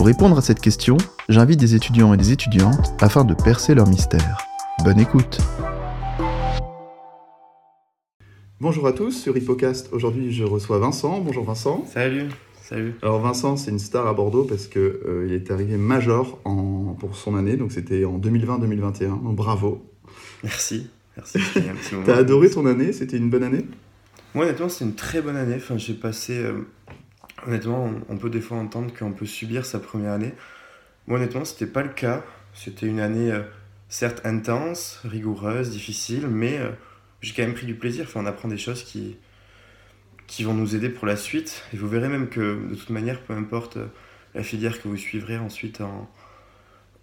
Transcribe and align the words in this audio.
Pour 0.00 0.06
répondre 0.06 0.38
à 0.38 0.40
cette 0.40 0.60
question, 0.60 0.96
j'invite 1.28 1.60
des 1.60 1.74
étudiants 1.74 2.14
et 2.14 2.16
des 2.16 2.32
étudiantes 2.32 2.94
afin 3.02 3.22
de 3.22 3.34
percer 3.34 3.74
leur 3.74 3.86
mystère. 3.86 4.38
Bonne 4.82 4.98
écoute 4.98 5.36
Bonjour 8.60 8.86
à 8.86 8.94
tous 8.94 9.10
sur 9.12 9.36
Hippocast. 9.36 9.90
Aujourd'hui, 9.92 10.32
je 10.32 10.42
reçois 10.42 10.78
Vincent. 10.78 11.20
Bonjour 11.20 11.44
Vincent. 11.44 11.84
Salut. 11.86 12.28
Salut. 12.62 12.94
Alors 13.02 13.20
Vincent, 13.20 13.58
c'est 13.58 13.72
une 13.72 13.78
star 13.78 14.06
à 14.06 14.14
Bordeaux 14.14 14.44
parce 14.44 14.68
que 14.68 15.02
euh, 15.06 15.26
il 15.28 15.34
est 15.34 15.50
arrivé 15.50 15.76
major 15.76 16.38
en, 16.46 16.96
pour 16.98 17.14
son 17.14 17.36
année, 17.36 17.58
donc 17.58 17.70
c'était 17.70 18.06
en 18.06 18.18
2020-2021. 18.18 19.22
Donc 19.22 19.36
bravo. 19.36 19.84
Merci. 20.42 20.88
Merci. 21.14 21.40
T'as 22.06 22.16
adoré 22.16 22.48
ton 22.48 22.64
année 22.64 22.94
C'était 22.94 23.18
une 23.18 23.28
bonne 23.28 23.42
année? 23.42 23.66
Moi, 24.34 24.46
honnêtement, 24.46 24.70
c'était 24.70 24.86
une 24.86 24.94
très 24.94 25.20
bonne 25.20 25.36
année. 25.36 25.56
Enfin, 25.56 25.76
j'ai 25.76 25.92
passé. 25.92 26.38
euh, 26.38 26.62
honnêtement, 27.46 27.90
on, 28.08 28.16
peut 28.16 28.30
des 28.30 28.40
fois 28.40 28.58
entendre 28.58 28.92
qu'on 28.96 29.12
peut 29.12 29.26
subir 29.26 29.64
sa 29.64 29.78
première 29.78 30.12
année. 30.12 30.32
Moi, 31.06 31.18
honnêtement, 31.18 31.44
c'était 31.44 31.66
pas 31.66 31.82
le 31.82 31.88
cas. 31.88 32.22
C'était 32.54 32.86
une 32.86 33.00
année, 33.00 33.30
euh, 33.30 33.42
certes 33.88 34.20
intense, 34.24 35.00
rigoureuse, 35.04 35.70
difficile, 35.70 36.26
mais 36.28 36.58
euh, 36.58 36.70
j'ai 37.20 37.34
quand 37.34 37.42
même 37.42 37.54
pris 37.54 37.66
du 37.66 37.74
plaisir. 37.74 38.06
Enfin, 38.08 38.20
on 38.22 38.26
apprend 38.26 38.48
des 38.48 38.58
choses 38.58 38.82
qui, 38.82 39.16
qui 40.26 40.44
vont 40.44 40.54
nous 40.54 40.74
aider 40.74 40.88
pour 40.88 41.06
la 41.06 41.16
suite. 41.16 41.64
Et 41.72 41.76
vous 41.76 41.88
verrez 41.88 42.08
même 42.08 42.28
que, 42.28 42.68
de 42.68 42.74
toute 42.74 42.90
manière, 42.90 43.20
peu 43.20 43.34
importe 43.34 43.76
euh, 43.76 43.86
la 44.34 44.42
filière 44.42 44.80
que 44.80 44.88
vous 44.88 44.96
suivrez 44.96 45.38
ensuite 45.38 45.80
en, 45.80 46.08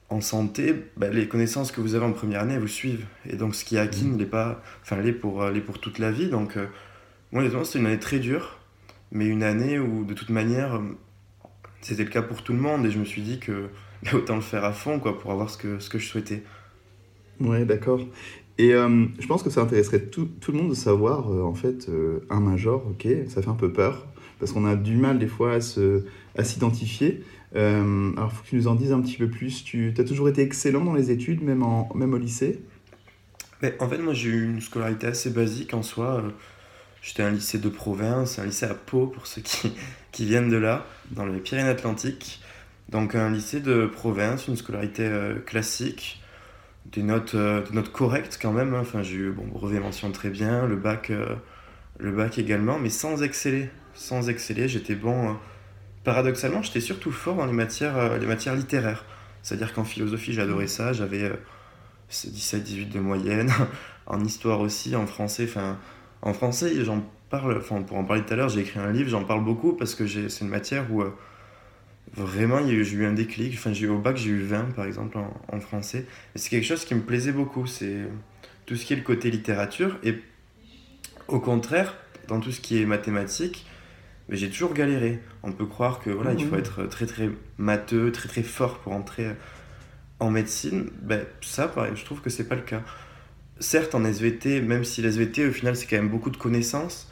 en 0.10 0.22
santé, 0.22 0.76
bah, 0.96 1.10
les 1.10 1.28
connaissances 1.28 1.72
que 1.72 1.82
vous 1.82 1.96
avez 1.96 2.06
en 2.06 2.14
première 2.14 2.42
année, 2.42 2.54
elles 2.54 2.62
vous 2.62 2.68
suivent. 2.68 3.06
Et 3.30 3.36
donc, 3.36 3.56
ce 3.56 3.66
qui 3.66 3.76
est 3.76 3.80
acquis 3.80 4.06
l'est 4.18 4.26
pas, 4.26 4.62
enfin, 4.82 4.98
l'est 5.02 5.14
pour, 5.14 5.46
l'est 5.50 5.62
pour 5.62 5.80
toute 5.80 6.00
la 6.00 6.12
vie. 6.12 6.30
Donc, 6.30 6.58
euh, 6.58 6.68
moi, 7.32 7.42
honnêtement, 7.42 7.64
c'était 7.66 7.80
une 7.80 7.88
année 7.88 8.00
très 8.00 8.20
dure, 8.20 8.58
mais 9.12 9.28
une 9.28 9.44
année 9.44 9.80
où, 9.80 10.06
de 10.06 10.14
toute 10.14 10.30
manière, 10.30 10.76
euh, 10.76 10.98
c'était 11.82 12.04
le 12.06 12.10
cas 12.10 12.22
pour 12.24 12.44
tout 12.44 12.54
le 12.54 12.60
monde. 12.60 12.86
Et 12.86 12.92
je 12.92 13.00
me 13.00 13.06
suis 13.06 13.22
dit 13.24 13.40
que, 13.40 13.70
bah, 14.04 14.12
autant 14.16 14.36
le 14.36 14.42
faire 14.42 14.66
à 14.66 14.74
fond, 14.74 15.00
quoi, 15.00 15.20
pour 15.20 15.32
avoir 15.32 15.50
ce 15.50 15.58
que, 15.58 15.80
ce 15.80 15.90
que 15.90 16.00
je 16.00 16.08
souhaitais. 16.08 16.44
Ouais, 17.40 17.66
d'accord. 17.66 18.02
Et 18.58 18.74
euh, 18.74 19.06
je 19.20 19.28
pense 19.28 19.44
que 19.44 19.50
ça 19.52 19.62
intéresserait 19.62 20.02
tout, 20.06 20.26
tout 20.42 20.52
le 20.52 20.58
monde 20.58 20.70
de 20.70 20.74
savoir, 20.76 21.32
euh, 21.32 21.44
en 21.44 21.54
fait, 21.54 21.88
euh, 21.90 22.26
un 22.30 22.40
major, 22.40 22.84
ok, 22.88 23.08
ça 23.28 23.42
fait 23.44 23.50
un 23.50 23.54
peu 23.56 23.72
peur, 23.72 24.08
parce 24.40 24.52
qu'on 24.52 24.66
a 24.66 24.76
du 24.76 24.96
mal 24.98 25.20
des 25.20 25.28
fois 25.28 25.54
à 25.54 25.62
se- 25.62 26.06
à 26.38 26.44
s'identifier. 26.44 27.24
Alors, 27.56 28.30
il 28.32 28.36
faut 28.36 28.44
que 28.44 28.50
tu 28.50 28.56
nous 28.56 28.68
en 28.68 28.76
dises 28.76 28.92
un 28.92 29.02
petit 29.02 29.18
peu 29.18 29.30
plus. 29.30 29.64
Tu 29.64 29.94
as 29.98 30.04
toujours 30.04 30.30
été 30.30 30.42
excellent 30.44 30.84
dans 30.84 30.94
les 30.94 31.10
études, 31.12 31.42
même, 31.42 31.64
en, 31.64 31.90
même 31.96 32.14
au 32.14 32.18
lycée? 32.18 32.60
Mais 33.62 33.76
en 33.80 33.90
fait, 33.90 33.98
moi, 33.98 34.14
j'ai 34.14 34.30
eu 34.30 34.46
une 34.46 34.62
scolarité 34.62 35.08
assez 35.08 35.30
basique 35.30 35.74
en 35.74 35.84
soi. 35.84 36.24
J'étais 37.02 37.24
un 37.24 37.32
lycée 37.32 37.60
de 37.60 37.70
province, 37.70 38.40
un 38.40 38.46
lycée 38.46 38.66
à 38.66 38.74
Pau, 38.74 39.08
pour 39.08 39.28
ceux 39.28 39.42
qui, 39.42 39.74
qui 40.12 40.26
viennent 40.26 40.50
de 40.50 40.58
là, 40.58 40.86
dans 41.12 41.26
les 41.26 41.40
Pyrénées-Atlantiques. 41.40 42.42
Donc, 42.90 43.16
un 43.16 43.30
lycée 43.30 43.60
de 43.60 43.86
province, 43.86 44.48
une 44.48 44.56
scolarité 44.56 45.06
euh, 45.06 45.40
classique, 45.40 46.22
des 46.86 47.04
notes, 47.04 47.36
euh, 47.36 47.62
des 47.64 47.74
notes 47.76 47.92
correctes 47.92 48.40
quand 48.42 48.54
même. 48.54 48.74
hein. 48.74 48.80
Enfin, 48.82 49.04
j'ai 49.04 49.16
eu 49.16 49.32
bon, 49.32 49.46
brevet 49.46 49.80
mention 49.80 50.12
très 50.12 50.30
bien, 50.30 50.66
le 50.66 50.76
bac, 50.78 51.10
euh, 51.10 51.36
le 52.00 52.12
bac 52.12 52.38
également, 52.38 52.80
mais 52.80 52.90
sans 52.90 53.24
exceller. 53.24 53.70
Sans 53.94 54.30
exceller, 54.30 54.68
j'étais 54.68 54.96
bon. 54.96 55.38
paradoxalement, 56.04 56.62
j'étais 56.62 56.82
surtout 56.82 57.12
fort 57.12 57.36
dans 57.36 57.46
les 57.46 57.54
matières, 57.54 58.20
les 58.20 58.28
matières 58.28 58.56
littéraires. 58.56 59.04
C'est-à-dire 59.48 59.74
qu'en 59.74 59.86
philosophie, 59.86 60.34
j'adorais 60.34 60.68
ça. 60.68 60.92
J'avais 60.92 61.24
euh, 61.24 61.36
17-18 62.12 62.90
de 62.90 63.00
moyenne. 63.00 63.50
en 64.06 64.24
histoire 64.24 64.60
aussi, 64.60 64.94
en 64.96 65.08
français. 65.08 65.46
Enfin, 65.50 65.78
en 66.22 66.34
français, 66.34 66.84
j'en 66.84 67.04
parle. 67.30 67.58
Enfin, 67.58 67.82
pour 67.82 67.98
en 67.98 68.04
parler 68.04 68.24
tout 68.24 68.34
à 68.34 68.36
l'heure, 68.36 68.50
j'ai 68.50 68.62
écrit 68.62 68.80
un 68.80 68.92
livre, 68.92 69.10
j'en 69.10 69.24
parle 69.24 69.44
beaucoup 69.44 69.74
parce 69.74 69.96
que 69.96 70.08
c'est 70.08 70.42
une 70.44 70.50
matière 70.50 70.92
où 70.92 71.02
euh, 71.02 71.12
vraiment 72.16 72.60
j'ai 72.66 72.74
eu 72.94 73.06
un 73.06 73.14
déclic. 73.14 73.54
Enfin, 73.56 73.74
j'ai 73.74 73.86
eu 73.86 73.90
au 73.90 74.00
bac, 74.00 74.18
j'ai 74.18 74.30
eu 74.30 74.42
20 74.42 74.74
par 74.76 74.86
exemple 74.86 75.18
en, 75.18 75.34
en 75.52 75.60
français. 75.60 76.06
Et 76.36 76.40
c'est 76.40 76.50
quelque 76.50 76.66
chose 76.66 76.86
qui 76.86 76.96
me 76.96 77.02
plaisait 77.02 77.32
beaucoup. 77.34 77.66
C'est 77.68 78.08
tout 78.66 78.76
ce 78.76 78.86
qui 78.86 78.94
est 78.94 78.98
le 78.98 79.04
côté 79.04 79.30
littérature. 79.32 79.98
Et 80.04 80.16
au 81.28 81.40
contraire, 81.40 81.96
dans 82.28 82.40
tout 82.40 82.52
ce 82.52 82.62
qui 82.62 82.82
est 82.82 82.86
mathématiques, 82.86 83.66
mais 84.30 84.36
j'ai 84.38 84.50
toujours 84.50 84.74
galéré. 84.74 85.20
On 85.44 85.52
peut 85.52 85.66
croire 85.66 86.00
que 86.00 86.10
voilà, 86.10 86.34
il 86.34 86.46
faut 86.46 86.56
Mhm. 86.56 86.60
être 86.60 86.84
très 86.88 87.06
très 87.06 87.30
matheux, 87.58 88.12
très 88.12 88.28
très 88.28 88.44
fort 88.44 88.80
pour 88.80 88.94
entrer 88.94 89.32
en 90.20 90.30
médecine. 90.32 90.90
Ben, 91.02 91.26
ça, 91.42 91.68
pareil, 91.68 91.94
je 91.96 92.04
trouve 92.04 92.22
que 92.22 92.30
c'est 92.30 92.48
pas 92.48 92.56
le 92.56 92.62
cas. 92.62 92.82
Certes, 93.60 93.96
en 93.96 94.04
SVT, 94.06 94.62
même 94.62 94.84
si 94.84 95.02
la 95.02 95.10
SVT, 95.10 95.48
au 95.48 95.52
final, 95.52 95.76
c'est 95.76 95.88
quand 95.88 95.98
même 95.98 96.10
beaucoup 96.10 96.30
de 96.30 96.38
connaissances. 96.38 97.12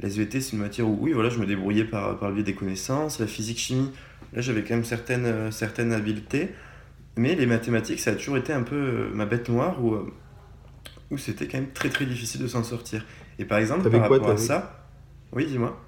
La 0.00 0.08
SVT, 0.08 0.40
c'est 0.40 0.52
une 0.52 0.60
matière 0.62 0.88
où, 0.88 0.98
oui, 1.00 1.12
voilà, 1.12 1.30
je 1.30 1.38
me 1.38 1.46
débrouillais 1.46 1.84
par, 1.84 2.18
par 2.18 2.28
le 2.28 2.34
biais 2.36 2.44
des 2.44 2.54
connaissances. 2.54 3.18
La 3.20 3.26
physique-chimie, 3.26 3.92
là, 4.32 4.42
j'avais 4.42 4.62
quand 4.62 4.74
même 4.74 4.84
certaines, 4.84 5.26
euh, 5.26 5.50
certaines 5.50 5.92
habiletés. 5.92 6.50
Mais 7.16 7.34
les 7.34 7.46
mathématiques, 7.46 8.00
ça 8.00 8.10
a 8.10 8.14
toujours 8.14 8.36
été 8.36 8.52
un 8.52 8.62
peu 8.62 8.76
euh, 8.76 9.10
ma 9.14 9.26
bête 9.26 9.48
noire 9.48 9.82
où, 9.82 9.94
euh, 9.94 10.12
où 11.10 11.18
c'était 11.18 11.46
quand 11.46 11.58
même 11.58 11.72
très 11.72 11.88
très 11.88 12.04
difficile 12.06 12.42
de 12.42 12.46
s'en 12.46 12.62
sortir. 12.62 13.04
Et 13.38 13.44
par 13.44 13.58
exemple, 13.58 13.88
par 13.90 14.08
quoi, 14.08 14.18
rapport 14.18 14.30
à 14.30 14.36
ça, 14.36 14.86
oui, 15.32 15.46
dis-moi. 15.46 15.78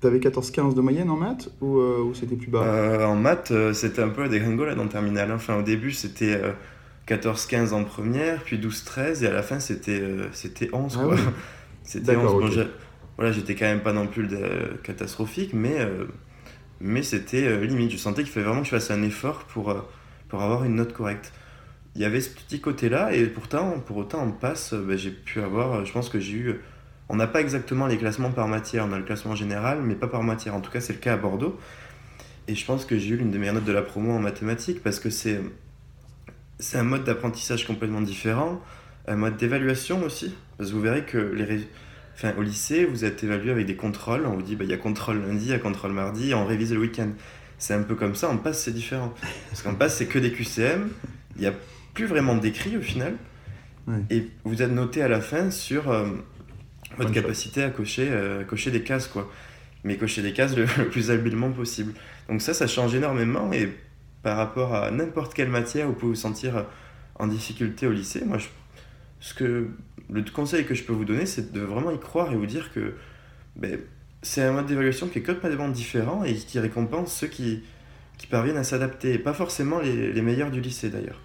T'avais 0.00 0.20
14-15 0.20 0.74
de 0.74 0.80
moyenne 0.80 1.10
en 1.10 1.16
maths 1.16 1.50
ou, 1.60 1.78
ou 1.80 2.14
c'était 2.14 2.36
plus 2.36 2.48
bas? 2.48 3.06
En 3.08 3.16
maths, 3.16 3.52
c'était 3.72 4.02
un 4.02 4.10
peu 4.10 4.22
la 4.22 4.28
dégringolade 4.28 4.78
en 4.78 4.86
terminale. 4.88 5.30
hein. 5.30 5.36
Enfin, 5.36 5.56
au 5.58 5.62
début, 5.62 5.90
c'était 5.92 6.40
14-15 7.08 7.72
en 7.72 7.84
première, 7.84 8.42
puis 8.44 8.58
12-13, 8.58 9.24
et 9.24 9.26
à 9.26 9.32
la 9.32 9.42
fin, 9.42 9.60
c'était 9.60 10.00
euh, 10.00 10.28
c'était 10.32 10.70
11. 10.72 10.98
Ah 11.00 11.04
Quoi. 11.04 11.14
oui. 11.14 11.20
C'était 11.82 12.16
D'accord, 12.16 12.34
11. 12.36 12.40
Bon, 12.40 12.46
ok. 12.48 12.52
j'ai- 12.52 12.68
voilà, 13.16 13.32
j'étais 13.32 13.54
quand 13.54 13.64
même 13.64 13.80
pas 13.82 13.92
non 13.94 14.06
plus 14.06 14.26
de- 14.26 14.78
catastrophique, 14.84 15.52
mais, 15.54 15.80
euh, 15.80 16.04
mais 16.80 17.02
c'était 17.02 17.44
euh, 17.46 17.64
limite. 17.64 17.90
Je 17.92 17.96
sentais 17.96 18.22
qu'il 18.24 18.32
fallait 18.32 18.46
vraiment 18.46 18.60
que 18.62 18.66
je 18.66 18.72
fasse 18.72 18.90
un 18.90 19.02
effort 19.02 19.44
pour, 19.44 19.70
euh, 19.70 19.80
pour 20.28 20.42
avoir 20.42 20.64
une 20.64 20.74
note 20.76 20.92
correcte. 20.92 21.32
Il 21.96 22.02
y 22.02 22.04
avait 22.04 22.20
ce 22.20 22.30
petit 22.30 22.60
côté-là, 22.60 23.12
et 23.14 23.26
pourtant, 23.26 23.80
pour 23.80 23.96
autant, 23.98 24.20
en 24.22 24.32
passe, 24.32 24.72
euh, 24.74 24.84
ben, 24.86 24.96
j'ai 24.98 25.10
pu 25.10 25.40
avoir, 25.40 25.74
euh, 25.74 25.84
je 25.84 25.92
pense 25.92 26.08
que 26.10 26.20
j'ai 26.20 26.34
eu. 26.36 26.60
On 27.08 27.16
n'a 27.16 27.26
pas 27.26 27.40
exactement 27.40 27.86
les 27.86 27.96
classements 27.98 28.30
par 28.32 28.48
matière, 28.48 28.86
on 28.88 28.92
a 28.92 28.98
le 28.98 29.04
classement 29.04 29.34
général, 29.34 29.80
mais 29.82 29.94
pas 29.94 30.08
par 30.08 30.22
matière. 30.22 30.54
En 30.54 30.60
tout 30.60 30.70
cas, 30.70 30.80
c'est 30.80 30.92
le 30.92 30.98
cas 31.00 31.14
à 31.14 31.16
Bordeaux. 31.16 31.58
Et 32.48 32.54
je 32.54 32.64
pense 32.66 32.84
que 32.84 32.98
j'ai 32.98 33.14
eu 33.14 33.16
l'une 33.16 33.30
des 33.30 33.38
meilleures 33.38 33.54
notes 33.54 33.64
de 33.64 33.72
la 33.72 33.82
promo 33.82 34.12
en 34.12 34.18
mathématiques 34.20 34.82
parce 34.82 35.00
que 35.00 35.10
c'est 35.10 35.40
c'est 36.58 36.78
un 36.78 36.84
mode 36.84 37.04
d'apprentissage 37.04 37.66
complètement 37.66 38.00
différent, 38.00 38.60
un 39.06 39.16
mode 39.16 39.36
d'évaluation 39.36 40.02
aussi. 40.02 40.34
Parce 40.56 40.70
que 40.70 40.74
vous 40.74 40.82
verrez 40.82 41.04
que 41.04 41.18
les 41.18 41.66
enfin, 42.18 42.34
au 42.36 42.42
lycée, 42.42 42.84
vous 42.84 43.04
êtes 43.04 43.22
évalué 43.22 43.50
avec 43.50 43.66
des 43.66 43.76
contrôles. 43.76 44.26
On 44.26 44.34
vous 44.34 44.42
dit, 44.42 44.56
bah, 44.56 44.64
il 44.64 44.70
y 44.70 44.74
a 44.74 44.76
contrôle 44.76 45.20
lundi, 45.20 45.46
il 45.46 45.50
y 45.50 45.54
a 45.54 45.58
contrôle 45.58 45.92
mardi, 45.92 46.30
et 46.30 46.34
on 46.34 46.44
révise 46.44 46.72
le 46.72 46.80
week-end. 46.80 47.10
C'est 47.58 47.74
un 47.74 47.82
peu 47.82 47.94
comme 47.94 48.14
ça, 48.14 48.28
en 48.28 48.36
passe, 48.36 48.62
c'est 48.62 48.74
différent. 48.74 49.14
Parce 49.50 49.62
qu'en 49.62 49.74
passe, 49.74 49.96
c'est 49.96 50.06
que 50.06 50.18
des 50.18 50.32
QCM, 50.32 50.88
il 51.36 51.42
n'y 51.42 51.46
a 51.46 51.54
plus 51.94 52.06
vraiment 52.06 52.34
d'écrit 52.34 52.76
au 52.76 52.80
final. 52.80 53.14
Ouais. 53.86 54.00
Et 54.10 54.28
vous 54.44 54.62
êtes 54.62 54.72
noté 54.72 55.02
à 55.02 55.08
la 55.08 55.20
fin 55.20 55.50
sur 55.50 55.90
euh, 55.90 56.08
votre 56.98 57.12
capacité 57.12 57.62
à 57.62 57.70
cocher, 57.70 58.08
euh, 58.10 58.44
cocher 58.44 58.70
des 58.70 58.82
cases, 58.82 59.06
quoi. 59.06 59.30
Mais 59.84 59.96
cocher 59.96 60.22
des 60.22 60.32
cases 60.32 60.56
le, 60.56 60.66
le 60.78 60.88
plus 60.88 61.10
habilement 61.12 61.50
possible. 61.50 61.94
Donc 62.28 62.42
ça, 62.42 62.52
ça 62.52 62.66
change 62.66 62.94
énormément 62.94 63.52
et 63.52 63.72
par 64.22 64.36
rapport 64.36 64.74
à 64.74 64.90
n'importe 64.90 65.34
quelle 65.34 65.48
matière 65.50 65.86
où 65.86 65.90
vous 65.90 65.96
pouvez 65.98 66.12
vous 66.12 66.18
sentir 66.20 66.66
en 67.16 67.26
difficulté 67.26 67.86
au 67.86 67.92
lycée, 67.92 68.24
moi, 68.24 68.38
ce 69.20 69.34
que, 69.34 69.68
le 70.10 70.22
conseil 70.24 70.64
que 70.66 70.74
je 70.74 70.84
peux 70.84 70.92
vous 70.92 71.04
donner, 71.04 71.26
c'est 71.26 71.52
de 71.52 71.60
vraiment 71.60 71.90
y 71.90 71.98
croire 72.00 72.32
et 72.32 72.36
vous 72.36 72.46
dire 72.46 72.72
que 72.72 72.94
ben, 73.56 73.80
c'est 74.22 74.42
un 74.42 74.52
mode 74.52 74.66
d'évaluation 74.66 75.08
qui 75.08 75.20
est 75.20 75.22
complètement 75.22 75.68
différent 75.68 76.24
et 76.24 76.34
qui 76.34 76.58
récompense 76.60 77.14
ceux 77.14 77.28
qui, 77.28 77.62
qui 78.18 78.26
parviennent 78.28 78.56
à 78.58 78.64
s'adapter, 78.64 79.18
pas 79.18 79.34
forcément 79.34 79.80
les, 79.80 80.12
les 80.12 80.22
meilleurs 80.22 80.50
du 80.50 80.60
lycée 80.60 80.90
d'ailleurs. 80.90 81.20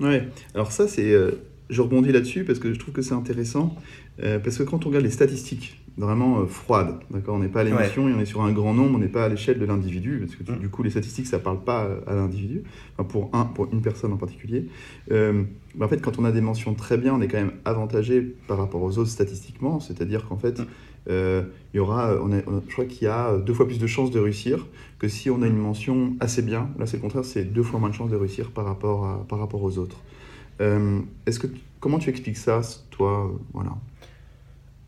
Ouais, 0.00 0.28
alors 0.54 0.72
ça, 0.72 0.88
c'est. 0.88 1.12
euh, 1.12 1.32
je 1.70 1.80
rebondis 1.80 2.12
là-dessus 2.12 2.44
parce 2.44 2.58
que 2.58 2.72
je 2.74 2.78
trouve 2.78 2.92
que 2.94 3.02
c'est 3.02 3.14
intéressant. 3.14 3.76
euh, 4.22 4.38
parce 4.38 4.58
que 4.58 4.62
quand 4.64 4.84
on 4.86 4.88
regarde 4.88 5.04
les 5.04 5.10
statistiques, 5.10 5.83
vraiment 5.96 6.40
euh, 6.40 6.46
froides, 6.46 6.96
d'accord? 7.10 7.36
On 7.36 7.38
n'est 7.38 7.48
pas 7.48 7.60
à 7.60 7.64
l'émotion 7.64 8.08
et 8.08 8.12
on 8.14 8.18
est 8.20 8.24
sur 8.24 8.42
un 8.42 8.52
grand 8.52 8.74
nombre, 8.74 8.96
on 8.96 8.98
n'est 8.98 9.06
pas 9.08 9.24
à 9.24 9.28
l'échelle 9.28 9.58
de 9.58 9.64
l'individu. 9.64 10.18
Parce 10.20 10.34
que 10.36 10.42
tu- 10.42 10.52
Mm. 10.52 10.58
du 10.58 10.68
coup, 10.68 10.82
les 10.82 10.90
statistiques, 10.90 11.26
ça 11.26 11.38
ne 11.38 11.42
parle 11.42 11.60
pas 11.62 11.84
euh, 11.84 12.00
à 12.06 12.14
l'individu, 12.14 12.62
enfin, 12.98 13.08
pour, 13.08 13.30
un, 13.32 13.44
pour 13.44 13.72
une 13.72 13.80
personne 13.80 14.12
en 14.12 14.16
particulier. 14.16 14.66
Euh, 15.12 15.44
mais 15.76 15.84
en 15.84 15.88
fait, 15.88 16.00
quand 16.00 16.18
on 16.18 16.24
a 16.24 16.32
des 16.32 16.40
mentions 16.40 16.74
très 16.74 16.96
bien, 16.98 17.14
on 17.14 17.20
est 17.20 17.28
quand 17.28 17.38
même 17.38 17.52
avantagé 17.64 18.20
par 18.48 18.58
rapport 18.58 18.82
aux 18.82 18.98
autres 18.98 19.10
statistiquement. 19.10 19.78
C'est-à-dire 19.80 20.26
qu'en 20.28 20.36
fait, 20.36 20.60
Mm. 20.60 20.64
il 21.74 21.76
y 21.76 21.78
aura, 21.80 22.14
on 22.22 22.30
je 22.66 22.72
crois 22.72 22.86
qu'il 22.86 23.04
y 23.04 23.10
a 23.10 23.36
deux 23.36 23.52
fois 23.54 23.66
plus 23.66 23.78
de 23.78 23.86
chances 23.86 24.10
de 24.10 24.18
réussir 24.18 24.66
que 24.98 25.06
si 25.06 25.28
on 25.28 25.42
a 25.42 25.46
une 25.46 25.58
mention 25.58 26.14
assez 26.18 26.40
bien. 26.40 26.70
Là, 26.78 26.86
c'est 26.86 26.96
le 26.96 27.02
contraire, 27.02 27.24
c'est 27.26 27.44
deux 27.44 27.62
fois 27.62 27.78
moins 27.78 27.90
de 27.90 27.94
chances 27.94 28.10
de 28.10 28.16
réussir 28.16 28.50
par 28.52 28.64
rapport, 28.64 29.04
à, 29.04 29.24
par 29.28 29.38
rapport 29.38 29.62
aux 29.62 29.76
autres. 29.78 29.98
est-ce 30.60 31.38
que, 31.38 31.46
comment 31.80 31.98
tu 31.98 32.08
expliques 32.10 32.38
ça, 32.38 32.60
toi? 32.90 33.30
Voilà. 33.52 33.72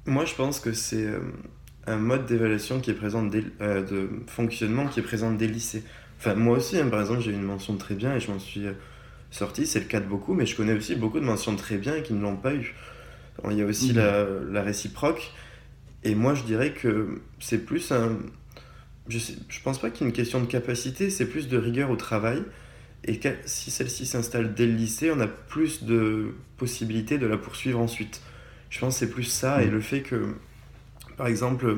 Moi, 0.06 0.24
je 0.24 0.34
pense 0.34 0.60
que 0.60 0.72
c'est 0.72 1.08
un 1.86 1.96
mode 1.96 2.26
d'évaluation 2.26 2.80
qui 2.80 2.90
est 2.90 2.94
présent 2.94 3.24
de 3.24 4.10
fonctionnement 4.26 4.86
qui 4.86 5.00
est 5.00 5.02
présent 5.02 5.32
dès 5.32 5.46
le 5.46 5.52
lycée. 5.52 5.82
Enfin, 6.18 6.34
moi 6.34 6.56
aussi, 6.56 6.78
hein, 6.78 6.88
par 6.88 7.00
exemple, 7.00 7.20
j'ai 7.20 7.30
eu 7.30 7.34
une 7.34 7.42
mention 7.42 7.76
très 7.76 7.94
bien 7.94 8.14
et 8.14 8.20
je 8.20 8.30
m'en 8.30 8.38
suis 8.38 8.66
sorti, 9.30 9.66
c'est 9.66 9.80
le 9.80 9.86
cas 9.86 10.00
de 10.00 10.06
beaucoup, 10.06 10.34
mais 10.34 10.46
je 10.46 10.56
connais 10.56 10.72
aussi 10.72 10.94
beaucoup 10.94 11.20
de 11.20 11.24
mentions 11.24 11.54
très 11.56 11.76
bien 11.76 11.96
et 11.96 12.02
qui 12.02 12.14
ne 12.14 12.22
l'ont 12.22 12.36
pas 12.36 12.54
eu. 12.54 12.74
il 13.50 13.56
y 13.56 13.62
a 13.62 13.66
aussi 13.66 13.92
mmh. 13.92 14.52
la, 14.52 14.62
réciproque, 14.62 15.32
et 16.04 16.14
moi 16.14 16.34
je 16.34 16.42
dirais 16.44 16.72
que 16.72 17.20
c'est 17.38 17.64
plus 17.64 17.92
un. 17.92 18.18
Je, 19.08 19.18
sais, 19.18 19.34
je 19.48 19.60
pense 19.60 19.80
pas 19.80 19.90
qu'il 19.90 20.02
y 20.02 20.04
ait 20.04 20.10
une 20.10 20.16
question 20.16 20.40
de 20.40 20.46
capacité, 20.46 21.10
c'est 21.10 21.26
plus 21.26 21.48
de 21.48 21.56
rigueur 21.56 21.90
au 21.90 21.96
travail. 21.96 22.42
Et 23.04 23.20
si 23.44 23.70
celle-ci 23.70 24.04
s'installe 24.04 24.54
dès 24.54 24.66
le 24.66 24.72
lycée, 24.72 25.12
on 25.12 25.20
a 25.20 25.28
plus 25.28 25.84
de 25.84 26.34
possibilités 26.56 27.18
de 27.18 27.26
la 27.26 27.36
poursuivre 27.36 27.78
ensuite. 27.78 28.20
Je 28.70 28.80
pense 28.80 28.94
que 28.94 29.00
c'est 29.00 29.10
plus 29.10 29.24
ça, 29.24 29.62
et 29.62 29.66
mmh. 29.66 29.70
le 29.70 29.80
fait 29.80 30.02
que, 30.02 30.34
par 31.16 31.26
exemple, 31.26 31.76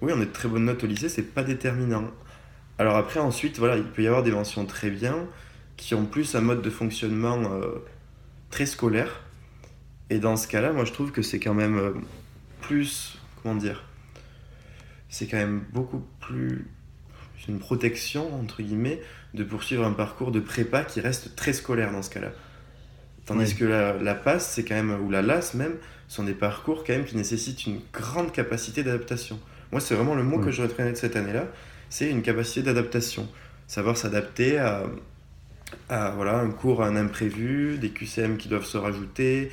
oui, 0.00 0.12
on 0.14 0.20
est 0.20 0.26
de 0.26 0.32
très 0.32 0.48
bonnes 0.48 0.64
notes 0.64 0.82
au 0.84 0.86
lycée, 0.86 1.08
c'est 1.08 1.34
pas 1.34 1.42
déterminant. 1.42 2.10
Alors 2.78 2.96
après, 2.96 3.20
ensuite, 3.20 3.58
voilà, 3.58 3.76
il 3.76 3.84
peut 3.84 4.02
y 4.02 4.06
avoir 4.06 4.22
des 4.22 4.30
mentions 4.30 4.64
très 4.64 4.90
bien, 4.90 5.26
qui 5.76 5.94
ont 5.94 6.06
plus 6.06 6.34
un 6.34 6.40
mode 6.40 6.62
de 6.62 6.70
fonctionnement 6.70 7.38
euh, 7.52 7.84
très 8.50 8.66
scolaire. 8.66 9.22
Et 10.10 10.18
dans 10.18 10.36
ce 10.36 10.48
cas-là, 10.48 10.72
moi 10.72 10.84
je 10.84 10.92
trouve 10.92 11.12
que 11.12 11.22
c'est 11.22 11.38
quand 11.38 11.54
même 11.54 11.78
euh, 11.78 11.92
plus, 12.60 13.18
comment 13.42 13.54
dire, 13.54 13.84
c'est 15.08 15.26
quand 15.26 15.36
même 15.36 15.64
beaucoup 15.72 16.02
plus 16.20 16.66
une 17.48 17.58
protection, 17.58 18.38
entre 18.38 18.62
guillemets, 18.62 19.00
de 19.34 19.42
poursuivre 19.42 19.84
un 19.84 19.92
parcours 19.92 20.30
de 20.30 20.40
prépa 20.40 20.84
qui 20.84 21.00
reste 21.00 21.34
très 21.34 21.52
scolaire 21.52 21.92
dans 21.92 22.02
ce 22.02 22.10
cas-là. 22.10 22.30
Tandis 23.28 23.54
que 23.54 23.66
la, 23.66 23.92
la 23.92 24.14
passe, 24.14 24.50
c'est 24.54 24.64
quand 24.64 24.74
même, 24.74 24.90
ou 25.04 25.10
la 25.10 25.20
LAS 25.20 25.52
même, 25.52 25.74
sont 26.08 26.24
des 26.24 26.32
parcours 26.32 26.82
quand 26.82 26.94
même 26.94 27.04
qui 27.04 27.14
nécessitent 27.14 27.66
une 27.66 27.80
grande 27.92 28.32
capacité 28.32 28.82
d'adaptation. 28.82 29.38
Moi, 29.70 29.82
c'est 29.82 29.94
vraiment 29.94 30.14
le 30.14 30.22
mot 30.22 30.38
que 30.38 30.50
je 30.50 30.62
retiendrai 30.62 30.92
de 30.92 30.96
cette 30.96 31.14
année-là, 31.14 31.44
c'est 31.90 32.08
une 32.08 32.22
capacité 32.22 32.62
d'adaptation. 32.62 33.28
Savoir 33.66 33.98
s'adapter 33.98 34.56
à, 34.56 34.84
à 35.90 36.10
voilà, 36.10 36.38
un 36.38 36.50
cours, 36.50 36.82
un 36.82 36.96
imprévu, 36.96 37.76
des 37.76 37.90
QCM 37.90 38.38
qui 38.38 38.48
doivent 38.48 38.64
se 38.64 38.78
rajouter, 38.78 39.50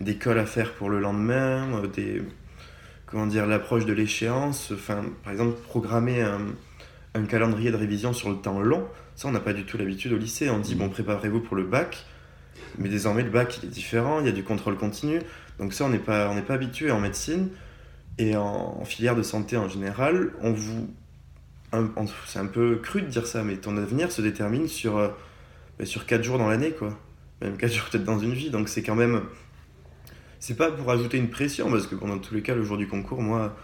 des 0.00 0.16
cols 0.16 0.38
à 0.38 0.46
faire 0.46 0.72
pour 0.72 0.88
le 0.88 0.98
lendemain, 0.98 1.82
euh, 1.82 1.86
des, 1.86 2.22
comment 3.04 3.26
dire, 3.26 3.46
l'approche 3.46 3.84
de 3.84 3.92
l'échéance. 3.92 4.72
Enfin, 4.72 5.04
par 5.22 5.34
exemple, 5.34 5.58
programmer 5.64 6.22
un, 6.22 6.46
un, 7.14 7.24
calendrier 7.24 7.70
de 7.70 7.76
révision 7.76 8.14
sur 8.14 8.30
le 8.30 8.36
temps 8.36 8.60
long, 8.60 8.86
ça, 9.16 9.28
on 9.28 9.32
n'a 9.32 9.40
pas 9.40 9.52
du 9.52 9.64
tout 9.64 9.76
l'habitude 9.76 10.12
au 10.14 10.16
lycée. 10.16 10.48
On 10.48 10.60
dit, 10.60 10.74
bon, 10.74 10.88
préparez-vous 10.88 11.40
pour 11.40 11.56
le 11.56 11.64
bac. 11.64 12.06
Mais 12.78 12.88
désormais, 12.88 13.22
le 13.22 13.30
bac, 13.30 13.58
il 13.62 13.66
est 13.66 13.72
différent, 13.72 14.20
il 14.20 14.26
y 14.26 14.28
a 14.28 14.32
du 14.32 14.44
contrôle 14.44 14.76
continu. 14.76 15.20
Donc 15.58 15.72
ça, 15.72 15.84
on 15.84 15.88
n'est 15.88 15.98
pas, 15.98 16.34
pas 16.42 16.54
habitué 16.54 16.90
en 16.90 17.00
médecine 17.00 17.48
et 18.18 18.36
en, 18.36 18.84
filière 18.84 19.16
de 19.16 19.22
santé 19.22 19.56
en 19.56 19.68
général. 19.68 20.32
On 20.40 20.52
vous... 20.52 20.88
C'est 22.26 22.38
un 22.38 22.46
peu 22.46 22.76
cru 22.76 23.02
de 23.02 23.08
dire 23.08 23.26
ça, 23.26 23.44
mais 23.44 23.56
ton 23.56 23.76
avenir 23.76 24.10
se 24.10 24.22
détermine 24.22 24.68
sur 24.68 24.96
euh, 24.96 25.10
sur 25.84 26.06
4 26.06 26.22
jours 26.22 26.38
dans 26.38 26.48
l'année, 26.48 26.72
quoi. 26.72 26.98
Même 27.42 27.56
4 27.56 27.72
jours 27.74 27.88
peut-être 27.90 28.04
dans 28.04 28.18
une 28.18 28.32
vie. 28.32 28.50
Donc 28.50 28.68
c'est 28.68 28.82
quand 28.82 28.94
même. 28.94 29.22
C'est 30.40 30.56
pas 30.56 30.70
pour 30.70 30.90
ajouter 30.90 31.18
une 31.18 31.30
pression, 31.30 31.70
parce 31.70 31.86
que 31.86 31.94
pendant 31.94 32.18
tous 32.18 32.34
les 32.34 32.42
cas, 32.42 32.54
le 32.54 32.62
jour 32.62 32.78
du 32.78 32.88
concours, 32.88 33.22
moi, 33.22 33.56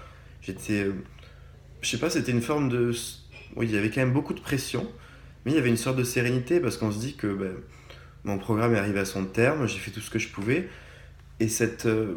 j'étais. 0.43 0.91
Je 1.81 1.89
sais 1.89 1.99
pas, 1.99 2.11
c'était 2.11 2.33
une 2.33 2.43
forme 2.43 2.69
de. 2.69 2.93
Oui, 3.57 3.67
il 3.67 3.75
y 3.75 3.79
avait 3.79 3.91
quand 3.91 4.00
même 4.00 4.12
beaucoup 4.12 4.35
de 4.35 4.41
pression, 4.41 4.87
mais 5.45 5.53
il 5.53 5.55
y 5.55 5.59
avait 5.59 5.69
une 5.69 5.77
sorte 5.77 5.97
de 5.97 6.05
sérénité, 6.05 6.61
parce 6.61 6.77
qu'on 6.77 6.91
se 6.91 6.99
dit 6.99 7.15
que 7.15 7.29
ben, 7.29 7.55
mon 8.25 8.38
programme 8.38 8.75
est 8.75 8.79
arrivé 8.79 9.00
à 9.00 9.05
son 9.05 9.25
terme, 9.25 9.67
j'ai 9.69 9.79
fait 9.79 9.91
tout 9.91 10.00
ce 10.00 10.11
que 10.11 10.19
je 10.19 10.29
pouvais, 10.29 10.69
et 11.41 11.49
cette 11.49 11.87
euh, 11.87 12.17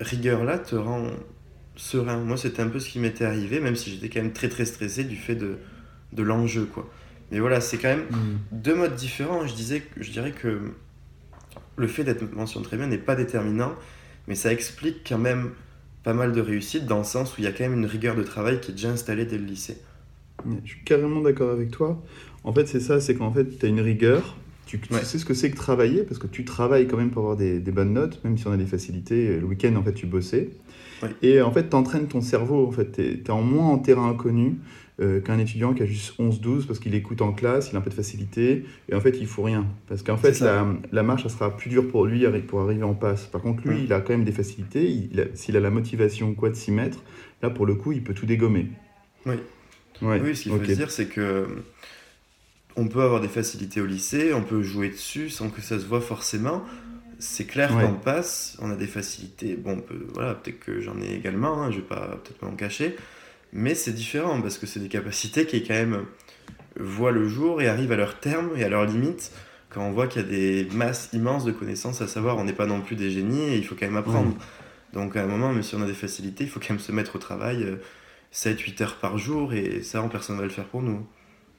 rigueur-là 0.00 0.58
te 0.58 0.76
rend 0.76 1.10
serein. 1.76 2.18
Moi, 2.18 2.36
c'était 2.36 2.62
un 2.62 2.68
peu 2.68 2.80
ce 2.80 2.88
qui 2.88 2.98
m'était 2.98 3.24
arrivé, 3.24 3.60
même 3.60 3.76
si 3.76 3.90
j'étais 3.90 4.08
quand 4.08 4.22
même 4.22 4.32
très 4.32 4.48
très 4.48 4.64
stressé 4.64 5.04
du 5.04 5.16
fait 5.16 5.34
de, 5.34 5.58
de 6.12 6.22
l'enjeu, 6.22 6.64
quoi. 6.64 6.90
Mais 7.30 7.40
voilà, 7.40 7.60
c'est 7.60 7.78
quand 7.78 7.88
même 7.88 8.06
mm. 8.10 8.38
deux 8.52 8.74
modes 8.74 8.94
différents. 8.94 9.46
Je, 9.46 9.54
disais, 9.54 9.82
je 9.96 10.10
dirais 10.10 10.32
que 10.32 10.72
le 11.76 11.86
fait 11.86 12.04
d'être 12.04 12.32
mentionné 12.32 12.66
très 12.66 12.76
bien 12.76 12.86
n'est 12.86 12.98
pas 12.98 13.16
déterminant, 13.16 13.74
mais 14.28 14.34
ça 14.34 14.52
explique 14.52 15.06
quand 15.08 15.18
même 15.18 15.50
pas 16.02 16.14
mal 16.14 16.32
de 16.32 16.40
réussite 16.40 16.86
dans 16.86 16.98
le 16.98 17.04
sens 17.04 17.36
où 17.36 17.40
il 17.40 17.44
y 17.44 17.46
a 17.48 17.52
quand 17.52 17.64
même 17.64 17.74
une 17.74 17.86
rigueur 17.86 18.14
de 18.14 18.22
travail 18.22 18.60
qui 18.60 18.70
est 18.70 18.74
déjà 18.74 18.90
installée 18.90 19.24
dès 19.24 19.38
le 19.38 19.44
lycée. 19.44 19.78
Je 20.64 20.70
suis 20.70 20.84
carrément 20.84 21.20
d'accord 21.20 21.50
avec 21.50 21.70
toi. 21.70 22.00
En 22.44 22.52
fait, 22.52 22.66
c'est 22.66 22.80
ça, 22.80 23.00
c'est 23.00 23.16
qu'en 23.16 23.32
fait, 23.32 23.58
tu 23.58 23.66
as 23.66 23.68
une 23.68 23.80
rigueur, 23.80 24.36
tu, 24.66 24.80
sais 25.02 25.18
ce 25.18 25.24
que 25.24 25.32
c'est 25.32 25.50
que 25.50 25.56
travailler, 25.56 26.02
parce 26.02 26.18
que 26.18 26.26
tu 26.26 26.44
travailles 26.44 26.86
quand 26.86 26.96
même 26.96 27.10
pour 27.10 27.22
avoir 27.22 27.36
des, 27.36 27.60
des, 27.60 27.70
bonnes 27.72 27.92
notes, 27.92 28.22
même 28.24 28.36
si 28.36 28.46
on 28.46 28.52
a 28.52 28.56
des 28.56 28.66
facilités. 28.66 29.38
Le 29.38 29.46
week-end, 29.46 29.74
en 29.76 29.82
fait, 29.82 29.94
tu 29.94 30.06
bossais. 30.06 30.50
Et 31.22 31.40
en 31.40 31.52
fait, 31.52 31.70
tu 31.70 31.76
entraînes 31.76 32.08
ton 32.08 32.20
cerveau, 32.20 32.66
en 32.66 32.72
fait, 32.72 32.92
tu 32.92 33.02
es, 33.02 33.30
en 33.30 33.42
moins 33.42 33.68
en 33.68 33.78
terrain 33.78 34.10
inconnu. 34.10 34.56
Euh, 34.98 35.20
qu'un 35.20 35.38
étudiant 35.38 35.74
qui 35.74 35.82
a 35.82 35.86
juste 35.86 36.18
11-12 36.18 36.66
parce 36.66 36.78
qu'il 36.78 36.94
écoute 36.94 37.20
en 37.20 37.34
classe, 37.34 37.68
il 37.70 37.76
a 37.76 37.80
un 37.80 37.82
peu 37.82 37.90
de 37.90 37.94
facilité, 37.94 38.64
et 38.88 38.94
en 38.94 39.00
fait 39.02 39.18
il 39.20 39.26
faut 39.26 39.42
rien. 39.42 39.66
Parce 39.88 40.02
qu'en 40.02 40.16
fait 40.16 40.40
la, 40.40 40.66
la, 40.90 41.02
marche, 41.02 41.24
ça 41.24 41.28
sera 41.28 41.54
plus 41.54 41.68
dur 41.68 41.86
pour 41.86 42.06
lui 42.06 42.24
pour 42.48 42.62
arriver 42.62 42.82
en 42.82 42.94
passe. 42.94 43.26
Par 43.26 43.42
contre, 43.42 43.68
lui, 43.68 43.82
il 43.84 43.92
a 43.92 44.00
quand 44.00 44.14
même 44.14 44.24
des 44.24 44.32
facilités, 44.32 45.10
s'il 45.34 45.56
a, 45.58 45.60
la 45.60 45.68
motivation 45.68 46.32
quoi 46.32 46.48
de 46.48 46.54
s'y 46.54 46.70
mettre, 46.70 47.02
là 47.42 47.50
pour 47.50 47.66
le 47.66 47.74
coup, 47.74 47.92
il 47.92 48.02
peut 48.02 48.14
tout 48.14 48.24
dégommer. 48.24 48.68
Oui. 49.26 49.34
Oui, 50.00 50.34
ce 50.34 50.44
qu'il 50.44 50.52
faut 50.52 50.64
se 50.64 50.72
dire, 50.72 50.90
c'est 50.90 51.06
que 51.06 51.46
on 52.76 52.88
peut 52.88 53.02
avoir 53.02 53.20
des 53.20 53.28
facilités 53.28 53.80
au 53.80 53.86
lycée, 53.86 54.32
on 54.34 54.42
peut 54.42 54.62
jouer 54.62 54.90
dessus 54.90 55.30
sans 55.30 55.48
que 55.48 55.60
ça 55.60 55.78
se 55.78 55.86
voit 55.86 56.00
forcément. 56.00 56.62
C'est 57.18 57.46
clair 57.46 57.70
qu'on 57.70 57.94
passe, 57.94 58.58
on 58.60 58.70
a 58.70 58.76
des 58.76 58.86
facilités. 58.86 59.56
Bon, 59.56 59.82
voilà, 60.12 60.34
peut-être 60.34 60.60
que 60.60 60.82
j'en 60.82 61.00
ai 61.00 61.14
également, 61.14 61.62
hein, 61.62 61.70
je 61.70 61.76
vais 61.76 61.82
pas 61.82 62.20
peut-être 62.22 62.38
pas 62.38 62.46
en 62.46 62.56
cacher. 62.56 62.94
Mais 63.52 63.74
c'est 63.74 63.92
différent 63.92 64.42
parce 64.42 64.58
que 64.58 64.66
c'est 64.66 64.80
des 64.80 64.88
capacités 64.88 65.46
qui 65.46 65.64
quand 65.64 65.74
même 65.74 66.04
voient 66.78 67.12
le 67.12 67.26
jour 67.26 67.62
et 67.62 67.68
arrivent 67.68 67.92
à 67.92 67.96
leur 67.96 68.20
terme 68.20 68.50
et 68.56 68.64
à 68.64 68.68
leur 68.68 68.84
limite 68.84 69.32
quand 69.70 69.82
on 69.82 69.92
voit 69.92 70.06
qu'il 70.06 70.22
y 70.22 70.24
a 70.24 70.28
des 70.28 70.68
masses 70.72 71.08
immenses 71.14 71.44
de 71.44 71.52
connaissances 71.52 72.02
à 72.02 72.06
savoir. 72.06 72.36
On 72.36 72.44
n'est 72.44 72.52
pas 72.52 72.66
non 72.66 72.82
plus 72.82 72.96
des 72.96 73.10
génies 73.10 73.48
et 73.48 73.56
il 73.56 73.64
faut 73.64 73.74
quand 73.74 73.86
même 73.86 73.96
apprendre. 73.96 74.34
Donc 74.92 75.16
à 75.16 75.22
un 75.22 75.26
moment, 75.26 75.52
même 75.52 75.62
si 75.62 75.74
on 75.74 75.82
a 75.82 75.86
des 75.86 75.94
facilités, 75.94 76.44
il 76.44 76.50
faut 76.50 76.60
quand 76.60 76.70
même 76.70 76.78
se 76.78 76.92
mettre 76.92 77.16
au 77.16 77.18
travail 77.18 77.78
7-8 78.32 78.80
euh, 78.80 78.84
heures 78.84 78.96
par 78.96 79.16
jour 79.16 79.54
et 79.54 79.82
ça, 79.82 80.06
personne 80.10 80.36
ne 80.36 80.40
va 80.40 80.46
le 80.46 80.52
faire 80.52 80.66
pour 80.66 80.82
nous. 80.82 81.06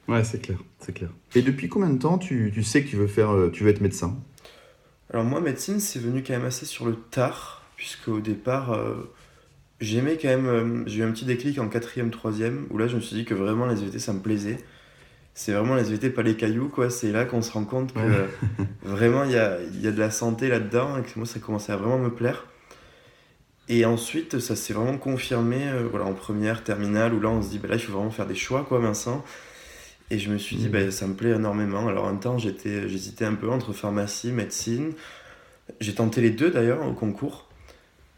Ouais, 0.08 0.24
c'est 0.24 0.40
clair, 0.40 0.58
c'est 0.78 0.92
clair. 0.92 1.10
Et 1.34 1.42
depuis 1.42 1.68
combien 1.68 1.90
de 1.90 1.98
temps 1.98 2.18
tu, 2.18 2.50
tu, 2.52 2.62
sais 2.62 2.82
que 2.82 2.88
tu 2.88 2.96
veux, 2.96 3.06
faire, 3.06 3.30
euh, 3.30 3.50
tu 3.50 3.62
veux 3.62 3.70
être 3.70 3.80
médecin? 3.80 4.16
Alors 5.12 5.24
moi, 5.24 5.40
médecine, 5.40 5.80
c'est 5.80 5.98
venu 5.98 6.22
quand 6.22 6.32
même 6.32 6.46
assez 6.46 6.66
sur 6.66 6.86
le 6.86 6.96
tard, 6.96 7.62
puisque 7.76 8.08
au 8.08 8.20
départ, 8.20 8.72
euh, 8.72 9.10
J'aimais 9.80 10.18
quand 10.20 10.28
même, 10.28 10.46
euh, 10.46 10.82
j'ai 10.86 11.00
eu 11.00 11.02
un 11.04 11.12
petit 11.12 11.24
déclic 11.24 11.58
en 11.60 11.68
quatrième, 11.68 12.10
troisième, 12.10 12.66
où 12.70 12.78
là 12.78 12.88
je 12.88 12.96
me 12.96 13.00
suis 13.00 13.14
dit 13.14 13.24
que 13.24 13.34
vraiment 13.34 13.66
les 13.66 13.80
EVT 13.80 14.00
ça 14.00 14.12
me 14.12 14.20
plaisait. 14.20 14.58
C'est 15.34 15.52
vraiment 15.52 15.76
les 15.76 15.92
EVT, 15.92 16.10
pas 16.10 16.22
les 16.22 16.34
cailloux, 16.34 16.68
quoi. 16.68 16.90
C'est 16.90 17.12
là 17.12 17.24
qu'on 17.24 17.42
se 17.42 17.52
rend 17.52 17.64
compte 17.64 17.94
que 17.94 18.26
vraiment 18.82 19.22
il 19.22 19.30
y 19.30 19.38
a, 19.38 19.58
y 19.80 19.86
a, 19.86 19.92
de 19.92 19.98
la 19.98 20.10
santé 20.10 20.48
là-dedans 20.48 20.98
et 20.98 21.02
que 21.02 21.10
moi 21.16 21.26
ça 21.26 21.38
commençait 21.38 21.72
à 21.72 21.76
vraiment 21.76 21.98
me 21.98 22.10
plaire. 22.10 22.46
Et 23.68 23.84
ensuite 23.84 24.40
ça 24.40 24.56
s'est 24.56 24.72
vraiment 24.72 24.98
confirmé 24.98 25.68
euh, 25.68 25.86
voilà, 25.88 26.06
en 26.06 26.14
première, 26.14 26.64
terminale, 26.64 27.14
où 27.14 27.20
là 27.20 27.28
on 27.28 27.40
se 27.40 27.50
dit, 27.50 27.60
bah, 27.60 27.68
là 27.68 27.76
il 27.76 27.80
faut 27.80 27.92
vraiment 27.92 28.10
faire 28.10 28.26
des 28.26 28.34
choix, 28.34 28.64
quoi, 28.68 28.80
Vincent. 28.80 29.24
Et 30.10 30.18
je 30.18 30.30
me 30.30 30.38
suis 30.38 30.56
dit, 30.56 30.68
bah, 30.68 30.90
ça 30.90 31.06
me 31.06 31.14
plaît 31.14 31.30
énormément. 31.30 31.86
Alors 31.88 32.06
un 32.06 32.16
temps 32.16 32.38
j'hésitais 32.38 33.24
un 33.24 33.34
peu 33.34 33.50
entre 33.50 33.72
pharmacie, 33.72 34.32
médecine. 34.32 34.92
J'ai 35.80 35.94
tenté 35.94 36.20
les 36.20 36.30
deux 36.30 36.50
d'ailleurs 36.50 36.86
au 36.86 36.94
concours. 36.94 37.48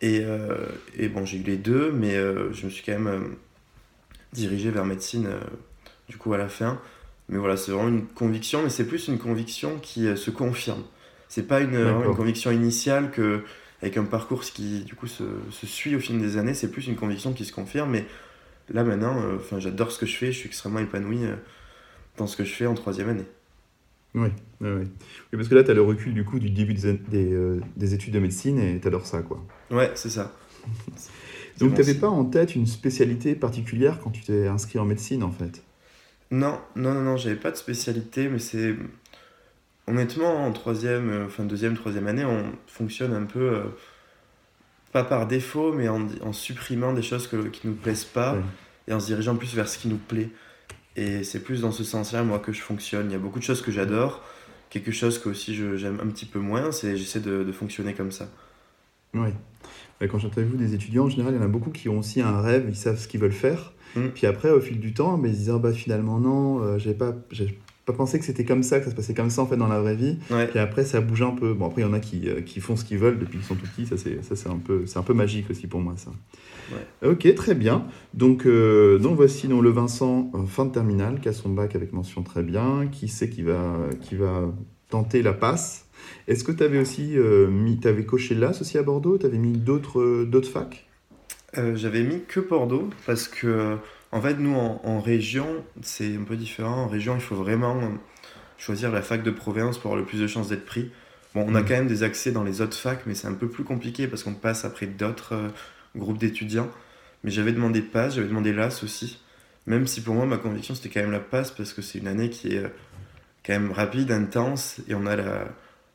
Et, 0.01 0.21
euh, 0.23 0.67
et 0.97 1.09
bon, 1.09 1.27
j'ai 1.27 1.39
eu 1.39 1.43
les 1.43 1.57
deux, 1.57 1.93
mais 1.93 2.17
euh, 2.17 2.53
je 2.53 2.65
me 2.65 2.71
suis 2.71 2.85
quand 2.85 2.93
même 2.93 3.07
euh, 3.09 3.21
dirigé 4.33 4.71
vers 4.71 4.85
médecine 4.85 5.29
du 6.09 6.17
coup 6.17 6.33
à 6.33 6.39
la 6.39 6.49
fin. 6.49 6.81
Mais 7.29 7.39
voilà, 7.39 7.57
c'est 7.57 7.73
vraiment 7.73 7.89
une 7.89 8.07
conviction, 8.07 8.63
mais 8.63 8.71
c'est 8.71 8.87
plus 8.87 9.09
une 9.09 9.19
conviction 9.19 9.79
qui 9.81 10.17
se 10.17 10.31
confirme. 10.31 10.83
C'est 11.29 11.47
pas 11.47 11.61
une, 11.61 11.77
une, 11.77 12.15
conviction 12.17 12.51
initiale 12.51 13.11
que, 13.13 13.45
avec 13.83 13.97
un 13.97 14.05
parcours 14.05 14.43
qui 14.43 14.83
du 14.83 14.95
coup 14.95 15.07
se, 15.07 15.23
se 15.53 15.67
suit 15.67 15.95
au 15.95 16.01
fil 16.01 16.19
des 16.21 16.39
années, 16.39 16.55
c'est 16.55 16.71
plus 16.71 16.89
une 16.89 16.97
conviction 16.97 17.33
qui 17.33 17.45
se 17.45 17.53
confirme. 17.53 17.91
Mais 17.91 18.05
là 18.73 18.83
maintenant, 18.83 19.17
enfin 19.37 19.61
j'adore 19.61 19.93
ce 19.93 19.99
que 19.99 20.07
je 20.07 20.17
fais, 20.17 20.33
je 20.33 20.39
suis 20.39 20.49
extrêmement 20.49 20.81
épanoui 20.81 21.21
dans 22.21 22.27
ce 22.27 22.37
que 22.37 22.45
je 22.45 22.53
fais 22.53 22.67
en 22.67 22.75
troisième 22.75 23.09
année. 23.09 23.25
Oui, 24.15 24.29
oui, 24.61 24.69
oui. 24.71 24.87
parce 25.33 25.49
que 25.49 25.55
là, 25.55 25.63
tu 25.63 25.71
as 25.71 25.75
le 25.75 25.83
recul 25.83 26.15
du 26.15 26.25
coup 26.25 26.39
du 26.39 26.51
début 26.51 26.75
des, 26.75 26.95
des, 26.95 27.33
euh, 27.33 27.61
des 27.77 27.95
études 27.95 28.13
de 28.13 28.19
médecine 28.19 28.59
et 28.59 28.81
tu 28.81 28.89
adores 28.89 29.07
ça, 29.07 29.23
quoi. 29.23 29.45
Ouais, 29.71 29.91
c'est 29.95 30.11
ça. 30.11 30.33
Donc, 31.59 31.75
tu 31.75 31.81
n'avais 31.81 31.95
pas 31.95 32.09
en 32.09 32.25
tête 32.25 32.55
une 32.55 32.67
spécialité 32.67 33.35
particulière 33.35 33.99
quand 34.03 34.11
tu 34.11 34.23
t'es 34.23 34.49
inscrit 34.49 34.79
en 34.79 34.85
médecine, 34.85 35.23
en 35.23 35.31
fait? 35.31 35.63
Non, 36.31 36.59
non, 36.77 36.95
non, 36.95 37.03
non, 37.03 37.17
j'avais 37.17 37.37
pas 37.37 37.51
de 37.51 37.57
spécialité, 37.57 38.29
mais 38.29 38.39
c'est. 38.39 38.75
Honnêtement, 39.87 40.47
en 40.47 40.53
troisième, 40.53 41.11
euh, 41.11 41.27
enfin 41.27 41.45
deuxième, 41.45 41.75
troisième 41.75 42.07
année, 42.07 42.25
on 42.25 42.53
fonctionne 42.67 43.13
un 43.13 43.25
peu. 43.25 43.41
Euh, 43.41 43.65
pas 44.93 45.05
par 45.05 45.27
défaut, 45.27 45.73
mais 45.73 45.89
en, 45.89 46.07
en 46.21 46.33
supprimant 46.33 46.93
des 46.93 47.03
choses 47.03 47.29
que, 47.29 47.47
qui 47.49 47.67
ne 47.67 47.73
nous 47.73 47.79
plaisent 47.79 48.05
pas 48.05 48.37
et 48.89 48.93
en 48.93 48.99
se 48.99 49.07
dirigeant 49.07 49.37
plus 49.37 49.55
vers 49.55 49.69
ce 49.69 49.79
qui 49.79 49.87
nous 49.87 49.99
plaît. 49.99 50.31
Et 51.01 51.25
c'est 51.25 51.41
plus 51.41 51.63
dans 51.63 51.73
ce 51.73 51.83
sens-là, 51.83 52.23
moi, 52.23 52.39
que 52.39 52.53
je 52.53 52.61
fonctionne. 52.61 53.07
Il 53.09 53.13
y 53.13 53.17
a 53.17 53.19
beaucoup 53.19 53.39
de 53.39 53.45
choses 53.45 53.63
que 53.63 53.73
j'adore, 53.73 54.23
quelque 54.69 54.93
chose 54.93 55.19
que 55.19 55.31
aussi 55.31 55.55
j'aime 55.55 55.99
un 56.03 56.07
petit 56.09 56.27
peu 56.27 56.39
moins, 56.39 56.73
c'est 56.73 56.97
j'essaie 56.99 57.21
de, 57.21 57.43
de, 57.43 57.53
fonctionner 57.53 57.95
comme 57.95 58.13
ça. 58.13 58.29
Oui. 59.15 59.31
Quand 60.09 60.19
j'interviewe 60.19 60.57
des 60.57 60.75
étudiants, 60.75 61.07
en 61.07 61.09
général, 61.09 61.35
il 61.35 61.39
y 61.39 61.41
en 61.41 61.45
a 61.45 61.49
beaucoup 61.49 61.71
qui 61.71 61.89
ont 61.89 61.99
aussi 61.99 62.21
un 62.21 62.41
rêve, 62.43 62.67
ils 62.69 62.77
savent 62.77 62.99
ce 62.99 63.09
qu'ils 63.09 63.21
veulent 63.21 63.33
faire. 63.33 63.73
Mm. 63.97 64.09
Puis 64.15 64.27
après, 64.27 64.51
au 64.51 64.61
fil 64.61 64.79
du 64.79 64.93
temps, 64.93 65.17
mais 65.17 65.31
ils 65.31 65.37
disent 65.37 65.51
ah, 65.51 65.59
bah, 65.59 65.73
finalement 65.73 66.21
non, 66.21 66.63
euh, 66.63 66.79
j'ai 66.79 66.93
pas, 66.95 67.15
pas 67.91 67.97
pensé 67.97 68.19
que 68.19 68.25
c'était 68.25 68.45
comme 68.45 68.63
ça, 68.63 68.79
que 68.79 68.85
ça 68.85 68.91
se 68.91 68.97
passait 68.97 69.15
comme 69.15 69.31
ça 69.31 69.43
en 69.43 69.47
fait 69.47 69.57
dans 69.57 69.69
la 69.69 69.81
vraie 69.81 69.97
vie. 69.97 70.19
Puis 70.51 70.59
après, 70.59 70.85
ça 70.85 71.01
bouge 71.01 71.23
un 71.23 71.33
peu. 71.33 71.55
Bon, 71.55 71.67
après, 71.67 71.83
il 71.83 71.85
y 71.85 71.89
en 71.89 71.93
a 71.93 72.01
qui, 72.01 72.29
euh, 72.29 72.41
qui 72.41 72.61
font 72.61 72.77
ce 72.77 72.85
qu'ils 72.85 72.99
veulent 72.99 73.19
depuis 73.19 73.39
qu'ils 73.39 73.47
sont 73.47 73.55
tout 73.55 73.67
petits. 73.67 73.87
Ça, 73.87 73.97
c'est, 73.97 74.23
ça, 74.25 74.37
c'est, 74.37 74.49
un 74.49 74.59
peu, 74.59 74.87
c'est 74.87 74.99
un 74.99 75.03
peu 75.03 75.15
magique 75.15 75.51
aussi 75.51 75.67
pour 75.67 75.81
moi, 75.81 75.95
ça. 75.97 76.11
Ok, 77.05 77.35
très 77.35 77.55
bien. 77.55 77.87
Donc, 78.15 78.47
euh, 78.47 78.99
donc 78.99 79.17
voici 79.17 79.49
donc, 79.49 79.63
le 79.63 79.71
Vincent, 79.71 80.31
fin 80.47 80.67
de 80.67 80.73
terminale, 80.73 81.21
qui 81.21 81.29
a 81.29 81.33
son 81.33 81.49
bac 81.49 81.75
avec 81.75 81.93
mention 81.93 82.23
très 82.23 82.43
bien, 82.43 82.87
qui 82.91 83.09
sait 83.09 83.29
qu'il 83.29 83.47
va, 83.47 83.77
qui 84.01 84.15
va 84.15 84.53
tenter 84.89 85.23
la 85.23 85.33
passe. 85.33 85.87
Est-ce 86.29 86.45
que 86.45 86.53
tu 86.53 86.63
avais 86.63 86.79
aussi 86.79 87.17
mis, 87.51 87.79
tu 87.81 87.89
avais 87.89 88.05
coché 88.05 88.35
l'AS 88.35 88.61
aussi 88.61 88.79
à 88.79 88.83
Bordeaux? 88.83 89.19
Tu 89.19 89.27
avais 89.27 89.39
mis 89.39 89.53
d'autres, 89.53 90.25
d'autres 90.25 90.49
facs? 90.49 90.87
J'avais 91.75 92.05
mis 92.05 92.21
que 92.29 92.39
Bordeaux 92.39 92.89
parce 93.07 93.27
que 93.27 93.77
en 94.13 94.21
fait, 94.21 94.35
nous, 94.35 94.55
en, 94.55 95.01
région, 95.01 95.65
c'est 95.83 96.17
un 96.17 96.25
peu 96.25 96.37
différent. 96.37 96.85
En 96.85 96.89
région, 96.89 97.15
il 97.15 97.21
faut 97.21 97.37
vraiment 97.37 97.81
choisir 98.59 98.91
la 98.91 99.03
fac 99.03 99.23
de 99.23 99.31
province 99.31 99.79
pour 99.79 99.91
avoir 99.93 100.01
le 100.01 100.07
plus 100.07 100.21
de 100.21 100.27
chances 100.27 100.49
d'être 100.49 100.67
pris. 100.67 100.91
Bon, 101.35 101.45
on 101.49 101.55
a 101.55 101.63
mm. 101.63 101.65
quand 101.65 101.75
même 101.75 101.87
des 101.87 102.03
accès 102.03 102.33
dans 102.33 102.43
les 102.43 102.61
autres 102.61 102.77
facs, 102.77 103.03
mais 103.07 103.15
c'est 103.15 103.29
un 103.29 103.35
peu 103.35 103.49
plus 103.49 103.65
compliqué 103.65 104.09
parce 104.09 104.25
qu'on 104.25 104.35
passe 104.35 104.65
après 104.65 104.87
d'autres 104.87 105.35
euh, 105.35 105.49
groupes 105.97 106.19
d'étudiants. 106.19 106.69
Mais 107.23 107.31
j'avais 107.31 107.53
demandé 107.53 107.83
PASS, 107.83 108.15
j'avais 108.15 108.29
demandé 108.29 108.53
LAS 108.53 108.83
aussi. 108.83 109.21
Même 109.67 109.87
si 109.87 110.01
pour 110.01 110.15
moi, 110.15 110.27
ma 110.27 110.39
conviction, 110.39 110.75
c'était 110.75 110.89
quand 110.89 111.01
même 111.01 111.13
la 111.13 111.21
PASS 111.21 111.53
parce 111.53 111.73
que 111.73 111.83
c'est 111.83 111.99
une 111.99 112.09
année 112.09 112.31
qui 112.31 112.55
est 112.55 112.65
euh, 112.65 112.69
quand 113.47 113.53
même 113.53 113.71
rapide, 113.71 114.11
intense, 114.11 114.81
et 114.89 114.95
on 114.95 115.07
a 115.07 115.17
la, 115.17 115.49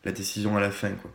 la 0.06 0.12
décision 0.12 0.56
à 0.56 0.62
la 0.62 0.72
fin. 0.72 0.92
Quoi. 0.92 1.12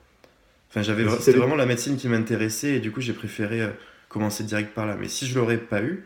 Enfin, 0.69 0.83
j'avais, 0.83 1.09
c'était 1.19 1.39
vraiment 1.39 1.57
la 1.57 1.67
médecine 1.67 1.97
qui 1.97 2.09
m'intéressait, 2.09 2.75
et 2.75 2.81
du 2.81 2.93
coup, 2.93 3.01
j'ai 3.01 3.13
préféré 3.13 3.63
euh, 3.63 3.71
commencer 4.09 4.45
direct 4.45 4.75
par 4.75 4.87
là. 4.87 4.97
Mais 5.01 5.09
si 5.09 5.27
je 5.27 5.39
l'aurais 5.39 5.59
pas 5.59 5.83
eu, 5.83 6.05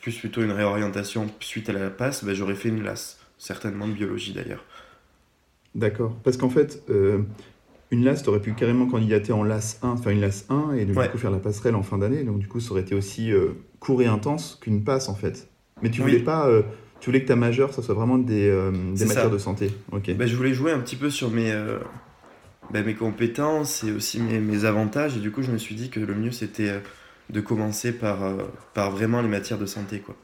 plus 0.00 0.16
plutôt 0.18 0.42
une 0.42 0.52
réorientation 0.52 1.26
suite 1.40 1.68
à 1.68 1.72
la 1.72 1.90
passe, 1.90 2.24
ben, 2.24 2.34
j'aurais 2.34 2.54
fait 2.54 2.68
une 2.68 2.82
LAS, 2.82 3.18
certainement 3.38 3.88
de 3.88 3.92
biologie 3.92 4.32
d'ailleurs. 4.32 4.64
D'accord, 5.74 6.16
parce 6.24 6.36
qu'en 6.36 6.48
fait, 6.48 6.82
euh, 6.88 7.18
une 7.90 8.04
LAS, 8.04 8.22
tu 8.22 8.28
aurais 8.28 8.40
pu 8.40 8.54
carrément 8.54 8.86
candidater 8.86 9.32
en 9.32 9.42
LAS 9.42 9.78
1, 9.82 9.96
faire 9.96 10.12
une 10.12 10.20
LAS 10.20 10.46
1 10.48 10.74
et 10.74 10.84
du 10.84 10.94
coup 10.94 11.18
faire 11.18 11.30
la 11.30 11.38
passerelle 11.38 11.74
en 11.74 11.82
fin 11.82 11.98
d'année, 11.98 12.24
donc 12.24 12.38
du 12.38 12.48
coup 12.48 12.60
ça 12.60 12.72
aurait 12.72 12.82
été 12.82 12.94
aussi 12.94 13.32
euh, 13.32 13.50
court 13.80 14.00
et 14.02 14.06
intense 14.06 14.58
qu'une 14.60 14.84
passe 14.84 15.08
en 15.08 15.14
fait. 15.14 15.48
Mais 15.82 15.90
tu 15.90 16.00
voulais 16.00 16.20
pas, 16.20 16.46
euh, 16.48 16.62
tu 17.00 17.10
voulais 17.10 17.20
que 17.20 17.28
ta 17.28 17.36
majeure, 17.36 17.74
ça 17.74 17.82
soit 17.82 17.94
vraiment 17.94 18.16
des, 18.16 18.48
des 18.94 19.04
matières 19.04 19.30
de 19.30 19.36
santé. 19.36 19.70
Ok. 19.92 20.10
Ben, 20.14 20.26
je 20.26 20.34
voulais 20.34 20.54
jouer 20.54 20.72
un 20.72 20.78
petit 20.78 20.96
peu 20.96 21.10
sur 21.10 21.30
mes, 21.30 21.52
ben, 22.70 22.82
mes 22.82 22.94
compétences 22.94 23.84
et 23.84 23.92
aussi 23.92 24.20
mes, 24.20 24.38
mes, 24.38 24.64
avantages, 24.64 25.16
et 25.16 25.20
du 25.20 25.30
coup 25.30 25.42
je 25.42 25.50
me 25.50 25.58
suis 25.58 25.74
dit 25.74 25.90
que 25.90 26.00
le 26.00 26.14
mieux 26.14 26.32
c'était 26.32 26.80
de 27.30 27.40
commencer 27.40 27.92
par, 27.92 28.24
euh, 28.24 28.36
par 28.74 28.90
vraiment 28.90 29.20
les 29.20 29.28
matières 29.28 29.58
de 29.58 29.66
santé. 29.66 30.00
quoi. 30.00 30.16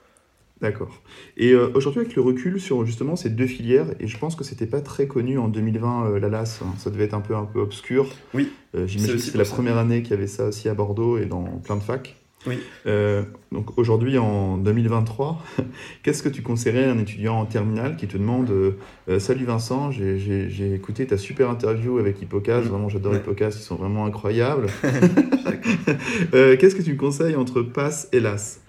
D'accord. 0.60 1.02
Et 1.36 1.52
euh, 1.52 1.72
aujourd'hui, 1.74 2.02
avec 2.02 2.14
le 2.14 2.22
recul 2.22 2.60
sur 2.60 2.86
justement 2.86 3.16
ces 3.16 3.30
deux 3.30 3.48
filières, 3.48 3.88
et 3.98 4.06
je 4.06 4.16
pense 4.16 4.36
que 4.36 4.44
c'était 4.44 4.66
pas 4.66 4.80
très 4.80 5.06
connu 5.06 5.38
en 5.38 5.48
2020, 5.48 6.06
euh, 6.06 6.20
la 6.20 6.28
LAS, 6.28 6.60
hein, 6.62 6.72
ça 6.78 6.90
devait 6.90 7.04
être 7.04 7.14
un 7.14 7.20
peu, 7.20 7.34
un 7.34 7.44
peu 7.44 7.60
obscur. 7.60 8.08
Oui. 8.32 8.52
J'imagine 8.86 9.16
que 9.16 9.20
c'est 9.20 9.36
la 9.36 9.44
première 9.44 9.76
année 9.76 10.02
qu'il 10.02 10.12
y 10.12 10.14
avait 10.14 10.28
ça 10.28 10.46
aussi 10.46 10.68
à 10.68 10.74
Bordeaux 10.74 11.18
et 11.18 11.26
dans 11.26 11.44
plein 11.44 11.76
de 11.76 11.82
facs. 11.82 12.21
Oui. 12.46 12.58
Euh, 12.86 13.22
donc 13.52 13.78
aujourd'hui, 13.78 14.18
en 14.18 14.56
2023, 14.58 15.42
qu'est-ce 16.02 16.22
que 16.22 16.28
tu 16.28 16.42
conseillerais 16.42 16.84
à 16.84 16.90
un 16.90 16.98
étudiant 16.98 17.36
en 17.38 17.46
terminale 17.46 17.96
qui 17.96 18.08
te 18.08 18.16
demande 18.16 18.50
euh, 18.50 19.18
Salut 19.18 19.44
Vincent, 19.44 19.90
j'ai 19.90 20.74
écouté 20.74 21.06
ta 21.06 21.16
super 21.16 21.50
interview 21.50 21.98
avec 21.98 22.20
Hippocas, 22.20 22.60
mm. 22.60 22.64
vraiment 22.64 22.88
j'adore 22.88 23.12
ouais. 23.12 23.22
ils 23.38 23.52
sont 23.52 23.76
vraiment 23.76 24.06
incroyables. 24.06 24.66
euh, 26.34 26.56
qu'est-ce 26.56 26.74
que 26.74 26.82
tu 26.82 26.92
me 26.92 26.98
conseilles 26.98 27.36
entre 27.36 27.62
passe 27.62 28.08
et 28.12 28.20
LAS 28.20 28.60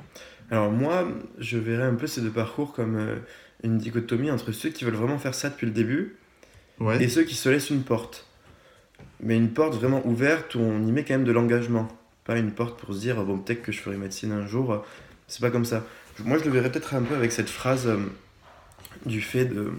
Alors 0.52 0.72
moi, 0.72 1.08
je 1.40 1.58
verrais 1.58 1.86
un 1.86 1.96
peu 1.96 2.08
ces 2.08 2.22
deux 2.22 2.30
parcours 2.30 2.74
comme 2.74 3.00
une 3.64 3.78
dichotomie 3.78 4.30
entre 4.30 4.52
ceux 4.52 4.70
qui 4.70 4.86
veulent 4.86 4.94
vraiment 4.94 5.18
faire 5.18 5.34
ça 5.34 5.50
depuis 5.50 5.66
le 5.66 5.72
début 5.72 6.18
et 7.00 7.08
ceux 7.08 7.24
qui 7.24 7.36
se 7.36 7.50
laissent 7.50 7.70
une 7.70 7.84
porte. 7.84 8.28
Mais 9.20 9.38
une 9.38 9.50
porte 9.50 9.76
vraiment 9.76 10.06
ouverte 10.06 10.56
où 10.56 10.60
on 10.60 10.86
y 10.86 10.92
met 10.92 11.04
quand 11.04 11.14
même 11.14 11.24
de 11.24 11.32
l'engagement 11.32 11.88
pas 12.26 12.38
une 12.38 12.52
porte 12.52 12.80
pour 12.80 12.94
se 12.94 13.00
dire 13.00 13.24
bon 13.24 13.38
peut-être 13.38 13.62
que 13.62 13.72
je 13.72 13.80
ferai 13.80 13.98
médecine 13.98 14.32
un 14.32 14.48
jour. 14.48 14.84
C'est 15.28 15.42
pas 15.42 15.52
comme 15.52 15.66
ça. 15.66 15.84
Moi 16.20 16.38
je 16.38 16.46
le 16.46 16.52
verrais 16.52 16.72
peut-être 16.72 16.94
un 16.94 17.02
peu 17.02 17.16
avec 17.16 17.32
cette 17.32 17.50
phrase 17.50 17.88
euh, 17.88 17.98
du 19.06 19.22
fait 19.22 19.46
de 19.46 19.72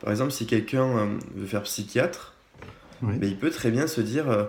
par 0.00 0.10
exemple 0.10 0.32
si 0.32 0.46
quelqu'un 0.46 0.84
euh, 0.84 1.06
veut 1.34 1.46
faire 1.46 1.62
psychiatre 1.62 2.34
ben, 3.02 3.18
il 3.22 3.38
peut 3.38 3.50
très 3.50 3.70
bien 3.70 3.86
se 3.86 4.00
dire 4.00 4.28
euh, 4.30 4.44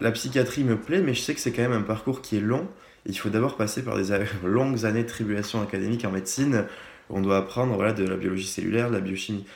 la 0.00 0.10
psychiatrie 0.12 0.64
me 0.64 0.76
plaît 0.76 1.00
mais 1.00 1.14
je 1.14 1.20
sais 1.20 1.34
que 1.34 1.40
c'est 1.40 1.52
quand 1.52 1.62
même 1.62 1.72
un 1.72 1.82
parcours 1.82 2.22
qui 2.22 2.36
est 2.36 2.40
long. 2.40 2.66
Il 3.06 3.16
faut 3.16 3.28
d'abord 3.28 3.56
passer 3.56 3.82
par 3.82 3.96
des 3.96 4.08
longues 4.44 4.84
années 4.84 5.04
de 5.04 5.08
tribulation 5.08 5.62
académique 5.62 6.04
en 6.04 6.10
médecine. 6.10 6.64
Où 7.10 7.16
on 7.16 7.20
doit 7.22 7.38
apprendre 7.38 7.74
voilà, 7.74 7.94
de 7.94 8.04
la 8.04 8.16
biologie 8.16 8.46
cellulaire 8.46 8.90
de 8.90 8.94
la 8.94 9.00
biochimie. 9.00 9.46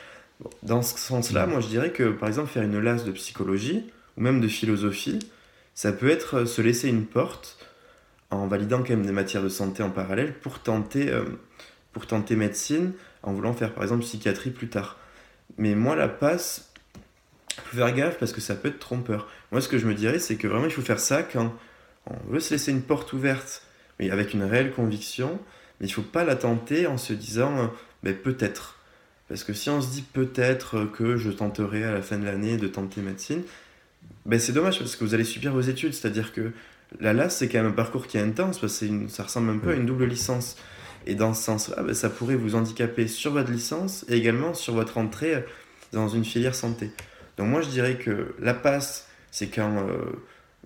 Dans 0.62 0.80
ce 0.80 0.98
sens 0.98 1.32
là 1.32 1.46
moi 1.46 1.60
je 1.60 1.68
dirais 1.68 1.90
que 1.90 2.10
par 2.10 2.28
exemple 2.28 2.50
faire 2.50 2.62
une 2.62 2.78
LAS 2.78 3.04
de 3.04 3.12
psychologie 3.12 3.84
ou 4.16 4.20
même 4.20 4.40
de 4.40 4.48
philosophie 4.48 5.18
ça 5.74 5.92
peut 5.92 6.10
être 6.10 6.38
euh, 6.38 6.46
se 6.46 6.62
laisser 6.62 6.88
une 6.88 7.06
porte 7.06 7.58
en 8.30 8.46
validant 8.46 8.78
quand 8.78 8.90
même 8.90 9.06
des 9.06 9.12
matières 9.12 9.42
de 9.42 9.48
santé 9.48 9.82
en 9.82 9.90
parallèle 9.90 10.34
pour 10.34 10.60
tenter, 10.60 11.10
euh, 11.10 11.24
pour 11.92 12.06
tenter 12.06 12.36
médecine 12.36 12.92
en 13.22 13.32
voulant 13.32 13.52
faire 13.52 13.72
par 13.72 13.82
exemple 13.82 14.02
psychiatrie 14.02 14.50
plus 14.50 14.68
tard. 14.68 14.98
Mais 15.58 15.74
moi, 15.74 15.96
la 15.96 16.08
passe, 16.08 16.72
il 17.56 17.62
faut 17.64 17.76
faire 17.76 17.94
gaffe 17.94 18.18
parce 18.18 18.32
que 18.32 18.40
ça 18.40 18.54
peut 18.54 18.68
être 18.68 18.78
trompeur. 18.78 19.28
Moi, 19.50 19.60
ce 19.60 19.68
que 19.68 19.78
je 19.78 19.86
me 19.86 19.94
dirais, 19.94 20.18
c'est 20.18 20.36
que 20.36 20.48
vraiment, 20.48 20.64
il 20.64 20.72
faut 20.72 20.82
faire 20.82 21.00
ça 21.00 21.22
quand 21.22 21.54
on 22.06 22.16
veut 22.30 22.40
se 22.40 22.54
laisser 22.54 22.72
une 22.72 22.82
porte 22.82 23.12
ouverte, 23.12 23.62
mais 23.98 24.10
avec 24.10 24.32
une 24.32 24.42
réelle 24.42 24.72
conviction, 24.72 25.38
mais 25.80 25.86
il 25.86 25.90
ne 25.90 25.94
faut 25.94 26.02
pas 26.02 26.24
la 26.24 26.36
tenter 26.36 26.86
en 26.86 26.96
se 26.96 27.12
disant, 27.12 27.58
euh, 27.58 27.66
mais 28.02 28.14
peut-être. 28.14 28.78
Parce 29.28 29.44
que 29.44 29.52
si 29.52 29.70
on 29.70 29.80
se 29.80 29.90
dit 29.90 30.02
peut-être 30.02 30.84
que 30.84 31.16
je 31.16 31.30
tenterai 31.30 31.84
à 31.84 31.92
la 31.92 32.02
fin 32.02 32.18
de 32.18 32.24
l'année 32.24 32.56
de 32.56 32.66
tenter 32.66 33.00
médecine, 33.00 33.42
ben 34.26 34.38
c'est 34.38 34.52
dommage 34.52 34.78
parce 34.78 34.96
que 34.96 35.04
vous 35.04 35.14
allez 35.14 35.24
subir 35.24 35.52
vos 35.52 35.60
études. 35.60 35.94
C'est-à-dire 35.94 36.32
que 36.32 36.52
la 37.00 37.12
LAS, 37.12 37.30
c'est 37.30 37.48
quand 37.48 37.58
même 37.58 37.72
un 37.72 37.74
parcours 37.74 38.06
qui 38.06 38.18
est 38.18 38.20
intense 38.20 38.58
parce 38.58 38.78
que 38.78 38.84
une, 38.84 39.08
ça 39.08 39.24
ressemble 39.24 39.50
un 39.50 39.58
peu 39.58 39.70
à 39.70 39.74
une 39.74 39.86
double 39.86 40.04
licence. 40.04 40.56
Et 41.06 41.14
dans 41.14 41.34
ce 41.34 41.42
sens-là, 41.42 41.82
ben 41.82 41.94
ça 41.94 42.10
pourrait 42.10 42.36
vous 42.36 42.54
handicaper 42.54 43.08
sur 43.08 43.32
votre 43.32 43.50
licence 43.50 44.04
et 44.08 44.14
également 44.14 44.54
sur 44.54 44.74
votre 44.74 44.98
entrée 44.98 45.44
dans 45.92 46.08
une 46.08 46.24
filière 46.24 46.54
santé. 46.54 46.92
Donc 47.36 47.48
moi, 47.48 47.60
je 47.60 47.68
dirais 47.68 47.96
que 47.96 48.34
la 48.38 48.54
passe, 48.54 49.08
c'est 49.30 49.48
quand 49.48 49.88
euh, 49.88 50.12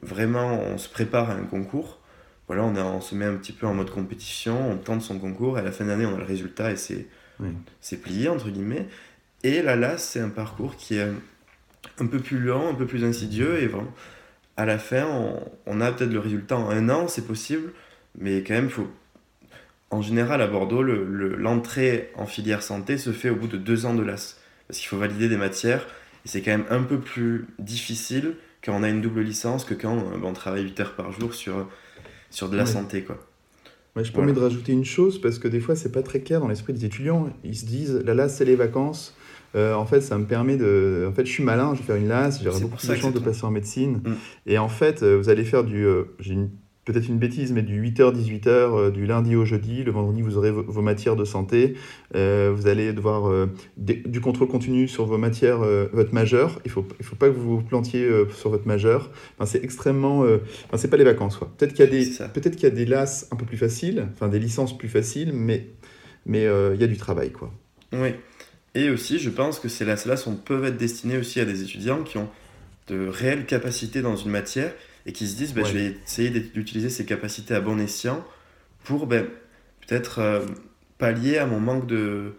vraiment 0.03 0.61
on 0.61 0.79
se 0.79 0.89
prépare 0.89 1.31
à 1.31 1.35
un 1.35 1.45
concours. 1.45 2.01
Voilà, 2.49 2.65
on, 2.65 2.77
a, 2.77 2.83
on 2.83 3.01
se 3.01 3.15
met 3.15 3.25
un 3.25 3.35
petit 3.35 3.53
peu 3.53 3.67
en 3.67 3.75
mode 3.75 3.91
compétition, 3.91 4.71
on 4.71 4.77
tente 4.77 5.03
son 5.03 5.19
concours, 5.19 5.59
et 5.59 5.63
à 5.63 5.65
la 5.65 5.73
fin 5.73 5.85
d'année, 5.85 6.07
on 6.07 6.15
a 6.15 6.19
le 6.19 6.25
résultat 6.25 6.71
et 6.71 6.77
c'est 6.77 7.09
c'est 7.83 7.99
plié, 7.99 8.29
entre 8.29 8.49
guillemets. 8.49 8.89
Et 9.43 9.61
la 9.61 9.77
LAS, 9.77 9.99
c'est 9.99 10.21
un 10.21 10.31
parcours 10.31 10.77
qui 10.77 10.97
est 10.97 11.09
un 11.99 12.07
peu 12.07 12.19
plus 12.19 12.39
lent, 12.39 12.71
un 12.71 12.75
peu 12.75 12.87
plus 12.87 13.05
insidieux, 13.05 13.63
et 13.63 13.67
vraiment, 13.67 13.93
à 14.57 14.65
la 14.65 14.79
fin, 14.79 15.07
on, 15.67 15.81
a 15.81 15.93
peut-être 15.93 16.13
le 16.13 16.19
résultat 16.19 16.57
en 16.57 16.71
un 16.71 16.89
an, 16.89 17.09
c'est 17.09 17.27
possible, 17.27 17.73
mais 18.19 18.43
quand 18.43 18.55
même, 18.55 18.71
faut. 18.71 18.89
En 19.91 20.03
général, 20.03 20.43
à 20.43 20.49
Bordeaux, 20.49 20.83
l'entrée 20.83 22.11
en 22.17 22.27
filière 22.27 22.63
santé 22.63 22.99
se 22.99 23.13
fait 23.13 23.31
au 23.31 23.37
bout 23.37 23.47
de 23.47 23.57
deux 23.57 23.87
ans 23.87 23.95
de 23.95 24.03
LAS, 24.03 24.37
parce 24.67 24.81
qu'il 24.81 24.89
faut 24.89 24.99
valider 24.99 25.29
des 25.29 25.37
matières, 25.37 25.87
et 26.25 26.29
c'est 26.29 26.43
quand 26.43 26.51
même 26.51 26.67
un 26.71 26.83
peu 26.83 26.99
plus 26.99 27.47
difficile 27.61 28.35
quand 28.65 28.75
on 28.75 28.83
a 28.83 28.89
une 28.89 29.01
double 29.01 29.21
licence 29.21 29.65
que 29.65 29.75
quand 29.75 29.97
on 30.23 30.33
travaille 30.33 30.65
8 30.65 30.81
heures 30.81 30.97
par 30.97 31.13
jour 31.13 31.35
sur, 31.35 31.69
sur 32.31 32.49
de 32.49 32.57
la 32.57 32.67
santé, 32.67 33.05
quoi. 33.05 33.25
Ouais, 33.95 34.05
je 34.05 34.13
permets 34.13 34.35
de 34.35 34.41
rajouter 34.41 34.73
une 34.73 34.85
chose, 34.85 35.21
parce 35.21 35.39
que 35.39 35.49
des 35.49 35.61
fois, 35.61 35.75
c'est 35.75 35.93
pas 35.93 36.03
très 36.03 36.21
clair 36.21 36.41
dans 36.41 36.49
l'esprit 36.49 36.75
des 36.75 36.85
étudiants. 36.85 37.33
Ils 37.45 37.57
se 37.57 37.65
disent, 37.65 37.95
la 38.05 38.13
LAS, 38.13 38.29
c'est 38.29 38.45
les 38.45 38.57
vacances. 38.57 39.17
Euh, 39.55 39.75
en 39.75 39.87
fait, 39.87 40.01
ça 40.01 40.19
me 40.19 40.25
permet 40.25 40.57
de. 40.57 41.07
En 41.09 41.13
fait, 41.13 41.25
je 41.25 41.31
suis 41.31 41.45
malin, 41.45 41.75
je 41.75 41.81
vais 41.81 41.87
faire 41.87 41.97
une 41.97 42.09
LAS, 42.09 42.41
j'aurai 42.43 42.61
beaucoup 42.61 42.77
plus 42.77 42.89
de 42.89 42.95
chances 42.95 43.15
de 43.15 43.21
passer 43.21 43.45
en 43.45 43.51
médecine. 43.51 44.03
Mm. 44.05 44.13
Et 44.47 44.59
en 44.59 44.69
fait, 44.69 45.03
euh, 45.03 45.17
vous 45.17 45.29
allez 45.29 45.45
faire 45.45 45.65
du. 45.65 45.87
Euh, 45.87 46.05
j'ai 46.21 46.37
peut-être 46.85 47.09
une 47.09 47.19
bêtise, 47.19 47.53
mais 47.53 47.63
du 47.63 47.83
8h, 47.83 48.15
18h, 48.15 48.93
du 48.93 49.07
lundi 49.07 49.35
au 49.35 49.45
jeudi. 49.45 49.83
Le 49.83 49.91
vendredi, 49.91 50.23
vous 50.23 50.37
aurez 50.37 50.53
vos, 50.53 50.83
matières 50.83 51.17
de 51.17 51.25
santé. 51.25 51.75
vous 52.13 52.67
allez 52.69 52.93
devoir 52.93 53.49
du 53.77 54.21
contrôle 54.21 54.47
continu 54.47 54.87
sur 54.87 55.05
vos 55.05 55.19
matières, 55.19 55.59
votre 55.93 56.15
majeur. 56.15 56.61
Il 56.65 56.69
ne 56.69 56.73
faut, 56.73 56.87
il 57.01 57.05
faut 57.05 57.17
pas 57.17 57.27
que 57.27 57.35
vous 57.35 57.57
vous 57.57 57.65
plantiez 57.65 58.09
sur 58.31 58.51
votre 58.51 58.69
majeur. 58.69 59.11
Enfin, 59.37 59.47
c'est 59.47 59.65
extrêmement. 59.65 60.21
Enfin, 60.21 60.77
c'est 60.77 60.87
pas 60.87 60.97
les 60.97 61.03
vacances. 61.03 61.41
Peut-être 61.59 61.73
qu'il 61.73 61.85
y, 61.85 61.89
a 61.89 61.91
des, 61.91 62.09
peut 62.33 62.41
qu'il 62.41 62.63
y 62.63 62.67
a 62.67 62.71
des 62.71 62.87
LAS 62.87 63.27
un 63.33 63.37
peu 63.37 63.47
plus 63.47 63.57
faciles, 63.57 64.07
enfin 64.13 64.29
des 64.29 64.39
licences 64.39 64.79
plus 64.79 64.89
faciles, 64.89 65.33
mais 65.35 65.71
mais 66.25 66.45
il 66.45 66.81
y 66.81 66.85
a 66.85 66.87
du 66.87 66.99
travail. 66.99 67.33
quoi. 67.33 67.53
Oui. 67.93 68.11
Et 68.77 68.91
aussi, 68.91 69.19
je 69.19 69.31
pense 69.31 69.59
que 69.59 69.69
ces 69.69 69.87
LAS-là 69.87 70.17
peuvent 70.45 70.67
être 70.67 70.77
destinés 70.77 71.17
aussi 71.17 71.41
à 71.41 71.47
des 71.47 71.63
étudiants 71.63 72.03
qui 72.03 72.19
ont 72.19 72.29
de 72.89 73.09
réelles 73.09 73.47
capacités 73.47 74.03
dans 74.03 74.17
une 74.17 74.31
matière 74.31 74.71
et 75.07 75.13
qui 75.13 75.27
se 75.27 75.35
disent 75.35 75.55
bah, 75.55 75.63
je 75.65 75.73
vais 75.73 75.97
essayer 76.05 76.29
d'utiliser 76.29 76.91
ces 76.91 77.07
capacités 77.07 77.55
à 77.55 77.63
bon 77.63 77.81
escient 77.81 78.23
pour 78.85 79.07
ben, 79.07 79.27
peut-être 79.81 80.19
euh, 80.19 80.45
pallier 80.99 81.39
à 81.39 81.47
mon 81.47 81.59
manque 81.59 81.87
de, 81.87 82.35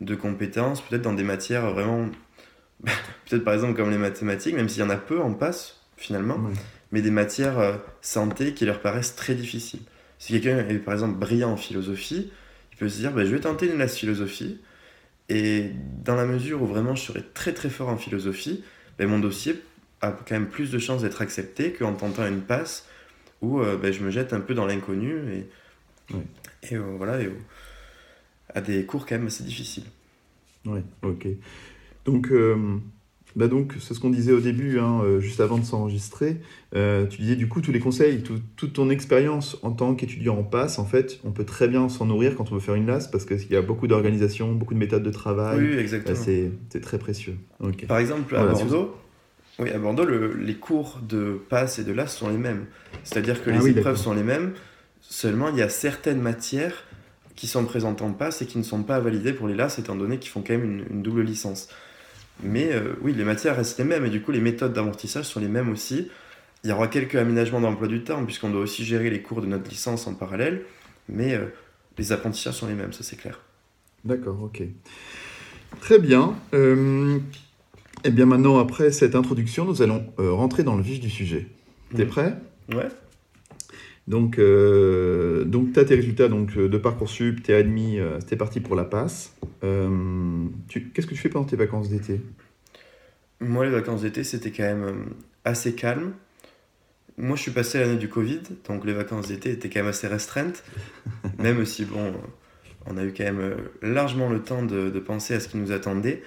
de 0.00 0.14
compétences, 0.14 0.80
peut-être 0.80 1.02
dans 1.02 1.12
des 1.12 1.24
matières 1.24 1.70
vraiment. 1.74 2.08
peut-être 3.28 3.44
par 3.44 3.52
exemple 3.52 3.74
comme 3.74 3.90
les 3.90 3.98
mathématiques, 3.98 4.54
même 4.54 4.70
s'il 4.70 4.80
y 4.80 4.86
en 4.86 4.90
a 4.90 4.96
peu 4.96 5.20
en 5.20 5.34
passe 5.34 5.82
finalement, 5.98 6.40
mais 6.90 7.02
des 7.02 7.10
matières 7.10 7.58
euh, 7.58 7.76
santé 8.00 8.54
qui 8.54 8.64
leur 8.64 8.80
paraissent 8.80 9.14
très 9.14 9.34
difficiles. 9.34 9.82
Si 10.18 10.32
quelqu'un 10.32 10.66
est 10.66 10.78
par 10.78 10.94
exemple 10.94 11.18
brillant 11.18 11.50
en 11.50 11.56
philosophie, 11.58 12.32
il 12.72 12.78
peut 12.78 12.88
se 12.88 12.96
dire 12.96 13.12
bah, 13.12 13.26
je 13.26 13.30
vais 13.30 13.40
tenter 13.40 13.66
une 13.66 13.74
classe 13.74 13.98
philosophie, 13.98 14.58
et 15.28 15.70
dans 16.04 16.14
la 16.14 16.26
mesure 16.26 16.62
où 16.62 16.66
vraiment 16.66 16.94
je 16.94 17.02
serais 17.02 17.24
très 17.34 17.52
très 17.52 17.70
fort 17.70 17.88
en 17.88 17.96
philosophie, 17.96 18.64
ben, 18.98 19.08
mon 19.08 19.18
dossier 19.18 19.60
a 20.00 20.10
quand 20.10 20.32
même 20.32 20.48
plus 20.48 20.70
de 20.70 20.78
chances 20.78 21.02
d'être 21.02 21.22
accepté 21.22 21.72
qu'en 21.72 21.94
tentant 21.94 22.26
une 22.26 22.42
passe 22.42 22.86
où 23.40 23.60
euh, 23.60 23.76
ben, 23.76 23.92
je 23.92 24.02
me 24.02 24.10
jette 24.10 24.32
un 24.32 24.40
peu 24.40 24.54
dans 24.54 24.66
l'inconnu 24.66 25.14
et, 25.32 25.46
et 26.70 26.76
euh, 26.76 26.94
voilà, 26.96 27.20
et, 27.20 27.30
à 28.54 28.60
des 28.60 28.84
cours 28.84 29.06
quand 29.06 29.16
même 29.16 29.26
assez 29.26 29.44
difficiles. 29.44 29.84
Oui, 30.64 30.80
ok. 31.02 31.26
Donc, 32.04 32.30
euh, 32.30 32.78
bah 33.36 33.48
donc 33.48 33.74
c'est 33.80 33.94
ce 33.94 34.00
qu'on 34.00 34.10
disait 34.10 34.32
au 34.32 34.40
début, 34.40 34.78
hein, 34.78 35.02
juste 35.18 35.40
avant 35.40 35.58
de 35.58 35.64
s'enregistrer. 35.64 36.38
tu 36.72 37.20
disais 37.20 37.36
du 37.36 37.48
coup 37.48 37.60
tous 37.60 37.72
les 37.72 37.80
conseils, 37.80 38.22
toute 38.56 38.72
ton 38.72 38.90
expérience 38.90 39.58
en 39.62 39.72
tant 39.72 39.94
qu'étudiant 39.94 40.38
en 40.38 40.42
passe, 40.42 40.78
en 40.78 40.84
fait, 40.84 41.20
on 41.24 41.30
peut 41.30 41.44
très 41.44 41.68
bien 41.68 41.88
s'en 41.88 42.06
nourrir 42.06 42.36
quand 42.36 42.50
on 42.52 42.54
veut 42.54 42.60
faire 42.60 42.74
une 42.74 42.86
LAS 42.86 43.08
parce 43.10 43.24
qu'il 43.24 43.50
y 43.50 43.56
a 43.56 43.62
beaucoup 43.62 43.86
d'organisation, 43.86 44.52
beaucoup 44.52 44.74
de 44.74 44.78
méthodes 44.78 45.02
de 45.02 45.10
travail. 45.10 45.58
Oui, 45.58 45.78
exactement. 45.78 46.16
c'est 46.16 46.80
très 46.80 46.98
précieux. 46.98 47.36
Par 47.86 47.98
exemple, 47.98 48.36
à 48.36 48.46
Bordeaux, 48.46 48.94
oui, 49.58 49.70
à 49.70 49.78
Bordeaux, 49.78 50.06
les 50.06 50.54
cours 50.54 51.00
de 51.06 51.40
passe 51.48 51.78
et 51.78 51.84
de 51.84 51.92
LAS 51.92 52.08
sont 52.08 52.28
les 52.28 52.38
mêmes. 52.38 52.66
C'est-à-dire 53.04 53.44
que 53.44 53.50
ah 53.50 53.58
les 53.58 53.68
épreuves 53.68 53.96
sont 53.96 54.14
les 54.14 54.22
mêmes, 54.22 54.52
seulement 55.00 55.50
il 55.50 55.56
y 55.56 55.62
a 55.62 55.68
certaines 55.68 56.20
matières 56.20 56.84
qui 57.36 57.46
sont 57.46 57.64
présentes 57.64 58.02
en 58.02 58.12
passe 58.12 58.42
et 58.42 58.46
qui 58.46 58.58
ne 58.58 58.62
sont 58.62 58.82
pas 58.82 59.00
validées 59.00 59.32
pour 59.32 59.48
les 59.48 59.54
LAS, 59.54 59.78
étant 59.78 59.94
donné 59.94 60.18
qu'ils 60.18 60.30
font 60.30 60.42
quand 60.42 60.54
même 60.54 60.84
une, 60.90 61.02
double 61.02 61.22
licence. 61.22 61.68
Mais 62.42 62.72
euh, 62.72 62.94
oui, 63.02 63.12
les 63.12 63.24
matières 63.24 63.56
restent 63.56 63.78
les 63.78 63.84
mêmes, 63.84 64.04
et 64.04 64.10
du 64.10 64.22
coup, 64.22 64.32
les 64.32 64.40
méthodes 64.40 64.72
d'amortissage 64.72 65.26
sont 65.26 65.40
les 65.40 65.48
mêmes 65.48 65.70
aussi. 65.70 66.08
Il 66.64 66.70
y 66.70 66.72
aura 66.72 66.88
quelques 66.88 67.16
aménagements 67.16 67.60
d'emploi 67.60 67.88
du 67.88 68.02
temps, 68.04 68.24
puisqu'on 68.24 68.50
doit 68.50 68.60
aussi 68.60 68.84
gérer 68.84 69.10
les 69.10 69.22
cours 69.22 69.42
de 69.42 69.46
notre 69.46 69.68
licence 69.68 70.06
en 70.06 70.14
parallèle, 70.14 70.62
mais 71.08 71.34
euh, 71.34 71.46
les 71.98 72.12
apprentissages 72.12 72.54
sont 72.54 72.68
les 72.68 72.74
mêmes, 72.74 72.92
ça 72.92 73.02
c'est 73.02 73.16
clair. 73.16 73.40
D'accord, 74.04 74.42
ok. 74.42 74.62
Très 75.80 75.98
bien. 75.98 76.34
Euh, 76.54 77.18
et 78.04 78.08
eh 78.08 78.10
bien 78.10 78.26
maintenant, 78.26 78.58
après 78.58 78.90
cette 78.90 79.14
introduction, 79.14 79.64
nous 79.64 79.80
allons 79.82 80.04
euh, 80.18 80.32
rentrer 80.32 80.64
dans 80.64 80.76
le 80.76 80.82
vif 80.82 80.98
du 80.98 81.10
sujet. 81.10 81.46
T'es 81.94 82.06
prêt? 82.06 82.36
Ouais. 82.72 82.88
Donc, 84.08 84.38
euh, 84.38 85.44
donc 85.44 85.72
tu 85.72 85.80
as 85.80 85.84
tes 85.84 85.94
résultats 85.94 86.28
donc, 86.28 86.56
de 86.56 86.78
Parcoursup, 86.78 87.42
t'es 87.42 87.54
admis, 87.54 87.98
euh, 87.98 88.18
t'es 88.26 88.36
parti 88.36 88.60
pour 88.60 88.74
la 88.74 88.84
passe. 88.84 89.36
Qu'est-ce 89.60 91.06
que 91.06 91.14
tu 91.14 91.20
fais 91.20 91.28
pendant 91.28 91.46
tes 91.46 91.56
vacances 91.56 91.88
d'été? 91.88 92.20
Moi, 93.40 93.64
les 93.64 93.70
vacances 93.70 94.02
d'été, 94.02 94.24
c'était 94.24 94.50
quand 94.50 94.64
même 94.64 95.10
assez 95.44 95.74
calme. 95.74 96.12
Moi, 97.16 97.36
je 97.36 97.42
suis 97.42 97.50
passé 97.50 97.78
l'année 97.78 97.96
du 97.96 98.08
Covid, 98.08 98.40
donc 98.68 98.84
les 98.84 98.92
vacances 98.92 99.28
d'été 99.28 99.50
étaient 99.50 99.68
quand 99.68 99.80
même 99.80 99.88
assez 99.88 100.08
restreintes. 100.08 100.64
même 101.38 101.64
si, 101.64 101.84
bon, 101.84 102.12
on 102.86 102.96
a 102.96 103.04
eu 103.04 103.12
quand 103.12 103.24
même 103.24 103.56
largement 103.82 104.28
le 104.28 104.40
temps 104.40 104.64
de, 104.64 104.90
de 104.90 105.00
penser 105.00 105.34
à 105.34 105.40
ce 105.40 105.48
qui 105.48 105.58
nous 105.58 105.72
attendait. 105.72 106.22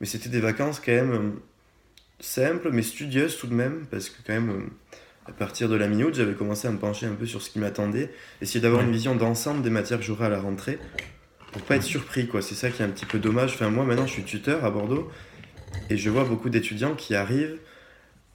Mais 0.00 0.06
c'était 0.06 0.28
des 0.28 0.40
vacances 0.40 0.80
quand 0.80 0.92
même 0.92 1.12
euh, 1.12 1.30
simples, 2.20 2.70
mais 2.72 2.82
studieuses 2.82 3.36
tout 3.38 3.46
de 3.46 3.54
même, 3.54 3.86
parce 3.90 4.10
que 4.10 4.18
quand 4.26 4.34
même, 4.34 4.50
euh, 4.50 4.66
à 5.28 5.32
partir 5.32 5.68
de 5.68 5.76
la 5.76 5.88
mi-août, 5.88 6.14
j'avais 6.14 6.34
commencé 6.34 6.68
à 6.68 6.70
me 6.70 6.78
pencher 6.78 7.06
un 7.06 7.14
peu 7.14 7.26
sur 7.26 7.42
ce 7.42 7.50
qui 7.50 7.58
m'attendait, 7.58 8.10
essayer 8.40 8.60
d'avoir 8.60 8.82
une 8.82 8.92
vision 8.92 9.14
d'ensemble 9.14 9.62
des 9.62 9.70
matières 9.70 9.98
que 9.98 10.04
j'aurais 10.04 10.26
à 10.26 10.28
la 10.30 10.40
rentrée, 10.40 10.78
pour 11.52 11.62
pas 11.62 11.76
être 11.76 11.82
surpris, 11.82 12.28
quoi. 12.28 12.42
C'est 12.42 12.54
ça 12.54 12.70
qui 12.70 12.82
est 12.82 12.84
un 12.84 12.90
petit 12.90 13.06
peu 13.06 13.18
dommage. 13.18 13.54
Enfin, 13.54 13.70
moi, 13.70 13.84
maintenant, 13.84 14.06
je 14.06 14.12
suis 14.12 14.24
tuteur 14.24 14.64
à 14.64 14.70
Bordeaux, 14.70 15.10
et 15.90 15.96
je 15.96 16.10
vois 16.10 16.24
beaucoup 16.24 16.48
d'étudiants 16.48 16.94
qui 16.94 17.14
arrivent, 17.14 17.58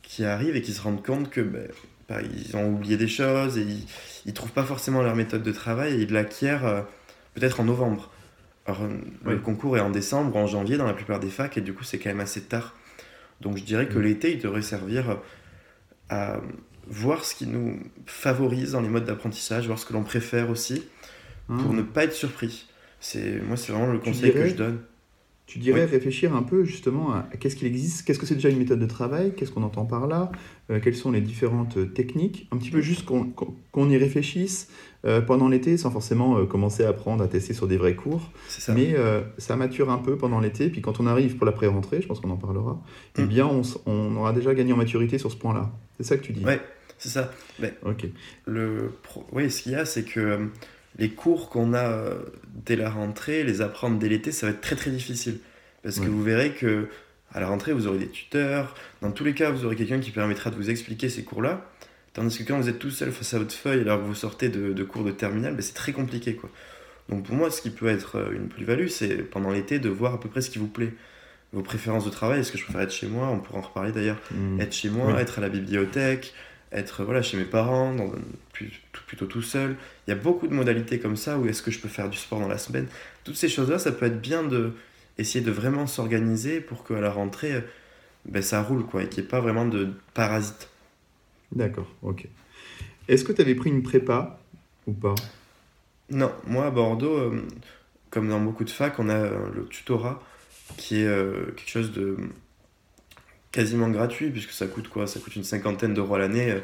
qui 0.01 0.25
arrivent 0.25 0.55
et 0.55 0.61
qui 0.61 0.73
se 0.73 0.81
rendent 0.81 1.03
compte 1.03 1.29
que 1.29 1.41
ben, 1.41 1.67
bah, 2.09 2.19
ils 2.21 2.55
ont 2.57 2.69
oublié 2.69 2.97
des 2.97 3.07
choses 3.07 3.57
et 3.57 3.61
ils, 3.61 3.85
ils 4.25 4.33
trouvent 4.33 4.51
pas 4.51 4.63
forcément 4.63 5.01
leur 5.01 5.15
méthode 5.15 5.43
de 5.43 5.51
travail 5.51 5.93
et 5.93 6.01
ils 6.03 6.11
l'acquièrent 6.11 6.65
euh, 6.65 6.81
peut-être 7.33 7.61
en 7.61 7.63
novembre. 7.63 8.11
Alors, 8.65 8.81
le 9.25 9.39
concours 9.39 9.77
est 9.77 9.81
en 9.81 9.89
décembre, 9.89 10.35
en 10.35 10.45
janvier 10.45 10.77
dans 10.77 10.85
la 10.85 10.93
plupart 10.93 11.19
des 11.19 11.29
facs, 11.29 11.57
et 11.57 11.61
du 11.61 11.73
coup, 11.73 11.83
c'est 11.83 11.97
quand 11.97 12.09
même 12.09 12.19
assez 12.19 12.41
tard. 12.41 12.75
Donc, 13.39 13.57
je 13.57 13.63
dirais 13.63 13.87
que 13.87 13.97
mm. 13.97 14.01
l'été, 14.01 14.31
il 14.33 14.39
devrait 14.39 14.61
servir 14.61 15.17
à 16.09 16.41
voir 16.91 17.25
ce 17.25 17.33
qui 17.33 17.47
nous 17.47 17.79
favorise 18.05 18.73
dans 18.73 18.81
les 18.81 18.89
modes 18.89 19.05
d'apprentissage, 19.05 19.65
voir 19.65 19.79
ce 19.79 19.85
que 19.85 19.93
l'on 19.93 20.03
préfère 20.03 20.49
aussi, 20.49 20.83
pour 21.47 21.73
mm. 21.73 21.77
ne 21.77 21.81
pas 21.81 22.03
être 22.03 22.13
surpris. 22.13 22.67
C'est 22.99 23.41
moi, 23.41 23.57
c'est 23.57 23.71
vraiment 23.71 23.91
le 23.91 23.99
conseil 23.99 24.31
que 24.31 24.47
je 24.47 24.55
donne. 24.55 24.79
Tu 25.47 25.59
dirais 25.59 25.83
réfléchir 25.83 26.33
un 26.33 26.43
peu 26.43 26.63
justement 26.63 27.11
à 27.11 27.23
qu'est-ce 27.37 27.57
qu'il 27.57 27.67
existe, 27.67 28.05
qu'est-ce 28.05 28.19
que 28.19 28.25
c'est 28.25 28.35
déjà 28.35 28.47
une 28.47 28.57
méthode 28.57 28.79
de 28.79 28.85
travail, 28.85 29.33
qu'est-ce 29.35 29.51
qu'on 29.51 29.63
entend 29.63 29.83
par 29.83 30.07
là, 30.07 30.31
euh, 30.69 30.79
quelles 30.81 30.95
sont 30.95 31.11
les 31.11 31.19
différentes 31.19 31.75
euh, 31.75 31.87
techniques, 31.87 32.47
un 32.51 32.57
petit 32.57 32.69
peu 32.69 32.79
juste 32.79 33.03
qu'on 33.05 33.89
y 33.89 33.97
réfléchisse 33.97 34.69
euh, 35.03 35.19
pendant 35.19 35.49
l'été 35.49 35.75
sans 35.75 35.91
forcément 35.91 36.45
commencer 36.45 36.85
à 36.85 36.89
apprendre 36.89 37.21
à 37.21 37.27
tester 37.27 37.53
sur 37.53 37.67
des 37.67 37.75
vrais 37.75 37.95
cours. 37.95 38.31
Ça. 38.47 38.73
Mais 38.73 38.95
ça 39.39 39.57
mature 39.57 39.89
un 39.89 39.97
peu 39.97 40.15
pendant 40.15 40.39
l'été, 40.39 40.69
puis 40.69 40.81
quand 40.81 41.01
on 41.01 41.07
arrive 41.07 41.35
pour 41.35 41.45
la 41.45 41.51
pré-rentrée, 41.51 42.01
je 42.01 42.07
pense 42.07 42.21
qu'on 42.21 42.29
en 42.29 42.37
parlera, 42.37 42.81
eh 43.17 43.23
mm. 43.23 43.25
bien 43.25 43.45
on, 43.45 43.61
on, 43.87 44.15
aura 44.15 44.31
déjà 44.31 44.53
gagné 44.53 44.71
en 44.71 44.77
maturité 44.77 45.17
sur 45.17 45.31
ce 45.31 45.35
point-là. 45.35 45.69
C'est 45.97 46.03
ça 46.03 46.15
que 46.15 46.23
tu 46.23 46.31
dis? 46.31 46.45
C'est 47.01 47.09
ça. 47.09 47.33
Mais 47.57 47.73
ok. 47.81 48.05
Le 48.45 48.91
Oui, 49.31 49.49
ce 49.49 49.63
qu'il 49.63 49.71
y 49.71 49.75
a, 49.75 49.85
c'est 49.85 50.03
que 50.03 50.47
les 50.99 51.09
cours 51.09 51.49
qu'on 51.49 51.73
a 51.73 51.83
euh, 51.83 52.19
dès 52.65 52.75
la 52.75 52.91
rentrée, 52.91 53.43
les 53.43 53.61
apprendre 53.61 53.97
dès 53.97 54.07
l'été, 54.07 54.31
ça 54.31 54.45
va 54.45 54.53
être 54.53 54.61
très 54.61 54.75
très 54.75 54.91
difficile. 54.91 55.39
Parce 55.81 55.99
que 55.99 56.05
vous 56.05 56.21
verrez 56.21 56.51
que 56.51 56.87
à 57.33 57.39
la 57.39 57.47
rentrée, 57.47 57.73
vous 57.73 57.87
aurez 57.87 57.97
des 57.97 58.09
tuteurs. 58.09 58.75
Dans 59.01 59.11
tous 59.11 59.23
les 59.23 59.33
cas, 59.33 59.49
vous 59.49 59.65
aurez 59.65 59.75
quelqu'un 59.75 59.99
qui 59.99 60.11
permettra 60.11 60.51
de 60.51 60.55
vous 60.55 60.69
expliquer 60.69 61.09
ces 61.09 61.23
cours-là. 61.23 61.65
Tandis 62.13 62.37
que 62.37 62.43
quand 62.43 62.59
vous 62.59 62.69
êtes 62.69 62.77
tout 62.77 62.91
seul 62.91 63.11
face 63.11 63.33
à 63.33 63.39
votre 63.39 63.53
feuille 63.53 63.81
alors 63.81 63.99
que 63.99 64.05
vous 64.05 64.13
sortez 64.13 64.49
de, 64.49 64.83
cours 64.83 65.03
de 65.03 65.11
terminale, 65.11 65.55
ben, 65.55 65.61
c'est 65.61 65.73
très 65.73 65.93
compliqué. 65.93 66.35
Quoi. 66.35 66.51
Donc 67.09 67.23
pour 67.23 67.35
moi, 67.35 67.49
ce 67.49 67.63
qui 67.63 67.71
peut 67.71 67.87
être 67.87 68.17
euh, 68.17 68.31
une 68.33 68.47
plus-value, 68.47 68.87
c'est 68.87 69.17
pendant 69.17 69.49
l'été 69.49 69.79
de 69.79 69.89
voir 69.89 70.13
à 70.13 70.19
peu 70.19 70.29
près 70.29 70.41
ce 70.41 70.51
qui 70.51 70.59
vous 70.59 70.67
plaît. 70.67 70.93
Vos 71.51 71.63
préférences 71.63 72.05
de 72.05 72.11
travail, 72.11 72.41
est-ce 72.41 72.51
que 72.51 72.59
je 72.59 72.63
préfère 72.63 72.81
être 72.81 72.93
chez 72.93 73.07
moi? 73.07 73.27
On 73.29 73.39
pourra 73.39 73.59
en 73.59 73.61
reparler 73.61 73.91
d'ailleurs. 73.91 74.19
Mmh. 74.31 74.61
Être 74.61 74.73
chez 74.73 74.89
moi, 74.89 75.19
être 75.19 75.39
à 75.39 75.41
la 75.41 75.49
bibliothèque, 75.49 76.33
être 76.71 77.03
voilà, 77.03 77.21
chez 77.21 77.37
mes 77.37 77.45
parents, 77.45 77.93
dans, 77.93 78.11
plutôt 79.07 79.25
tout 79.25 79.41
seul. 79.41 79.75
Il 80.07 80.11
y 80.11 80.13
a 80.13 80.15
beaucoup 80.17 80.47
de 80.47 80.53
modalités 80.53 80.99
comme 80.99 81.17
ça, 81.17 81.37
où 81.37 81.47
est-ce 81.47 81.61
que 81.61 81.71
je 81.71 81.79
peux 81.79 81.89
faire 81.89 82.09
du 82.09 82.17
sport 82.17 82.39
dans 82.39 82.47
la 82.47 82.57
semaine. 82.57 82.87
Toutes 83.23 83.35
ces 83.35 83.49
choses-là, 83.49 83.79
ça 83.79 83.91
peut 83.91 84.05
être 84.05 84.21
bien 84.21 84.43
de 84.43 84.73
essayer 85.17 85.43
de 85.43 85.51
vraiment 85.51 85.87
s'organiser 85.87 86.61
pour 86.61 86.83
qu'à 86.85 86.99
la 86.99 87.11
rentrée, 87.11 87.63
ben, 88.25 88.41
ça 88.41 88.61
roule, 88.61 88.85
quoi, 88.85 89.03
et 89.03 89.09
qu'il 89.09 89.21
n'y 89.21 89.27
ait 89.27 89.29
pas 89.29 89.41
vraiment 89.41 89.65
de 89.65 89.89
parasites. 90.13 90.69
D'accord, 91.51 91.87
ok. 92.01 92.27
Est-ce 93.07 93.23
que 93.23 93.33
tu 93.33 93.41
avais 93.41 93.55
pris 93.55 93.69
une 93.69 93.83
prépa 93.83 94.39
ou 94.87 94.93
pas? 94.93 95.15
Non, 96.09 96.31
moi 96.45 96.65
à 96.65 96.71
Bordeaux, 96.71 97.17
euh, 97.17 97.41
comme 98.09 98.29
dans 98.29 98.39
beaucoup 98.39 98.63
de 98.63 98.69
facs, 98.69 98.99
on 98.99 99.09
a 99.09 99.15
euh, 99.15 99.49
le 99.53 99.65
tutorat 99.65 100.21
qui 100.77 101.01
est 101.01 101.07
euh, 101.07 101.45
quelque 101.55 101.69
chose 101.69 101.91
de 101.91 102.17
quasiment 103.51 103.89
gratuit, 103.89 104.29
puisque 104.29 104.51
ça 104.51 104.67
coûte 104.67 104.87
quoi? 104.87 105.07
Ça 105.07 105.19
coûte 105.19 105.35
une 105.35 105.43
cinquantaine 105.43 105.93
d'euros 105.93 106.15
à 106.15 106.19
l'année, 106.19 106.51
euh, 106.51 106.59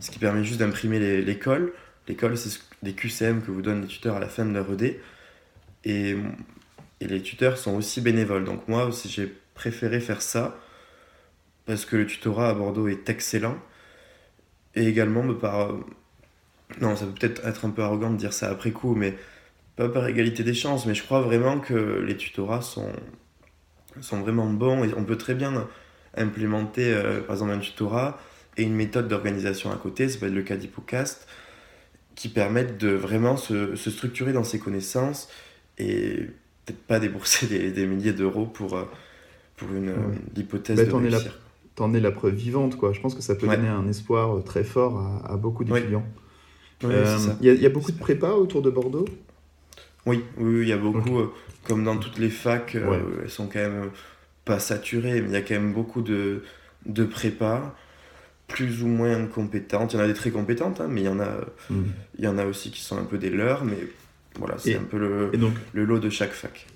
ce 0.00 0.10
qui 0.10 0.18
permet 0.18 0.44
juste 0.44 0.60
d'imprimer 0.60 1.20
l'école. 1.22 1.72
L'école, 2.08 2.36
c'est 2.36 2.60
des 2.82 2.92
QCM 2.92 3.42
que 3.42 3.50
vous 3.50 3.62
donnent 3.62 3.82
les 3.82 3.86
tuteurs 3.86 4.16
à 4.16 4.20
la 4.20 4.28
fin 4.28 4.44
de 4.44 4.52
leur 4.52 4.72
ED. 4.72 5.00
Et, 5.84 6.16
et 7.00 7.06
les 7.06 7.22
tuteurs 7.22 7.58
sont 7.58 7.76
aussi 7.76 8.00
bénévoles. 8.00 8.44
Donc 8.44 8.68
moi 8.68 8.84
aussi, 8.84 9.08
j'ai 9.08 9.32
préféré 9.54 10.00
faire 10.00 10.22
ça, 10.22 10.58
parce 11.66 11.84
que 11.84 11.96
le 11.96 12.06
tutorat 12.06 12.48
à 12.48 12.54
Bordeaux 12.54 12.88
est 12.88 13.08
excellent. 13.08 13.58
Et 14.74 14.86
également, 14.86 15.22
me 15.22 15.36
par... 15.36 15.74
Non, 16.80 16.96
ça 16.96 17.04
peut 17.04 17.12
peut-être 17.12 17.46
être 17.46 17.64
un 17.64 17.70
peu 17.70 17.82
arrogant 17.82 18.10
de 18.10 18.16
dire 18.16 18.32
ça 18.32 18.48
après 18.48 18.70
coup, 18.70 18.94
mais 18.94 19.16
pas 19.76 19.88
par 19.88 20.06
égalité 20.06 20.44
des 20.44 20.54
chances, 20.54 20.86
mais 20.86 20.94
je 20.94 21.02
crois 21.02 21.20
vraiment 21.20 21.58
que 21.58 22.00
les 22.06 22.16
tutorats 22.16 22.62
sont, 22.62 22.92
sont 24.00 24.20
vraiment 24.20 24.46
bons 24.46 24.84
et 24.84 24.94
on 24.96 25.04
peut 25.04 25.16
très 25.16 25.34
bien 25.34 25.68
implémenter 26.16 26.92
euh, 26.92 27.20
par 27.20 27.36
exemple 27.36 27.52
un 27.52 27.58
tutorat 27.58 28.18
et 28.56 28.62
une 28.62 28.74
méthode 28.74 29.08
d'organisation 29.08 29.70
à 29.70 29.76
côté, 29.76 30.08
ça 30.08 30.18
peut 30.18 30.26
être 30.26 30.34
le 30.34 30.42
cas 30.42 30.56
d'Hippocast, 30.56 31.26
qui 32.14 32.28
permettent 32.28 32.78
de 32.78 32.90
vraiment 32.90 33.36
se, 33.36 33.76
se, 33.76 33.90
structurer 33.90 34.32
dans 34.32 34.44
ses 34.44 34.58
connaissances 34.58 35.28
et 35.78 36.26
peut-être 36.66 36.82
pas 36.86 37.00
débourser 37.00 37.46
des, 37.46 37.70
des 37.70 37.86
milliers 37.86 38.12
d'euros 38.12 38.46
pour, 38.46 38.76
euh, 38.76 38.84
pour 39.56 39.72
une, 39.72 39.94
hypothèse 40.36 40.76
bah, 40.76 40.84
de 40.84 40.92
réussir. 40.92 41.38
T'en 41.76 41.94
es 41.94 42.00
la 42.00 42.10
preuve 42.10 42.34
vivante, 42.34 42.76
quoi. 42.76 42.92
Je 42.92 43.00
pense 43.00 43.14
que 43.14 43.22
ça 43.22 43.34
peut 43.34 43.46
donner 43.46 43.68
un 43.68 43.88
espoir 43.88 44.36
euh, 44.36 44.42
très 44.42 44.64
fort 44.64 44.98
à, 44.98 45.32
à 45.32 45.36
beaucoup 45.36 45.64
d'étudiants. 45.64 46.06
Il 46.82 46.90
y, 47.40 47.46
y, 47.46 47.66
a 47.66 47.68
beaucoup 47.68 47.92
de 47.92 47.98
prépa 47.98 48.30
autour 48.30 48.62
de 48.62 48.70
Bordeaux? 48.70 49.04
Oui, 50.06 50.24
oui, 50.38 50.62
il 50.62 50.68
y 50.68 50.72
a 50.72 50.78
beaucoup. 50.78 51.20
comme 51.64 51.84
dans 51.84 51.98
toutes 51.98 52.18
les 52.18 52.30
facs, 52.30 52.74
elles 52.74 53.30
sont 53.30 53.46
quand 53.46 53.58
même 53.60 53.90
pas 54.50 54.58
saturé, 54.58 55.20
mais 55.22 55.28
il 55.28 55.32
y 55.32 55.36
a 55.36 55.42
quand 55.42 55.54
même 55.54 55.72
beaucoup 55.72 56.02
de, 56.02 56.42
de 56.86 57.04
prépa. 57.04 57.74
plus 58.48 58.82
ou 58.82 58.88
moins 58.88 59.26
compétentes. 59.26 59.92
Il 59.92 59.96
y 59.96 60.00
en 60.00 60.02
a 60.02 60.08
des 60.08 60.14
très 60.22 60.32
compétentes, 60.32 60.80
hein, 60.80 60.88
mais 60.90 61.02
il 61.02 61.04
y, 61.04 61.08
en 61.08 61.20
a, 61.20 61.30
hmm. 61.70 61.84
il 62.18 62.24
y 62.24 62.28
en 62.28 62.36
a 62.36 62.44
aussi 62.44 62.70
qui 62.70 62.80
sont 62.80 62.98
un 62.98 63.04
peu 63.04 63.16
des 63.16 63.30
leurs. 63.30 63.64
Mais 63.64 63.78
voilà, 64.38 64.56
c'est 64.58 64.76
un 64.76 64.82
peu 64.82 64.98
le, 64.98 65.30
donc, 65.38 65.54
le 65.72 65.84
lot 65.84 66.00
de 66.00 66.10
chaque 66.10 66.32
fac. 66.32 66.66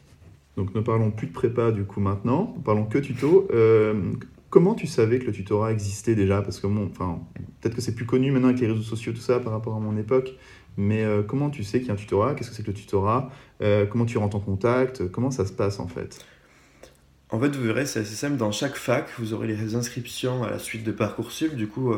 Donc 0.57 0.73
ne 0.75 0.81
parlons 0.81 1.11
plus 1.11 1.27
de 1.27 1.33
prépa 1.33 1.73
du 1.73 1.85
coup 1.85 2.01
maintenant, 2.01 2.55
parlons 2.65 2.85
que 2.85 2.99
tuto. 2.99 3.49
Euh, 3.53 4.13
comment 4.51 4.75
tu 4.75 4.87
savais 4.87 5.19
que 5.19 5.27
le 5.27 5.33
tutorat 5.33 5.73
existait 5.73 6.15
déjà? 6.15 6.43
Parce 6.43 6.61
que 6.61 6.69
bon, 6.69 6.89
enfin, 6.93 7.19
peut-être 7.61 7.75
que 7.75 7.81
c'est 7.81 7.97
plus 7.97 8.07
connu 8.07 8.31
maintenant 8.31 8.51
avec 8.51 8.61
les 8.61 8.69
réseaux 8.69 8.83
sociaux, 8.83 9.13
tout 9.13 9.27
ça, 9.31 9.41
par 9.41 9.53
rapport 9.53 9.75
à 9.75 9.81
mon 9.81 9.97
époque. 9.97 10.31
Mais 10.77 11.05
euh, 11.05 11.23
comment 11.23 11.51
tu 11.51 11.65
sais 11.65 11.79
qu'il 11.79 11.89
y 11.89 11.91
a 11.91 11.95
un 11.95 11.97
tutorat 11.97 12.35
Qu'est-ce 12.35 12.51
que 12.51 12.57
c'est 12.57 12.63
que 12.63 12.71
le 12.71 12.75
tutorat 12.75 13.31
euh, 13.63 13.85
Comment 13.87 14.07
tu 14.07 14.17
rentres 14.19 14.37
en 14.37 14.41
contact? 14.41 15.09
Comment 15.09 15.33
ça 15.33 15.45
se 15.45 15.53
passe 15.53 15.81
en 15.81 15.89
fait? 15.89 16.25
En 17.35 17.41
fait, 17.41 17.49
vous 17.49 17.65
verrez, 17.65 17.85
c'est 17.85 17.99
assez 17.99 18.15
simple. 18.15 18.37
Dans 18.37 18.53
chaque 18.53 18.77
fac, 18.77 19.09
vous 19.19 19.35
aurez 19.35 19.49
les 19.49 19.75
inscriptions 19.75 20.45
à 20.45 20.51
la 20.51 20.61
suite 20.61 20.85
de 20.85 20.93
Parcoursup, 20.93 21.57
du 21.57 21.67
coup, 21.67 21.93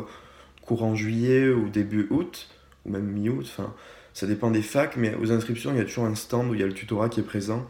courant 0.62 0.94
juillet 0.94 1.50
ou 1.50 1.68
début 1.68 2.06
août, 2.08 2.48
ou 2.86 2.90
même 2.90 3.04
mi-août. 3.04 3.44
Enfin, 3.46 3.74
ça 4.14 4.26
dépend 4.26 4.50
des 4.50 4.62
facs, 4.62 4.96
mais 4.96 5.14
aux 5.14 5.32
inscriptions, 5.32 5.72
il 5.72 5.76
y 5.76 5.80
a 5.82 5.84
toujours 5.84 6.06
un 6.06 6.14
stand 6.14 6.50
où 6.50 6.54
il 6.54 6.60
y 6.60 6.62
a 6.62 6.66
le 6.66 6.72
tutorat 6.72 7.10
qui 7.10 7.20
est 7.20 7.22
présent 7.22 7.68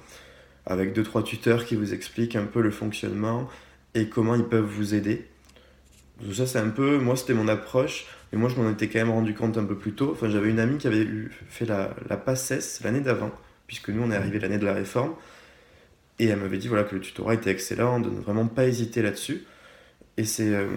avec 0.64 0.92
deux 0.92 1.02
trois 1.02 1.24
tuteurs 1.24 1.64
qui 1.64 1.74
vous 1.74 1.92
expliquent 1.92 2.37
un 2.37 2.44
peu 2.44 2.61
le 2.61 2.70
fonctionnement 2.70 3.48
et 3.94 4.09
comment 4.09 4.37
ils 4.37 4.44
peuvent 4.44 4.64
vous 4.64 4.94
aider. 4.94 5.26
Tout 6.24 6.35
ça 6.35 6.46
c'est 6.46 6.61
un 6.61 6.68
peu, 6.68 6.98
moi 6.98 7.16
c'était 7.16 7.35
mon 7.35 7.48
approche, 7.48 8.07
et 8.33 8.37
moi 8.37 8.48
je 8.48 8.61
m'en 8.61 8.70
étais 8.70 8.88
quand 8.88 9.00
même 9.00 9.11
rendu 9.11 9.35
compte 9.35 9.59
un 9.59 9.64
peu 9.64 9.76
plus 9.76 9.92
tôt. 9.92 10.11
Enfin 10.12 10.31
j'avais 10.31 10.50
une 10.50 10.61
amie 10.61 10.79
qui 10.79 10.87
avait 10.87 11.09
fait 11.48 11.66
la, 11.66 11.90
la 12.09 12.16
PACES 12.16 12.81
l'année 12.85 13.00
d'avant, 13.00 13.33
puisque 13.66 13.88
nous 13.88 14.02
on 14.05 14.12
est 14.12 14.16
arrivé 14.16 14.38
l'année 14.38 14.59
de 14.59 14.66
la 14.66 14.74
réforme, 14.74 15.14
et 16.18 16.26
elle 16.26 16.38
m'avait 16.38 16.59
dit 16.59 16.68
voilà 16.68 16.85
que 16.85 16.94
le 16.94 17.00
tutorat 17.00 17.35
était 17.35 17.50
excellent, 17.50 18.00
de 18.00 18.11
ne 18.11 18.20
vraiment 18.20 18.46
pas 18.46 18.66
hésiter 18.66 19.02
là-dessus. 19.02 19.44
Et 20.16 20.24
c'est, 20.24 20.55
euh, 20.55 20.68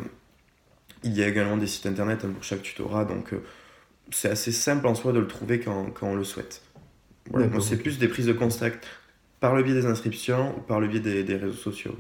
il 1.04 1.16
y 1.18 1.24
a 1.24 1.28
également 1.28 1.58
des 1.58 1.68
sites 1.68 1.86
internet 1.86 2.26
hein, 2.26 2.32
pour 2.34 2.44
chaque 2.44 2.62
tutorat, 2.62 3.06
donc 3.06 3.34
euh, 3.34 3.42
c'est 4.12 4.30
assez 4.30 4.52
simple 4.52 4.88
en 4.88 4.96
soi 4.96 5.14
de 5.14 5.20
le 5.20 5.28
trouver 5.28 5.60
quand, 5.60 5.92
quand 5.92 6.08
on 6.08 6.16
le 6.16 6.24
souhaite. 6.24 6.64
Voilà, 7.30 7.48
c'est 7.62 7.78
plus 7.78 8.00
des 8.00 8.08
prises 8.08 8.26
de 8.26 8.34
contact 8.34 8.88
par 9.40 9.56
le 9.56 9.64
biais 9.64 9.76
des 9.76 9.86
inscriptions 9.86 10.58
ou 10.58 10.62
par 10.62 10.80
le 10.80 10.88
biais 10.88 11.00
des, 11.00 11.36
réseaux 11.36 11.54
sociaux. 11.54 11.96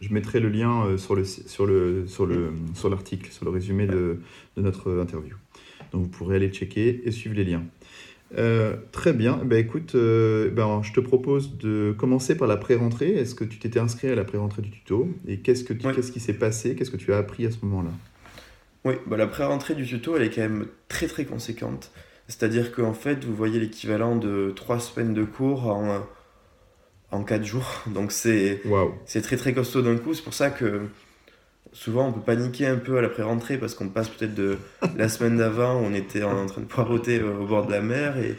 Je 0.00 0.12
mettrai 0.12 0.38
le 0.38 0.48
lien 0.48 0.86
euh, 0.86 0.98
sur, 0.98 1.14
le, 1.14 1.24
sur, 1.24 1.66
le, 1.66 2.06
sur, 2.06 2.26
le, 2.26 2.52
sur 2.74 2.88
l'article, 2.90 3.30
sur 3.32 3.44
le 3.44 3.50
résumé 3.50 3.86
de, 3.86 4.20
de, 4.56 4.62
notre 4.62 5.00
interview. 5.00 5.36
Donc 5.92 6.02
vous 6.02 6.08
pourrez 6.08 6.36
aller 6.36 6.48
checker 6.48 7.02
et 7.04 7.10
suivre 7.10 7.34
les 7.34 7.44
liens. 7.44 7.64
Euh, 8.38 8.76
très 8.92 9.12
bien. 9.12 9.40
Ben, 9.44 9.58
écoute, 9.58 9.94
euh, 9.94 10.50
ben, 10.50 10.80
je 10.82 10.92
te 10.92 11.00
propose 11.00 11.58
de 11.58 11.94
commencer 11.96 12.36
par 12.36 12.48
la 12.48 12.56
pré-rentrée. 12.56 13.10
Est-ce 13.10 13.34
que 13.34 13.44
tu 13.44 13.58
t'étais 13.58 13.80
inscrit 13.80 14.08
à 14.08 14.14
la 14.14 14.24
pré-rentrée 14.24 14.62
du 14.62 14.70
tuto? 14.70 15.08
Et 15.26 15.38
qu'est-ce, 15.38 15.64
que 15.64 15.74
qu'est-ce 15.74 16.12
qui 16.12 16.20
s'est 16.20 16.32
passé? 16.34 16.74
Qu'est-ce 16.74 16.90
que 16.90 16.96
tu 16.96 17.12
as 17.12 17.18
appris 17.18 17.46
à 17.46 17.50
ce 17.50 17.58
moment-là? 17.62 17.90
Oui, 18.84 18.94
ben, 19.06 19.16
la 19.16 19.26
pré-rentrée 19.26 19.74
du 19.74 19.86
tuto, 19.86 20.16
elle 20.16 20.22
est 20.22 20.30
quand 20.30 20.42
même 20.42 20.66
très 20.88 21.06
très 21.06 21.24
conséquente. 21.24 21.92
C'est-à-dire 22.28 22.72
qu'en 22.72 22.94
fait, 22.94 23.24
vous 23.24 23.34
voyez 23.34 23.60
l'équivalent 23.60 24.16
de 24.16 24.52
trois 24.54 24.80
semaines 24.80 25.12
de 25.12 25.24
cours 25.24 25.66
en 25.66 26.06
en 27.12 27.22
4 27.22 27.44
jours. 27.44 27.84
Donc 27.86 28.10
c'est 28.10 28.62
c'est 29.04 29.20
très 29.20 29.36
très 29.36 29.52
costaud 29.52 29.82
d'un 29.82 29.96
coup. 29.96 30.14
C'est 30.14 30.24
pour 30.24 30.34
ça 30.34 30.50
que 30.50 30.82
souvent 31.72 32.08
on 32.08 32.12
peut 32.12 32.20
paniquer 32.20 32.66
un 32.66 32.76
peu 32.76 32.98
à 32.98 33.02
la 33.02 33.08
pré-rentrée 33.08 33.58
parce 33.58 33.74
qu'on 33.74 33.88
passe 33.88 34.08
peut-être 34.08 34.34
de 34.34 34.58
la 34.96 35.08
semaine 35.08 35.38
d'avant, 35.38 35.76
on 35.76 35.94
était 35.94 36.22
en 36.22 36.46
train 36.46 36.60
de 36.60 36.66
poireauter 36.66 37.22
au 37.22 37.46
bord 37.46 37.66
de 37.66 37.72
la 37.72 37.80
mer 37.80 38.16
et, 38.18 38.36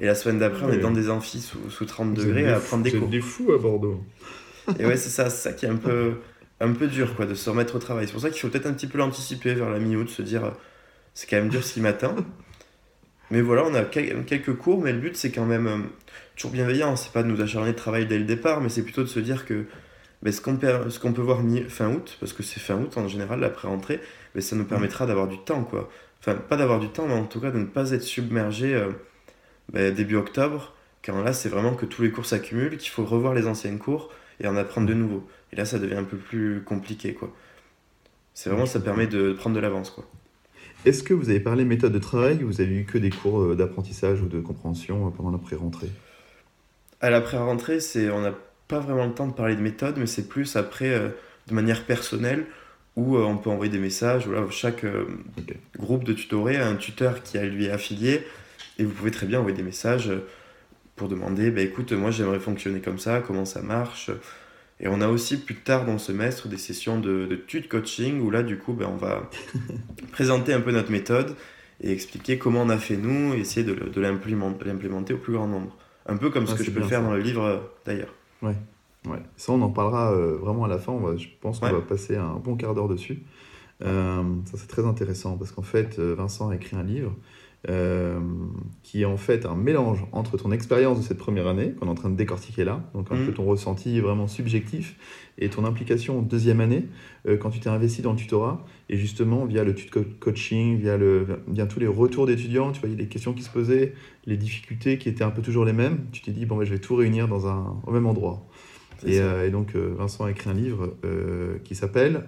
et 0.00 0.06
la 0.06 0.14
semaine 0.14 0.38
d'après, 0.38 0.64
on 0.64 0.72
est 0.72 0.78
dans 0.78 0.90
des 0.90 1.10
amphis 1.10 1.40
sous, 1.40 1.70
sous 1.70 1.84
30 1.84 2.14
degrés 2.14 2.48
à 2.48 2.58
prendre 2.58 2.82
des 2.82 2.92
cours. 2.92 3.08
des 3.08 3.20
fous 3.20 3.52
à 3.52 3.58
Bordeaux. 3.58 4.02
et 4.78 4.86
ouais, 4.86 4.96
c'est 4.96 5.10
ça, 5.10 5.30
ça 5.30 5.52
qui 5.52 5.66
est 5.66 5.68
un 5.68 5.76
peu, 5.76 6.14
un 6.60 6.72
peu 6.72 6.86
dur 6.86 7.14
quoi, 7.14 7.26
de 7.26 7.34
se 7.34 7.48
remettre 7.48 7.76
au 7.76 7.78
travail. 7.78 8.06
C'est 8.06 8.12
pour 8.12 8.22
ça 8.22 8.30
qu'il 8.30 8.40
faut 8.40 8.48
peut-être 8.48 8.66
un 8.66 8.72
petit 8.72 8.86
peu 8.86 8.98
l'anticiper 8.98 9.54
vers 9.54 9.70
la 9.70 9.78
mi-août, 9.78 10.08
se 10.08 10.22
dire 10.22 10.52
c'est 11.14 11.28
quand 11.28 11.36
même 11.36 11.48
dur 11.48 11.62
ce 11.62 11.74
qui. 11.74 11.82
Mais 13.30 13.40
voilà, 13.40 13.64
on 13.64 13.74
a 13.74 13.84
quelques 13.84 14.54
cours, 14.56 14.82
mais 14.82 14.92
le 14.92 14.98
but 14.98 15.16
c'est 15.16 15.30
quand 15.30 15.46
même 15.46 15.66
euh, 15.66 15.78
toujours 16.36 16.50
bienveillant. 16.50 16.96
C'est 16.96 17.12
pas 17.12 17.22
de 17.22 17.28
nous 17.28 17.40
acharner 17.40 17.72
de 17.72 17.76
travail 17.76 18.06
dès 18.06 18.18
le 18.18 18.24
départ, 18.24 18.60
mais 18.60 18.68
c'est 18.68 18.82
plutôt 18.82 19.02
de 19.02 19.08
se 19.08 19.20
dire 19.20 19.46
que 19.46 19.64
ben, 20.22 20.32
ce 20.32 20.40
qu'on 20.40 20.56
peut, 20.56 21.20
voir 21.20 21.40
fin 21.68 21.92
août, 21.92 22.16
parce 22.20 22.32
que 22.32 22.42
c'est 22.42 22.60
fin 22.60 22.76
août 22.76 22.96
en 22.96 23.08
général, 23.08 23.40
l'après-rentrée, 23.40 24.00
ben, 24.34 24.40
ça 24.40 24.54
nous 24.54 24.64
permettra 24.64 25.06
d'avoir 25.06 25.26
du 25.26 25.38
temps. 25.38 25.64
quoi. 25.64 25.90
Enfin, 26.20 26.34
pas 26.34 26.56
d'avoir 26.56 26.78
du 26.78 26.88
temps, 26.88 27.06
mais 27.08 27.14
en 27.14 27.24
tout 27.24 27.40
cas 27.40 27.50
de 27.50 27.58
ne 27.58 27.64
pas 27.64 27.90
être 27.90 28.02
submergé 28.02 28.74
euh, 28.74 28.90
ben, 29.72 29.92
début 29.92 30.16
octobre, 30.16 30.74
quand 31.04 31.20
là 31.22 31.32
c'est 31.32 31.48
vraiment 31.48 31.74
que 31.74 31.86
tous 31.86 32.02
les 32.02 32.12
cours 32.12 32.26
s'accumulent, 32.26 32.76
qu'il 32.76 32.90
faut 32.90 33.04
revoir 33.04 33.34
les 33.34 33.46
anciennes 33.46 33.78
cours 33.78 34.10
et 34.38 34.46
en 34.46 34.56
apprendre 34.56 34.86
de 34.86 34.94
nouveau. 34.94 35.26
Et 35.52 35.56
là 35.56 35.64
ça 35.64 35.80
devient 35.80 35.96
un 35.96 36.04
peu 36.04 36.16
plus 36.16 36.62
compliqué. 36.62 37.14
quoi. 37.14 37.32
C'est 38.34 38.48
vraiment, 38.48 38.66
ça 38.66 38.78
permet 38.78 39.08
de 39.08 39.32
prendre 39.32 39.56
de 39.56 39.60
l'avance. 39.60 39.90
quoi. 39.90 40.04
Est-ce 40.84 41.02
que 41.02 41.14
vous 41.14 41.30
avez 41.30 41.40
parlé 41.40 41.64
méthode 41.64 41.92
de 41.92 41.98
travail 41.98 42.42
ou 42.42 42.46
vous 42.46 42.60
avez 42.60 42.74
eu 42.74 42.84
que 42.84 42.98
des 42.98 43.10
cours 43.10 43.40
euh, 43.40 43.54
d'apprentissage 43.56 44.20
ou 44.20 44.26
de 44.26 44.40
compréhension 44.40 45.08
euh, 45.08 45.10
pendant 45.10 45.30
la 45.30 45.38
pré-rentrée 45.38 45.90
À 47.00 47.10
la 47.10 47.20
pré-rentrée, 47.20 47.80
c'est, 47.80 48.10
on 48.10 48.20
n'a 48.20 48.34
pas 48.72 48.80
vraiment 48.80 49.06
le 49.06 49.12
temps 49.12 49.26
de 49.26 49.32
parler 49.32 49.54
de 49.54 49.60
méthode, 49.60 49.96
mais 49.98 50.06
c'est 50.06 50.28
plus 50.28 50.56
après, 50.56 50.90
euh, 50.90 51.08
de 51.48 51.54
manière 51.54 51.84
personnelle, 51.84 52.46
où 52.96 53.16
on 53.16 53.38
peut 53.38 53.48
envoyer 53.48 53.72
des 53.72 53.78
messages. 53.78 54.26
Voilà, 54.26 54.46
chaque 54.50 54.84
groupe 55.78 56.04
de 56.04 56.12
tutorés 56.12 56.56
a 56.56 56.68
un 56.68 56.76
tuteur 56.76 57.22
qui 57.22 57.38
a 57.38 57.44
lui 57.44 57.70
affilié, 57.70 58.26
et 58.78 58.84
vous 58.84 58.92
pouvez 58.92 59.10
très 59.10 59.26
bien 59.26 59.38
envoyer 59.38 59.56
des 59.56 59.62
messages 59.62 60.10
pour 60.96 61.08
demander, 61.08 61.50
bah, 61.50 61.62
écoute, 61.62 61.92
moi 61.92 62.10
j'aimerais 62.10 62.38
fonctionner 62.38 62.80
comme 62.80 62.98
ça, 62.98 63.20
comment 63.20 63.46
ça 63.46 63.62
marche 63.62 64.10
et 64.82 64.88
on 64.88 65.00
a 65.00 65.08
aussi 65.08 65.36
plus 65.38 65.54
tard 65.54 65.86
dans 65.86 65.92
le 65.92 65.98
semestre 65.98 66.48
des 66.48 66.58
sessions 66.58 66.98
de, 66.98 67.26
de 67.26 67.36
tude 67.36 67.68
coaching 67.68 68.20
où 68.20 68.30
là, 68.30 68.42
du 68.42 68.58
coup, 68.58 68.72
ben, 68.72 68.88
on 68.92 68.96
va 68.96 69.30
présenter 70.12 70.52
un 70.52 70.60
peu 70.60 70.72
notre 70.72 70.90
méthode 70.90 71.36
et 71.80 71.92
expliquer 71.92 72.36
comment 72.36 72.62
on 72.62 72.68
a 72.68 72.78
fait 72.78 72.96
nous 72.96 73.32
et 73.34 73.38
essayer 73.38 73.64
de, 73.64 73.74
de 73.74 74.00
l'implémenter 74.00 75.14
au 75.14 75.18
plus 75.18 75.34
grand 75.34 75.46
nombre. 75.46 75.76
Un 76.06 76.16
peu 76.16 76.30
comme 76.30 76.48
ce 76.48 76.56
que 76.56 76.64
je 76.64 76.72
peux 76.72 76.82
faire 76.82 77.00
dans 77.00 77.12
le 77.12 77.20
livre 77.20 77.44
euh, 77.44 77.58
d'ailleurs. 77.86 78.12
Ouais. 78.42 78.56
ouais. 79.06 79.22
Ça, 79.36 79.52
on 79.52 79.62
en 79.62 79.70
parlera 79.70 80.12
euh, 80.12 80.36
vraiment 80.36 80.64
à 80.64 80.68
la 80.68 80.78
fin. 80.78 80.98
je 81.16 81.28
pense 81.40 81.60
qu'on 81.60 81.70
va 81.70 81.80
passer 81.80 82.16
un 82.16 82.34
bon 82.34 82.56
quart 82.56 82.74
d'heure 82.74 82.88
dessus. 82.88 83.22
Euh, 83.82 84.22
ça, 84.44 84.58
c'est 84.58 84.68
très 84.68 84.86
intéressant 84.86 85.36
parce 85.36 85.52
qu'en 85.52 85.62
fait, 85.62 85.98
Vincent 85.98 86.50
a 86.50 86.56
écrit 86.56 86.76
un 86.76 86.84
livre 86.84 87.12
euh, 87.68 88.18
qui 88.82 89.02
est 89.02 89.04
en 89.04 89.16
fait 89.16 89.46
un 89.46 89.54
mélange 89.54 90.04
entre 90.10 90.36
ton 90.36 90.50
expérience 90.50 90.98
de 90.98 91.04
cette 91.04 91.18
première 91.18 91.46
année, 91.46 91.74
qu'on 91.78 91.86
est 91.86 91.90
en 91.90 91.94
train 91.94 92.10
de 92.10 92.16
décortiquer 92.16 92.64
là, 92.64 92.82
donc 92.92 93.06
un 93.12 93.16
peu 93.16 93.30
mm. 93.30 93.34
ton 93.34 93.44
ressenti 93.44 94.00
vraiment 94.00 94.26
subjectif, 94.26 94.96
et 95.38 95.48
ton 95.48 95.64
implication 95.64 96.18
en 96.18 96.22
deuxième 96.22 96.60
année, 96.60 96.88
euh, 97.28 97.36
quand 97.36 97.50
tu 97.50 97.60
t'es 97.60 97.68
investi 97.68 98.02
dans 98.02 98.12
le 98.12 98.18
tutorat, 98.18 98.64
et 98.88 98.96
justement 98.96 99.44
via 99.44 99.62
le 99.62 99.76
tuto 99.76 100.02
coaching, 100.18 100.76
via, 100.76 100.96
le, 100.96 101.40
via 101.46 101.66
tous 101.66 101.78
les 101.78 101.86
retours 101.86 102.26
d'étudiants, 102.26 102.72
tu 102.72 102.80
voyais 102.80 102.96
les 102.96 103.06
questions 103.06 103.32
qui 103.32 103.44
se 103.44 103.50
posaient, 103.50 103.94
les 104.26 104.36
difficultés 104.36 104.98
qui 104.98 105.08
étaient 105.08 105.24
un 105.24 105.30
peu 105.30 105.42
toujours 105.42 105.64
les 105.64 105.72
mêmes, 105.72 106.06
tu 106.10 106.20
t'es 106.20 106.32
dit, 106.32 106.46
bon, 106.46 106.56
ben, 106.56 106.64
je 106.64 106.72
vais 106.72 106.80
tout 106.80 106.96
réunir 106.96 107.28
dans 107.28 107.46
un, 107.46 107.80
au 107.86 107.92
même 107.92 108.06
endroit. 108.06 108.44
Et, 109.06 109.20
euh, 109.20 109.46
et, 109.46 109.50
donc 109.50 109.76
Vincent 109.76 110.24
a 110.24 110.30
écrit 110.32 110.50
un 110.50 110.54
livre 110.54 110.96
qui 111.64 111.74
s'appelle 111.74 112.24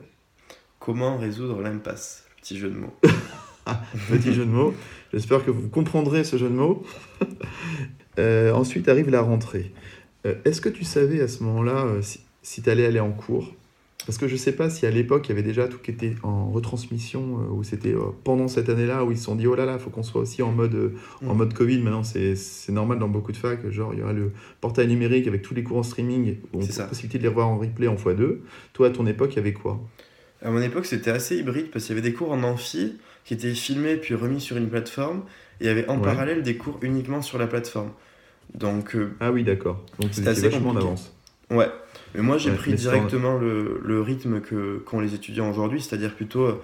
Comment 0.79 1.17
résoudre 1.17 1.61
l'impasse 1.61 2.27
Petit 2.41 2.59
jeu 2.59 2.71
de 2.71 2.77
mots. 2.77 2.95
Petit 4.11 4.35
jeu 4.35 4.45
de 4.45 4.51
mots. 4.51 4.75
J'espère 5.15 5.45
que 5.45 5.53
vous 5.53 5.69
comprendrez 5.69 6.25
ce 6.25 6.37
jeu 6.37 6.49
de 6.49 6.55
mots. 6.55 6.83
Euh, 8.21 8.53
ensuite 8.53 8.89
arrive 8.89 9.11
la 9.11 9.23
rentrée. 9.23 9.73
Euh, 10.25 10.37
est-ce 10.45 10.61
que 10.61 10.69
tu 10.69 10.85
savais 10.85 11.21
à 11.21 11.27
ce 11.27 11.43
moment-là 11.43 11.85
euh, 11.85 12.01
si, 12.43 12.63
tu 12.63 12.71
allais 12.71 12.87
aller 12.87 13.01
en 13.01 13.11
cours? 13.11 13.53
Parce 14.07 14.19
que 14.19 14.29
je 14.29 14.35
ne 14.35 14.39
sais 14.39 14.53
pas 14.53 14.71
si 14.71 14.87
à 14.87 14.91
l'époque 14.93 15.27
il 15.27 15.31
y 15.31 15.33
avait 15.33 15.43
déjà 15.43 15.67
tout 15.67 15.79
qui 15.79 15.91
était 15.91 16.15
en 16.23 16.49
retransmission 16.49 17.49
ou 17.51 17.65
c'était 17.65 17.93
pendant 18.23 18.47
cette 18.47 18.69
année-là 18.69 19.05
où 19.05 19.11
ils 19.11 19.19
se 19.19 19.25
sont 19.25 19.35
dit 19.35 19.49
oh 19.49 19.57
là 19.57 19.65
là, 19.65 19.73
il 19.73 19.79
faut 19.81 19.91
qu'on 19.91 20.05
soit 20.05 20.21
aussi 20.21 20.43
en 20.43 20.53
mode, 20.53 20.93
en 21.27 21.35
mm. 21.35 21.39
mode 21.39 21.55
Covid. 21.55 21.79
Maintenant, 21.81 22.05
c'est 22.05 22.37
normal 22.69 23.01
dans 23.01 23.09
beaucoup 23.09 23.33
de 23.33 23.37
facs. 23.37 23.69
Genre, 23.69 23.93
il 23.95 23.99
y 23.99 24.03
aura 24.05 24.13
le 24.13 24.31
portail 24.61 24.87
numérique 24.87 25.27
avec 25.27 25.43
tous 25.43 25.55
les 25.55 25.65
cours 25.65 25.79
en 25.79 25.83
streaming 25.83 26.37
où 26.53 26.61
on 26.61 26.63
a 26.63 26.79
la 26.79 26.85
possibilité 26.85 27.19
de 27.19 27.25
les 27.25 27.29
revoir 27.29 27.49
en 27.49 27.59
replay 27.59 27.89
en 27.89 27.97
x2. 27.97 28.37
Toi, 28.75 28.87
à 28.87 28.91
ton 28.91 29.09
époque, 29.09 29.33
il 29.33 29.37
y 29.39 29.41
avait 29.41 29.55
quoi? 29.55 29.81
À 30.41 30.53
mon 30.53 30.63
époque, 30.63 30.87
c'était 30.87 31.11
assez 31.11 31.37
hybride 31.37 31.73
parce 31.73 31.85
qu'il 31.85 31.97
y 31.97 31.99
avait 31.99 32.09
des 32.09 32.15
cours 32.15 32.31
en 32.31 32.45
amphi 32.45 32.93
qui 33.25 33.35
étaient 33.35 33.55
filmés 33.55 33.97
puis 33.97 34.15
remis 34.15 34.41
sur 34.41 34.57
une 34.57 34.69
plateforme. 34.69 35.25
Et 35.61 35.65
il 35.65 35.67
y 35.67 35.71
avait 35.71 35.89
en 35.89 35.99
parallèle 35.99 36.43
des 36.43 36.57
cours 36.57 36.79
uniquement 36.83 37.23
sur 37.23 37.39
la 37.39 37.47
plateforme. 37.47 37.91
Donc, 38.55 38.95
euh, 38.95 39.15
ah 39.21 39.33
oui, 39.33 39.45
d'accord. 39.45 39.83
Donc 39.99 40.11
c'était 40.13 40.29
assez 40.29 40.49
vachement 40.49 40.75
d'avance. 40.75 41.15
Ouais. 41.51 41.69
Mais 42.15 42.23
moi, 42.23 42.39
j'ai 42.39 42.53
pris 42.53 42.75
directement 42.75 43.39
le, 43.39 43.81
le, 43.83 44.01
rythme 44.01 44.41
que 44.41 44.79
qu'ont 44.87 45.01
les 45.01 45.15
étudiants 45.15 45.51
aujourd'hui, 45.51 45.81
c'est-à-dire 45.81 46.15
plutôt 46.15 46.45
euh, 46.45 46.63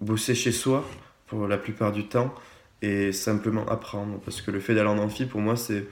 bosser 0.00 0.34
chez 0.34 0.52
soi 0.52 0.84
pour 1.26 1.46
la 1.46 1.56
plupart 1.56 1.92
du 1.92 2.06
temps 2.06 2.34
et 2.82 3.12
simplement 3.12 3.66
apprendre. 3.68 4.18
Parce 4.24 4.40
que 4.40 4.50
le 4.50 4.60
fait 4.60 4.74
d'aller 4.74 4.88
en 4.88 4.98
amphi, 4.98 5.26
pour 5.26 5.40
moi, 5.40 5.56
c'est 5.56 5.86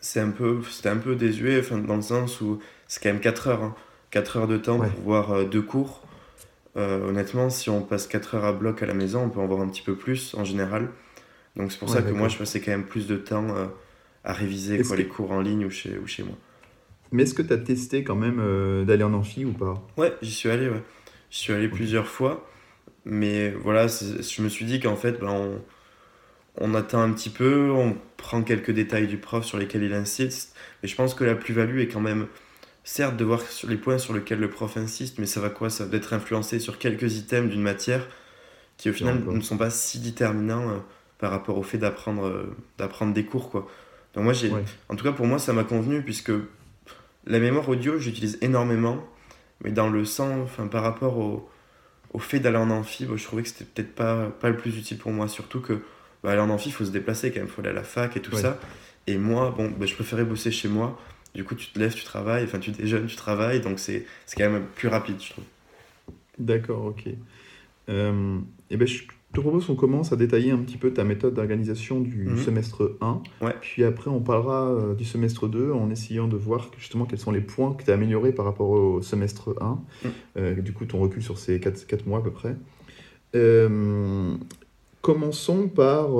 c'est 0.00 0.20
un 0.20 0.30
peu 0.30 0.60
c'était 0.70 0.90
un 0.90 0.98
peu 0.98 1.16
désuet 1.16 1.58
enfin, 1.58 1.78
dans 1.78 1.96
le 1.96 2.02
sens 2.02 2.40
où 2.42 2.60
c'est 2.86 3.02
quand 3.02 3.08
même 3.08 3.20
4 3.20 3.48
heures 3.48 3.62
hein. 3.62 3.74
4 4.10 4.36
heures 4.36 4.48
de 4.48 4.58
temps 4.58 4.78
pour 4.78 5.00
voir 5.00 5.32
euh, 5.32 5.44
deux 5.44 5.62
cours 5.62 6.02
euh, 6.76 7.08
honnêtement, 7.08 7.50
si 7.50 7.70
on 7.70 7.82
passe 7.82 8.06
4 8.06 8.34
heures 8.34 8.44
à 8.44 8.52
bloc 8.52 8.82
à 8.82 8.86
la 8.86 8.94
maison, 8.94 9.22
on 9.24 9.30
peut 9.30 9.40
en 9.40 9.46
voir 9.46 9.60
un 9.60 9.68
petit 9.68 9.82
peu 9.82 9.94
plus 9.94 10.34
en 10.34 10.44
général. 10.44 10.88
Donc 11.56 11.70
c'est 11.70 11.78
pour 11.78 11.88
ça 11.88 12.02
que 12.02 12.10
moi, 12.10 12.28
je 12.28 12.36
passais 12.36 12.60
quand 12.60 12.72
même 12.72 12.84
plus 12.84 13.06
de 13.06 13.16
temps 13.16 13.46
euh, 13.56 13.66
à 14.24 14.32
réviser 14.32 14.82
quoi, 14.82 14.96
les 14.96 15.06
cours 15.06 15.30
en 15.30 15.40
ligne 15.40 15.64
ou 15.66 15.70
chez, 15.70 15.98
ou 15.98 16.06
chez 16.06 16.24
moi. 16.24 16.36
Mais 17.12 17.22
est-ce 17.22 17.34
que 17.34 17.42
tu 17.42 17.52
as 17.52 17.58
testé 17.58 18.02
quand 18.02 18.16
même 18.16 18.40
euh, 18.40 18.84
d'aller 18.84 19.04
en 19.04 19.14
amphi 19.14 19.44
ou 19.44 19.52
pas? 19.52 19.80
Ouais, 19.96 20.12
j'y 20.20 20.32
suis 20.32 20.50
allé, 20.50 20.68
ouais. 20.68 20.82
J'y 21.30 21.38
suis 21.38 21.52
allé 21.52 21.68
plusieurs 21.68 22.08
fois. 22.08 22.48
Mais 23.04 23.50
voilà, 23.50 23.86
je 23.86 24.42
me 24.42 24.48
suis 24.48 24.64
dit 24.64 24.80
qu'en 24.80 24.96
fait, 24.96 25.20
ben, 25.20 25.28
on, 25.30 25.60
on 26.56 26.74
attend 26.74 27.02
un 27.02 27.12
petit 27.12 27.30
peu, 27.30 27.70
on 27.70 27.96
prend 28.16 28.42
quelques 28.42 28.70
détails 28.70 29.06
du 29.06 29.18
prof 29.18 29.44
sur 29.44 29.58
lesquels 29.58 29.82
il 29.82 29.92
insiste. 29.92 30.56
Mais 30.82 30.88
je 30.88 30.96
pense 30.96 31.14
que 31.14 31.22
la 31.22 31.34
plus-value 31.34 31.80
est 31.80 31.88
quand 31.88 32.00
même, 32.00 32.26
certes, 32.84 33.16
de 33.16 33.24
voir 33.24 33.40
sur 33.40 33.68
les 33.68 33.76
points 33.76 33.98
sur 33.98 34.14
lesquels 34.14 34.38
le 34.38 34.50
prof 34.50 34.76
insiste, 34.76 35.18
mais 35.18 35.26
ça 35.26 35.40
va 35.40 35.50
quoi? 35.50 35.70
Ça 35.70 35.86
va 35.86 35.96
être 35.96 36.12
influencé 36.12 36.60
sur 36.60 36.78
quelques 36.78 37.16
items 37.16 37.50
d'une 37.50 37.62
matière 37.62 38.06
qui 38.76 38.90
au 38.90 38.92
final 38.92 39.22
ne 39.24 39.40
sont 39.40 39.56
pas 39.56 39.70
si 39.70 39.98
déterminants 40.00 40.68
euh, 40.68 40.78
par 41.18 41.30
rapport 41.30 41.58
au 41.58 41.62
fait 41.62 41.78
d'apprendre 41.78 42.26
euh, 42.26 42.56
d'apprendre 42.78 43.14
des 43.14 43.24
cours. 43.24 43.50
Quoi. 43.50 43.68
Donc 44.14 44.24
moi, 44.24 44.32
j'ai, 44.32 44.52
en 44.88 44.96
tout 44.96 45.04
cas 45.04 45.12
pour 45.12 45.26
moi, 45.26 45.38
ça 45.38 45.52
m'a 45.52 45.64
convenu 45.64 46.02
puisque 46.02 46.32
la 47.26 47.38
mémoire 47.38 47.68
audio, 47.68 47.98
j'utilise 47.98 48.38
énormément, 48.42 49.04
mais 49.62 49.70
dans 49.70 49.88
le 49.88 50.04
sens, 50.04 50.32
enfin, 50.42 50.66
par 50.66 50.82
rapport 50.82 51.18
au, 51.18 51.48
au 52.12 52.18
fait 52.18 52.38
d'aller 52.38 52.58
en 52.58 52.70
amphi, 52.70 53.06
je 53.14 53.24
trouvais 53.24 53.42
que 53.42 53.48
c'était 53.48 53.64
peut-être 53.64 53.94
pas, 53.94 54.26
pas 54.40 54.50
le 54.50 54.56
plus 54.56 54.76
utile 54.76 54.98
pour 54.98 55.10
moi, 55.12 55.26
surtout 55.28 55.60
que 55.60 55.80
bah, 56.22 56.32
aller 56.32 56.40
en 56.40 56.50
amphi, 56.50 56.68
il 56.68 56.72
faut 56.72 56.84
se 56.84 56.90
déplacer 56.90 57.30
quand 57.30 57.40
même, 57.40 57.46
il 57.46 57.50
faut 57.50 57.60
aller 57.60 57.70
à 57.70 57.74
la 57.74 57.82
fac 57.82 58.16
et 58.16 58.20
tout 58.20 58.36
ça. 58.36 58.58
Et 59.06 59.18
moi, 59.18 59.54
bon, 59.56 59.70
bah, 59.70 59.86
je 59.86 59.94
préférais 59.94 60.24
bosser 60.24 60.50
chez 60.50 60.68
moi. 60.68 60.98
Du 61.34 61.44
coup, 61.44 61.54
tu 61.54 61.66
te 61.68 61.78
lèves, 61.78 61.94
tu 61.94 62.04
travailles, 62.04 62.44
enfin, 62.44 62.58
tu 62.58 62.70
déjeunes, 62.70 63.06
tu 63.06 63.16
travailles, 63.16 63.60
donc 63.60 63.78
c'est 63.78 64.06
quand 64.36 64.50
même 64.50 64.66
plus 64.74 64.88
rapide, 64.88 65.16
je 65.20 65.30
trouve. 65.30 65.44
D'accord, 66.38 66.84
ok. 66.86 67.08
Euh, 67.88 68.38
et 68.70 68.76
ben, 68.76 68.86
je 68.86 69.02
te 69.34 69.40
propose 69.40 69.66
qu'on 69.66 69.74
commence 69.74 70.12
à 70.12 70.16
détailler 70.16 70.52
un 70.52 70.58
petit 70.58 70.76
peu 70.76 70.92
ta 70.92 71.04
méthode 71.04 71.34
d'organisation 71.34 72.00
du 72.00 72.28
mhm. 72.28 72.38
semestre 72.38 72.96
1. 73.00 73.22
Ouais. 73.42 73.54
Puis 73.60 73.84
après, 73.84 74.08
on 74.10 74.20
parlera 74.20 74.70
euh, 74.70 74.94
du 74.94 75.04
semestre 75.04 75.48
2 75.48 75.72
en 75.72 75.90
essayant 75.90 76.28
de 76.28 76.36
voir 76.36 76.70
justement 76.78 77.04
quels 77.04 77.18
sont 77.18 77.32
les 77.32 77.40
points 77.40 77.74
que 77.74 77.82
tu 77.82 77.90
as 77.90 77.94
améliorés 77.94 78.32
par 78.32 78.44
rapport 78.44 78.70
au 78.70 79.02
semestre 79.02 79.54
1. 79.60 79.68
Mhm. 80.04 80.12
Euh, 80.36 80.54
du 80.54 80.72
coup, 80.72 80.86
ton 80.86 81.00
recul 81.00 81.22
sur 81.22 81.38
ces 81.38 81.60
4, 81.60 81.86
4 81.86 82.06
mois 82.06 82.20
à 82.20 82.22
peu 82.22 82.30
près. 82.30 82.56
Euh, 83.34 84.36
commençons 85.02 85.68
par 85.68 86.10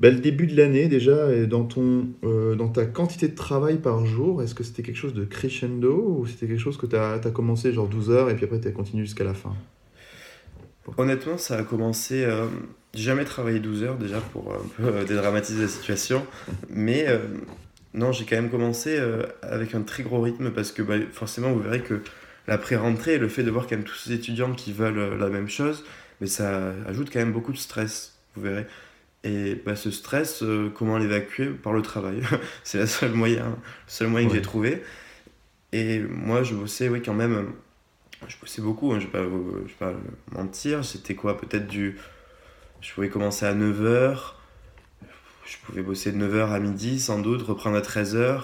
ben, 0.00 0.14
le 0.14 0.20
début 0.20 0.46
de 0.46 0.56
l'année 0.56 0.88
déjà, 0.88 1.46
dans, 1.46 1.64
ton, 1.64 2.08
dans 2.22 2.68
ta 2.68 2.84
quantité 2.84 3.28
de 3.28 3.34
travail 3.34 3.78
par 3.78 4.04
jour. 4.04 4.42
Est-ce 4.42 4.54
que 4.54 4.64
c'était 4.64 4.82
quelque 4.82 4.96
chose 4.96 5.14
de 5.14 5.24
crescendo 5.24 6.18
ou 6.18 6.26
c'était 6.26 6.46
quelque 6.46 6.60
chose 6.60 6.76
que 6.76 6.86
tu 6.86 6.96
as, 6.96 7.18
commencé 7.32 7.72
genre 7.72 7.88
12 7.88 8.10
heures 8.10 8.30
et 8.30 8.36
puis 8.36 8.44
après 8.44 8.60
tu 8.60 8.68
as 8.68 8.72
continué 8.72 9.04
jusqu'à 9.04 9.24
la 9.24 9.34
fin? 9.34 9.54
Honnêtement, 10.98 11.38
ça 11.38 11.56
a 11.56 11.62
commencé. 11.62 12.24
Euh, 12.24 12.46
jamais 12.96 13.24
travaillé 13.24 13.60
12 13.60 13.82
heures 13.84 13.96
déjà 13.96 14.20
pour 14.20 14.52
un 14.52 14.68
peu 14.76 14.84
euh, 14.84 15.04
dédramatiser 15.04 15.62
la 15.62 15.68
situation. 15.68 16.26
Mais 16.70 17.06
euh, 17.08 17.18
non, 17.94 18.12
j'ai 18.12 18.24
quand 18.24 18.36
même 18.36 18.50
commencé 18.50 18.96
euh, 18.98 19.22
avec 19.42 19.74
un 19.74 19.82
très 19.82 20.02
gros 20.02 20.20
rythme 20.20 20.50
parce 20.50 20.72
que 20.72 20.82
bah, 20.82 20.94
forcément, 21.12 21.52
vous 21.52 21.60
verrez 21.60 21.80
que 21.80 22.00
la 22.46 22.58
pré-rentrée, 22.58 23.18
le 23.18 23.28
fait 23.28 23.42
de 23.42 23.50
voir 23.50 23.66
quand 23.66 23.76
même 23.76 23.84
tous 23.84 23.96
ces 23.96 24.12
étudiants 24.12 24.52
qui 24.52 24.72
veulent 24.72 25.18
la 25.18 25.28
même 25.28 25.48
chose, 25.48 25.84
mais 26.20 26.26
ça 26.28 26.72
ajoute 26.86 27.10
quand 27.12 27.18
même 27.18 27.32
beaucoup 27.32 27.52
de 27.52 27.58
stress, 27.58 28.18
vous 28.36 28.42
verrez. 28.42 28.66
Et 29.26 29.56
bah, 29.56 29.74
ce 29.74 29.90
stress, 29.90 30.44
comment 30.74 30.98
l'évacuer 30.98 31.48
Par 31.48 31.72
le 31.72 31.82
travail? 31.82 32.22
C'est 32.64 32.78
le 32.78 32.86
seul 32.86 33.12
moyen, 33.12 33.46
le 33.46 33.54
seul 33.86 34.08
moyen 34.08 34.28
que 34.28 34.34
j'ai 34.34 34.42
trouvé. 34.42 34.82
Et 35.72 35.98
moi, 36.00 36.42
je 36.42 36.54
bossais 36.54 36.88
oui, 36.88 37.02
quand 37.02 37.14
même 37.14 37.52
je 38.28 38.36
bossais 38.40 38.62
beaucoup, 38.62 38.92
hein, 38.92 38.98
je 39.00 39.06
ne 39.06 39.62
vais, 39.62 39.72
pas 39.78 39.92
mentir. 40.32 40.84
C'était 40.84 41.14
quoi? 41.14 41.36
Peut-être 41.36 41.66
du. 41.66 41.98
Je 42.80 42.92
pouvais 42.92 43.08
commencer 43.08 43.46
à 43.46 43.54
9h. 43.54 44.18
Je 45.44 45.56
pouvais 45.64 45.82
bosser 45.82 46.12
de 46.12 46.26
9h 46.26 46.50
à 46.50 46.58
midi, 46.58 46.98
sans 46.98 47.20
doute, 47.20 47.42
reprendre 47.42 47.76
à 47.76 47.80
13h. 47.80 48.40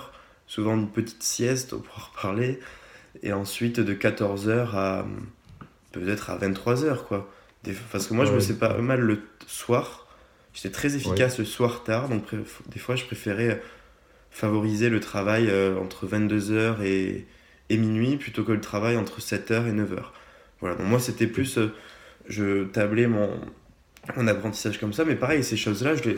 Souvent 0.47 0.75
une 0.75 0.91
petite 0.91 1.23
sieste 1.23 1.75
pour 1.77 2.11
reparler. 2.11 2.61
Et 3.23 3.33
ensuite 3.33 3.81
de 3.81 3.95
14h 3.95 4.75
à. 4.75 5.07
Peut-être 5.93 6.31
à 6.31 6.39
23h, 6.39 7.05
quoi. 7.05 7.31
Parce 7.91 8.07
que 8.07 8.15
moi, 8.15 8.25
je 8.25 8.33
bossais 8.33 8.59
pas 8.59 8.79
mal 8.79 9.01
le 9.01 9.23
soir. 9.47 10.02
J'étais 10.55 10.71
très 10.71 10.97
efficace 10.97 11.39
le 11.39 11.45
soir 11.45 11.85
tard. 11.85 12.09
Donc, 12.09 12.35
des 12.69 12.79
fois, 12.79 12.97
je 12.97 13.05
préférais 13.05 13.63
favoriser 14.31 14.89
le 14.89 15.01
travail 15.01 15.49
euh, 15.49 15.79
entre 15.79 16.07
22h 16.07 16.83
et 16.83 17.27
et 17.73 17.79
minuit 17.79 18.17
plutôt 18.17 18.45
que 18.45 18.53
le 18.53 18.61
travail 18.61 18.97
entre 18.97 19.21
7h 19.21 19.67
et 19.67 19.73
9h. 19.73 20.05
Voilà, 20.61 20.77
donc 20.77 20.87
moi 20.87 21.01
c'était 21.01 21.27
plus, 21.27 21.59
euh, 21.59 21.73
je 22.29 22.65
tablais 22.65 23.07
mon, 23.07 23.31
mon 24.17 24.27
apprentissage 24.29 24.79
comme 24.79 24.93
ça, 24.93 25.05
mais 25.05 25.17
pareil, 25.17 25.43
ces 25.43 25.57
choses-là, 25.57 25.95
je 25.95 26.05
les, 26.05 26.17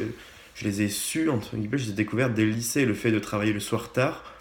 je 0.57 0.65
les 0.65 0.83
ai 0.83 0.89
su, 0.89 1.31
entre 1.31 1.57
guillemets, 1.57 1.79
je 1.79 1.85
les 1.85 1.91
ai 1.91 1.95
découvertes 1.95 2.35
dès 2.35 2.45
le 2.45 2.51
lycée, 2.51 2.85
le 2.85 2.95
fait 2.95 3.13
de 3.13 3.21
travailler 3.21 3.53
le 3.53 3.61
soir 3.61 3.93
tard. 3.93 4.35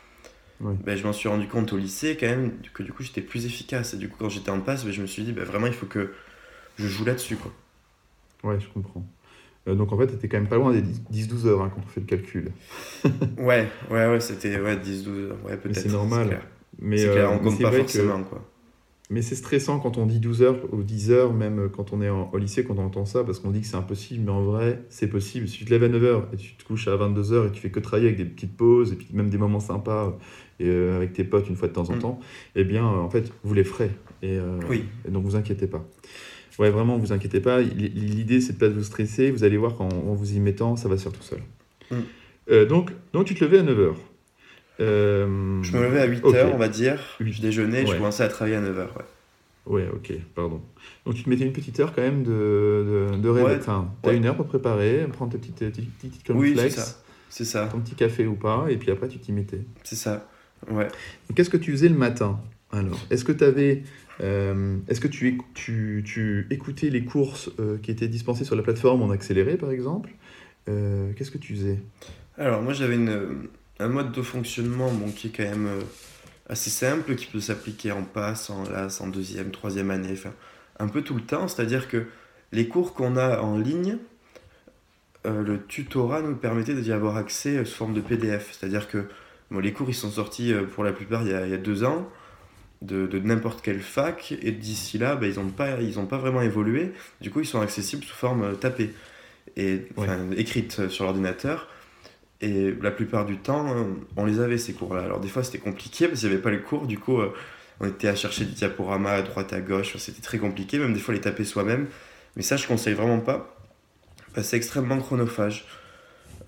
Ben, 0.86 0.95
je 0.95 1.03
m'en 1.03 1.13
suis 1.13 1.29
rendu 1.29 1.47
compte 1.47 1.73
au 1.73 1.77
lycée 1.77 2.15
quand 2.17 2.27
même 2.27 2.53
que 2.73 2.84
du 2.84 2.93
coup 2.93 3.03
j'étais 3.03 3.21
plus 3.21 3.45
efficace 3.45 3.93
et 3.93 3.97
du 3.97 4.08
coup 4.08 4.15
quand 4.17 4.29
j'étais 4.29 4.49
en 4.49 4.62
passe 4.62 4.86
ben, 4.86 4.93
je 4.93 5.01
me 5.01 5.08
suis 5.08 5.23
dit 5.23 5.34
ben, 5.34 5.43
vraiment 5.43 5.67
il 5.67 5.73
faut 5.73 5.88
que 5.88 6.13
je 6.77 6.88
joue 6.88 7.03
là-dessus 7.06 7.36
quoi. 7.36 7.51
Ouais 8.43 8.60
je 8.60 8.67
comprends. 8.69 9.06
Euh, 9.67 9.76
donc 9.76 9.93
en 9.93 9.97
fait, 9.97 10.08
tu 10.08 10.13
étais 10.13 10.28
quand 10.28 10.38
même 10.38 10.47
pas 10.47 10.58
loin 10.58 10.73
des 10.73 10.82
10-12 10.82 11.47
heures 11.47 11.62
hein, 11.62 11.71
quand 11.73 11.82
on 11.84 11.88
fait 11.88 12.02
le 12.02 12.06
calcul. 12.06 12.52
ouais, 13.38 13.67
ouais, 13.89 14.08
ouais, 14.08 14.19
c'était 14.19 14.60
ouais, 14.60 14.76
10-12 14.76 15.08
heures. 15.10 15.38
Ouais, 15.45 15.58
peut-être. 15.58 15.80
C'est 15.80 15.91
normal. 15.91 16.41
Mais 16.80 16.97
c'est 16.97 17.12
clair, 17.12 17.32
on 17.32 17.36
euh, 17.36 17.39
compte 17.39 17.62
pas 17.62 17.71
forcément, 17.71 18.23
quoi. 18.23 18.43
Mais 19.10 19.21
c'est 19.21 19.36
stressant 19.36 19.80
quand 19.80 19.97
on 19.97 20.06
dit 20.06 20.19
12 20.19 20.41
heures 20.41 20.58
ou 20.71 20.82
10 20.82 21.12
heures, 21.12 21.34
même 21.34 21.69
quand 21.69 21.93
on 21.93 22.02
est 22.02 22.10
au 22.10 22.38
lycée, 22.38 22.63
quand 22.63 22.80
on 22.80 22.86
entend 22.86 23.06
ça, 23.06 23.23
parce 23.23 23.39
qu'on 23.39 23.52
dit 23.52 23.62
que 23.62 23.67
c'est 23.67 23.76
impossible, 23.76 24.23
mais 24.26 24.32
en 24.32 24.41
vrai, 24.41 24.82
c'est 24.89 25.08
possible. 25.08 25.47
Si 25.47 25.60
tu 25.60 25.65
te 25.65 25.69
lèves 25.69 25.84
à 25.84 25.89
9 25.89 26.04
heures 26.04 26.28
et 26.34 26.38
tu 26.38 26.56
te 26.56 26.63
couches 26.63 26.88
à 26.88 26.95
22 26.95 27.34
heures 27.34 27.45
et 27.45 27.52
tu 27.52 27.62
fais 27.62 27.69
que 27.69 27.80
travailler 27.80 28.08
avec 28.08 28.17
des 28.17 28.26
petites 28.26 28.56
pauses 28.56 28.93
et 28.93 28.95
puis 28.95 29.10
même 29.13 29.30
des 29.30 29.38
moments 29.38 29.60
sympas 29.60 30.17
et, 30.60 30.67
euh, 30.67 30.95
avec 30.95 31.13
tes 31.13 31.26
potes 31.26 31.47
une 31.49 31.56
fois 31.56 31.67
de 31.67 31.73
temps 31.73 31.89
en 31.89 31.97
mm. 31.97 31.99
temps, 31.99 32.19
eh 32.56 32.63
bien, 32.63 32.86
en 32.86 33.10
fait, 33.10 33.32
vous 33.43 33.54
les 33.54 33.65
ferez. 33.65 33.91
Et, 34.23 34.38
euh, 34.38 34.58
oui. 34.69 34.86
et 35.08 35.12
donc, 35.12 35.26
vous 35.26 35.36
inquiétez 35.36 35.67
pas. 35.67 35.86
Ouais, 36.60 36.70
vraiment, 36.70 36.98
vous 36.98 37.12
inquiétez 37.12 37.39
pas. 37.39 37.62
L'idée, 37.62 38.42
c'est 38.42 38.54
de 38.54 38.58
pas 38.58 38.70
vous 38.70 38.84
stresser. 38.84 39.32
Vous 39.32 39.44
allez 39.44 39.58
voir 39.58 39.76
qu'en 39.76 39.89
vous 39.89 40.34
y 40.34 40.39
mettant, 40.39 40.76
ça 40.76 40.88
va 40.88 40.98
se 40.98 41.04
faire 41.04 41.12
tout 41.12 41.24
seul. 41.24 41.39
Mm. 41.92 42.66
donc, 42.66 42.92
donc, 43.13 43.26
tu 43.26 43.36
te 43.36 43.44
levais 43.44 43.60
à 43.60 43.63
9 43.63 43.80
heures. 43.80 43.98
Euh, 44.80 45.62
je 45.62 45.78
me 45.78 45.84
levais 45.84 46.00
à 46.00 46.08
8h, 46.08 46.52
on 46.54 46.58
va 46.58 46.68
dire. 46.68 47.00
Je 47.20 47.42
déjeunais, 47.42 47.86
je 47.86 47.94
commençais 47.94 48.24
à 48.24 48.28
travailler 48.28 48.56
à 48.56 48.62
9h. 48.62 48.88
Ouais. 48.96 49.06
Ouais, 49.66 49.88
ok, 49.94 50.13
pardon. 50.36 50.62
Donc 51.06 51.16
tu 51.16 51.24
te 51.24 51.30
mettais 51.30 51.46
une 51.46 51.54
petite 51.54 51.80
heure 51.80 51.94
quand 51.94 52.02
même 52.02 52.24
de, 52.24 53.12
de, 53.12 53.18
de 53.18 53.30
réveil. 53.30 53.58
enfin, 53.60 53.94
tu 54.04 54.10
as 54.10 54.13
une 54.13 54.26
heure 54.26 54.36
pour 54.36 54.46
préparer, 54.46 55.08
prendre 55.13 55.32
tes 55.32 55.38
petites, 55.38 55.60
petites, 55.60 55.98
petites 55.98 56.30
oui, 56.32 56.54
c'est 56.58 56.70
ça. 56.70 57.02
c'est 57.30 57.46
ça. 57.46 57.68
Ton 57.68 57.80
petit 57.80 57.96
café 57.96 58.28
ou 58.28 58.36
pas, 58.36 58.66
et 58.70 58.76
puis 58.76 58.92
après 58.92 59.08
tu 59.08 59.20
t'y 59.20 59.32
mettais. 59.32 59.62
C'est 59.84 59.96
ça, 59.96 60.28
ouais. 60.70 60.89
Qu'est-ce 61.34 61.50
que 61.50 61.56
tu 61.56 61.72
faisais 61.72 61.88
le 61.88 61.96
matin 61.96 62.42
alors? 62.74 63.00
Est-ce 63.10 63.24
que 63.24 63.32
tu 63.32 63.46
avais. 63.46 63.84
Euh, 64.21 64.78
est-ce 64.88 65.02
que 65.02 65.08
tu, 65.08 66.47
écoutais 66.49 66.89
les 66.89 67.04
courses 67.04 67.49
euh, 67.60 67.78
qui 67.82 67.91
étaient 67.91 68.08
dispensées 68.08 68.45
sur 68.45 68.56
la 68.56 68.62
plateforme 68.62 69.02
en 69.02 69.10
accéléré 69.12 69.58
par 69.58 69.71
exemple? 69.71 70.12
Qu'est-ce 70.65 71.32
que 71.32 71.38
tu 71.38 71.56
faisais? 71.56 71.80
Alors 72.38 72.62
moi 72.62 72.73
j'avais 72.73 72.97
un 73.80 73.88
mode 73.88 74.12
de 74.12 74.21
fonctionnement 74.21 74.91
qui 75.15 75.28
est 75.28 75.30
quand 75.32 75.43
même 75.43 75.67
euh, 75.67 75.82
assez 76.47 76.69
simple, 76.69 77.15
qui 77.15 77.26
peut 77.26 77.39
s'appliquer 77.39 77.91
en 77.91 78.04
passe, 78.04 78.49
en 78.49 78.63
LAS, 78.63 79.02
en 79.02 79.08
deuxième, 79.08 79.52
troisième 79.52 79.91
année, 79.91 80.15
un 80.80 80.88
peu 80.88 81.02
tout 81.02 81.15
le 81.15 81.21
temps. 81.21 81.47
C'est-à-dire 81.47 81.88
que 81.88 82.06
les 82.52 82.67
cours 82.67 82.93
qu'on 82.93 83.17
a 83.17 83.39
en 83.41 83.58
ligne, 83.58 83.97
euh, 85.26 85.41
le 85.41 85.63
tutorat 85.65 86.21
nous 86.21 86.36
permettait 86.36 86.76
d'y 86.76 86.91
avoir 86.91 87.17
accès 87.17 87.58
euh, 87.58 87.65
sous 87.65 87.76
forme 87.76 87.93
de 87.93 88.02
PDF. 88.02 88.58
C'est-à-dire 88.58 88.88
que 88.88 89.06
les 89.52 89.73
cours, 89.73 89.89
ils 89.89 89.95
sont 89.95 90.10
sortis 90.10 90.52
pour 90.73 90.84
la 90.84 90.91
plupart 90.93 91.21
il 91.21 91.30
y 91.30 91.34
a 91.34 91.58
deux 91.58 91.84
ans, 91.84 92.10
de, 92.84 93.08
de 93.08 93.19
n'importe 93.19 93.62
quelle 93.63 93.80
fac, 93.80 94.36
et 94.41 94.52
d'ici 94.52 94.98
là, 94.98 95.15
bah, 95.15 95.28
ils 95.28 95.36
n'ont 95.36 95.50
pas, 95.50 95.82
ils 95.82 95.96
pas 96.08 96.17
vraiment 96.17 96.41
évolué. 96.41 96.91
Du 97.22 97.32
coup, 97.32 97.39
ils 97.39 97.48
sont 97.48 97.62
accessibles 97.62 98.04
sous 98.04 98.15
forme 98.15 98.58
tapée, 98.58 98.91
et, 99.58 99.88
écrite 100.38 100.89
sur 100.89 101.06
l'ordinateur. 101.06 101.67
Et 102.43 102.74
la 102.82 102.91
plupart 102.91 103.26
du 103.26 103.38
temps, 103.38 103.74
euh, 103.74 103.84
on 104.17 104.26
les 104.26 104.41
avait 104.41 104.58
ces 104.58 104.74
cours-là. 104.74 105.04
Alors 105.04 105.22
des 105.22 105.30
fois 105.30 105.43
c'était 105.43 105.60
compliqué 105.60 106.10
parce 106.10 106.19
qu'il 106.19 106.28
n'y 106.28 106.36
avait 106.36 106.43
pas 106.43 106.52
les 106.52 106.60
cours, 106.60 106.88
du 106.88 107.00
coup 107.00 107.22
euh, 107.22 107.34
on 107.80 107.88
était 107.88 108.10
à 108.10 108.15
chercher 108.15 108.43
des 108.43 108.52
diaporamas 108.52 109.13
à 109.13 109.22
droite 109.22 109.54
à 109.54 109.62
gauche, 109.62 109.96
c'était 109.96 110.22
très 110.22 110.39
compliqué, 110.39 110.78
même 110.78 110.93
des 110.93 111.00
fois 111.00 111.13
les 111.13 111.22
taper 111.22 111.46
soi-même. 111.46 111.88
Mais 112.36 112.41
ça 112.41 112.58
je 112.58 112.67
conseille 112.67 112.96
vraiment 112.96 113.19
pas, 113.19 113.56
c'est 114.41 114.58
extrêmement 114.58 115.00
chronophage. 115.00 115.65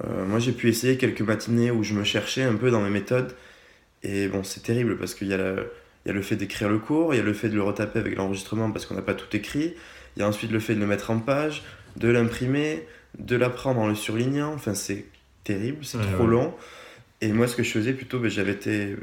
Euh, 0.04 0.26
moi 0.26 0.39
j'ai 0.39 0.52
pu 0.52 0.67
essayer 0.67 0.98
quelques 0.98 1.21
matinées 1.21 1.71
où 1.71 1.82
je 1.82 1.93
me 1.93 2.04
cherchais 2.04 2.43
un 2.43 2.56
peu 2.56 2.71
dans 2.71 2.82
mes 2.82 2.89
méthodes, 2.89 3.34
et 4.04 4.28
bon 4.28 4.43
c'est 4.43 4.63
terrible 4.63 4.98
parce 4.98 5.15
qu'il 5.15 5.30
y, 5.30 5.34
y, 6.06 6.12
a 6.12 6.13
le 6.13 6.22
fait 6.22 6.36
d'écrire 6.36 6.70
le 6.70 6.80
cours, 6.80 7.13
il 7.13 7.18
y 7.18 7.20
a 7.20 7.24
le 7.24 7.34
fait 7.34 7.50
de 7.50 7.56
le 7.56 7.63
retaper 7.63 8.00
avec 8.00 8.15
l'enregistrement 8.15 8.72
parce 8.72 8.86
qu'on 8.86 8.96
n'a 8.96 9.02
pas 9.02 9.13
tout 9.13 9.36
écrit, 9.36 9.74
il 10.15 10.20
y 10.20 10.24
a 10.24 10.28
ensuite 10.28 10.52
le 10.52 10.60
fait 10.60 10.76
de 10.76 10.80
le 10.80 10.88
mettre 10.88 11.12
en 11.12 11.20
page, 11.20 11.63
de 11.98 12.10
l'imprimer, 12.10 12.86
de 13.18 13.36
l'apprendre 13.36 13.80
en 13.80 13.88
le 13.88 13.96
surlignant, 13.96 14.54
enfin 14.54 14.74
c'est 14.74 15.06
terrible, 15.44 15.84
c'est 15.84 16.00
trop 16.13 16.28
long. 16.28 16.54
Et 17.22 17.32
moi, 17.32 17.48
ce 17.48 17.56
que 17.56 17.63
je 17.63 17.72
faisais 17.72 17.94
plutôt, 17.94 18.20
ben, 18.20 18.30
j'avais 18.30 18.52
été. 18.52 18.96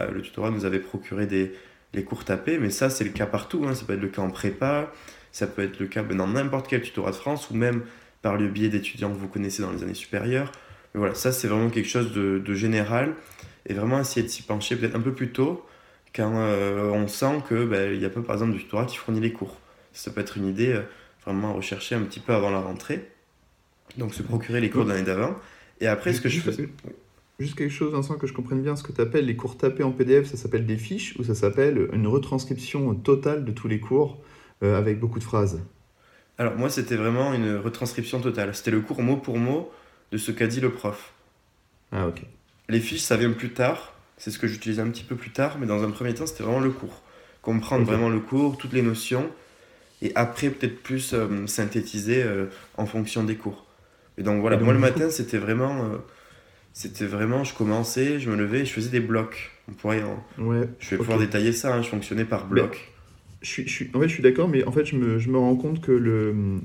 Euh, 0.00 0.10
le 0.10 0.22
tutorat 0.22 0.50
nous 0.50 0.64
avait 0.64 0.80
procuré 0.80 1.26
des, 1.26 1.52
les 1.94 2.02
cours 2.02 2.24
tapés, 2.24 2.58
mais 2.58 2.70
ça, 2.70 2.90
c'est 2.90 3.04
le 3.04 3.10
cas 3.10 3.26
partout. 3.26 3.64
Hein. 3.66 3.74
Ça 3.74 3.84
peut 3.84 3.94
être 3.94 4.00
le 4.00 4.08
cas 4.08 4.22
en 4.22 4.30
prépa, 4.30 4.92
ça 5.30 5.46
peut 5.46 5.62
être 5.62 5.78
le 5.78 5.86
cas 5.86 6.02
ben, 6.02 6.16
dans 6.16 6.26
n'importe 6.26 6.68
quel 6.68 6.82
tutorat 6.82 7.12
de 7.12 7.16
France, 7.16 7.48
ou 7.50 7.54
même 7.54 7.82
par 8.22 8.36
le 8.36 8.48
biais 8.48 8.68
d'étudiants 8.68 9.10
que 9.10 9.18
vous 9.18 9.28
connaissez 9.28 9.62
dans 9.62 9.70
les 9.70 9.82
années 9.82 9.94
supérieures. 9.94 10.50
Mais 10.94 10.98
voilà, 10.98 11.14
ça, 11.14 11.32
c'est 11.32 11.48
vraiment 11.48 11.70
quelque 11.70 11.88
chose 11.88 12.12
de, 12.12 12.42
de, 12.44 12.54
général. 12.54 13.14
Et 13.66 13.74
vraiment 13.74 14.00
essayer 14.00 14.22
de 14.22 14.30
s'y 14.30 14.42
pencher 14.42 14.74
peut-être 14.74 14.96
un 14.96 15.00
peu 15.00 15.12
plus 15.12 15.30
tôt, 15.30 15.64
quand 16.14 16.32
euh, 16.34 16.90
on 16.90 17.08
sent 17.08 17.42
que 17.48 17.64
ben, 17.64 17.92
il 17.92 18.00
y 18.00 18.04
a 18.04 18.10
pas, 18.10 18.20
par 18.20 18.36
exemple, 18.36 18.52
du 18.52 18.58
tutorat 18.58 18.86
qui 18.86 18.96
fournit 18.96 19.20
les 19.20 19.32
cours. 19.32 19.58
Ça 19.92 20.10
peut 20.10 20.20
être 20.20 20.36
une 20.36 20.46
idée 20.46 20.72
euh, 20.72 20.82
vraiment 21.24 21.50
à 21.50 21.52
rechercher 21.52 21.94
un 21.94 22.02
petit 22.02 22.20
peu 22.20 22.32
avant 22.32 22.50
la 22.50 22.60
rentrée. 22.60 23.10
Donc 23.96 24.14
se 24.14 24.22
procurer 24.22 24.60
les 24.60 24.70
cours 24.70 24.84
de 24.84 24.90
l'année 24.90 25.04
d'avant. 25.04 25.34
Et 25.80 25.86
après, 25.86 26.12
ce 26.12 26.20
que 26.20 26.28
je 26.28 26.40
fais... 26.40 26.68
Juste 27.40 27.54
quelque 27.54 27.72
chose, 27.72 27.92
Vincent, 27.92 28.16
que 28.16 28.26
je 28.26 28.34
comprenne 28.34 28.60
bien, 28.60 28.76
ce 28.76 28.82
que 28.82 28.92
tu 28.92 29.00
appelles 29.00 29.24
les 29.24 29.34
cours 29.34 29.56
tapés 29.56 29.82
en 29.82 29.92
PDF, 29.92 30.26
ça 30.26 30.36
s'appelle 30.36 30.66
des 30.66 30.76
fiches 30.76 31.16
ou 31.18 31.24
ça 31.24 31.34
s'appelle 31.34 31.88
une 31.94 32.06
retranscription 32.06 32.94
totale 32.94 33.46
de 33.46 33.50
tous 33.50 33.66
les 33.66 33.80
cours 33.80 34.20
euh, 34.62 34.76
avec 34.76 35.00
beaucoup 35.00 35.18
de 35.18 35.24
phrases? 35.24 35.62
Alors 36.36 36.54
moi, 36.56 36.68
c'était 36.68 36.96
vraiment 36.96 37.32
une 37.32 37.56
retranscription 37.56 38.20
totale. 38.20 38.54
C'était 38.54 38.70
le 38.70 38.82
cours 38.82 39.02
mot 39.02 39.16
pour 39.16 39.38
mot 39.38 39.70
de 40.12 40.18
ce 40.18 40.32
qu'a 40.32 40.46
dit 40.46 40.60
le 40.60 40.70
prof. 40.70 41.14
Ah 41.92 42.08
ok. 42.08 42.22
Les 42.68 42.80
fiches, 42.80 43.00
ça 43.00 43.16
vient 43.16 43.32
plus 43.32 43.52
tard. 43.54 43.94
C'est 44.20 44.30
ce 44.30 44.38
que 44.38 44.46
j'utilise 44.46 44.78
un 44.78 44.88
petit 44.88 45.02
peu 45.02 45.16
plus 45.16 45.30
tard, 45.30 45.56
mais 45.58 45.66
dans 45.66 45.82
un 45.82 45.90
premier 45.90 46.14
temps, 46.14 46.26
c'était 46.26 46.44
vraiment 46.44 46.60
le 46.60 46.70
cours. 46.70 47.02
Comprendre 47.42 47.84
vraiment 47.84 48.08
le 48.08 48.20
cours, 48.20 48.56
toutes 48.56 48.72
les 48.72 48.82
notions, 48.82 49.28
et 50.02 50.12
après 50.14 50.50
peut-être 50.50 50.82
plus 50.82 51.14
euh, 51.14 51.46
synthétiser 51.46 52.22
euh, 52.22 52.46
en 52.76 52.86
fonction 52.86 53.24
des 53.24 53.34
cours. 53.34 53.66
Et 54.18 54.22
donc 54.22 54.40
voilà, 54.40 54.56
moi 54.58 54.72
le 54.72 54.78
matin, 54.78 55.10
c'était 55.10 55.38
vraiment 55.38 55.90
c'était 56.72 57.06
vraiment, 57.06 57.44
je 57.44 57.54
commençais, 57.54 58.20
je 58.20 58.30
me 58.30 58.36
levais 58.36 58.64
je 58.64 58.72
faisais 58.72 58.90
des 58.90 59.00
blocs. 59.00 59.52
On 59.68 59.72
pourrait 59.72 60.02
ouais, 60.38 60.68
je 60.78 60.90
vais 60.90 60.96
pouvoir 60.98 61.18
détailler 61.18 61.52
ça, 61.52 61.74
hein, 61.74 61.82
je 61.82 61.88
fonctionnais 61.88 62.26
par 62.26 62.46
bloc. 62.46 62.92
je 63.40 63.48
suis, 63.48 63.66
je 63.66 63.72
suis, 63.72 63.90
en 63.94 64.00
fait, 64.00 64.08
je 64.08 64.14
suis 64.14 64.22
d'accord, 64.22 64.48
mais 64.48 64.64
en 64.64 64.72
fait, 64.72 64.84
je 64.84 64.96
me, 64.96 65.18
je 65.18 65.30
me 65.30 65.38
rends 65.38 65.56
compte 65.56 65.80
que 65.80 65.92
le, 65.92 66.60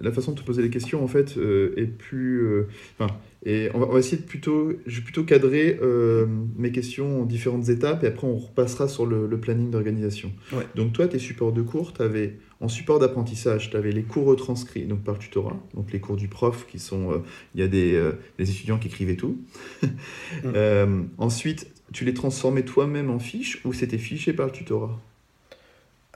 la 0.00 0.12
façon 0.12 0.32
de 0.32 0.40
te 0.40 0.44
poser 0.44 0.62
les 0.62 0.70
questions, 0.70 1.02
en 1.02 1.08
fait, 1.08 1.36
euh, 1.36 1.72
est 1.76 1.86
plus. 1.86 2.46
Euh, 2.46 2.68
enfin, 2.98 3.14
et 3.44 3.70
on 3.72 3.78
va, 3.78 3.86
on 3.86 3.92
va, 3.92 3.98
essayer 4.00 4.16
de 4.16 4.26
plutôt, 4.26 4.72
je 4.86 4.96
vais 4.96 5.04
plutôt 5.04 5.22
cadrer 5.22 5.78
euh, 5.80 6.26
mes 6.56 6.72
questions 6.72 7.22
en 7.22 7.24
différentes 7.24 7.68
étapes 7.68 8.02
et 8.02 8.08
après 8.08 8.26
on 8.26 8.36
repassera 8.36 8.88
sur 8.88 9.06
le, 9.06 9.28
le 9.28 9.38
planning 9.38 9.70
d'organisation. 9.70 10.32
Ouais. 10.52 10.66
Donc 10.74 10.92
toi, 10.92 11.06
tes 11.06 11.20
supports 11.20 11.52
de 11.52 11.62
cours, 11.62 11.92
avais 12.00 12.38
en 12.60 12.66
support 12.66 12.98
d'apprentissage, 12.98 13.70
tu 13.70 13.76
avais 13.76 13.92
les 13.92 14.02
cours 14.02 14.26
retranscrits 14.26 14.86
donc 14.86 15.04
par 15.04 15.18
tutorat, 15.18 15.56
donc 15.74 15.92
les 15.92 16.00
cours 16.00 16.16
du 16.16 16.26
prof 16.26 16.66
qui 16.68 16.80
sont, 16.80 17.12
euh, 17.12 17.18
il 17.54 17.60
y 17.60 17.62
a 17.62 17.68
des, 17.68 17.94
euh, 17.94 18.12
des, 18.38 18.50
étudiants 18.50 18.78
qui 18.78 18.88
écrivaient 18.88 19.16
tout. 19.16 19.38
ensuite, 21.18 21.70
tu 21.92 22.04
les 22.04 22.14
transformais 22.14 22.62
toi-même 22.62 23.08
en 23.08 23.20
fiches 23.20 23.64
ou 23.64 23.72
c'était 23.72 23.98
fiché 23.98 24.32
par 24.32 24.46
le 24.46 24.52
tutorat? 24.52 25.00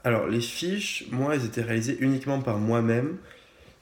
Alors 0.03 0.27
les 0.27 0.41
fiches, 0.41 1.05
moi, 1.11 1.35
elles 1.35 1.45
étaient 1.45 1.61
réalisées 1.61 1.97
uniquement 2.01 2.41
par 2.41 2.59
moi-même 2.59 3.15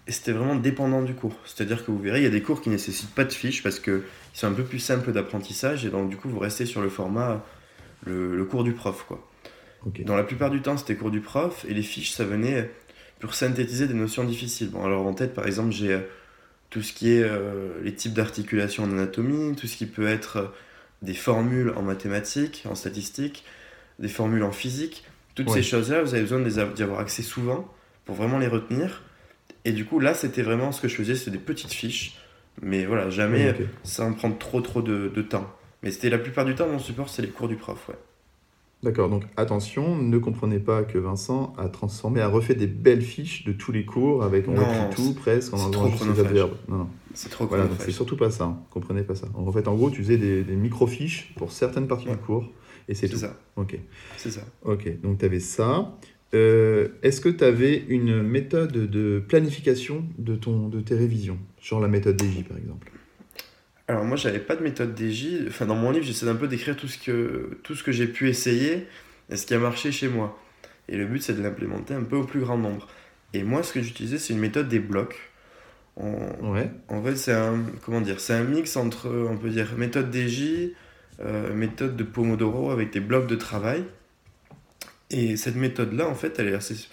c'était 0.08 0.32
vraiment 0.32 0.56
dépendant 0.56 1.02
du 1.02 1.14
cours. 1.14 1.36
C'est-à-dire 1.46 1.86
que 1.86 1.92
vous 1.92 2.00
verrez, 2.00 2.20
il 2.20 2.24
y 2.24 2.28
a 2.28 2.32
des 2.32 2.42
cours 2.42 2.62
qui 2.62 2.70
ne 2.70 2.76
nécessitent 2.76 3.14
pas 3.14 3.24
de 3.24 3.32
fiches 3.32 3.64
parce 3.64 3.80
qu'ils 3.80 4.02
sont 4.34 4.48
un 4.48 4.54
peu 4.54 4.64
plus 4.64 4.80
simples 4.80 5.12
d'apprentissage 5.12 5.86
et 5.86 5.90
donc 5.90 6.10
du 6.10 6.18
coup 6.18 6.30
vous 6.30 6.40
restez 6.40 6.66
sur 6.66 6.82
le 6.82 6.90
format, 6.90 7.46
le, 8.06 8.36
le 8.36 8.46
cours 8.46 8.64
du 8.64 8.74
prof. 8.74 9.06
quoi. 9.08 9.28
Okay. 9.88 10.04
Dans 10.04 10.16
la 10.16 10.24
plupart 10.24 10.50
du 10.50 10.62
temps 10.62 10.78
c'était 10.78 10.96
cours 10.96 11.12
du 11.12 11.22
prof 11.22 11.66
et 11.68 11.74
les 11.74 11.84
fiches 11.84 12.12
ça 12.12 12.26
venait 12.26 12.72
pour 13.20 13.34
synthétiser 13.34 13.88
des 13.88 13.94
notions 13.94 14.24
difficiles. 14.24 14.70
Bon 14.70 14.84
alors 14.86 15.06
en 15.06 15.14
tête 15.14 15.34
par 15.34 15.46
exemple 15.46 15.72
j'ai 15.72 16.00
tout 16.72 16.82
ce 16.82 16.94
qui 16.94 17.12
est 17.12 17.24
euh, 17.24 17.70
les 17.84 17.94
types 17.94 18.14
d'articulation 18.14 18.84
en 18.84 18.92
anatomie, 18.92 19.56
tout 19.56 19.68
ce 19.68 19.76
qui 19.76 19.86
peut 19.86 20.08
être 20.08 20.54
des 21.02 21.14
formules 21.14 21.74
en 21.76 21.82
mathématiques, 21.82 22.64
en 22.70 22.76
statistiques, 22.76 23.44
des 24.00 24.08
formules 24.08 24.44
en 24.44 24.52
physique. 24.52 25.04
Toutes 25.36 25.48
ouais. 25.50 25.56
ces 25.56 25.64
choses-là, 25.64 26.02
vous 26.02 26.14
avez 26.14 26.24
besoin 26.24 26.40
d'y 26.40 26.84
avoir 26.84 27.00
accès 27.00 27.24
souvent 27.24 27.72
pour 28.06 28.16
vraiment 28.16 28.40
les 28.40 28.48
retenir. 28.48 29.04
Et 29.66 29.72
du 29.72 29.86
coup, 29.86 30.00
là, 30.00 30.14
c'était 30.14 30.42
vraiment 30.42 30.72
ce 30.72 30.82
que 30.82 30.88
je 30.88 30.96
faisais, 30.96 31.16
c'était 31.16 31.32
des 31.32 31.38
petites 31.38 31.74
fiches. 31.74 32.18
Mais 32.62 32.86
voilà, 32.86 33.10
jamais 33.10 33.52
okay. 33.52 33.68
sans 33.84 34.14
prendre 34.14 34.38
trop 34.38 34.62
trop 34.62 34.82
de, 34.82 35.12
de 35.14 35.22
temps. 35.22 35.50
Mais 35.84 35.92
c'était 35.92 36.10
la 36.10 36.18
plupart 36.18 36.46
du 36.46 36.54
temps, 36.54 36.68
mon 36.68 36.80
support, 36.80 37.10
c'est 37.10 37.22
les 37.22 37.30
cours 37.30 37.48
du 37.48 37.56
prof, 37.56 37.90
ouais. 37.90 37.96
D'accord, 38.84 39.10
donc 39.10 39.24
attention, 39.38 39.96
ne 39.96 40.18
comprenez 40.18 40.58
pas 40.58 40.82
que 40.82 40.98
Vincent 40.98 41.54
a 41.58 41.70
transformé, 41.70 42.20
a 42.20 42.28
refait 42.28 42.56
des 42.56 42.66
belles 42.66 43.04
fiches 43.04 43.44
de 43.46 43.52
tous 43.52 43.72
les 43.72 43.86
cours 43.86 44.24
avec 44.24 44.48
on 44.48 44.56
repris 44.56 44.96
tout 44.96 45.14
presque 45.14 45.54
en 45.54 45.60
enlevant 45.60 45.92
juste 45.92 46.06
les 46.08 46.20
adverbes. 46.20 46.56
Non, 46.68 46.78
non. 46.78 46.90
C'est 47.14 47.30
trop 47.30 47.46
Voilà, 47.46 47.66
donc 47.66 47.78
c'est 47.80 47.92
surtout 47.92 48.18
pas 48.18 48.32
ça, 48.32 48.46
hein. 48.46 48.60
comprenez 48.72 49.04
pas 49.04 49.14
ça. 49.14 49.28
En 49.36 49.52
fait, 49.52 49.68
en 49.68 49.76
gros, 49.76 49.92
tu 49.92 50.02
faisais 50.02 50.18
des, 50.18 50.44
des 50.44 50.56
micro-fiches 50.56 51.32
pour 51.36 51.52
certaines 51.52 51.88
parties 51.88 52.08
ouais. 52.08 52.16
du 52.16 52.22
cours 52.22 52.50
et 52.88 52.96
c'est 52.96 53.08
tout. 53.08 53.18
ça. 53.18 53.38
Ok. 53.56 53.78
C'est 54.18 54.32
ça. 54.32 54.42
Ok, 54.64 55.00
donc 55.02 55.20
tu 55.20 55.26
avais 55.26 55.40
ça. 55.40 55.96
Euh, 56.34 56.88
Est-ce 57.04 57.20
que 57.20 57.30
tu 57.30 57.44
avais 57.44 57.84
une 57.90 58.24
méthode 58.24 58.72
de 58.72 59.24
planification 59.28 60.06
de, 60.18 60.36
ton, 60.36 60.70
de 60.70 60.80
tes 60.82 60.96
révisions? 60.96 61.38
Genre 61.62 61.82
la 61.82 61.88
méthode 61.88 62.22
DJ 62.22 62.44
par 62.44 62.58
exemple 62.58 62.92
Alors 63.88 64.06
moi 64.06 64.16
j'avais 64.16 64.40
pas 64.40 64.56
de 64.56 64.64
méthode 64.64 64.98
DJ, 64.98 65.48
enfin 65.48 65.66
dans 65.66 65.76
mon 65.76 65.92
livre 65.92 66.06
j'essaie 66.06 66.28
un 66.28 66.36
peu 66.36 66.48
d'écrire 66.48 66.76
tout 66.78 66.88
ce 66.88 66.98
que, 66.98 67.58
tout 67.64 67.76
ce 67.76 67.84
que 67.84 67.92
j'ai 67.92 68.08
pu 68.08 68.30
essayer 68.30 68.88
et 69.30 69.36
ce 69.36 69.46
qui 69.46 69.54
a 69.54 69.60
marché 69.60 69.92
chez 69.92 70.08
moi. 70.08 70.40
Et 70.88 70.96
le 70.96 71.06
but 71.06 71.22
c'est 71.22 71.34
de 71.34 71.42
l'implémenter 71.42 71.94
un 71.94 72.04
peu 72.04 72.16
au 72.16 72.24
plus 72.24 72.40
grand 72.40 72.58
nombre. 72.58 72.88
Et 73.34 73.44
moi 73.44 73.62
ce 73.64 73.74
que 73.74 73.82
j'utilisais 73.82 74.18
c'est 74.18 74.34
une 74.34 74.40
méthode 74.40 74.70
des 74.70 74.80
blocs. 74.80 75.32
On, 75.98 76.54
ouais. 76.54 76.72
En 76.88 77.04
fait 77.04 77.18
c'est 77.18 77.34
un, 77.34 77.60
comment 77.84 78.00
dire, 78.00 78.22
c'est 78.22 78.34
un 78.34 78.46
mix 78.46 78.78
entre 78.78 79.10
on 79.30 79.38
peut 79.38 79.50
dire 79.50 79.74
méthode 79.78 80.16
DJ, 80.16 80.72
euh, 81.20 81.54
méthode 81.54 81.98
de 81.98 82.04
Pomodoro 82.04 82.72
avec 82.72 82.92
des 82.94 83.02
blocs 83.02 83.28
de 83.28 83.36
travail. 83.36 83.84
Et 85.12 85.36
cette 85.36 85.56
méthode-là, 85.56 86.08
en 86.08 86.16
fait, 86.16 86.40
elle 86.40 86.48
est 86.48 86.56
assez. 86.56 86.88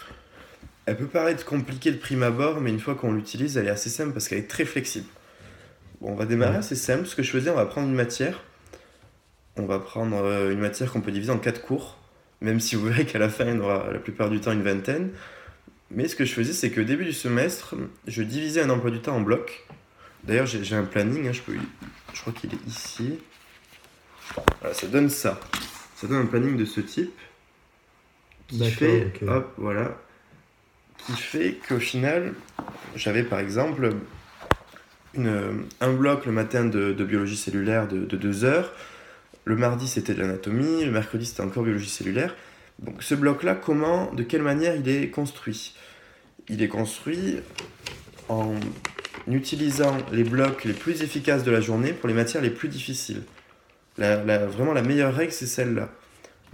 Elle 0.87 0.96
peut 0.96 1.07
paraître 1.07 1.44
compliquée 1.44 1.92
de 1.92 1.98
prime 1.98 2.22
abord, 2.24 2.61
mais 2.61 2.70
une 2.70 2.81
fois 2.81 2.94
qu'on 2.94 3.12
l'utilise, 3.12 3.57
elle 3.57 3.66
est 3.66 3.70
assez 3.70 3.90
simple 3.90 4.12
parce 4.12 4.26
qu'elle 4.26 4.38
est 4.38 4.50
très 4.50 4.64
flexible. 4.64 5.07
Bon, 6.00 6.11
on 6.12 6.14
va 6.14 6.26
démarrer 6.26 6.57
assez 6.57 6.74
simple. 6.74 7.07
Ce 7.07 7.14
que 7.14 7.22
je 7.22 7.31
faisais, 7.31 7.50
on 7.50 7.54
va 7.54 7.66
prendre 7.66 7.88
une 7.88 7.94
matière. 7.94 8.42
On 9.57 9.66
va 9.66 9.78
prendre 9.78 10.16
euh, 10.24 10.52
une 10.52 10.59
matière 10.59 10.90
qu'on 10.90 11.00
peut 11.00 11.12
diviser 11.12 11.31
en 11.31 11.38
quatre 11.38 11.62
cours, 11.62 11.98
même 12.40 12.59
si 12.61 12.74
vous 12.74 12.87
verrez 12.87 13.07
qu'à 13.07 13.18
la 13.18 13.28
fin, 13.28 13.44
il 13.44 13.50
y 13.50 13.52
en 13.52 13.61
aura 13.61 13.92
la 13.92 13.98
plupart 13.98 14.31
du 14.31 14.40
temps 14.40 14.52
une 14.52 14.62
vingtaine. 14.62 15.11
Mais 15.90 16.09
ce 16.09 16.16
que 16.16 16.24
je 16.24 16.33
faisais, 16.33 16.52
c'est 16.52 16.70
qu'au 16.70 16.83
début 16.83 17.04
du 17.04 17.12
semestre, 17.12 17.74
je 18.07 18.22
divisais 18.22 18.62
un 18.62 18.70
emploi 18.70 18.90
du 18.90 19.00
temps 19.00 19.16
en 19.16 19.20
blocs. 19.20 19.66
D'ailleurs, 20.24 20.46
j'ai 20.46 20.74
un 20.74 20.85
planning, 20.85 21.28
hein, 21.28 21.33
je, 21.33 21.42
peux... 21.42 21.54
je 22.12 22.20
crois 22.20 22.33
qu'il 22.33 22.52
est 22.52 22.66
ici. 22.66 23.18
Voilà, 24.61 24.74
ça 24.74 24.87
donne 24.87 25.09
ça. 25.09 25.40
Ça 25.96 26.07
donne 26.07 26.22
un 26.22 26.26
planning 26.26 26.57
de 26.57 26.64
ce 26.64 26.81
type 26.81 27.12
qui 28.48 28.70
fait, 28.70 29.06
okay. 29.06 29.28
hop, 29.28 29.52
voilà, 29.58 29.96
qui 31.06 31.12
fait 31.12 31.58
qu'au 31.68 31.78
final, 31.78 32.34
j'avais 32.96 33.22
par 33.22 33.38
exemple 33.38 33.90
une, 35.14 35.64
un 35.80 35.92
bloc 35.92 36.26
le 36.26 36.32
matin 36.32 36.64
de, 36.64 36.92
de 36.92 37.04
biologie 37.04 37.37
cellulaire 37.37 37.88
de, 37.88 38.04
de, 38.04 38.16
deux 38.16 38.44
heures, 38.44 38.72
le 39.44 39.56
mardi 39.56 39.87
c'était 39.87 40.14
de 40.14 40.20
l'anatomie, 40.20 40.84
le 40.84 40.90
mercredi 40.90 41.26
c'était 41.26 41.42
encore 41.42 41.62
biologie 41.62 41.88
cellulaire. 41.88 42.34
Donc 42.78 43.02
ce 43.02 43.14
bloc-là, 43.14 43.54
comment, 43.54 44.12
de 44.12 44.22
quelle 44.22 44.42
manière 44.42 44.76
il 44.76 44.88
est 44.88 45.11
construit? 45.11 45.74
Il 46.48 46.62
est 46.62 46.68
construit 46.68 47.40
en 48.28 48.54
utilisant 49.26 49.96
les 50.12 50.24
blocs 50.24 50.64
les 50.64 50.72
plus 50.72 51.02
efficaces 51.02 51.44
de 51.44 51.50
la 51.50 51.61
journée 51.61 51.92
pour 51.92 52.08
les 52.08 52.14
matières 52.14 52.42
les 52.42 52.50
plus 52.50 52.68
difficiles. 52.68 53.22
La, 53.98 54.22
la, 54.24 54.46
vraiment 54.46 54.72
la 54.72 54.82
meilleure 54.82 55.14
règle, 55.14 55.32
c'est 55.32 55.46
celle-là. 55.46 55.90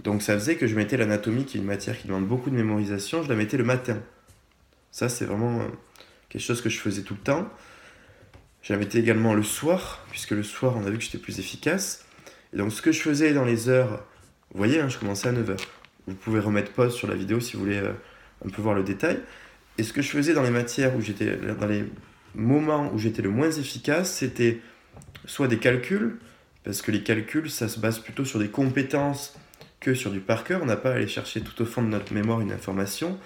Donc 0.05 0.21
ça 0.21 0.35
faisait 0.35 0.55
que 0.55 0.67
je 0.67 0.75
mettais 0.75 0.97
l'anatomie, 0.97 1.45
qui 1.45 1.57
est 1.57 1.59
une 1.59 1.65
matière 1.65 1.97
qui 1.97 2.07
demande 2.07 2.27
beaucoup 2.27 2.51
de 2.51 2.55
mémorisation, 2.55 3.23
je 3.23 3.29
la 3.29 3.35
mettais 3.35 3.57
le 3.57 3.63
matin. 3.63 3.97
Ça, 4.91 5.09
c'est 5.09 5.25
vraiment 5.25 5.61
quelque 6.29 6.43
chose 6.43 6.61
que 6.61 6.69
je 6.69 6.77
faisais 6.77 7.01
tout 7.01 7.15
le 7.15 7.19
temps. 7.19 7.49
Je 8.61 8.71
la 8.71 8.77
mettais 8.77 8.99
également 8.99 9.33
le 9.33 9.41
soir, 9.41 10.05
puisque 10.11 10.31
le 10.31 10.43
soir, 10.43 10.75
on 10.77 10.85
a 10.85 10.91
vu 10.91 10.99
que 10.99 11.03
j'étais 11.03 11.17
plus 11.17 11.39
efficace. 11.39 12.05
Et 12.53 12.57
donc 12.57 12.71
ce 12.71 12.83
que 12.83 12.91
je 12.91 13.01
faisais 13.01 13.33
dans 13.33 13.45
les 13.45 13.67
heures, 13.67 14.05
vous 14.51 14.59
voyez, 14.59 14.79
hein, 14.79 14.89
je 14.89 14.99
commençais 14.99 15.27
à 15.27 15.33
9h. 15.33 15.57
Vous 16.05 16.13
pouvez 16.13 16.39
remettre 16.39 16.71
pause 16.71 16.93
sur 16.93 17.07
la 17.07 17.15
vidéo 17.15 17.39
si 17.39 17.53
vous 17.53 17.63
voulez 17.63 17.79
euh, 17.79 17.91
un 18.45 18.49
peu 18.49 18.61
voir 18.61 18.75
le 18.75 18.83
détail. 18.83 19.19
Et 19.79 19.83
ce 19.83 19.91
que 19.91 20.03
je 20.03 20.09
faisais 20.09 20.35
dans 20.35 20.43
les 20.43 20.51
matières 20.51 20.95
où 20.95 21.01
j'étais, 21.01 21.35
dans 21.35 21.67
les 21.67 21.83
moments 22.35 22.91
où 22.93 22.99
j'étais 22.99 23.23
le 23.23 23.31
moins 23.31 23.49
efficace, 23.49 24.13
c'était 24.13 24.59
soit 25.25 25.47
des 25.47 25.57
calculs, 25.57 26.17
parce 26.63 26.83
que 26.83 26.91
les 26.91 27.01
calculs, 27.01 27.49
ça 27.49 27.67
se 27.67 27.79
base 27.79 27.97
plutôt 27.97 28.23
sur 28.23 28.37
des 28.37 28.49
compétences 28.49 29.35
que 29.85 29.93
sur 29.93 30.09
du 30.09 30.19
par 30.19 30.43
cœur, 30.43 30.63
on 30.63 30.65
n'a 30.65 30.77
pas 30.77 30.89
à 30.89 30.95
aller 30.95 31.07
chercher 31.07 31.41
tout 31.41 31.61
au 31.61 31.65
fond 31.65 31.83
de 31.83 31.87
notre 31.87 32.11
mémoire 32.11 32.41
une 32.41 32.51
information. 32.51 33.19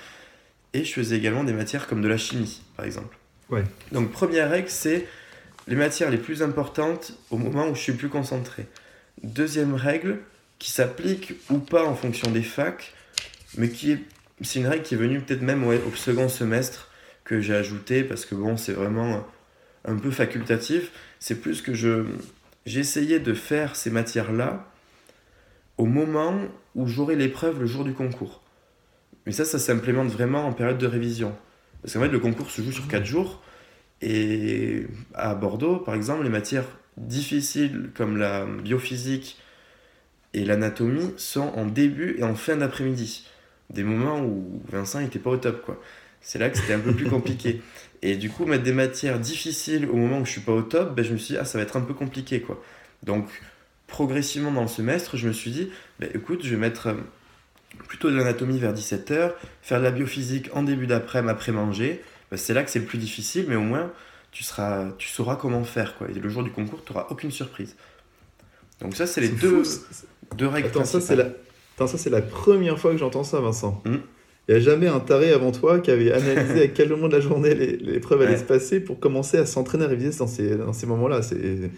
Et 0.74 0.84
je 0.84 0.92
faisais 0.92 1.16
également 1.16 1.46
des 1.46 1.54
matières 1.54 1.88
comme 1.88 2.02
de 2.02 2.08
la 2.10 2.18
chimie, 2.18 2.62
par 2.76 2.86
exemple. 2.86 3.18
Ouais. 3.50 3.64
Donc 3.94 4.12
première 4.12 4.50
règle, 4.50 4.68
c'est 4.68 5.08
les 5.68 5.78
matières 5.78 6.12
les 6.12 6.18
plus 6.18 6.44
importantes 6.44 7.14
au 7.32 7.38
moment 7.38 7.70
où 7.70 7.76
je 7.76 7.80
suis 7.80 7.94
plus 7.94 8.10
concentré. 8.10 8.66
Deuxième 9.24 9.74
règle, 9.74 10.20
qui 10.60 10.70
s'applique 10.72 11.36
ou 11.50 11.60
pas 11.60 11.86
en 11.86 11.96
fonction 11.96 12.30
des 12.30 12.44
facs, 12.44 12.94
mais 13.58 13.70
qui 13.70 13.94
est, 13.94 14.00
c'est 14.42 14.60
une 14.60 14.68
règle 14.68 14.84
qui 14.84 14.96
est 14.96 14.98
venue 14.98 15.22
peut-être 15.22 15.42
même 15.42 15.64
ouais, 15.64 15.80
au 15.88 15.96
second 15.96 16.28
semestre 16.28 16.90
que 17.24 17.40
j'ai 17.40 17.56
ajouté 17.56 18.04
parce 18.04 18.26
que 18.26 18.36
bon, 18.36 18.58
c'est 18.58 18.74
vraiment 18.74 19.26
un 19.86 19.96
peu 19.96 20.12
facultatif. 20.12 20.92
C'est 21.20 21.40
plus 21.40 21.62
que 21.62 21.74
je, 21.74 22.04
j'ai 22.66 22.82
essayé 22.82 23.20
de 23.20 23.34
faire 23.34 23.78
ces 23.78 23.92
matières-là 23.92 24.70
au 25.80 25.86
moment 25.86 26.38
où 26.76 26.88
j'aurai 26.88 27.16
l'épreuve 27.16 27.62
le 27.62 27.66
jour 27.66 27.84
du 27.84 27.94
concours. 27.94 28.44
Mais 29.26 29.32
ça, 29.32 29.46
ça 29.46 29.58
s'implémente 29.58 30.10
vraiment 30.10 30.46
en 30.46 30.54
période 30.54 30.78
de 30.78 30.86
révision. 30.86 31.34
Parce 31.82 31.94
qu'en 31.94 32.02
fait, 32.02 32.10
le 32.10 32.20
concours 32.20 32.52
se 32.52 32.62
joue 32.62 32.74
sur 32.74 32.88
4 32.88 33.06
jours. 33.06 33.42
Et 34.02 34.86
à 35.14 35.34
Bordeaux, 35.36 35.78
par 35.78 35.96
exemple, 35.96 36.24
les 36.24 36.30
matières 36.30 36.66
difficiles 36.98 37.92
comme 37.96 38.18
la 38.18 38.46
biophysique 38.46 39.40
et 40.34 40.44
l'anatomie 40.44 41.14
sont 41.16 41.54
en 41.56 41.66
début 41.66 42.18
et 42.20 42.24
en 42.24 42.36
fin 42.36 42.58
d'après-midi. 42.58 43.26
des 43.70 43.84
moments 43.84 44.22
où 44.22 44.62
Vincent 44.70 45.00
n'était 45.00 45.20
pas 45.20 45.30
au 45.30 45.38
top, 45.38 45.64
quoi. 45.64 45.82
C'est 46.22 46.40
là 46.40 46.50
que 46.50 46.58
c'était 46.58 46.74
un 46.74 46.80
peu 46.80 46.94
plus 46.94 47.06
compliqué. 47.10 47.62
Et 48.02 48.18
du 48.18 48.30
coup, 48.30 48.46
mettre 48.46 48.64
des 48.64 48.74
matières 48.74 49.20
difficiles 49.20 49.88
au 49.90 49.96
moment 49.96 50.20
où 50.20 50.26
je 50.26 50.32
suis 50.32 50.42
pas 50.42 50.54
au 50.54 50.62
top, 50.62 50.94
ben, 50.94 51.06
je 51.06 51.14
me 51.14 51.18
suis 51.18 51.36
dit, 51.36 51.40
ah, 51.40 51.46
ça 51.46 51.58
va 51.58 51.64
être 51.64 51.78
un 51.78 51.82
peu 51.82 51.94
compliqué, 51.94 52.42
quoi. 52.42 52.62
Donc, 53.04 53.30
progressivement 53.90 54.52
dans 54.52 54.62
le 54.62 54.68
semestre, 54.68 55.18
je 55.18 55.28
me 55.28 55.34
suis 55.34 55.52
dit, 55.52 55.70
ben, 56.00 56.10
écoute, 56.14 56.42
je 56.44 56.52
vais 56.52 56.58
mettre 56.58 56.88
euh, 56.88 56.94
plutôt 57.88 58.10
de 58.10 58.16
l'anatomie 58.16 58.60
vers 58.60 58.74
17h, 58.74 59.32
faire 59.62 59.80
de 59.80 59.84
la 59.84 59.92
biophysique 59.92 60.50
en 60.54 60.64
début 60.64 60.88
d'après-midi, 60.88 61.32
après 61.32 61.52
manger. 61.52 62.02
Ben, 62.32 62.38
c'est 62.38 62.54
là 62.54 62.64
que 62.64 62.70
c'est 62.70 62.80
le 62.80 62.86
plus 62.86 62.98
difficile, 62.98 63.46
mais 63.50 63.56
au 63.56 63.62
moins, 63.62 63.92
tu, 64.32 64.44
seras, 64.44 64.92
tu 64.98 65.10
sauras 65.10 65.36
comment 65.36 65.64
faire, 65.64 65.98
quoi. 65.98 66.08
Et 66.10 66.14
le 66.14 66.30
jour 66.30 66.44
du 66.44 66.52
concours, 66.52 66.84
tu 66.86 66.94
n'auras 66.94 67.08
aucune 67.10 67.32
surprise. 67.32 67.76
Donc 68.82 68.96
ça, 68.96 69.08
c'est 69.08 69.22
les 69.22 69.30
deux, 69.30 69.64
deux 70.38 70.48
règles 70.48 70.68
Attends, 70.68 70.86
ça, 70.86 71.02
c'est 71.02 71.16
la... 71.16 71.26
ça, 71.78 71.98
c'est 71.98 72.10
la 72.10 72.22
première 72.22 72.80
fois 72.80 72.92
que 72.92 72.98
j'entends 72.98 73.24
ça, 73.24 73.42
Vincent. 73.42 73.82
Hmm. 73.86 73.98
Il 74.48 74.56
n'y 74.56 74.58
a 74.58 74.60
jamais 74.62 74.88
un 74.88 75.00
taré 75.00 75.32
avant 75.32 75.52
toi 75.52 75.80
qui 75.80 75.92
avait 75.92 76.12
analysé 76.12 76.62
à 76.64 76.68
quel 76.68 76.90
moment 76.90 77.08
de 77.08 77.16
la 77.16 77.20
journée 77.20 77.54
l'épreuve 77.54 78.24
allait 78.24 78.38
se 78.38 78.44
passer 78.44 78.80
pour 78.80 79.00
commencer 79.00 79.38
à 79.38 79.46
s'entraîner 79.46 79.86
à 79.86 79.88
réviser 79.88 80.18
dans 80.18 80.28
ces, 80.28 80.56
dans 80.56 80.74
ces 80.74 80.88
moments-là. 80.88 81.22
C'est 81.22 81.70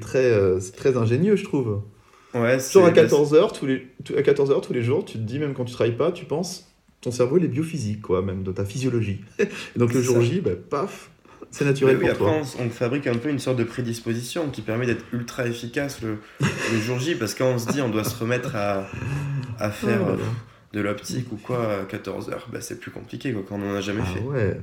très, 0.00 0.30
euh, 0.30 0.58
très 0.76 0.96
ingénieux, 0.96 1.36
je 1.36 1.44
trouve. 1.44 1.82
Ouais, 2.34 2.58
Genre 2.58 2.86
à 2.86 2.90
14h 2.90 3.58
tous, 3.58 3.66
les, 3.66 3.86
à 4.16 4.22
14 4.22 4.60
tous 4.62 4.72
les 4.72 4.82
jours, 4.82 5.04
tu 5.04 5.14
te 5.14 5.22
dis, 5.22 5.38
même 5.38 5.54
quand 5.54 5.64
tu 5.64 5.72
travailles 5.72 5.96
pas, 5.96 6.12
tu 6.12 6.24
penses, 6.24 6.66
ton 7.00 7.10
cerveau 7.10 7.38
il 7.38 7.44
est 7.44 7.48
biophysique, 7.48 8.02
quoi, 8.02 8.22
même 8.22 8.42
de 8.42 8.52
ta 8.52 8.64
physiologie. 8.64 9.20
Et 9.38 9.78
donc 9.78 9.94
le 9.94 10.02
jour 10.02 10.20
J, 10.20 10.40
bah, 10.40 10.50
paf, 10.68 11.10
c'est 11.50 11.64
naturel 11.64 11.98
pour 11.98 12.08
après, 12.10 12.42
On, 12.60 12.68
fabrique 12.68 13.06
un 13.06 13.14
peu 13.14 13.30
une 13.30 13.38
sorte 13.38 13.56
de 13.56 13.64
prédisposition 13.64 14.50
qui 14.50 14.62
permet 14.62 14.86
d'être 14.86 15.04
ultra 15.12 15.46
efficace 15.46 16.02
le, 16.02 16.18
le 16.40 16.78
jour 16.80 16.98
J, 16.98 17.14
parce 17.14 17.34
qu'on 17.34 17.58
se 17.58 17.68
dit 17.68 17.80
on 17.80 17.88
doit 17.88 18.04
se 18.04 18.18
remettre 18.18 18.56
à, 18.56 18.86
à 19.58 19.70
faire 19.70 20.06
euh, 20.06 20.16
de 20.72 20.80
l'optique 20.80 21.32
ou 21.32 21.36
quoi 21.36 21.80
à 21.80 21.84
14h, 21.84 22.34
bah, 22.52 22.60
c'est 22.60 22.80
plus 22.80 22.90
compliqué 22.90 23.32
quoi, 23.32 23.42
quand 23.48 23.54
on 23.54 23.58
n'en 23.58 23.74
a 23.74 23.80
jamais 23.80 24.02
ah 24.02 24.14
fait. 24.14 24.20
Ouais. 24.20 24.60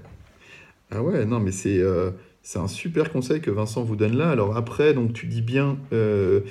Ah 0.92 1.02
ouais, 1.02 1.26
non 1.26 1.40
mais 1.40 1.52
c'est 1.52 1.80
euh, 1.80 2.12
c'est 2.44 2.60
un 2.60 2.68
super 2.68 3.12
conseil 3.12 3.42
que 3.42 3.50
Vincent 3.50 3.84
vous 3.84 3.96
donne 3.96 4.16
là. 4.16 4.30
Alors 4.30 4.56
après, 4.56 4.94
donc 4.94 5.14
tu 5.14 5.26
dis 5.26 5.42
bien... 5.42 5.78
Euh, 5.92 6.42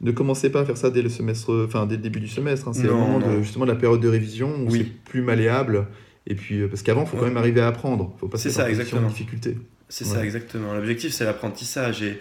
ne 0.00 0.12
commencez 0.12 0.48
pas 0.48 0.60
à 0.60 0.64
faire 0.64 0.76
ça 0.76 0.90
dès 0.90 1.02
le 1.02 1.08
semestre, 1.08 1.64
enfin 1.66 1.84
dès 1.84 1.96
le 1.96 2.02
début 2.02 2.20
du 2.20 2.28
semestre. 2.28 2.68
Hein. 2.68 2.72
C'est 2.72 2.86
vraiment 2.86 3.18
de, 3.18 3.42
justement 3.42 3.64
la 3.64 3.74
période 3.74 4.00
de 4.00 4.08
révision 4.08 4.54
où 4.62 4.70
oui. 4.70 4.78
c'est 4.78 5.10
plus 5.10 5.22
malléable. 5.22 5.88
Et 6.28 6.36
puis 6.36 6.68
parce 6.68 6.82
qu'avant, 6.82 7.02
il 7.02 7.08
faut 7.08 7.16
quand 7.16 7.24
même 7.24 7.36
arriver 7.36 7.60
à 7.60 7.66
apprendre. 7.66 8.14
Faut 8.20 8.28
pas 8.28 8.38
c'est 8.38 8.50
ça 8.50 8.70
exactement. 8.70 9.08
difficulté. 9.08 9.56
C'est 9.88 10.04
ça, 10.04 10.24
exactement. 10.24 10.74
L'objectif, 10.74 11.12
c'est 11.12 11.24
l'apprentissage. 11.24 12.02
Et 12.02 12.20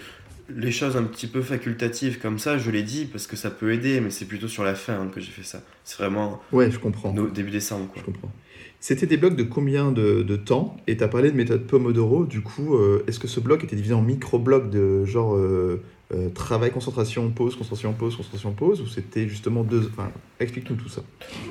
les 0.49 0.72
choses 0.72 0.95
un 0.95 1.03
petit 1.03 1.28
peu 1.28 1.41
facultatives 1.41 2.20
comme 2.20 2.39
ça, 2.39 2.57
je 2.57 2.72
l'ai 2.72 2.84
dit 2.84 3.05
parce 3.05 3.28
que 3.28 3.36
ça 3.36 3.49
peut 3.49 3.74
aider, 3.74 3.99
mais 3.99 4.09
c'est 4.09 4.26
plutôt 4.26 4.47
sur 4.47 4.63
la 4.63 4.76
fin 4.76 4.93
hein, 4.93 5.11
que 5.13 5.20
j'ai 5.20 5.32
fait 5.32 5.43
ça. 5.43 5.61
C'est 5.84 5.97
vraiment. 5.97 6.41
Ouais, 6.51 6.72
je 6.72 6.80
comprends. 6.80 7.11
début 7.11 7.51
décembre. 7.51 7.88
Quoi. 7.91 8.01
Je 8.01 8.05
comprends. 8.05 8.32
C'était 8.80 9.07
des 9.07 9.17
blocs 9.17 9.36
de 9.36 9.43
combien 9.43 9.91
de, 9.91 10.21
de 10.21 10.36
temps 10.36 10.78
Et 10.86 10.97
tu 10.97 11.03
as 11.03 11.07
parlé 11.07 11.32
de 11.32 11.36
méthode 11.36 11.65
Pomodoro. 11.65 12.25
Du 12.25 12.41
coup, 12.41 12.75
euh, 12.75 13.03
est-ce 13.07 13.19
que 13.19 13.28
ce 13.28 13.39
bloc 13.39 13.63
était 13.63 13.75
divisé 13.75 13.93
en 13.93 14.01
micro-blocs 14.01 14.69
de 14.69 15.03
genre 15.03 15.36
euh, 15.36 15.82
euh, 16.13 16.30
travail, 16.30 16.71
concentration, 16.71 17.30
pause, 17.32 17.55
concentration, 17.55 17.93
pause, 17.93 18.15
concentration, 18.15 18.51
pause 18.53 18.82
Ou 18.82 18.88
c'était 18.88 19.28
justement 19.28 19.63
deux. 19.63 19.89
Enfin, 19.91 20.11
explique-nous 20.39 20.75
tout 20.75 20.89
ça. 20.89 21.01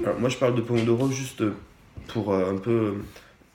Alors, 0.04 0.20
moi, 0.20 0.28
je 0.28 0.36
parle 0.36 0.54
de 0.54 0.60
Pomodoro 0.60 1.10
juste 1.10 1.42
pour 2.08 2.32
un 2.32 2.56
peu 2.56 2.94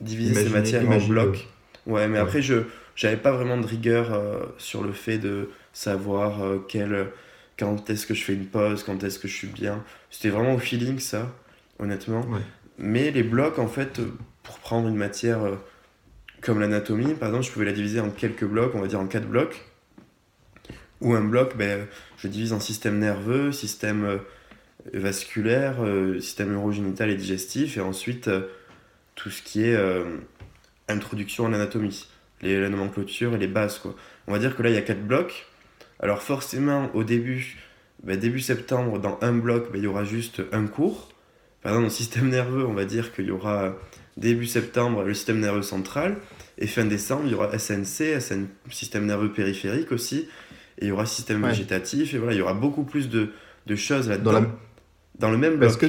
diviser 0.00 0.34
ces 0.34 0.50
matières 0.50 0.88
en 0.88 0.98
blocs. 0.98 1.48
Ouais, 1.86 2.08
mais 2.08 2.18
après, 2.18 2.42
je 2.42 2.64
n'avais 3.02 3.16
pas 3.16 3.32
vraiment 3.32 3.56
de 3.56 3.66
rigueur 3.66 4.16
sur 4.58 4.82
le 4.82 4.92
fait 4.92 5.16
de 5.16 5.48
savoir 5.72 6.40
quel, 6.68 7.06
quand 7.58 7.88
est-ce 7.88 8.06
que 8.06 8.12
je 8.12 8.22
fais 8.22 8.34
une 8.34 8.46
pause, 8.46 8.82
quand 8.82 9.02
est-ce 9.02 9.18
que 9.18 9.28
je 9.28 9.34
suis 9.34 9.48
bien. 9.48 9.82
C'était 10.10 10.28
vraiment 10.28 10.54
au 10.54 10.58
feeling, 10.58 10.98
ça, 10.98 11.34
honnêtement. 11.78 12.26
Mais 12.82 13.10
les 13.10 13.22
blocs, 13.22 13.58
en 13.58 13.68
fait, 13.68 14.00
pour 14.42 14.58
prendre 14.58 14.88
une 14.88 14.96
matière 14.96 15.42
euh, 15.44 15.56
comme 16.42 16.60
l'anatomie, 16.60 17.14
par 17.14 17.28
exemple, 17.28 17.46
je 17.46 17.50
pouvais 17.52 17.64
la 17.64 17.72
diviser 17.72 18.00
en 18.00 18.10
quelques 18.10 18.44
blocs, 18.44 18.74
on 18.74 18.80
va 18.80 18.88
dire 18.88 19.00
en 19.00 19.06
quatre 19.06 19.28
blocs. 19.28 19.64
Ou 21.00 21.14
un 21.14 21.24
bloc, 21.24 21.56
ben, 21.56 21.86
je 22.18 22.28
divise 22.28 22.52
en 22.52 22.60
système 22.60 22.98
nerveux, 22.98 23.50
système 23.52 24.20
vasculaire, 24.92 25.78
système 26.20 26.52
urogénital 26.52 27.10
et 27.10 27.16
digestif, 27.16 27.76
et 27.76 27.80
ensuite 27.80 28.30
tout 29.16 29.30
ce 29.30 29.42
qui 29.42 29.64
est 29.64 29.76
introduction 30.88 31.46
à 31.46 31.50
l'anatomie, 31.50 32.06
la 32.40 32.68
nomenclature 32.68 33.34
et 33.34 33.38
les 33.38 33.48
bases. 33.48 33.78
Quoi. 33.78 33.94
On 34.26 34.32
va 34.32 34.38
dire 34.38 34.56
que 34.56 34.62
là, 34.62 34.70
il 34.70 34.74
y 34.74 34.78
a 34.78 34.82
quatre 34.82 35.04
blocs. 35.04 35.46
Alors 36.00 36.22
forcément, 36.22 36.90
au 36.94 37.04
début, 37.04 37.58
bah, 38.02 38.16
début 38.16 38.40
septembre, 38.40 38.98
dans 38.98 39.18
un 39.22 39.32
bloc, 39.32 39.72
bah, 39.72 39.78
il 39.78 39.84
y 39.84 39.86
aura 39.86 40.04
juste 40.04 40.42
un 40.52 40.66
cours. 40.66 41.11
Par 41.62 41.72
exemple, 41.72 41.82
dans 41.82 41.82
le 41.82 41.90
système 41.90 42.28
nerveux, 42.28 42.66
on 42.66 42.74
va 42.74 42.84
dire 42.84 43.14
qu'il 43.14 43.26
y 43.26 43.30
aura 43.30 43.76
début 44.16 44.46
septembre 44.46 45.04
le 45.04 45.14
système 45.14 45.40
nerveux 45.40 45.62
central, 45.62 46.16
et 46.58 46.66
fin 46.66 46.84
décembre, 46.84 47.22
il 47.26 47.32
y 47.32 47.34
aura 47.34 47.56
SNC, 47.58 48.20
SN, 48.20 48.46
système 48.70 49.06
nerveux 49.06 49.32
périphérique 49.32 49.92
aussi, 49.92 50.28
et 50.78 50.86
il 50.86 50.88
y 50.88 50.90
aura 50.90 51.06
système 51.06 51.44
végétatif, 51.44 52.14
et 52.14 52.18
voilà, 52.18 52.34
il 52.34 52.38
y 52.38 52.42
aura 52.42 52.54
beaucoup 52.54 52.82
plus 52.82 53.08
de, 53.08 53.30
de 53.66 53.76
choses 53.76 54.08
là-dedans. 54.08 54.32
Dans, 54.32 54.46
dans, 55.18 55.30
le 55.30 55.38
même 55.38 55.56
bloc. 55.56 55.70
Parce 55.70 55.76
que 55.76 55.86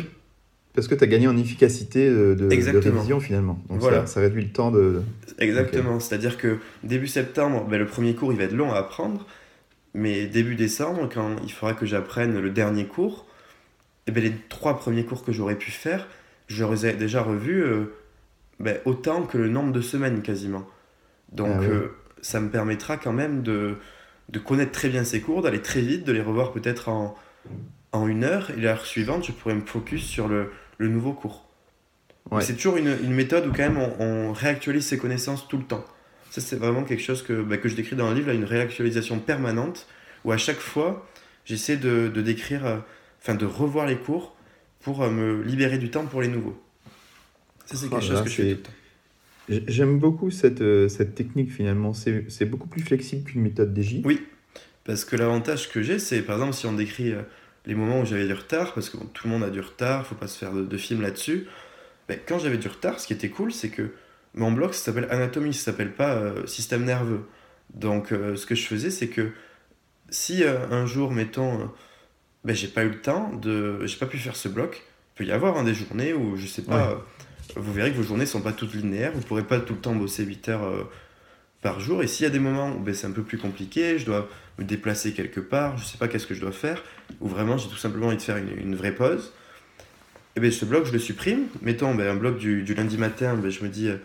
parce 0.74 0.88
que 0.88 0.96
tu 0.96 1.04
as 1.04 1.08
gagné 1.08 1.28
en 1.28 1.38
efficacité 1.38 2.10
de, 2.10 2.34
de, 2.34 2.48
révision 2.48 3.20
finalement. 3.20 3.60
Donc 3.70 3.80
voilà. 3.80 4.08
ça, 4.08 4.20
réduit 4.20 4.44
le 4.44 4.50
temps 4.50 4.72
de. 4.72 5.04
Exactement. 5.38 6.00
C'est-à-dire 6.00 6.38
que 6.38 6.58
début 6.84 7.08
septembre, 7.08 7.68
ben, 7.70 7.78
le 7.78 7.86
premier 7.86 8.16
cours 8.16 8.34
il 8.34 8.40
va 8.40 8.46
être 8.46 8.54
long 8.54 8.72
à 8.72 8.78
apprendre. 8.78 9.28
Mais 9.94 10.26
début 10.26 10.56
décembre, 10.56 11.08
quand 11.14 11.36
il 11.44 11.52
faudra 11.52 11.76
que 11.76 11.86
j'apprenne 11.86 12.40
le 12.40 12.50
dernier 12.50 12.86
cours, 12.86 13.28
et 14.06 14.10
eh 14.10 14.12
ben, 14.12 14.24
les 14.24 14.34
trois 14.50 14.78
premiers 14.78 15.06
cours 15.06 15.24
que 15.24 15.32
j'aurais 15.32 15.56
pu 15.56 15.72
faire, 15.72 16.08
j'aurais 16.48 16.94
déjà 16.94 17.22
revu 17.22 17.64
euh, 17.64 17.86
ben, 18.60 18.78
autant 18.86 19.24
que 19.24 19.38
le 19.38 19.48
nombre 19.48 19.72
de 19.72 19.82
semaines 19.82 20.22
quasiment. 20.22 20.68
Donc 21.32 21.56
ah 21.60 21.64
euh, 21.64 21.88
ça 22.22 22.42
me 22.42 22.50
permettra 22.50 22.98
quand 22.98 23.14
même 23.14 23.44
de, 23.44 23.78
de 24.30 24.40
connaître 24.40 24.72
très 24.72 24.90
bien 24.90 25.04
ces 25.04 25.22
cours, 25.22 25.42
d'aller 25.42 25.62
très 25.62 25.82
vite, 25.82 26.04
de 26.04 26.12
les 26.12 26.22
revoir 26.22 26.52
peut-être 26.52 26.90
en, 26.90 27.16
en 27.94 28.08
une 28.08 28.26
heure. 28.26 28.52
Et 28.52 28.60
l'heure 28.60 28.86
suivante, 28.86 29.26
je 29.26 29.32
pourrais 29.32 29.56
me 29.56 29.66
focus 29.66 30.04
sur 30.04 30.28
le, 30.28 30.52
le 30.78 30.90
nouveau 30.90 31.14
cours. 31.14 31.46
C'est 32.40 32.56
toujours 32.56 32.78
une, 32.78 32.98
une, 33.04 33.14
méthode 33.14 33.46
où 33.48 33.52
quand 33.52 33.70
même 33.70 33.78
on, 33.78 34.32
réactualise 34.32 34.86
ses 34.86 34.98
connaissances 34.98 35.48
tout 35.48 35.58
le 35.58 35.64
temps. 35.64 35.86
Ça 36.32 36.42
c'est 36.42 36.56
vraiment 36.56 36.84
quelque 36.84 37.04
chose 37.04 37.22
que, 37.22 37.42
bah, 37.44 37.58
que 37.58 37.70
je 37.70 37.76
décris 37.76 37.96
dans 37.96 38.10
le 38.10 38.16
livre, 38.16 38.28
là, 38.28 38.34
une 38.34 38.46
réactualisation 38.46 39.20
permanente, 39.20 39.88
où 40.24 40.32
à 40.32 40.38
chaque 40.38 40.60
fois 40.60 41.06
j'essaie 41.46 41.78
de, 41.78 42.08
de, 42.08 42.22
décrire, 42.22 42.66
euh, 42.66 42.78
enfin 43.24 43.36
de 43.36 43.46
revoir 43.46 43.88
les 43.88 43.96
cours 43.98 44.36
pour 44.82 45.02
euh, 45.02 45.10
me 45.10 45.42
libérer 45.42 45.80
du 45.80 45.90
temps 45.90 46.06
pour 46.06 46.22
les 46.22 46.28
nouveaux. 46.28 46.62
Ça 47.66 47.78
c'est 47.78 47.90
quelque 47.90 48.04
chose 48.04 48.22
que 48.22 48.30
je 48.30 48.36
fais 48.36 48.56
tout 48.56 48.58
le 48.58 49.58
temps. 49.58 49.64
J'aime 49.68 50.00
beaucoup 50.00 50.30
cette, 50.30 50.62
euh, 50.62 50.88
cette 50.88 51.16
technique 51.16 51.52
finalement, 51.52 51.94
c'est 51.94 52.46
beaucoup 52.46 52.68
plus 52.68 52.82
flexible 52.82 53.24
qu'une 53.24 53.42
méthode 53.42 53.78
DJ. 53.78 54.02
Oui, 54.06 54.22
parce 54.86 55.04
que 55.04 55.16
l'avantage 55.16 55.70
que 55.70 55.82
j'ai, 55.82 56.00
c'est 56.00 56.22
par 56.22 56.36
exemple 56.36 56.54
si 56.54 56.66
on 56.66 56.74
décrit 56.74 57.14
les 57.66 57.76
moments 57.76 58.02
où 58.02 58.06
j'avais 58.06 58.28
du 58.28 58.34
retard, 58.34 58.74
parce 58.74 58.90
que 58.90 58.98
tout 58.98 59.28
le 59.28 59.32
monde 59.32 59.44
a 59.44 59.50
du 59.50 59.60
retard, 59.60 60.06
faut 60.06 60.16
pas 60.16 60.28
se 60.28 60.38
faire 60.38 60.54
de, 60.54 60.78
film 60.78 61.02
là-dessus. 61.02 61.48
Mais 62.10 62.22
quand 62.26 62.40
j'avais 62.40 62.58
du 62.58 62.68
retard, 62.68 63.00
ce 63.00 63.08
qui 63.08 63.14
était 63.14 63.30
cool, 63.30 63.54
c'est 63.54 63.70
que 63.70 63.92
mon 64.34 64.52
bloc, 64.52 64.74
ça 64.74 64.86
s'appelle 64.86 65.08
anatomie, 65.10 65.54
ça 65.54 65.66
s'appelle 65.66 65.94
pas 65.94 66.16
euh, 66.16 66.46
système 66.46 66.84
nerveux. 66.84 67.26
Donc, 67.74 68.12
euh, 68.12 68.36
ce 68.36 68.46
que 68.46 68.56
je 68.56 68.66
faisais, 68.66 68.90
c'est 68.90 69.08
que 69.08 69.32
si 70.10 70.44
euh, 70.44 70.68
un 70.70 70.86
jour, 70.86 71.12
mettons, 71.12 71.72
ben, 72.44 72.56
j'ai 72.56 72.68
pas 72.68 72.84
eu 72.84 72.90
le 72.90 73.02
temps, 73.02 73.32
de, 73.34 73.86
j'ai 73.86 73.98
pas 73.98 74.06
pu 74.06 74.18
faire 74.18 74.36
ce 74.36 74.48
bloc, 74.48 74.84
il 75.16 75.18
peut 75.18 75.26
y 75.26 75.32
avoir 75.32 75.58
hein, 75.58 75.64
des 75.64 75.74
journées 75.74 76.14
où, 76.14 76.36
je 76.36 76.48
sais 76.48 76.64
pas, 76.64 77.04
vous 77.56 77.74
verrez 77.74 77.92
que 77.92 77.98
vos 77.98 78.04
journées 78.04 78.26
sont 78.26 78.42
pas 78.42 78.52
toutes 78.52 78.74
linéaires, 78.74 79.12
vous 79.14 79.22
pourrez 79.22 79.44
pas 79.44 79.60
tout 79.60 79.74
le 79.74 79.80
temps 79.80 79.96
bosser 79.96 80.24
8 80.24 80.50
heures 80.50 80.88
par 81.64 81.80
jour. 81.80 82.04
Et 82.04 82.08
s'il 82.08 82.26
y 82.26 82.28
a 82.28 82.30
des 82.30 82.40
moments 82.40 82.76
où 82.76 82.80
ben, 82.80 82.94
c'est 82.94 83.08
un 83.08 83.12
peu 83.12 83.24
plus 83.24 83.40
compliqué, 83.40 83.98
je 83.98 84.06
dois 84.06 84.30
me 84.60 84.64
déplacer 84.64 85.14
quelque 85.14 85.40
part, 85.40 85.78
je 85.78 85.86
sais 85.86 85.98
pas 85.98 86.08
qu'est-ce 86.08 86.28
que 86.28 86.36
je 86.36 86.42
dois 86.42 86.52
faire, 86.52 86.84
ou 87.22 87.28
vraiment 87.28 87.58
j'ai 87.58 87.70
tout 87.70 87.78
simplement 87.78 88.08
envie 88.08 88.18
de 88.18 88.22
faire 88.22 88.38
une, 88.38 88.76
vraie 88.76 88.94
pause, 88.94 89.34
et 90.36 90.40
bien 90.40 90.52
ce 90.52 90.66
bloc 90.66 90.86
je 90.86 90.92
le 90.92 91.00
supprime. 91.00 91.48
Mettons 91.64 91.96
ben, 91.96 92.08
un 92.08 92.16
bloc 92.16 92.38
du, 92.38 92.64
lundi 92.76 92.98
matin, 93.00 93.36
ben, 93.36 93.50
je 93.50 93.64
me 93.64 93.70
dis, 93.70 93.88
euh, 93.88 93.98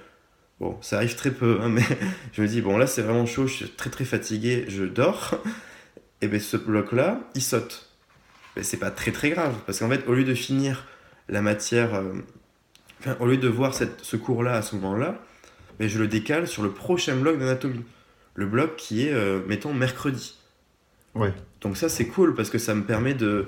bon 0.61 0.79
ça 0.81 0.97
arrive 0.97 1.17
très 1.17 1.33
peu, 1.33 1.59
hein, 1.61 1.69
mais 1.71 1.83
je 2.33 2.41
me 2.41 2.47
dis, 2.47 2.63
bon 2.63 2.79
là 2.79 2.87
c'est 2.87 3.03
vraiment 3.03 3.27
chaud, 3.27 3.47
je 3.47 3.55
suis 3.55 3.69
très 3.69 3.91
très 3.91 4.05
fatigué, 4.05 4.65
je 4.69 4.85
dors, 4.85 5.43
et 6.23 6.29
bien 6.29 6.41
ce 6.41 6.57
bloc 6.57 6.93
là, 6.93 7.21
il 7.35 7.43
saute. 7.43 7.88
Ben, 8.59 8.65
c'est 8.65 8.79
pas 8.79 8.91
très 8.91 9.13
très 9.13 9.31
grave, 9.31 9.55
parce 9.67 9.79
qu'en 9.79 9.89
fait 9.89 10.05
au 10.09 10.15
lieu 10.15 10.25
de 10.25 10.35
finir 10.35 10.85
la 11.29 11.43
matière, 11.43 11.95
euh, 11.95 12.13
enfin, 12.99 13.17
au 13.21 13.27
lieu 13.27 13.37
de 13.37 13.47
voir 13.47 13.73
cette, 13.73 14.01
ce 14.01 14.17
cours 14.17 14.43
là 14.43 14.55
à 14.55 14.63
ce 14.63 14.75
moment 14.75 14.97
là, 14.97 15.23
mais 15.79 15.89
je 15.89 15.97
le 16.01 16.09
décale 16.09 16.49
sur 16.49 16.65
le 16.65 16.73
prochain 16.73 17.15
bloc 17.15 17.39
d'anatomie. 17.39 17.85
Le 18.35 18.47
bloc 18.47 18.75
qui 18.75 19.07
est, 19.07 19.13
euh, 19.13 19.43
mettons, 19.47 19.73
mercredi. 19.73 20.39
Ouais. 21.15 21.33
Donc 21.61 21.77
ça, 21.77 21.89
c'est 21.89 22.07
cool 22.07 22.35
parce 22.35 22.51
que 22.51 22.59
ça 22.59 22.75
me 22.75 22.83
permet 22.83 23.15
de 23.15 23.47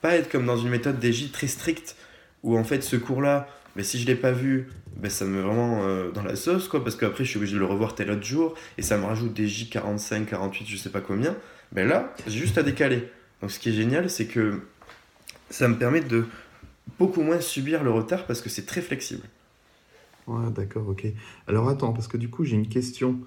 pas 0.00 0.14
être 0.14 0.30
comme 0.30 0.46
dans 0.46 0.56
une 0.56 0.68
méthode 0.68 1.04
DJ 1.04 1.32
très 1.32 1.48
stricte 1.48 1.96
où 2.44 2.56
en 2.56 2.62
fait 2.62 2.84
ce 2.84 2.94
cours-là, 2.94 3.48
mais 3.74 3.82
si 3.82 3.98
je 3.98 4.06
l'ai 4.06 4.14
pas 4.14 4.30
vu, 4.30 4.68
ben 4.94 5.10
ça 5.10 5.24
me 5.24 5.38
met 5.38 5.42
vraiment 5.42 5.82
euh, 5.82 6.12
dans 6.12 6.22
la 6.22 6.36
sauce 6.36 6.68
quoi 6.68 6.84
parce 6.84 6.94
qu'après 6.94 7.24
je 7.24 7.30
suis 7.30 7.38
obligé 7.38 7.54
de 7.54 7.58
le 7.58 7.66
revoir 7.66 7.96
tel 7.96 8.12
autre 8.12 8.22
jour 8.22 8.54
et 8.78 8.82
ça 8.82 8.96
me 8.96 9.06
rajoute 9.06 9.34
des 9.34 9.48
J45, 9.48 10.26
48, 10.26 10.66
je 10.68 10.76
sais 10.76 10.90
pas 10.90 11.00
combien. 11.00 11.34
Ben 11.72 11.88
là, 11.88 12.14
j'ai 12.28 12.38
juste 12.38 12.58
à 12.58 12.62
décaler. 12.62 13.08
Donc 13.42 13.50
ce 13.50 13.58
qui 13.58 13.68
est 13.68 13.72
génial, 13.72 14.08
c'est 14.08 14.26
que 14.26 14.60
ça 15.50 15.68
me 15.68 15.76
permet 15.76 16.00
de 16.00 16.24
beaucoup 16.98 17.22
moins 17.22 17.40
subir 17.40 17.82
le 17.82 17.90
retard 17.90 18.24
parce 18.26 18.40
que 18.40 18.48
c'est 18.48 18.64
très 18.64 18.80
flexible. 18.80 19.22
Ouais, 20.26 20.50
d'accord, 20.50 20.88
ok. 20.88 21.06
Alors 21.48 21.68
attends, 21.68 21.92
parce 21.92 22.06
que 22.06 22.16
du 22.16 22.30
coup, 22.30 22.44
j'ai 22.44 22.56
une 22.56 22.68
question. 22.68 23.18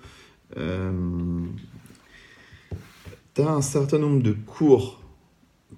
Euh... 0.57 1.43
Tu 3.33 3.41
as 3.41 3.49
un 3.49 3.61
certain 3.61 3.99
nombre 3.99 4.23
de 4.23 4.31
cours 4.31 5.01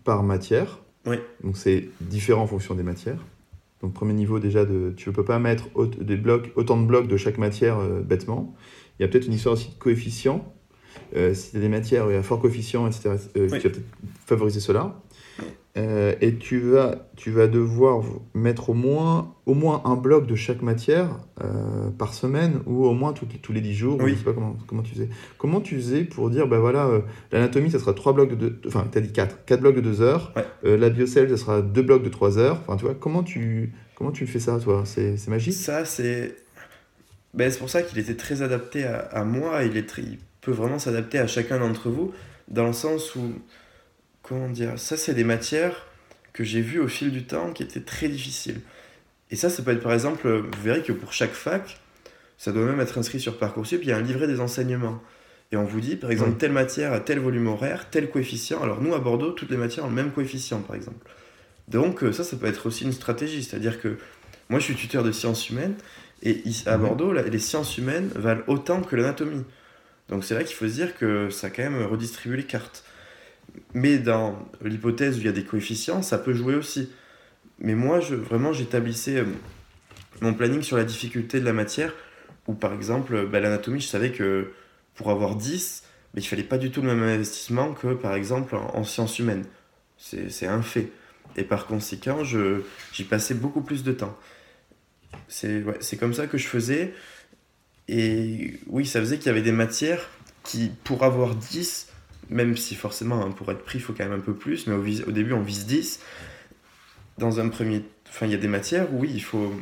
par 0.04 0.22
matière. 0.22 0.80
Oui. 1.08 1.18
Donc 1.44 1.58
c'est 1.58 1.90
différent 2.02 2.44
en 2.44 2.48
fonction 2.48 2.76
des 2.76 2.84
matières. 2.84 3.26
Donc 3.82 3.94
premier 3.94 4.14
niveau 4.14 4.40
déjà, 4.40 4.66
de, 4.66 4.94
tu 4.96 5.10
ne 5.10 5.16
peux 5.16 5.26
pas 5.26 5.40
mettre 5.40 5.68
des 5.86 6.18
blocs, 6.18 6.52
autant 6.56 6.80
de 6.80 6.86
blocs 6.86 7.08
de 7.08 7.18
chaque 7.18 7.40
matière 7.40 7.80
euh, 7.80 8.02
bêtement. 8.02 8.56
Il 9.00 9.04
y 9.04 9.06
a 9.06 9.08
peut-être 9.08 9.26
une 9.26 9.34
histoire 9.34 9.54
aussi 9.54 9.70
de 9.70 9.76
coefficients. 9.76 10.54
Euh, 11.16 11.34
si 11.34 11.52
tu 11.52 11.58
as 11.58 11.60
des 11.60 11.70
matières 11.70 12.08
à 12.08 12.24
fort 12.24 12.40
coefficient, 12.40 12.88
etc., 12.88 13.10
euh, 13.10 13.48
tu 13.48 13.48
vas 13.48 13.60
peut-être 13.60 13.82
favoriser 14.26 14.60
cela. 14.60 14.96
Euh, 15.78 16.16
et 16.22 16.36
tu 16.36 16.60
vas, 16.60 17.08
tu 17.16 17.30
vas 17.30 17.46
devoir 17.46 18.02
mettre 18.34 18.72
au 18.72 18.74
moins, 18.74 19.36
au 19.46 19.54
moins 19.54 19.84
un 19.86 19.96
bloc 19.96 20.26
de 20.26 20.34
chaque 20.34 20.64
matière 20.64 21.20
par 22.00 22.16
semaine 22.16 22.62
ou 22.66 22.86
au 22.88 22.94
moins 22.94 23.14
tous 23.14 23.54
les 23.54 23.62
10 23.62 23.74
jours. 23.76 24.00
Oui. 24.02 24.14
Je 24.14 24.18
sais 24.18 24.24
pas 24.24 24.34
comment, 24.34 24.58
comment 24.66 24.82
tu 24.82 24.96
faisais. 24.96 25.10
Comment 25.38 25.62
tu 25.62 25.76
faisais 25.76 26.04
pour 26.04 26.32
dire, 26.32 26.48
ben 26.48 26.58
voilà, 26.58 26.90
l'anatomie, 27.32 27.70
ça 27.70 27.78
sera 27.78 27.94
3 27.94 28.14
blocs 28.14 28.30
de 28.30 28.50
2, 28.50 28.62
enfin, 28.66 28.88
tu 28.92 28.98
as 28.98 29.02
dit 29.02 29.12
4, 29.12 29.46
4 29.46 29.62
blocs 29.62 29.76
de 29.76 29.82
2 29.82 30.02
heures. 30.02 30.34
Ouais. 30.36 30.78
la 30.78 30.90
biocelle, 30.90 31.30
ça 31.30 31.38
sera 31.38 31.62
2 31.62 31.82
blocs 31.84 32.04
de 32.04 32.10
3 32.10 32.40
heures. 32.40 32.60
Enfin, 32.66 32.78
tu 32.78 32.86
vois, 32.86 32.96
comment 32.96 33.22
tu, 33.22 33.72
comment 33.96 34.12
tu 34.12 34.26
fais 34.26 34.40
ça, 34.40 34.58
toi? 34.60 34.82
C'est 34.86 35.28
magique? 35.28 35.54
Ça, 35.54 35.86
c'est. 35.86 36.36
Ben, 37.36 37.52
c'est 37.52 37.60
pour 37.60 37.70
ça 37.70 37.84
qu'il 37.84 38.00
était 38.00 38.16
très 38.16 38.42
adapté 38.42 38.84
à, 38.84 38.98
à 38.98 39.24
moi. 39.24 39.64
Il, 39.64 39.78
est 39.78 39.88
très, 39.88 40.02
il 40.02 40.18
peut 40.48 40.54
vraiment 40.54 40.80
s'adapter 40.80 41.20
à 41.20 41.28
chacun 41.28 41.60
d'entre 41.60 41.90
vous, 41.90 42.14
dans 42.48 42.68
le 42.68 42.72
sens 42.72 43.16
où 43.16 43.34
comment 44.24 44.48
dire, 44.48 44.80
ça 44.80 44.96
c'est 44.96 45.14
des 45.14 45.26
matières 45.26 45.86
que 46.32 46.46
j'ai 46.46 46.62
vues 46.62 46.80
au 46.80 46.88
fil 46.88 47.12
du 47.12 47.26
temps 47.26 47.52
qui 47.52 47.64
étaient 47.64 47.82
très 47.82 48.08
difficiles. 48.08 48.62
Et 49.30 49.36
ça, 49.36 49.50
ça 49.50 49.62
peut 49.62 49.72
être 49.72 49.84
par 49.84 49.92
exemple, 49.92 50.26
vous 50.30 50.64
verrez 50.64 50.84
que 50.84 50.94
pour 50.94 51.12
chaque 51.12 51.34
fac, 51.34 51.82
ça 52.38 52.54
doit 52.54 52.64
même 52.64 52.80
être 52.80 52.98
inscrit 52.98 53.20
sur 53.20 53.38
Parcoursup, 53.38 53.82
il 53.82 53.90
y 53.90 53.92
a 53.92 53.98
un 53.98 54.02
livret 54.02 54.26
des 54.26 54.40
enseignements. 54.40 55.02
Et 55.52 55.58
on 55.58 55.66
vous 55.66 55.82
dit, 55.82 55.98
par 55.98 56.12
exemple, 56.12 56.38
telle 56.38 56.54
matière 56.54 56.94
a 56.94 57.02
tel 57.02 57.20
volume 57.20 57.48
horaire, 57.48 57.90
tel 57.90 58.10
coefficient. 58.10 58.62
Alors 58.62 58.82
nous, 58.82 58.94
à 58.94 59.00
Bordeaux, 59.00 59.32
toutes 59.32 59.50
les 59.50 59.58
matières 59.58 59.84
ont 59.84 59.90
le 59.90 59.96
même 59.96 60.12
coefficient, 60.12 60.62
par 60.62 60.78
exemple. 60.78 61.06
Donc 61.68 62.06
ça, 62.14 62.24
ça 62.24 62.38
peut 62.38 62.48
être 62.48 62.68
aussi 62.68 62.86
une 62.86 62.94
stratégie. 62.94 63.44
C'est-à-dire 63.44 63.82
que 63.82 63.98
moi, 64.50 64.60
je 64.60 64.66
suis 64.66 64.76
tuteur 64.76 65.04
de 65.04 65.12
sciences 65.12 65.50
humaines, 65.50 65.76
et 66.24 66.42
à 66.66 66.78
Bordeaux, 66.78 67.12
les 67.12 67.40
sciences 67.40 67.78
humaines 67.78 68.10
valent 68.16 68.44
autant 68.48 68.82
que 68.82 68.96
l'anatomie. 68.96 69.44
Donc 70.10 70.24
c'est 70.24 70.36
vrai 70.36 70.46
qu'il 70.46 70.56
faut 70.56 70.68
se 70.68 70.74
dire 70.74 70.96
que 70.98 71.30
ça 71.30 71.48
a 71.48 71.50
quand 71.50 71.64
même 71.64 71.84
redistribué 71.84 72.38
les 72.38 72.46
cartes. 72.46 72.84
Mais 73.74 73.98
dans 73.98 74.38
l'hypothèse 74.62 75.18
où 75.18 75.20
il 75.20 75.26
y 75.26 75.30
a 75.30 75.34
des 75.34 75.44
coefficients, 75.44 76.02
ça 76.02 76.18
peut 76.18 76.34
jouer 76.34 76.56
aussi. 76.56 76.90
Mais 77.60 77.76
moi, 77.76 78.00
je, 78.00 78.16
vraiment, 78.16 78.54
j'établissais 78.54 79.18
euh, 79.18 79.26
mon 80.22 80.34
planning 80.34 80.62
sur 80.62 80.78
la 80.78 80.84
difficulté 80.84 81.40
de 81.40 81.46
la 81.46 81.54
matière, 81.54 81.94
où 82.48 82.54
par 82.54 82.74
exemple, 82.74 83.26
bah, 83.28 83.40
l'anatomie, 83.40 83.82
je 83.82 83.88
savais 83.88 84.12
que 84.12 84.52
pour 84.96 85.10
avoir 85.10 85.36
10, 85.36 85.84
mais 86.14 86.22
il 86.22 86.26
fallait 86.26 86.44
pas 86.44 86.58
du 86.58 86.72
tout 86.72 86.82
le 86.82 86.88
même 86.88 87.04
investissement 87.04 87.74
que 87.74 87.94
par 87.94 88.16
exemple 88.16 88.56
en, 88.56 88.84
sciences 88.84 89.20
humaines. 89.20 89.46
C'est 89.98 90.48
un 90.48 90.62
fait. 90.62 90.92
Et 91.36 91.44
par 91.44 91.66
conséquent, 91.66 92.24
j'y 92.24 93.04
passais 93.04 93.34
beaucoup 93.34 93.62
plus 93.62 93.84
de 93.84 93.92
temps. 93.92 94.18
C'est 95.28 95.64
ouais, 95.64 95.80
comme 96.00 96.14
ça 96.14 96.28
que 96.28 96.38
je 96.38 96.48
faisais. 96.48 96.94
Et 97.88 98.60
oui, 98.68 98.86
ça 98.86 99.00
faisait 99.00 99.18
qu'il 99.18 99.28
y 99.28 99.30
avait 99.30 99.42
des 99.42 99.52
matières 99.52 100.10
qui, 100.44 100.72
pour 100.84 101.04
avoir 101.04 101.36
10, 101.36 101.88
même 102.30 102.58
si 102.58 102.76
forcément 102.76 103.26
hein, 103.26 103.32
pour 103.32 103.52
être 103.52 103.64
pris 103.64 103.80
il 103.80 103.82
faut 103.82 103.94
quand 103.94 104.04
même 104.04 104.20
un 104.20 104.24
peu 104.24 104.34
plus, 104.34 104.68
mais 104.68 104.76
au, 104.76 105.10
au, 105.10 105.12
début 105.12 105.34
on 105.34 105.42
vise 105.42 105.66
10. 105.66 106.00
Dans 107.18 107.40
un 107.40 107.50
premier. 107.50 107.84
Enfin, 108.10 108.28
il 108.28 108.32
y 108.32 108.36
a 108.36 108.40
des 108.40 108.48
matières 108.48 108.94
où 108.94 109.00
oui, 109.00 109.12
il 109.14 109.24
faut. 109.24 109.54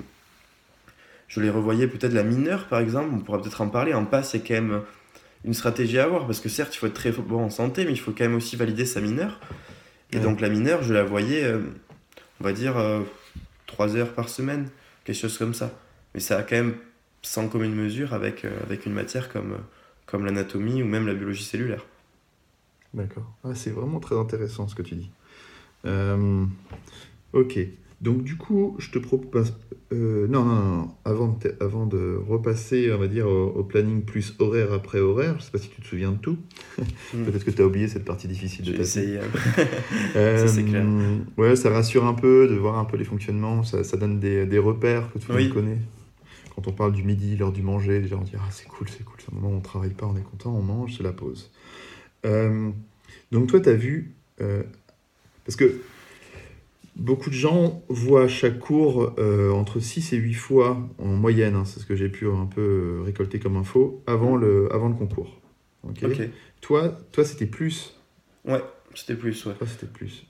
Je 1.27 1.39
les 1.39 1.49
revoyais 1.49 1.87
peut-être 1.87 2.13
la 2.13 2.23
mineure 2.23 2.67
par 2.67 2.79
exemple, 2.79 3.09
on 3.13 3.19
pourra 3.19 3.41
peut-être 3.41 3.61
en 3.61 3.69
parler. 3.69 3.93
En 3.93 4.05
passe, 4.05 4.31
c'est 4.31 4.41
quand 4.41 4.55
même 4.55 4.81
une 5.45 5.53
stratégie 5.53 5.99
à 5.99 6.03
avoir 6.03 6.25
parce 6.25 6.39
que 6.39 6.49
certes, 6.49 6.75
il 6.75 6.79
faut 6.79 6.87
être 6.87 6.93
très 6.93 7.11
bon 7.11 7.45
en 7.45 7.49
santé, 7.49 7.85
mais 7.85 7.91
il 7.91 7.99
faut 7.99 8.11
quand 8.11 8.25
même 8.25 8.35
aussi 8.35 8.55
valider 8.55 8.85
sa 8.85 8.99
mineure. 8.99 9.39
Et 10.11 10.17
ouais. 10.17 10.23
donc 10.23 10.41
la 10.41 10.49
mineure, 10.49 10.83
je 10.83 10.93
la 10.93 11.03
voyais, 11.03 11.43
euh, 11.43 11.61
on 12.41 12.43
va 12.43 12.51
dire, 12.51 12.77
euh, 12.77 13.01
3 13.67 13.95
heures 13.95 14.13
par 14.13 14.29
semaine, 14.29 14.69
quelque 15.03 15.17
chose 15.17 15.37
comme 15.37 15.53
ça. 15.53 15.71
Mais 16.13 16.19
ça 16.19 16.37
a 16.39 16.43
quand 16.43 16.55
même 16.55 16.75
sans 17.25 17.47
commune 17.47 17.73
mesure 17.73 18.13
avec, 18.13 18.45
euh, 18.45 18.51
avec 18.63 18.85
une 18.85 18.93
matière 18.93 19.29
comme, 19.29 19.57
comme 20.05 20.25
l'anatomie 20.25 20.83
ou 20.83 20.85
même 20.85 21.07
la 21.07 21.13
biologie 21.13 21.43
cellulaire. 21.43 21.85
D'accord. 22.93 23.29
Ah, 23.43 23.55
c'est 23.55 23.71
vraiment 23.71 23.99
très 23.99 24.17
intéressant 24.17 24.67
ce 24.67 24.75
que 24.75 24.81
tu 24.81 24.95
dis. 24.95 25.09
Euh, 25.85 26.45
ok. 27.33 27.59
Donc 28.01 28.23
du 28.23 28.37
coup, 28.37 28.75
je 28.79 28.91
te 28.91 28.99
propose... 28.99 29.53
Euh, 29.93 30.27
non, 30.27 30.43
non, 30.43 30.55
non, 30.55 30.91
Avant, 31.05 31.27
de, 31.27 31.55
avant 31.59 31.85
de 31.85 32.19
repasser, 32.27 32.91
on 32.91 32.97
va 32.97 33.07
dire, 33.07 33.27
au, 33.27 33.47
au, 33.47 33.63
planning 33.63 34.03
plus 34.03 34.35
horaire 34.39 34.73
après 34.73 34.99
horaire, 34.99 35.33
je 35.33 35.37
ne 35.37 35.41
sais 35.41 35.51
pas 35.51 35.57
si 35.57 35.69
tu 35.69 35.81
te 35.81 35.87
souviens 35.87 36.11
de 36.11 36.17
tout. 36.17 36.37
Mm. 37.13 37.23
Peut-être 37.25 37.45
que 37.45 37.51
tu 37.51 37.61
as 37.61 37.65
oublié 37.65 37.87
cette 37.87 38.05
partie 38.05 38.27
difficile 38.27 38.65
de 38.65 38.73
ta 38.73 38.81
essayé. 38.81 39.19
euh, 40.15 40.37
ça, 40.47 40.47
c'est 40.47 40.63
clair. 40.63 40.85
Ouais, 41.37 41.55
ça 41.55 41.69
rassure 41.69 42.05
un 42.05 42.13
peu 42.13 42.47
de 42.47 42.55
voir 42.55 42.77
un 42.77 42.85
peu 42.85 42.97
les 42.97 43.05
fonctionnements, 43.05 43.63
ça, 43.63 43.83
ça 43.83 43.97
donne 43.97 44.19
des, 44.19 44.45
des, 44.45 44.59
repères 44.59 45.11
que 45.13 45.19
tout 45.19 45.31
le 45.31 45.37
oui. 45.37 45.43
monde 45.45 45.53
connaît. 45.53 45.77
Quand 46.55 46.67
on 46.67 46.71
parle 46.71 46.93
du 46.93 47.03
midi, 47.03 47.35
l'heure 47.35 47.51
du 47.51 47.61
manger, 47.61 47.99
les 47.99 48.07
gens 48.07 48.21
disent 48.21 48.35
Ah, 48.37 48.49
c'est 48.49 48.67
cool, 48.67 48.87
c'est 48.87 49.03
cool, 49.03 49.17
c'est 49.19 49.31
un 49.31 49.35
moment 49.35 49.49
où 49.49 49.55
on 49.55 49.57
ne 49.57 49.63
travaille 49.63 49.93
pas, 49.93 50.05
on 50.05 50.15
est 50.15 50.23
content, 50.23 50.55
on 50.55 50.61
mange, 50.61 50.95
c'est 50.97 51.03
la 51.03 51.11
pause. 51.11 51.51
Euh, 52.25 52.71
donc 53.31 53.47
toi, 53.47 53.59
tu 53.59 53.69
as 53.69 53.73
vu, 53.73 54.15
euh, 54.39 54.63
parce 55.43 55.57
que 55.57 55.81
beaucoup 56.95 57.29
de 57.29 57.35
gens 57.35 57.83
voient 57.89 58.29
chaque 58.29 58.57
cours 58.57 59.13
euh, 59.19 59.51
entre 59.51 59.81
6 59.81 60.13
et 60.13 60.17
8 60.17 60.33
fois 60.33 60.89
en 60.97 61.07
moyenne, 61.07 61.55
hein, 61.55 61.65
c'est 61.65 61.81
ce 61.81 61.85
que 61.85 61.95
j'ai 61.95 62.07
pu 62.07 62.27
un 62.29 62.45
peu 62.45 63.01
récolter 63.03 63.37
comme 63.39 63.57
info, 63.57 64.01
avant 64.07 64.37
le, 64.37 64.73
avant 64.73 64.87
le 64.87 64.95
concours. 64.95 65.41
Okay 65.83 66.05
ok. 66.05 66.29
Toi, 66.61 66.97
toi 67.11 67.25
c'était 67.25 67.47
plus? 67.47 67.99
Ouais, 68.45 68.63
c'était 68.93 69.15
plus, 69.15 69.45
ouais. 69.45 69.55
Toi, 69.55 69.67
c'était 69.67 69.91
plus. 69.91 70.25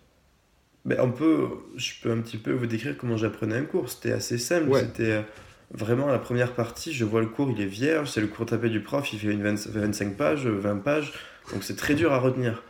Ben, 0.86 1.00
on 1.02 1.12
peut, 1.12 1.48
je 1.76 1.94
peux 2.02 2.12
un 2.12 2.22
petit 2.22 2.38
peu 2.38 2.52
vous 2.52 2.68
décrire 2.68 2.98
comment 2.98 3.18
j'apprenais 3.18 3.56
un 3.56 3.64
cours. 3.64 3.90
C'était 3.90 4.12
assez 4.12 4.38
simple. 4.38 4.70
Ouais. 4.70 4.82
C'était 4.82 5.24
vraiment 5.72 6.08
la 6.08 6.20
première 6.20 6.54
partie, 6.54 6.94
je 6.94 7.06
vois 7.06 7.22
le 7.22 7.28
cours, 7.28 7.52
il 7.52 7.62
est 7.62 7.66
vierge, 7.66 8.10
c'est 8.10 8.22
le 8.22 8.28
cours 8.28 8.46
tapé 8.46 8.70
du 8.70 8.82
prof, 8.82 9.12
il 9.14 9.20
fait 9.20 9.32
une 9.32 9.44
20, 9.44 9.68
25 9.68 10.16
pages, 10.16 10.46
20 10.46 10.78
pages, 10.78 11.14
donc 11.52 11.64
c'est 11.64 11.76
très 11.76 11.96
dur 11.96 12.14
à 12.14 12.20
retenir. 12.20 12.64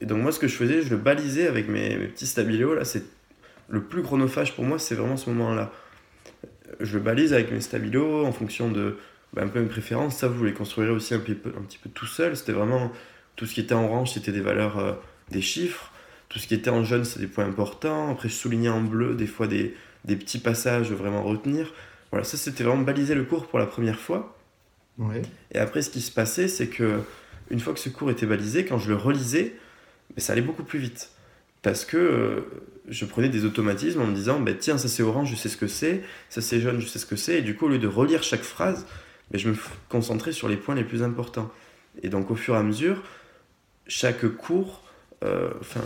Et 0.00 0.06
donc 0.06 0.22
moi 0.22 0.32
ce 0.32 0.38
que 0.38 0.48
je 0.48 0.56
faisais, 0.56 0.82
je 0.82 0.90
le 0.90 0.96
balisais 0.96 1.46
avec 1.46 1.68
mes, 1.68 1.96
petits 1.96 2.26
stabilos, 2.26 2.74
là, 2.74 2.84
c'est 2.84 3.04
le 3.68 3.82
plus 3.82 4.02
chronophage 4.02 4.54
pour 4.54 4.64
moi, 4.64 4.78
c'est 4.78 4.94
vraiment 4.94 5.16
ce 5.16 5.30
moment-là. 5.30 5.72
Je 6.80 6.98
le 6.98 7.02
balise 7.02 7.32
avec 7.32 7.52
mes 7.52 7.60
stabilos 7.60 8.24
en 8.24 8.32
fonction 8.32 8.70
de 8.70 8.98
bah, 9.32 9.42
un 9.42 9.48
peu 9.48 9.60
mes 9.60 9.68
préférences, 9.68 10.16
ça 10.16 10.28
vous 10.28 10.44
les 10.44 10.52
construirez 10.52 10.90
aussi 10.90 11.14
un 11.14 11.18
petit 11.18 11.34
peu, 11.34 11.50
un 11.56 11.62
petit 11.62 11.78
peu 11.78 11.90
tout 11.90 12.06
seul, 12.06 12.36
c'était 12.36 12.52
vraiment 12.52 12.90
tout 13.36 13.46
ce 13.46 13.54
qui 13.54 13.60
était 13.60 13.74
en 13.74 13.84
orange, 13.84 14.12
c'était 14.12 14.32
des 14.32 14.40
valeurs, 14.40 14.78
euh, 14.78 14.92
des 15.30 15.40
chiffres, 15.40 15.92
tout 16.28 16.38
ce 16.38 16.46
qui 16.46 16.54
était 16.54 16.70
en 16.70 16.84
jaune, 16.84 17.04
c'était 17.04 17.26
des 17.26 17.32
points 17.32 17.46
importants, 17.46 18.10
après 18.12 18.28
je 18.28 18.34
soulignais 18.34 18.68
en 18.68 18.80
bleu 18.80 19.14
des 19.14 19.26
fois 19.26 19.46
des, 19.46 19.74
des 20.04 20.16
petits 20.16 20.38
passages 20.38 20.92
vraiment 20.92 21.22
retenir. 21.22 21.72
Voilà, 22.14 22.24
ça 22.24 22.36
c'était 22.36 22.62
vraiment 22.62 22.82
baliser 22.82 23.16
le 23.16 23.24
cours 23.24 23.48
pour 23.48 23.58
la 23.58 23.66
première 23.66 23.98
fois. 23.98 24.38
Ouais. 24.98 25.22
Et 25.50 25.58
après, 25.58 25.82
ce 25.82 25.90
qui 25.90 26.00
se 26.00 26.12
passait, 26.12 26.46
c'est 26.46 26.68
que 26.68 27.00
une 27.50 27.58
fois 27.58 27.72
que 27.72 27.80
ce 27.80 27.88
cours 27.88 28.08
était 28.08 28.24
balisé, 28.24 28.64
quand 28.64 28.78
je 28.78 28.88
le 28.88 28.94
relisais, 28.94 29.56
mais 30.14 30.22
ça 30.22 30.32
allait 30.32 30.40
beaucoup 30.40 30.62
plus 30.62 30.78
vite. 30.78 31.10
Parce 31.62 31.84
que 31.84 31.96
euh, 31.96 32.40
je 32.88 33.04
prenais 33.04 33.28
des 33.28 33.44
automatismes 33.44 34.00
en 34.00 34.06
me 34.06 34.14
disant, 34.14 34.38
bah, 34.38 34.54
tiens, 34.54 34.78
ça 34.78 34.86
c'est 34.86 35.02
orange, 35.02 35.32
je 35.32 35.34
sais 35.34 35.48
ce 35.48 35.56
que 35.56 35.66
c'est, 35.66 36.04
ça 36.28 36.40
c'est 36.40 36.60
jaune, 36.60 36.80
je 36.80 36.86
sais 36.86 37.00
ce 37.00 37.06
que 37.06 37.16
c'est. 37.16 37.40
Et 37.40 37.42
du 37.42 37.56
coup, 37.56 37.64
au 37.64 37.68
lieu 37.68 37.80
de 37.80 37.88
relire 37.88 38.22
chaque 38.22 38.44
phrase, 38.44 38.86
bah, 39.32 39.38
je 39.38 39.48
me 39.48 39.56
concentrais 39.88 40.30
sur 40.30 40.48
les 40.48 40.56
points 40.56 40.76
les 40.76 40.84
plus 40.84 41.02
importants. 41.02 41.50
Et 42.04 42.10
donc, 42.10 42.30
au 42.30 42.36
fur 42.36 42.54
et 42.54 42.58
à 42.58 42.62
mesure, 42.62 43.02
chaque 43.88 44.24
cours, 44.36 44.84
euh, 45.24 45.50
enfin, 45.60 45.82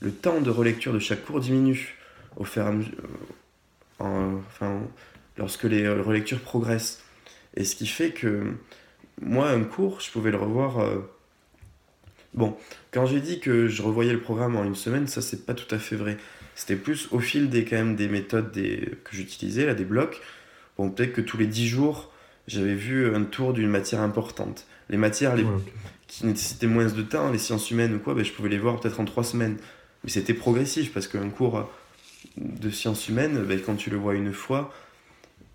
le 0.00 0.10
temps 0.10 0.40
de 0.40 0.48
relecture 0.48 0.94
de 0.94 1.00
chaque 1.00 1.22
cours 1.22 1.40
diminue 1.40 1.98
au 2.38 2.44
fur 2.44 2.62
et 2.62 2.66
à 2.66 2.72
mesure. 2.72 2.94
En, 3.98 4.36
enfin, 4.48 4.80
lorsque 5.40 5.64
les 5.64 5.88
relectures 5.88 6.40
progressent. 6.40 7.02
Et 7.56 7.64
ce 7.64 7.74
qui 7.74 7.86
fait 7.86 8.10
que 8.10 8.54
moi, 9.20 9.50
un 9.50 9.64
cours, 9.64 10.00
je 10.00 10.10
pouvais 10.10 10.30
le 10.30 10.36
revoir. 10.36 10.78
Euh... 10.78 10.98
Bon, 12.34 12.56
quand 12.92 13.06
j'ai 13.06 13.20
dit 13.20 13.40
que 13.40 13.66
je 13.66 13.82
revoyais 13.82 14.12
le 14.12 14.20
programme 14.20 14.54
en 14.54 14.64
une 14.64 14.76
semaine, 14.76 15.08
ça 15.08 15.20
c'est 15.20 15.44
pas 15.46 15.54
tout 15.54 15.74
à 15.74 15.78
fait 15.78 15.96
vrai. 15.96 16.16
C'était 16.54 16.76
plus 16.76 17.08
au 17.10 17.18
fil 17.18 17.48
des, 17.48 17.64
quand 17.64 17.76
même, 17.76 17.96
des 17.96 18.08
méthodes 18.08 18.52
des... 18.52 18.98
que 19.02 19.16
j'utilisais, 19.16 19.66
là, 19.66 19.74
des 19.74 19.84
blocs. 19.84 20.20
Bon, 20.76 20.90
peut-être 20.90 21.12
que 21.12 21.20
tous 21.20 21.38
les 21.38 21.46
10 21.46 21.66
jours, 21.66 22.12
j'avais 22.46 22.74
vu 22.74 23.14
un 23.14 23.24
tour 23.24 23.52
d'une 23.52 23.68
matière 23.68 24.00
importante. 24.00 24.66
Les 24.90 24.96
matières 24.96 25.34
les... 25.34 25.42
Ouais, 25.42 25.54
okay. 25.54 25.72
qui 26.06 26.26
nécessitaient 26.26 26.66
moins 26.66 26.84
de 26.84 27.02
temps, 27.02 27.30
les 27.30 27.38
sciences 27.38 27.70
humaines 27.70 27.94
ou 27.94 27.98
quoi, 27.98 28.14
ben, 28.14 28.24
je 28.24 28.32
pouvais 28.32 28.48
les 28.48 28.58
voir 28.58 28.78
peut-être 28.78 29.00
en 29.00 29.04
3 29.04 29.24
semaines. 29.24 29.56
Mais 30.04 30.10
c'était 30.10 30.34
progressif 30.34 30.92
parce 30.92 31.08
qu'un 31.08 31.30
cours 31.30 31.70
de 32.36 32.70
sciences 32.70 33.08
humaines, 33.08 33.42
ben, 33.44 33.60
quand 33.60 33.76
tu 33.76 33.90
le 33.90 33.96
vois 33.96 34.14
une 34.14 34.32
fois, 34.32 34.72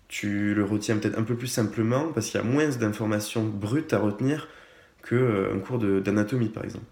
tu 0.08 0.54
le 0.54 0.64
retiens 0.64 0.96
peut-être 0.96 1.18
un 1.18 1.22
peu 1.22 1.34
plus 1.34 1.48
simplement 1.48 2.12
parce 2.12 2.30
qu'il 2.30 2.40
y 2.40 2.42
a 2.42 2.46
moins 2.46 2.68
d'informations 2.68 3.44
brutes 3.44 3.92
à 3.92 3.98
retenir 3.98 4.48
qu'un 5.08 5.16
euh, 5.16 5.58
cours 5.58 5.78
d'anatomie 5.78 6.48
par 6.48 6.64
exemple. 6.64 6.84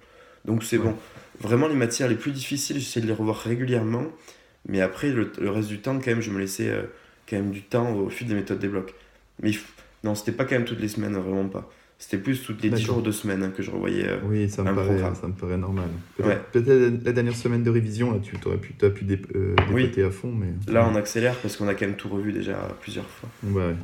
Donc 0.45 0.65
c'est 0.65 0.79
ouais. 0.79 0.85
bon. 0.85 0.97
Vraiment 1.41 1.69
les 1.69 1.75
matières 1.75 2.09
les 2.09 2.15
plus 2.17 2.33
difficiles, 2.33 2.79
j'essaie 2.79 3.01
de 3.01 3.07
les 3.07 3.13
revoir 3.13 3.39
régulièrement 3.39 4.07
Mais 4.69 4.81
après, 4.81 5.11
le, 5.11 5.31
reste 5.51 5.69
du 5.69 5.81
temps, 5.81 5.99
quand 5.99 6.07
même, 6.07 6.21
je 6.21 6.31
me 6.31 6.39
laissais 6.39 6.73
quand 7.29 7.37
même 7.37 7.51
du 7.51 7.63
temps 7.63 7.93
au 7.93 8.09
fil 8.09 8.29
des 8.29 8.35
méthodes 8.35 8.61
des 8.61 8.69
blocs. 8.69 8.95
Mais 9.41 9.51
non, 10.05 10.15
c'était 10.15 10.33
pas 10.33 10.45
quand 10.45 10.55
même 10.55 10.65
toutes 10.65 10.81
les 10.81 10.89
semaines, 10.89 11.15
vraiment 11.15 11.49
pas. 11.49 11.69
C'était 12.05 12.23
plus 12.23 12.43
toutes 12.43 12.63
les 12.63 12.69
10 12.69 12.83
jours 12.83 13.01
de 13.01 13.11
semaine 13.11 13.43
hein, 13.43 13.51
que 13.57 13.63
je 13.63 13.71
revoyais. 13.71 14.07
Euh, 14.07 14.19
oui, 14.27 14.51
ça 14.51 14.63
me, 14.63 14.75
paraît, 14.75 14.99
ça 14.99 15.27
me 15.27 15.33
paraît 15.33 15.57
normal. 15.57 15.89
Peut-être 16.19 17.03
la 17.03 17.13
dernière 17.13 17.35
semaine 17.35 17.63
de 17.63 17.71
révision, 17.71 18.13
là, 18.13 18.19
tu 18.23 18.37
aurais 18.45 18.59
pu, 18.59 18.75
as 18.83 18.91
pu 18.91 19.05
dé, 19.05 19.19
euh, 19.35 20.07
à 20.07 20.11
fond. 20.11 20.31
mais 20.31 20.49
Là, 20.71 20.87
on 20.93 20.97
accélère 20.97 21.35
parce 21.37 21.57
qu'on 21.57 21.67
a 21.67 21.73
quand 21.75 21.87
même 21.87 21.97
tout 21.97 22.11
revu 22.11 22.35
déjà 22.35 22.59
plusieurs 22.83 23.09
fois. 23.09 23.31
Ouais. 23.45 23.75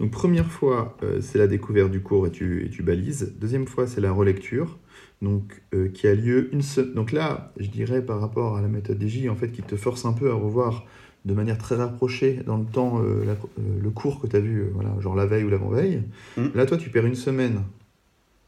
Donc, 0.00 0.10
première 0.12 0.50
fois, 0.50 0.96
euh, 1.02 1.20
c'est 1.20 1.36
la 1.36 1.46
découverte 1.46 1.90
du 1.90 2.00
cours 2.00 2.26
et 2.26 2.30
tu, 2.30 2.64
et 2.64 2.70
tu 2.70 2.82
balises. 2.82 3.34
Deuxième 3.38 3.66
fois, 3.66 3.86
c'est 3.86 4.00
la 4.00 4.12
relecture. 4.12 4.78
Donc, 5.20 5.60
qui 5.92 6.06
a 6.06 6.14
lieu 6.14 6.48
une 6.54 6.62
semaine. 6.62 6.94
Donc 6.94 7.12
là, 7.12 7.52
je 7.58 7.66
dirais 7.66 8.00
par 8.00 8.20
rapport 8.20 8.56
à 8.56 8.62
la 8.62 8.68
méthode 8.68 9.02
DJ, 9.02 9.28
en 9.28 9.34
fait, 9.34 9.48
qui 9.48 9.62
te 9.62 9.76
force 9.76 10.06
un 10.06 10.14
peu 10.14 10.30
à 10.30 10.34
revoir 10.34 10.86
de 11.28 11.34
manière 11.34 11.58
très 11.58 11.76
rapprochée 11.76 12.40
dans 12.46 12.56
le 12.56 12.64
temps 12.64 13.02
euh, 13.02 13.22
euh, 13.26 13.62
le 13.82 13.90
cours 13.90 14.18
que 14.18 14.26
tu 14.26 14.34
as 14.34 14.40
vu, 14.40 14.62
euh, 14.62 14.70
voilà, 14.72 14.90
genre 15.00 15.14
la 15.14 15.26
veille 15.26 15.44
ou 15.44 15.50
l'avant-veille. 15.50 16.02
Mm. 16.38 16.46
Là, 16.54 16.64
toi, 16.64 16.78
tu 16.78 16.88
perds 16.88 17.04
une 17.04 17.14
semaine, 17.14 17.62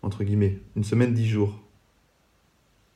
entre 0.03 0.25
guillemets, 0.25 0.59
une 0.77 0.85
semaine, 0.85 1.13
dix 1.13 1.29
jours. 1.29 1.61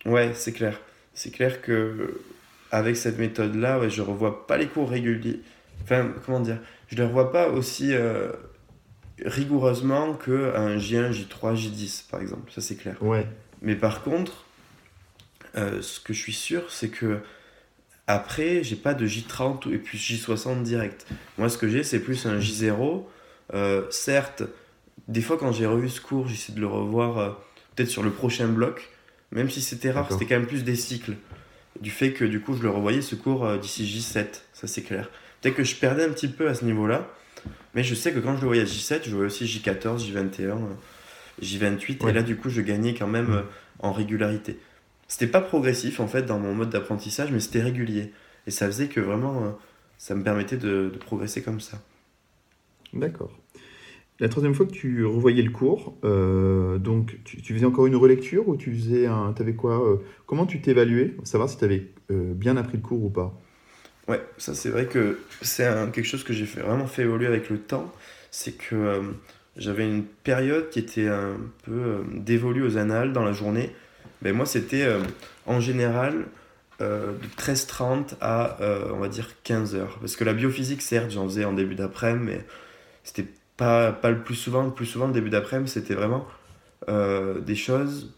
Ouais, 0.06 0.32
c'est 0.34 0.52
clair. 0.52 0.80
C'est 1.12 1.30
clair 1.30 1.60
que 1.60 2.22
avec 2.70 2.96
cette 2.96 3.18
méthode-là, 3.18 3.78
ouais, 3.78 3.90
je 3.90 4.00
revois 4.00 4.46
pas 4.46 4.56
les 4.56 4.66
cours 4.66 4.88
réguliers. 4.88 5.42
Enfin, 5.82 6.10
comment 6.24 6.40
dire? 6.40 6.58
Je 6.88 6.96
les 6.96 7.04
revois 7.04 7.30
pas 7.30 7.50
aussi 7.50 7.92
rigoureusement 9.24 10.14
qu'un 10.14 10.78
J1, 10.78 11.12
J3, 11.12 11.54
J10, 11.54 12.10
par 12.10 12.20
exemple. 12.20 12.50
Ça, 12.50 12.60
c'est 12.62 12.74
clair. 12.74 12.96
Ouais. 13.02 13.26
Mais 13.60 13.76
par 13.76 14.02
contre, 14.02 14.44
ce 15.54 16.00
que 16.00 16.12
je 16.12 16.18
suis 16.18 16.32
sûr, 16.32 16.70
c'est 16.70 16.88
que 16.88 17.20
après, 18.06 18.62
j'ai 18.62 18.76
pas 18.76 18.92
de 18.92 19.06
J30 19.06 19.72
et 19.72 19.78
puis 19.78 19.96
J60 19.96 20.62
direct. 20.62 21.06
Moi, 21.38 21.48
ce 21.48 21.56
que 21.56 21.68
j'ai, 21.68 21.82
c'est 21.82 22.00
plus 22.00 22.26
un 22.26 22.38
J0. 22.38 23.04
Euh, 23.54 23.82
certes, 23.90 24.42
des 25.08 25.22
fois, 25.22 25.38
quand 25.38 25.52
j'ai 25.52 25.66
revu 25.66 25.88
ce 25.88 26.00
cours, 26.00 26.28
j'essaie 26.28 26.52
de 26.52 26.60
le 26.60 26.66
revoir 26.66 27.18
euh, 27.18 27.30
peut-être 27.74 27.88
sur 27.88 28.02
le 28.02 28.10
prochain 28.10 28.46
bloc. 28.46 28.90
Même 29.32 29.48
si 29.48 29.62
c'était 29.62 29.90
rare, 29.90 30.06
c'était 30.10 30.26
quand 30.26 30.36
même 30.36 30.46
plus 30.46 30.64
des 30.64 30.76
cycles. 30.76 31.14
Du 31.80 31.90
fait 31.90 32.12
que 32.12 32.24
du 32.24 32.40
coup, 32.40 32.54
je 32.54 32.62
le 32.62 32.70
revoyais 32.70 33.02
ce 33.02 33.14
cours 33.14 33.46
euh, 33.46 33.56
d'ici 33.56 33.84
J7, 33.84 34.26
ça 34.52 34.66
c'est 34.66 34.82
clair. 34.82 35.10
Peut-être 35.40 35.56
que 35.56 35.64
je 35.64 35.74
perdais 35.74 36.04
un 36.04 36.10
petit 36.10 36.28
peu 36.28 36.48
à 36.48 36.54
ce 36.54 36.64
niveau-là. 36.64 37.08
Mais 37.74 37.82
je 37.82 37.94
sais 37.94 38.12
que 38.12 38.20
quand 38.20 38.36
je 38.36 38.42
le 38.42 38.46
voyais 38.46 38.62
à 38.62 38.66
J7, 38.66 39.00
je 39.04 39.10
voyais 39.10 39.26
aussi 39.26 39.44
J14, 39.46 39.98
J21, 39.98 40.58
J28. 41.42 42.08
Et 42.08 42.12
là, 42.12 42.22
du 42.22 42.36
coup, 42.36 42.48
je 42.48 42.60
gagnais 42.60 42.94
quand 42.94 43.08
même 43.08 43.42
en 43.80 43.92
régularité. 43.92 44.58
C'était 45.08 45.26
pas 45.26 45.40
progressif 45.40 46.00
en 46.00 46.06
fait 46.06 46.22
dans 46.22 46.38
mon 46.38 46.54
mode 46.54 46.70
d'apprentissage, 46.70 47.30
mais 47.30 47.40
c'était 47.40 47.62
régulier. 47.62 48.12
Et 48.46 48.50
ça 48.50 48.66
faisait 48.66 48.88
que 48.88 49.00
vraiment, 49.00 49.44
euh, 49.44 49.50
ça 49.98 50.14
me 50.14 50.22
permettait 50.22 50.56
de, 50.56 50.92
progresser 51.00 51.42
comme 51.42 51.60
ça. 51.60 51.78
D'accord. 52.92 53.32
La 54.20 54.28
troisième 54.28 54.54
fois 54.54 54.66
que 54.66 54.72
tu 54.72 55.04
revoyais 55.04 55.42
le 55.42 55.50
cours, 55.50 55.96
euh, 56.04 56.78
donc 56.78 57.18
tu, 57.24 57.54
faisais 57.54 57.66
encore 57.66 57.86
une 57.86 57.96
relecture 57.96 58.48
ou 58.48 58.56
tu 58.56 58.72
faisais 58.72 59.06
un. 59.06 59.32
T'avais 59.32 59.54
quoi 59.54 59.84
euh, 59.84 59.96
Comment 60.26 60.46
tu 60.46 60.60
t'évaluais? 60.60 61.16
Savoir 61.24 61.48
si 61.48 61.58
tu 61.58 61.64
avais 61.64 61.88
bien 62.10 62.56
appris 62.56 62.76
le 62.76 62.82
cours 62.82 63.02
ou 63.02 63.10
pas 63.10 63.40
Ouais, 64.06 64.22
ça 64.36 64.54
c'est 64.54 64.68
vrai 64.68 64.86
que 64.86 65.18
c'est 65.40 65.64
quelque 65.90 66.04
chose 66.04 66.22
que 66.22 66.34
j'ai 66.34 66.44
fait, 66.44 66.60
vraiment 66.60 66.86
fait 66.86 67.02
évoluer 67.02 67.26
avec 67.26 67.50
le 67.50 67.58
temps. 67.58 67.90
C'est 68.30 68.52
que 68.52 69.00
j'avais 69.56 69.88
une 69.88 70.04
période 70.04 70.68
qui 70.68 70.78
était 70.78 71.08
un 71.08 71.36
peu 71.64 72.04
dévolue 72.12 72.62
aux 72.62 72.76
annales 72.76 73.12
dans 73.12 73.24
la 73.24 73.32
journée 73.32 73.70
ben 74.24 74.34
moi, 74.34 74.46
c'était 74.46 74.82
euh, 74.82 75.02
en 75.44 75.60
général 75.60 76.24
euh, 76.80 77.12
de 77.12 77.26
13h30 77.40 78.14
à, 78.22 78.58
euh, 78.62 78.90
on 78.94 78.96
va 78.96 79.08
dire, 79.08 79.28
15h. 79.44 79.86
Parce 80.00 80.16
que 80.16 80.24
la 80.24 80.32
biophysique, 80.32 80.80
certes, 80.80 81.10
j'en 81.10 81.24
faisais 81.26 81.44
en 81.44 81.52
début 81.52 81.74
d'après-midi, 81.74 82.24
mais 82.24 82.46
c'était 83.04 83.28
pas, 83.58 83.92
pas 83.92 84.10
le 84.10 84.22
plus 84.24 84.34
souvent. 84.34 84.64
Le 84.64 84.70
plus 84.70 84.86
souvent, 84.86 85.06
le 85.06 85.12
début 85.12 85.28
d'après-midi, 85.28 85.70
c'était 85.70 85.94
vraiment 85.94 86.26
des 86.88 87.54
choses. 87.54 88.14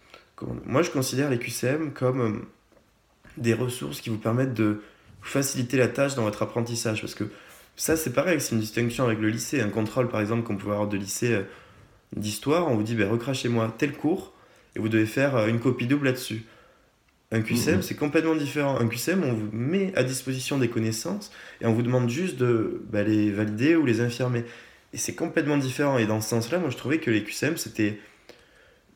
Moi, 0.65 0.83
je 0.83 0.91
considère 0.91 1.31
les 1.31 1.39
QCM 1.39 1.93
comme 1.93 2.47
des 3.37 3.55
ressources 3.55 4.01
qui 4.01 4.11
vous 4.11 4.19
permettent 4.19 4.55
de 4.55 4.83
faciliter 5.23 5.77
la 5.77 5.87
tâche 5.87 6.17
dans 6.17 6.23
votre 6.23 6.43
apprentissage. 6.43 7.01
Parce 7.01 7.15
que 7.15 7.25
ça, 7.77 7.97
c'est 7.97 8.13
pareil, 8.13 8.41
c'est 8.41 8.57
une 8.57 8.61
distinction 8.61 9.05
avec 9.05 9.21
le 9.21 9.29
lycée. 9.29 9.61
Un 9.61 9.69
contrôle, 9.69 10.09
par 10.09 10.21
exemple, 10.21 10.43
qu'on 10.43 10.57
pouvait 10.57 10.73
avoir 10.73 10.89
de 10.89 10.97
lycée 10.97 11.43
d'histoire, 12.17 12.69
on 12.69 12.75
vous 12.75 12.83
dit, 12.83 12.97
ben, 12.97 13.09
recrachez-moi 13.09 13.73
tel 13.79 13.93
cours 13.93 14.33
et 14.77 14.79
vous 14.79 14.89
devez 14.89 15.07
faire 15.07 15.35
euh, 15.37 15.47
une 15.49 15.59
copie 15.59 15.87
double 15.87 16.07
là-dessus. 16.07 16.45
Un 17.33 17.43
QCM, 17.43 17.83
c'est 17.83 17.97
complètement 17.97 18.37
différent. 18.37 18.79
Un 18.79 18.87
QCM, 18.87 19.25
on 19.25 19.33
vous 19.33 19.49
met 19.51 19.93
à 19.97 20.05
disposition 20.05 20.59
des 20.59 20.69
connaissances 20.69 21.33
et 21.61 21.67
on 21.67 21.73
vous 21.73 21.83
demande 21.83 22.09
juste 22.09 22.37
de 22.37 22.83
bah, 22.89 23.03
les 23.03 23.33
valider 23.33 23.75
ou 23.75 23.85
les 23.85 24.01
infirmer. 24.01 24.45
Et 24.93 24.97
c'est 24.97 25.17
complètement 25.17 25.57
différent. 25.57 25.99
Et 25.99 26.07
dans 26.07 26.21
ce 26.21 26.29
sens-là, 26.29 26.61
moi, 26.61 26.71
je 26.71 26.77
trouvais 26.77 26.99
que 26.99 27.11
les 27.11 27.25
QCM, 27.25 27.57
c'était 27.57 27.99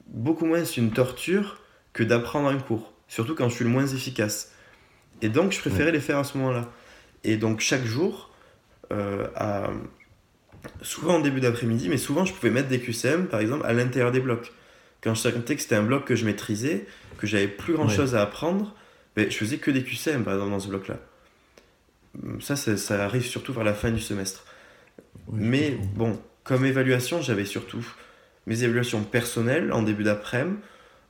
beaucoup 0.06 0.46
moins 0.46 0.62
une 0.62 0.92
torture 0.92 1.60
que 1.92 2.04
d'apprendre 2.04 2.48
un 2.48 2.58
cours. 2.58 2.92
Surtout 3.08 3.34
quand 3.34 3.48
je 3.48 3.56
suis 3.56 3.64
le 3.64 3.70
moins 3.70 3.88
efficace. 3.88 4.52
Et 5.22 5.28
donc, 5.28 5.50
je 5.50 5.58
préférais 5.58 5.90
les 5.90 6.00
faire 6.00 6.18
à 6.18 6.24
ce 6.24 6.38
moment-là. 6.38 6.70
Et 7.24 7.36
donc, 7.36 7.58
chaque 7.58 7.84
jour, 7.84 8.30
euh, 8.92 9.26
à... 9.34 9.70
souvent 10.82 11.16
en 11.16 11.20
début 11.20 11.40
d'après-midi, 11.40 11.88
mais 11.88 11.98
souvent, 11.98 12.24
je 12.24 12.32
pouvais 12.32 12.50
mettre 12.50 12.68
des 12.68 12.78
QCM, 12.78 13.26
par 13.26 13.40
exemple, 13.40 13.66
à 13.66 13.72
l'intérieur 13.72 14.12
des 14.12 14.20
blocs 14.20 14.52
quand 15.02 15.14
je 15.14 15.20
sentais 15.20 15.56
que 15.56 15.62
c'était 15.62 15.76
un 15.76 15.82
bloc 15.82 16.04
que 16.04 16.14
je 16.14 16.24
maîtrisais, 16.24 16.86
que 17.18 17.26
j'avais 17.26 17.48
plus 17.48 17.74
grand 17.74 17.88
chose 17.88 18.14
à 18.14 18.22
apprendre, 18.22 18.74
ben, 19.16 19.30
je 19.30 19.36
faisais 19.36 19.58
que 19.58 19.70
des 19.70 19.82
QCM 19.82 20.24
par 20.24 20.34
exemple 20.34 20.50
dans 20.50 20.60
ce 20.60 20.68
bloc-là. 20.68 20.98
Ça, 22.40 22.56
ça, 22.56 23.04
arrive 23.04 23.24
surtout 23.24 23.52
vers 23.52 23.64
la 23.64 23.74
fin 23.74 23.90
du 23.90 24.00
semestre. 24.00 24.44
Mais 25.32 25.78
bon, 25.94 26.20
comme 26.44 26.64
évaluation, 26.64 27.22
j'avais 27.22 27.44
surtout 27.44 27.86
mes 28.46 28.62
évaluations 28.64 29.02
personnelles 29.04 29.72
en 29.72 29.82
début 29.82 30.02
d'après-midi, 30.02 30.56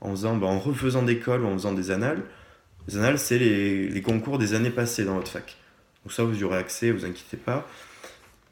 en, 0.03 0.11
faisant, 0.11 0.37
ben, 0.37 0.47
en 0.47 0.59
refaisant 0.59 1.03
des 1.03 1.19
cols 1.19 1.43
ou 1.43 1.47
en 1.47 1.53
faisant 1.55 1.73
des 1.73 1.91
annales. 1.91 2.23
Les 2.89 2.97
annales, 2.97 3.19
c'est 3.19 3.39
les, 3.39 3.89
les, 3.89 4.03
concours 4.03 4.39
des 4.39 4.55
années 4.55 4.71
passées 4.71 5.05
dans 5.05 5.15
votre 5.15 5.31
fac. 5.31 5.57
Donc 6.05 6.13
ça, 6.13 6.23
vous 6.23 6.39
y 6.39 6.45
aurez 6.45 6.59
accès, 6.59 6.91
vous 6.91 7.05
inquiétez 7.05 7.37
pas. 7.37 7.67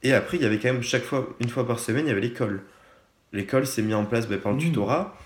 Et 0.03 0.13
après, 0.13 0.37
il 0.37 0.43
y 0.43 0.47
avait 0.47 0.59
quand 0.59 0.73
même 0.73 0.83
chaque 0.83 1.05
fois, 1.05 1.29
une 1.41 1.49
fois 1.49 1.67
par 1.67 1.79
semaine, 1.81 2.07
il 2.07 2.09
y 2.09 2.13
avait 2.13 2.21
l'école. 2.21 2.63
L'école 3.33 3.67
s'est 3.67 3.83
mise 3.83 3.95
en 3.95 4.05
place 4.05 4.27
ben, 4.27 4.39
par 4.39 4.53
le 4.53 4.59
mmh. 4.59 4.63
tutorat. 4.63 5.19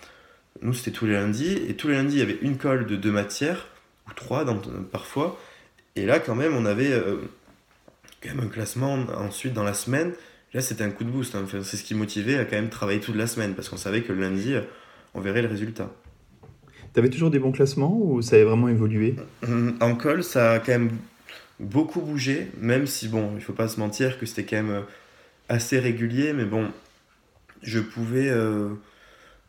Nous, 0.60 0.74
c'était 0.74 0.90
tous 0.90 1.06
les 1.06 1.14
lundis. 1.14 1.54
Et 1.68 1.74
tous 1.74 1.88
les 1.88 1.94
lundis, 1.94 2.16
il 2.16 2.18
y 2.18 2.22
avait 2.22 2.38
une 2.42 2.56
colle 2.56 2.86
de 2.86 2.96
deux 2.96 3.10
matières, 3.10 3.68
ou 4.08 4.12
trois 4.12 4.44
parfois. 4.90 5.40
Et 5.96 6.06
là, 6.06 6.18
quand 6.20 6.34
même, 6.34 6.54
on 6.54 6.64
avait 6.64 6.92
euh, 6.92 7.16
quand 8.22 8.34
même 8.34 8.46
un 8.46 8.48
classement 8.48 8.94
ensuite 9.16 9.54
dans 9.54 9.64
la 9.64 9.74
semaine. 9.74 10.12
Là, 10.54 10.60
c'était 10.60 10.84
un 10.84 10.90
coup 10.90 11.04
de 11.04 11.10
boost. 11.10 11.34
Hein. 11.34 11.46
c'est 11.62 11.76
ce 11.76 11.84
qui 11.84 11.94
motivait 11.94 12.36
à 12.36 12.44
quand 12.44 12.56
même 12.56 12.68
travailler 12.68 13.00
toute 13.00 13.16
la 13.16 13.26
semaine, 13.26 13.54
parce 13.54 13.68
qu'on 13.68 13.76
savait 13.76 14.02
que 14.02 14.12
le 14.12 14.20
lundi, 14.20 14.54
euh, 14.54 14.60
on 15.14 15.20
verrait 15.20 15.42
le 15.42 15.48
résultat. 15.48 15.90
Tu 16.92 17.00
avais 17.00 17.08
toujours 17.08 17.30
des 17.30 17.38
bons 17.38 17.52
classements 17.52 17.96
ou 17.96 18.20
ça 18.20 18.36
avait 18.36 18.44
vraiment 18.44 18.68
évolué? 18.68 19.16
En 19.80 19.94
colle, 19.94 20.22
ça 20.22 20.52
a 20.52 20.58
quand 20.58 20.72
même 20.72 20.90
beaucoup 21.58 22.00
bougé, 22.02 22.48
même 22.58 22.86
si, 22.86 23.08
bon, 23.08 23.32
il 23.36 23.42
faut 23.42 23.54
pas 23.54 23.68
se 23.68 23.80
mentir 23.80 24.18
que 24.18 24.26
c'était 24.26 24.44
quand 24.44 24.56
même 24.56 24.70
euh, 24.70 24.82
assez 25.48 25.78
régulier, 25.78 26.32
mais 26.34 26.44
bon, 26.44 26.68
je 27.62 27.80
pouvais 27.80 28.30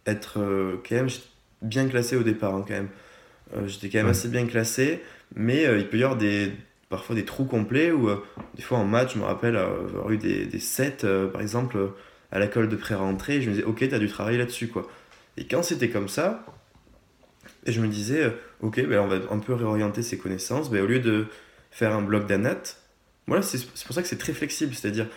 être 0.06 0.40
euh, 0.40 0.82
quand 0.88 0.96
même 0.96 1.10
bien 1.62 1.88
classé 1.88 2.16
au 2.16 2.24
départ, 2.24 2.56
hein, 2.56 2.66
quand 2.68 2.74
même. 2.74 2.90
Euh, 3.56 3.68
j'étais 3.68 3.90
quand 3.90 4.00
même 4.00 4.08
assez 4.08 4.28
bien 4.28 4.46
classé, 4.46 5.02
mais 5.36 5.66
euh, 5.66 5.78
il 5.78 5.88
peut 5.88 5.98
y 5.98 6.04
avoir 6.04 6.18
des, 6.18 6.52
parfois 6.90 7.16
des 7.16 7.26
trous 7.26 7.46
complets 7.46 7.92
où, 7.92 8.10
des 8.56 8.62
fois 8.62 8.78
en 8.78 8.86
maths, 8.86 9.14
je 9.14 9.20
me 9.20 9.24
rappelle 9.24 9.56
avoir 9.56 10.12
eu 10.12 10.18
des, 10.18 10.46
des 10.46 10.60
7, 10.60 11.06
par 11.32 11.42
exemple, 11.42 11.92
à 12.32 12.40
l'école 12.40 12.70
de 12.70 12.76
pré-rentrée, 12.76 13.42
je 13.42 13.50
me 13.50 13.56
disais, 13.56 13.66
ok, 13.66 13.88
t'as 13.90 14.00
dû 14.00 14.08
travailler 14.08 14.38
là-dessus, 14.38 14.68
quoi. 14.68 14.88
Et 15.38 15.46
quand 15.46 15.64
c'était 15.64 15.90
comme 15.90 16.10
ça, 16.10 16.46
et 17.66 17.72
je 17.72 17.82
me 17.82 17.88
disais, 17.88 18.32
ok, 18.62 18.86
ben 18.88 19.00
on 19.00 19.08
va 19.08 19.18
un 19.32 19.40
peu 19.40 19.54
réorienter 19.54 20.04
ses 20.04 20.18
connaissances, 20.18 20.70
ben 20.70 20.84
au 20.84 20.88
lieu 20.88 21.00
de 21.00 21.26
faire 21.72 21.94
un 21.94 22.02
bloc 22.02 22.28
d'anat, 22.28 22.62
voilà, 23.28 23.42
c'est 23.42 23.66
pour 23.66 23.96
ça 23.96 24.02
que 24.02 24.08
c'est 24.08 24.18
très 24.18 24.34
flexible, 24.34 24.76
c'est-à-dire, 24.76 25.08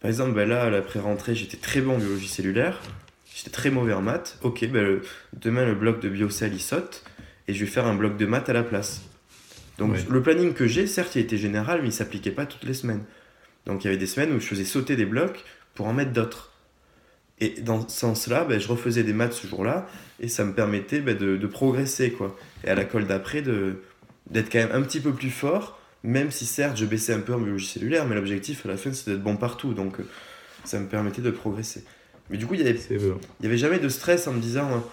par 0.00 0.08
exemple, 0.08 0.32
ben 0.32 0.48
là, 0.48 0.64
à 0.64 0.70
la 0.70 0.82
pré-rentrée, 0.82 1.34
j'étais 1.34 1.56
très 1.56 1.80
bon 1.80 1.96
en 1.96 1.98
biologie 1.98 2.28
cellulaire, 2.28 2.80
J'étais 3.36 3.50
très 3.50 3.70
mauvais 3.70 3.92
en 3.92 4.00
maths. 4.00 4.38
Ok, 4.40 4.66
ben 4.70 4.98
demain 5.34 5.66
le 5.66 5.74
bloc 5.74 6.00
de 6.00 6.08
biocell 6.08 6.54
il 6.54 6.60
saute 6.60 7.04
et 7.48 7.52
je 7.52 7.60
vais 7.66 7.70
faire 7.70 7.84
un 7.84 7.94
bloc 7.94 8.16
de 8.16 8.24
maths 8.24 8.48
à 8.48 8.54
la 8.54 8.62
place. 8.62 9.02
Donc 9.76 9.94
le 10.08 10.22
planning 10.22 10.54
que 10.54 10.66
j'ai, 10.66 10.86
certes, 10.86 11.16
il 11.16 11.20
était 11.20 11.36
général, 11.36 11.82
mais 11.82 11.88
il 11.88 11.92
s'appliquait 11.92 12.30
pas 12.30 12.46
toutes 12.46 12.64
les 12.64 12.72
semaines. 12.72 13.02
Donc 13.66 13.84
il 13.84 13.88
y 13.88 13.88
avait 13.88 13.98
des 13.98 14.06
semaines 14.06 14.32
où 14.32 14.40
je 14.40 14.46
faisais 14.46 14.64
sauter 14.64 14.96
des 14.96 15.04
blocs 15.04 15.44
pour 15.74 15.86
en 15.86 15.92
mettre 15.92 16.12
d'autres. 16.12 16.50
Et 17.38 17.60
dans 17.60 17.86
ce 17.86 17.94
sens-là, 17.94 18.44
ben, 18.44 18.58
je 18.58 18.68
refaisais 18.68 19.02
des 19.02 19.12
maths 19.12 19.34
ce 19.34 19.46
jour-là 19.46 19.86
et 20.18 20.28
ça 20.28 20.42
me 20.46 20.54
permettait 20.54 21.00
ben, 21.00 21.14
de, 21.14 21.36
de, 21.36 21.46
progresser. 21.46 22.12
quoi. 22.12 22.34
Et 22.64 22.70
à 22.70 22.74
la 22.74 22.86
colle 22.86 23.06
d'après, 23.06 23.42
d'être 23.42 24.50
quand 24.50 24.60
même 24.60 24.72
un 24.72 24.80
petit 24.80 25.00
peu 25.00 25.12
plus 25.12 25.28
fort, 25.28 25.78
même 26.02 26.30
si 26.30 26.46
certes 26.46 26.78
je 26.78 26.86
baissais 26.86 27.12
un 27.12 27.20
peu 27.20 27.34
en 27.34 27.38
biologie 27.38 27.66
cellulaire, 27.66 28.06
mais 28.06 28.14
l'objectif 28.14 28.64
à 28.64 28.70
la 28.70 28.78
fin 28.78 28.94
c'était 28.94 29.10
d'être 29.10 29.22
bon 29.22 29.36
partout. 29.36 29.74
Donc 29.74 29.98
ça 30.64 30.80
me 30.80 30.86
permettait 30.86 31.20
de 31.20 31.30
progresser. 31.30 31.84
Mais 32.30 32.38
du 32.38 32.46
coup, 32.46 32.54
il 32.54 32.62
n'y 32.62 32.68
avait, 32.68 32.80
y 33.42 33.46
avait 33.46 33.58
jamais 33.58 33.78
de 33.78 33.88
stress 33.88 34.26
en 34.26 34.32
me 34.32 34.40
disant 34.40 34.84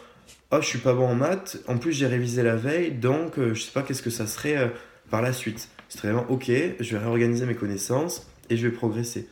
Oh, 0.51 0.57
je 0.61 0.67
suis 0.67 0.79
pas 0.79 0.93
bon 0.93 1.07
en 1.07 1.15
maths. 1.15 1.57
En 1.67 1.79
plus, 1.79 1.93
j'ai 1.93 2.05
révisé 2.05 2.43
la 2.43 2.55
veille, 2.55 2.91
donc 2.91 3.39
euh, 3.39 3.55
je 3.55 3.63
sais 3.63 3.71
pas 3.71 3.81
qu'est-ce 3.81 4.03
que 4.03 4.11
ça 4.11 4.27
serait 4.27 4.57
euh, 4.57 4.67
par 5.09 5.23
la 5.23 5.33
suite. 5.33 5.67
C'était 5.89 6.09
vraiment 6.09 6.29
ok, 6.29 6.45
je 6.79 6.91
vais 6.95 6.97
réorganiser 6.99 7.47
mes 7.47 7.55
connaissances 7.55 8.27
et 8.51 8.57
je 8.57 8.67
vais 8.67 8.73
progresser. 8.73 9.27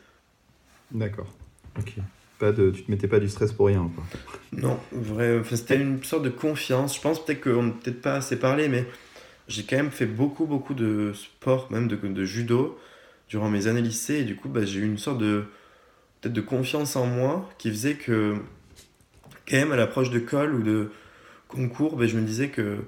D'accord. 0.90 1.32
Ok. 1.78 1.94
Pas 2.40 2.50
de, 2.50 2.70
tu 2.72 2.82
te 2.82 2.90
mettais 2.90 3.06
pas 3.06 3.20
du 3.20 3.28
stress 3.28 3.52
pour 3.52 3.68
rien, 3.68 3.88
quoi. 3.94 4.04
Non, 4.52 4.80
vrai, 4.90 5.38
enfin, 5.38 5.54
c'était 5.54 5.76
une 5.76 6.02
sorte 6.02 6.24
de 6.24 6.28
confiance. 6.28 6.96
Je 6.96 7.00
pense 7.00 7.24
peut-être 7.24 7.40
qu'on 7.40 7.62
n'a 7.62 7.72
peut-être 7.72 8.02
pas 8.02 8.14
assez 8.14 8.36
parlé, 8.36 8.66
mais 8.66 8.84
j'ai 9.46 9.62
quand 9.62 9.76
même 9.76 9.92
fait 9.92 10.06
beaucoup, 10.06 10.46
beaucoup 10.46 10.74
de 10.74 11.12
sport, 11.14 11.70
même 11.70 11.86
de, 11.86 11.94
de 11.94 12.24
judo, 12.24 12.78
durant 13.28 13.48
mes 13.48 13.68
années 13.68 13.80
lycée. 13.80 14.16
Et 14.16 14.24
du 14.24 14.34
coup, 14.34 14.48
bah, 14.48 14.64
j'ai 14.64 14.80
eu 14.80 14.86
une 14.86 14.98
sorte 14.98 15.18
de, 15.18 15.44
peut-être 16.22 16.34
de 16.34 16.40
confiance 16.40 16.96
en 16.96 17.06
moi 17.06 17.50
qui 17.58 17.68
faisait 17.68 17.94
que, 17.94 18.36
quand 19.46 19.56
même, 19.56 19.72
à 19.72 19.76
l'approche 19.76 20.10
de 20.10 20.20
col 20.20 20.54
ou 20.54 20.62
de 20.62 20.90
concours, 21.48 21.96
bah, 21.96 22.06
je 22.06 22.16
me 22.16 22.22
disais 22.22 22.48
que 22.48 22.78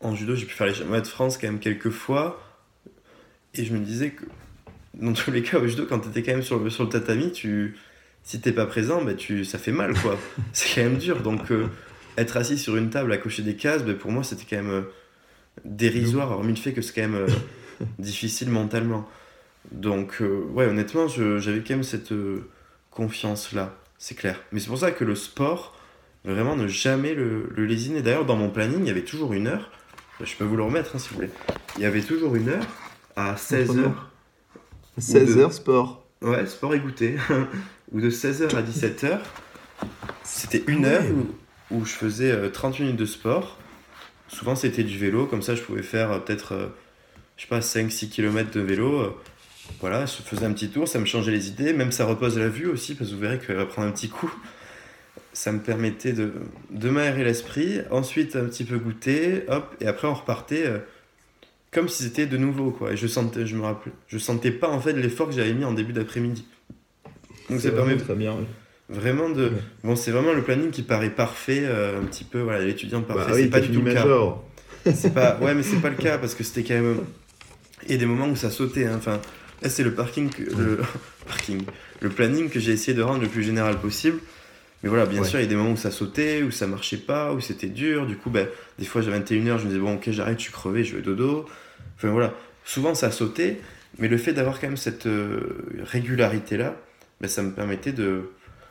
en 0.00 0.14
judo, 0.14 0.34
j'ai 0.34 0.46
pu 0.46 0.54
faire 0.54 0.66
les 0.66 0.74
championnats 0.74 1.00
de 1.00 1.06
France 1.06 1.38
quand 1.38 1.48
même 1.48 1.58
quelques 1.58 1.90
fois. 1.90 2.40
Et 3.54 3.64
je 3.64 3.72
me 3.72 3.80
disais 3.80 4.10
que, 4.10 4.24
dans 4.94 5.12
tous 5.12 5.30
les 5.30 5.42
cas, 5.42 5.58
au 5.58 5.66
judo, 5.66 5.86
quand 5.88 5.98
tu 5.98 6.08
étais 6.08 6.22
quand 6.22 6.32
même 6.32 6.42
sur 6.42 6.60
le, 6.60 6.70
sur 6.70 6.84
le 6.84 6.90
tatami, 6.90 7.32
tu, 7.32 7.76
si 8.22 8.40
t'es 8.40 8.52
pas 8.52 8.66
présent, 8.66 9.04
bah, 9.04 9.14
tu, 9.14 9.44
ça 9.44 9.58
fait 9.58 9.72
mal, 9.72 9.94
quoi. 9.94 10.16
c'est 10.52 10.74
quand 10.74 10.88
même 10.88 10.98
dur. 10.98 11.22
Donc, 11.22 11.50
euh, 11.50 11.66
être 12.16 12.36
assis 12.36 12.58
sur 12.58 12.76
une 12.76 12.90
table 12.90 13.12
à 13.12 13.16
cocher 13.16 13.42
des 13.42 13.56
cases, 13.56 13.84
bah, 13.84 13.94
pour 13.94 14.12
moi, 14.12 14.22
c'était 14.22 14.44
quand 14.48 14.62
même 14.62 14.70
euh, 14.70 14.82
dérisoire, 15.64 16.30
hormis 16.30 16.52
le 16.52 16.58
fait 16.58 16.72
que 16.72 16.82
c'est 16.82 16.94
quand 16.94 17.08
même 17.08 17.16
euh, 17.16 17.26
difficile 17.98 18.50
mentalement. 18.50 19.08
Donc, 19.72 20.22
ouais, 20.52 20.64
honnêtement, 20.66 21.08
j'avais 21.08 21.58
quand 21.58 21.74
même 21.74 21.82
cette 21.82 22.14
confiance-là, 22.98 23.76
c'est 23.96 24.16
clair. 24.16 24.40
Mais 24.50 24.58
c'est 24.58 24.66
pour 24.66 24.78
ça 24.78 24.90
que 24.90 25.04
le 25.04 25.14
sport, 25.14 25.76
vraiment, 26.24 26.56
ne 26.56 26.66
jamais 26.66 27.14
le, 27.14 27.48
le 27.54 27.64
lésiner. 27.64 28.02
D'ailleurs, 28.02 28.26
dans 28.26 28.34
mon 28.34 28.50
planning, 28.50 28.80
il 28.80 28.88
y 28.88 28.90
avait 28.90 29.04
toujours 29.04 29.32
une 29.32 29.46
heure. 29.46 29.70
Je 30.20 30.34
peux 30.34 30.44
vous 30.44 30.56
le 30.56 30.64
remettre, 30.64 30.96
hein, 30.96 30.98
si 30.98 31.10
vous 31.10 31.14
voulez. 31.14 31.30
Il 31.76 31.82
y 31.82 31.86
avait 31.86 32.02
toujours 32.02 32.34
une 32.34 32.48
heure 32.48 32.66
à 33.14 33.34
16h. 33.36 33.92
16h 35.00 35.52
sport. 35.52 36.04
Ouais, 36.22 36.44
sport 36.46 36.74
et 36.74 36.80
goûter. 36.80 37.16
ou 37.92 38.00
de 38.00 38.10
16h 38.10 38.56
à 38.56 38.62
17h. 38.62 39.20
C'était 40.24 40.64
une 40.66 40.84
heure 40.84 41.04
où, 41.70 41.84
je 41.84 41.92
faisais 41.92 42.50
30 42.50 42.74
euh, 42.74 42.82
minutes 42.82 42.98
de 42.98 43.06
sport. 43.06 43.58
Souvent, 44.26 44.56
c'était 44.56 44.82
du 44.82 44.98
vélo. 44.98 45.26
Comme 45.26 45.42
ça, 45.42 45.54
je 45.54 45.62
pouvais 45.62 45.84
faire 45.84 46.10
euh, 46.10 46.18
peut-être, 46.18 46.52
euh, 46.52 46.66
je 47.36 47.42
sais 47.42 47.48
pas, 47.48 47.60
5-6 47.60 48.08
km 48.08 48.50
de 48.50 48.60
vélo. 48.60 49.16
Voilà, 49.80 50.06
je 50.06 50.22
faisais 50.22 50.44
un 50.44 50.52
petit 50.52 50.70
tour, 50.70 50.88
ça 50.88 50.98
me 50.98 51.04
changeait 51.04 51.32
les 51.32 51.48
idées. 51.48 51.72
Même 51.72 51.92
ça 51.92 52.04
repose 52.04 52.38
la 52.38 52.48
vue 52.48 52.66
aussi, 52.66 52.94
parce 52.94 53.10
que 53.10 53.14
vous 53.14 53.20
verrez 53.20 53.38
que 53.38 53.52
va 53.52 53.66
prendre 53.66 53.88
un 53.88 53.92
petit 53.92 54.08
coup. 54.08 54.32
Ça 55.32 55.52
me 55.52 55.60
permettait 55.60 56.12
de, 56.12 56.32
de 56.70 56.90
m'aérer 56.90 57.22
l'esprit. 57.22 57.80
Ensuite, 57.90 58.34
un 58.34 58.44
petit 58.44 58.64
peu 58.64 58.78
goûter, 58.78 59.44
hop, 59.48 59.76
et 59.80 59.86
après, 59.86 60.08
on 60.08 60.14
repartait 60.14 60.64
comme 61.70 61.88
si 61.88 62.02
c'était 62.02 62.26
de 62.26 62.36
nouveau, 62.36 62.70
quoi. 62.70 62.92
Et 62.92 62.96
je 62.96 63.06
sentais, 63.06 63.46
je 63.46 63.56
me 63.56 63.62
rappelle, 63.62 63.92
je 64.06 64.18
sentais 64.18 64.50
pas 64.50 64.68
en 64.68 64.80
fait 64.80 64.92
l'effort 64.94 65.28
que 65.28 65.34
j'avais 65.34 65.52
mis 65.52 65.64
en 65.64 65.72
début 65.72 65.92
d'après-midi. 65.92 66.46
Donc 67.50 67.60
ça 67.60 67.70
permet 67.70 67.96
très 67.96 68.14
bien, 68.14 68.36
vraiment 68.88 69.28
de. 69.30 69.52
Bon, 69.84 69.96
c'est 69.96 70.10
vraiment 70.10 70.32
le 70.32 70.42
planning 70.42 70.70
qui 70.70 70.82
paraît 70.82 71.10
parfait, 71.10 71.62
euh, 71.64 72.00
un 72.00 72.04
petit 72.04 72.24
peu, 72.24 72.40
voilà, 72.40 72.64
l'étudiant 72.64 73.02
parfait. 73.02 73.30
Bah 73.30 73.36
c'est 73.36 73.48
pas 73.48 73.60
du 73.60 73.70
tout 73.70 73.82
le 73.82 73.92
cas. 73.92 74.06
C'est 74.94 75.12
pas, 75.12 75.38
ouais, 75.42 75.54
mais 75.54 75.62
c'est 75.62 75.80
pas 75.80 75.90
le 75.90 75.96
cas 75.96 76.18
parce 76.18 76.34
que 76.34 76.44
c'était 76.44 76.62
quand 76.62 76.80
même. 76.80 77.00
Il 77.86 77.92
y 77.92 77.94
a 77.94 77.98
des 77.98 78.06
moments 78.06 78.28
où 78.28 78.36
ça 78.36 78.50
sautait. 78.50 78.86
Hein. 78.86 78.96
Enfin, 78.96 79.20
là, 79.62 79.68
c'est 79.68 79.82
le 79.82 79.94
parking, 79.94 80.30
le 80.38 80.80
parking, 81.26 81.62
le 82.00 82.08
planning 82.08 82.50
que 82.50 82.60
j'ai 82.60 82.72
essayé 82.72 82.96
de 82.96 83.02
rendre 83.02 83.22
le 83.22 83.28
plus 83.28 83.42
général 83.42 83.78
possible. 83.78 84.18
Mais 84.82 84.88
voilà, 84.88 85.06
bien 85.06 85.24
sûr, 85.24 85.40
il 85.40 85.42
y 85.42 85.46
a 85.46 85.48
des 85.48 85.56
moments 85.56 85.72
où 85.72 85.76
ça 85.76 85.90
sautait, 85.90 86.42
où 86.42 86.52
ça 86.52 86.68
marchait 86.68 86.98
pas, 86.98 87.32
où 87.32 87.40
c'était 87.40 87.66
dur. 87.66 88.06
Du 88.06 88.16
coup, 88.16 88.30
ben, 88.30 88.46
des 88.78 88.84
fois, 88.84 89.02
j'avais 89.02 89.18
21h, 89.18 89.58
je 89.58 89.64
me 89.64 89.68
disais, 89.70 89.78
bon, 89.78 89.96
ok, 89.96 90.10
j'arrête, 90.10 90.38
je 90.38 90.44
suis 90.44 90.52
crevé, 90.52 90.84
je 90.84 90.96
vais 90.96 91.02
dodo. 91.02 91.46
Enfin 91.96 92.10
voilà, 92.10 92.32
souvent 92.64 92.94
ça 92.94 93.10
sautait, 93.10 93.60
mais 93.98 94.06
le 94.06 94.16
fait 94.18 94.32
d'avoir 94.32 94.60
quand 94.60 94.68
même 94.68 94.76
cette 94.76 95.06
euh, 95.06 95.40
régularité-là, 95.82 96.76
ben, 97.20 97.28
ça 97.28 97.42
me 97.42 97.50
permettait 97.50 97.92
de 97.92 98.30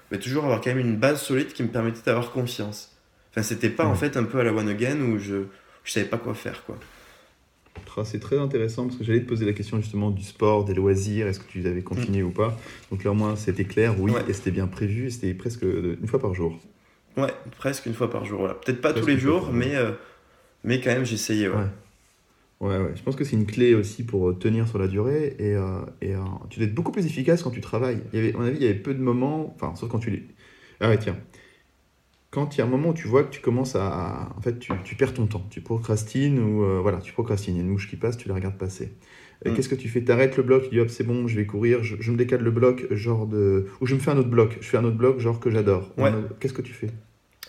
ben, 0.09 0.17
toujours 0.17 0.45
avoir 0.45 0.61
quand 0.61 0.69
même 0.69 0.79
une 0.79 0.95
base 0.95 1.21
solide 1.21 1.51
qui 1.51 1.63
me 1.63 1.67
permettait 1.67 1.99
d'avoir 2.05 2.31
confiance. 2.31 2.95
Enfin, 3.31 3.43
c'était 3.43 3.69
pas 3.69 3.85
en 3.85 3.95
fait 3.95 4.15
un 4.15 4.23
peu 4.23 4.39
à 4.39 4.43
la 4.43 4.53
one 4.53 4.69
again 4.69 5.01
où 5.01 5.19
je, 5.19 5.43
je 5.83 5.91
savais 5.91 6.05
pas 6.05 6.17
quoi 6.17 6.33
faire, 6.33 6.63
quoi. 6.65 6.79
C'est 8.05 8.19
très 8.19 8.37
intéressant 8.37 8.85
parce 8.85 8.97
que 8.97 9.03
j'allais 9.03 9.21
te 9.21 9.27
poser 9.27 9.45
la 9.45 9.53
question 9.53 9.79
justement 9.81 10.11
du 10.11 10.23
sport, 10.23 10.65
des 10.65 10.73
loisirs, 10.73 11.27
est-ce 11.27 11.39
que 11.39 11.47
tu 11.47 11.65
avais 11.65 11.81
continué 11.81 12.23
mm. 12.23 12.27
ou 12.27 12.31
pas? 12.31 12.57
Donc 12.91 13.03
là 13.03 13.11
au 13.11 13.15
moins 13.15 13.35
c'était 13.35 13.65
clair, 13.65 13.95
oui, 13.99 14.11
et 14.27 14.33
c'était 14.33 14.51
bien 14.51 14.67
prévu, 14.67 15.09
c'était 15.09 15.33
presque 15.33 15.63
une 15.63 16.07
fois 16.07 16.19
par 16.19 16.33
jour. 16.33 16.59
Ouais, 17.17 17.33
presque 17.57 17.85
une 17.87 17.93
fois 17.93 18.09
par 18.09 18.25
jour, 18.25 18.39
voilà. 18.39 18.53
Peut-être 18.53 18.81
pas 18.81 18.93
tous 18.93 19.07
les 19.07 19.17
jours, 19.17 19.49
mais, 19.51 19.75
euh, 19.75 19.91
mais 20.63 20.79
quand 20.79 20.91
même 20.91 21.05
j'essayais, 21.05 21.47
ouais. 21.47 21.55
ouais. 21.55 21.67
Ouais, 22.59 22.77
Je 22.95 23.03
pense 23.03 23.15
que 23.15 23.23
c'est 23.23 23.35
une 23.35 23.45
clé 23.45 23.75
aussi 23.75 24.03
pour 24.03 24.37
tenir 24.37 24.67
sur 24.67 24.79
la 24.79 24.87
durée 24.87 25.35
et, 25.37 25.55
euh, 25.55 25.79
et 26.01 26.15
euh, 26.15 26.19
tu 26.49 26.59
dois 26.59 26.67
être 26.67 26.73
beaucoup 26.73 26.91
plus 26.91 27.05
efficace 27.05 27.43
quand 27.43 27.51
tu 27.51 27.61
travailles. 27.61 28.01
Il 28.11 28.19
y 28.19 28.19
avait, 28.19 28.33
à 28.33 28.37
mon 28.37 28.45
avis, 28.45 28.57
il 28.57 28.63
y 28.63 28.65
avait 28.65 28.79
peu 28.79 28.95
de 28.95 29.01
moments, 29.01 29.53
enfin, 29.55 29.75
sauf 29.75 29.89
quand 29.89 29.99
tu 29.99 30.09
les. 30.09 30.23
Ah 30.79 30.89
ouais, 30.89 30.97
tiens, 30.97 31.15
quand 32.29 32.55
il 32.55 32.59
y 32.59 32.61
a 32.61 32.65
un 32.65 32.69
moment 32.69 32.89
où 32.89 32.93
tu 32.93 33.07
vois 33.07 33.23
que 33.23 33.29
tu 33.29 33.39
commences 33.39 33.75
à. 33.75 34.29
En 34.37 34.41
fait, 34.41 34.59
tu, 34.59 34.71
tu 34.83 34.95
perds 34.95 35.13
ton 35.13 35.27
temps. 35.27 35.45
Tu 35.49 35.61
procrastines 35.61 36.39
ou. 36.39 36.63
Euh, 36.63 36.79
voilà, 36.81 36.99
tu 36.99 37.13
procrastines. 37.13 37.55
Il 37.55 37.57
y 37.57 37.61
a 37.61 37.63
une 37.63 37.71
mouche 37.71 37.89
qui 37.89 37.95
passe, 37.95 38.17
tu 38.17 38.27
la 38.27 38.35
regardes 38.35 38.57
passer. 38.57 38.93
Mm. 39.45 39.53
Qu'est-ce 39.53 39.69
que 39.69 39.75
tu 39.75 39.87
fais? 39.87 40.03
Tu 40.03 40.11
arrêtes 40.11 40.35
le 40.35 40.43
bloc, 40.43 40.63
tu 40.63 40.69
dis 40.69 40.79
hop, 40.79 40.89
c'est 40.89 41.05
bon, 41.05 41.27
je 41.27 41.35
vais 41.35 41.45
courir, 41.45 41.83
je, 41.83 42.11
me 42.11 42.17
décale 42.17 42.41
le 42.41 42.51
bloc, 42.51 42.87
genre 42.91 43.27
de. 43.27 43.67
Ou 43.79 43.85
je 43.85 43.95
me 43.95 43.99
fais 43.99 44.11
un 44.11 44.17
autre 44.17 44.29
bloc. 44.29 44.57
Je 44.59 44.67
fais 44.67 44.77
un 44.77 44.83
autre 44.83 44.97
bloc, 44.97 45.19
genre 45.19 45.39
que 45.39 45.49
j'adore. 45.49 45.93
Ouais. 45.97 46.11
Qu'est-ce 46.39 46.53
que 46.53 46.61
tu 46.61 46.73
fais? 46.73 46.89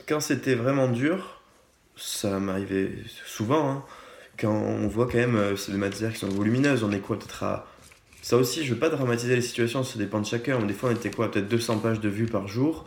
Quand 0.09 0.21
c'était 0.21 0.55
vraiment 0.55 0.89
dur, 0.89 1.43
ça 1.97 2.39
m'arrivait 2.39 2.93
souvent. 3.27 3.71
Hein, 3.71 3.85
quand 4.39 4.53
on 4.53 4.87
voit 4.87 5.07
quand 5.07 5.19
même, 5.19 5.35
euh, 5.35 5.57
c'est 5.57 5.73
des 5.73 5.79
matières 5.79 6.13
qui 6.13 6.21
sont 6.21 6.29
volumineuses, 6.29 6.85
on 6.85 6.93
est 6.93 7.01
quoi 7.01 7.19
peut-être 7.19 7.43
à. 7.43 7.67
Ça 8.23 8.37
aussi, 8.37 8.65
je 8.65 8.75
veux 8.75 8.79
pas 8.79 8.91
dramatiser 8.91 9.35
les 9.35 9.43
situations, 9.43 9.83
ça 9.83 9.99
dépend 9.99 10.21
de 10.21 10.27
chacun. 10.27 10.61
Des 10.65 10.75
fois, 10.75 10.91
on 10.91 10.93
était 10.95 11.11
quoi 11.11 11.31
Peut-être 11.31 11.49
200 11.49 11.79
pages 11.79 12.01
de 12.01 12.09
vues 12.09 12.27
par 12.27 12.47
jour 12.47 12.85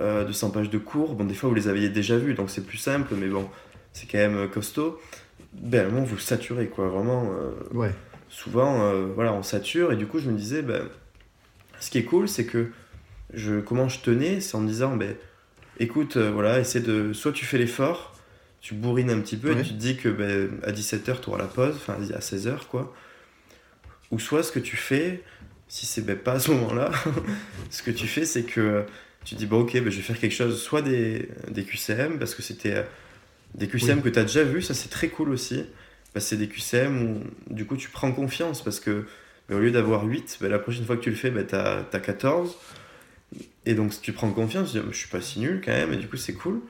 euh, 0.00 0.24
de 0.24 0.32
100 0.32 0.50
pages 0.50 0.70
de 0.70 0.78
cours. 0.78 1.14
Bon, 1.14 1.24
des 1.24 1.34
fois, 1.34 1.48
vous 1.48 1.54
les 1.54 1.68
aviez 1.68 1.88
déjà 1.88 2.16
vus, 2.16 2.34
donc 2.34 2.50
c'est 2.50 2.66
plus 2.66 2.78
simple, 2.78 3.14
mais 3.16 3.28
bon, 3.28 3.48
c'est 3.92 4.10
quand 4.10 4.18
même 4.18 4.48
costaud. 4.48 5.00
Ben, 5.52 5.88
moment, 5.88 6.04
vous 6.04 6.18
saturez, 6.18 6.66
quoi, 6.66 6.88
vraiment. 6.88 7.30
Euh, 7.32 7.52
ouais. 7.76 7.92
Souvent, 8.28 8.82
euh, 8.82 9.06
voilà, 9.14 9.32
on 9.32 9.44
sature, 9.44 9.92
et 9.92 9.96
du 9.96 10.06
coup, 10.06 10.18
je 10.18 10.28
me 10.28 10.36
disais, 10.36 10.62
ben, 10.62 10.88
ce 11.78 11.90
qui 11.90 11.98
est 11.98 12.04
cool, 12.04 12.28
c'est 12.28 12.44
que 12.44 12.70
je, 13.32 13.60
comment 13.60 13.88
je 13.88 14.00
tenais, 14.00 14.40
c'est 14.40 14.56
en 14.56 14.60
me 14.60 14.66
disant, 14.66 14.96
ben, 14.96 15.14
écoute, 15.78 16.16
voilà, 16.16 16.58
essaie 16.58 16.80
de. 16.80 17.12
Soit 17.12 17.30
tu 17.30 17.44
fais 17.44 17.58
l'effort, 17.58 18.16
tu 18.60 18.74
bourrines 18.74 19.10
un 19.10 19.20
petit 19.20 19.36
peu, 19.36 19.52
et 19.52 19.62
tu 19.62 19.74
te 19.74 19.78
dis 19.78 19.96
que 19.96 20.08
ben, 20.08 20.58
à 20.64 20.72
17h, 20.72 21.20
tu 21.20 21.28
auras 21.28 21.38
la 21.38 21.46
pause, 21.46 21.76
enfin, 21.76 21.94
à 21.94 22.18
16h, 22.18 22.66
quoi. 22.66 22.92
Ou 24.10 24.18
soit 24.18 24.42
ce 24.42 24.50
que 24.50 24.58
tu 24.58 24.76
fais, 24.76 25.22
si 25.68 25.86
c'est 25.86 26.02
ben, 26.02 26.16
pas 26.16 26.32
à 26.32 26.40
ce 26.40 26.50
moment-là, 26.50 26.90
ce 27.70 27.84
que 27.84 27.92
tu 27.92 28.08
fais, 28.08 28.24
c'est 28.24 28.42
que 28.42 28.84
tu 29.24 29.34
dis, 29.34 29.46
bon, 29.46 29.60
ok, 29.60 29.72
bah, 29.80 29.90
je 29.90 29.96
vais 29.96 30.02
faire 30.02 30.18
quelque 30.18 30.34
chose, 30.34 30.62
soit 30.62 30.82
des, 30.82 31.28
des 31.50 31.64
QCM, 31.64 32.18
parce 32.18 32.34
que 32.34 32.42
c'était 32.42 32.74
euh, 32.74 32.82
des 33.54 33.68
QCM 33.68 34.02
que 34.02 34.08
tu 34.08 34.18
as 34.18 34.22
déjà 34.22 34.44
vu, 34.44 34.62
ça 34.62 34.74
c'est 34.74 34.90
très 34.90 35.08
cool 35.08 35.30
aussi. 35.30 35.64
Bah, 36.14 36.20
c'est 36.20 36.36
des 36.36 36.48
QCM 36.48 37.02
où 37.02 37.52
du 37.52 37.64
coup 37.64 37.76
tu 37.76 37.88
prends 37.88 38.12
confiance, 38.12 38.62
parce 38.62 38.80
que 38.80 39.06
bah, 39.48 39.56
au 39.56 39.60
lieu 39.60 39.70
d'avoir 39.70 40.04
8, 40.04 40.38
la 40.42 40.58
prochaine 40.58 40.84
fois 40.84 40.96
que 40.96 41.02
tu 41.02 41.10
le 41.10 41.16
fais, 41.16 41.32
tu 41.46 41.54
as, 41.54 41.84
14. 41.84 42.56
Et 43.66 43.74
donc 43.74 43.94
si 43.94 44.00
tu 44.00 44.12
prends 44.12 44.30
confiance, 44.30 44.72
tu 44.72 44.78
dis, 44.78 44.84
je 44.90 44.96
suis 44.96 45.08
pas 45.08 45.20
si 45.20 45.40
nul 45.40 45.62
quand 45.64 45.72
même, 45.72 45.92
et 45.92 45.96
du 45.96 46.06
coup 46.06 46.16
c'est 46.16 46.34
cool. 46.34 46.60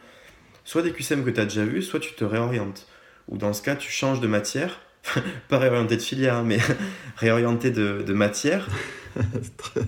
Soit 0.64 0.82
des 0.82 0.92
QCM 0.92 1.24
que 1.24 1.30
tu 1.30 1.40
as 1.40 1.44
déjà 1.44 1.64
vu, 1.64 1.82
soit 1.82 2.00
tu 2.00 2.14
te 2.14 2.24
réorientes. 2.24 2.86
Ou 3.28 3.36
dans 3.36 3.52
ce 3.52 3.62
cas, 3.62 3.76
tu 3.76 3.90
changes 3.90 4.20
de 4.20 4.26
matière. 4.26 4.80
pas 5.48 5.58
réorienter 5.58 5.96
de 5.96 6.02
filière, 6.02 6.36
hein, 6.36 6.44
mais 6.46 6.58
réorienter 7.16 7.70
de, 7.70 8.02
de 8.06 8.12
matière. 8.14 8.68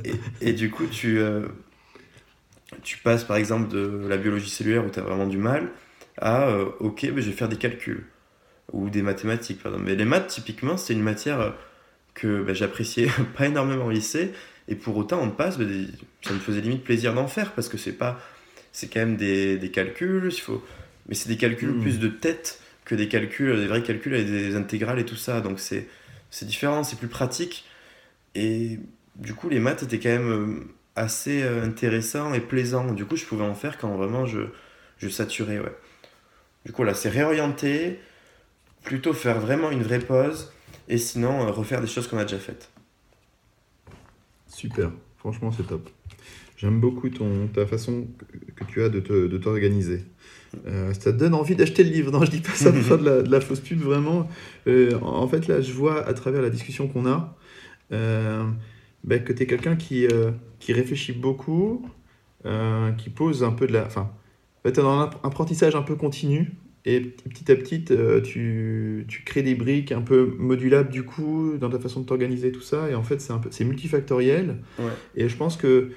et, 0.05 0.49
et, 0.49 0.53
du 0.53 0.71
coup, 0.71 0.87
tu, 0.87 1.19
euh, 1.19 1.47
tu 2.83 2.99
passes 2.99 3.25
par 3.25 3.37
exemple 3.37 3.69
de 3.69 4.07
la 4.09 4.17
biologie 4.17 4.51
cellulaire 4.51 4.85
où 4.85 4.91
tu 4.91 4.99
as 4.99 5.03
vraiment 5.03 5.27
du 5.27 5.39
mal 5.39 5.71
à 6.19 6.49
euh, 6.49 6.67
ok, 6.81 7.03
mais 7.15 7.23
je 7.23 7.31
vais 7.31 7.37
faire 7.37 7.49
des 7.49 7.57
calculs 7.57 8.07
ou 8.73 8.91
des 8.91 9.03
mathématiques 9.03 9.63
par 9.63 9.73
exemple. 9.73 9.89
Mais 9.91 9.97
les 9.97 10.05
maths, 10.05 10.29
typiquement, 10.29 10.77
c'est 10.77 10.93
une 10.93 11.03
matière 11.03 11.55
que 12.15 12.43
bah, 12.43 12.55
j'appréciais 12.55 13.09
pas 13.37 13.47
énormément 13.47 13.87
au 13.87 13.91
lycée 13.91 14.33
et 14.69 14.75
pour 14.75 14.97
autant, 14.97 15.21
on 15.23 15.31
passe, 15.31 15.59
bah, 15.59 15.65
ça 16.23 16.33
me 16.33 16.39
faisait 16.39 16.61
limite 16.61 16.85
plaisir 16.85 17.15
d'en 17.15 17.29
faire 17.29 17.53
parce 17.53 17.69
que 17.69 17.79
c'est 17.79 17.93
pas, 17.93 18.21
c'est 18.73 18.89
quand 18.89 19.01
même 19.01 19.17
des, 19.17 19.57
des 19.59 19.71
calculs, 19.71 20.31
il 20.33 20.41
faut, 20.41 20.65
mais 21.09 21.15
c'est 21.15 21.29
des 21.29 21.37
calculs 21.37 21.71
hmm. 21.71 21.83
plus 21.83 21.99
de 21.99 22.09
tête 22.09 22.61
que 22.85 22.95
des 22.95 23.09
calculs, 23.09 23.57
des 23.57 23.67
vrais 23.67 23.83
calculs 23.83 24.15
avec 24.15 24.27
des 24.27 24.57
intégrales 24.57 24.99
et 24.99 25.05
tout 25.05 25.17
ça. 25.17 25.41
Donc 25.41 25.61
c'est, 25.61 25.87
c'est 26.31 26.47
différent, 26.47 26.83
c'est 26.83 26.99
plus 26.99 27.09
pratique. 27.09 27.65
Et 28.35 28.79
du 29.17 29.35
coup, 29.35 29.49
les 29.49 29.61
maths 29.61 29.83
étaient 29.83 29.99
quand 29.99 30.09
même 30.11 30.31
euh, 30.31 30.76
assez 30.97 31.43
euh, 31.43 31.65
intéressant 31.65 32.35
et 32.35 32.41
plaisant. 32.41 32.93
Du 32.93 33.05
coup, 33.05 33.17
je 33.17 33.25
pouvais 33.25 33.45
en 33.45 33.55
faire 33.55 33.79
quand 33.79 33.95
vraiment 33.97 34.27
je, 34.27 34.41
je 34.99 35.09
saturais. 35.09 35.59
Ouais. 35.59 35.75
Du 36.65 36.73
coup, 36.73 36.83
là, 36.83 36.95
c'est 36.95 37.09
réorienter, 37.09 38.01
plutôt 38.83 39.13
faire 39.13 39.41
vraiment 39.41 39.71
une 39.71 39.83
vraie 39.83 40.01
pause 40.01 40.53
et 40.89 40.99
sinon 40.99 41.47
euh, 41.47 41.51
refaire 41.51 41.81
des 41.81 41.87
choses 41.87 42.09
qu'on 42.09 42.19
a 42.19 42.25
déjà 42.25 42.39
faites. 42.39 42.71
Super, 44.49 44.91
franchement, 45.19 45.53
c'est 45.53 45.67
top. 45.67 45.89
J'aime 46.57 46.81
beaucoup 46.81 47.11
ton, 47.11 47.49
ta 47.49 47.67
façon 47.67 48.07
que, 48.57 48.65
tu 48.65 48.83
as 48.83 48.89
de 48.89 49.37
t'organiser. 49.37 50.07
Euh, 50.67 50.93
ça 50.95 51.13
te 51.13 51.19
donne 51.19 51.35
envie 51.35 51.55
d'acheter 51.55 51.85
le 51.85 51.91
livre. 51.91 52.11
Non, 52.11 52.25
je 52.25 52.31
dis 52.31 52.41
pas 52.41 52.53
ça 52.53 52.73
pour 52.73 52.83
faire 52.83 52.99
de 52.99 53.31
la, 53.31 53.41
fausse 53.41 53.61
pub, 53.61 53.81
vraiment. 53.81 54.29
Euh, 54.67 54.99
en 55.03 55.29
fait, 55.29 55.49
là, 55.49 55.61
je 55.61 55.73
vois 55.73 56.07
à 56.07 56.15
travers 56.15 56.43
la 56.43 56.51
discussion 56.51 56.89
qu'on 56.89 57.07
a 57.07 57.37
euh, 59.05 59.09
ben, 59.09 59.23
que 59.23 59.33
tu 59.33 59.43
es 59.43 59.47
quelqu'un 59.47 59.77
qui, 59.77 60.07
qui 60.59 60.73
réfléchit 60.73 61.13
beaucoup, 61.13 61.87
qui 62.99 63.11
pose 63.11 63.43
un 63.43 63.53
peu 63.53 63.67
de 63.67 63.73
la. 63.73 63.87
Enfin, 63.87 64.11
tu 64.65 64.71
es 64.71 64.73
dans 64.73 65.01
un 65.01 65.11
apprentissage 65.23 65.75
un 65.75 65.83
peu 65.83 65.97
continu. 65.97 66.53
Et 66.89 67.01
petit 67.01 67.51
à 67.51 67.57
petit, 67.57 67.85
tu, 68.23 69.05
tu, 69.09 69.25
crées 69.25 69.43
des 69.43 69.57
briques 69.57 69.91
un 69.91 70.03
peu 70.03 70.37
modulables 70.39 70.89
du 70.89 71.03
coup 71.03 71.57
dans 71.59 71.69
ta 71.69 71.81
façon 71.81 72.01
de 72.01 72.07
t'organiser, 72.07 72.53
tout 72.53 72.61
ça. 72.61 72.89
Et 72.89 72.95
en 72.95 73.03
fait, 73.03 73.21
c'est 73.21 73.33
un 73.33 73.39
peu, 73.39 73.49
c'est 73.51 73.65
multifactoriel. 73.65 74.59
Et 75.17 75.29
je 75.29 75.37
pense 75.37 75.57
que 75.57 75.91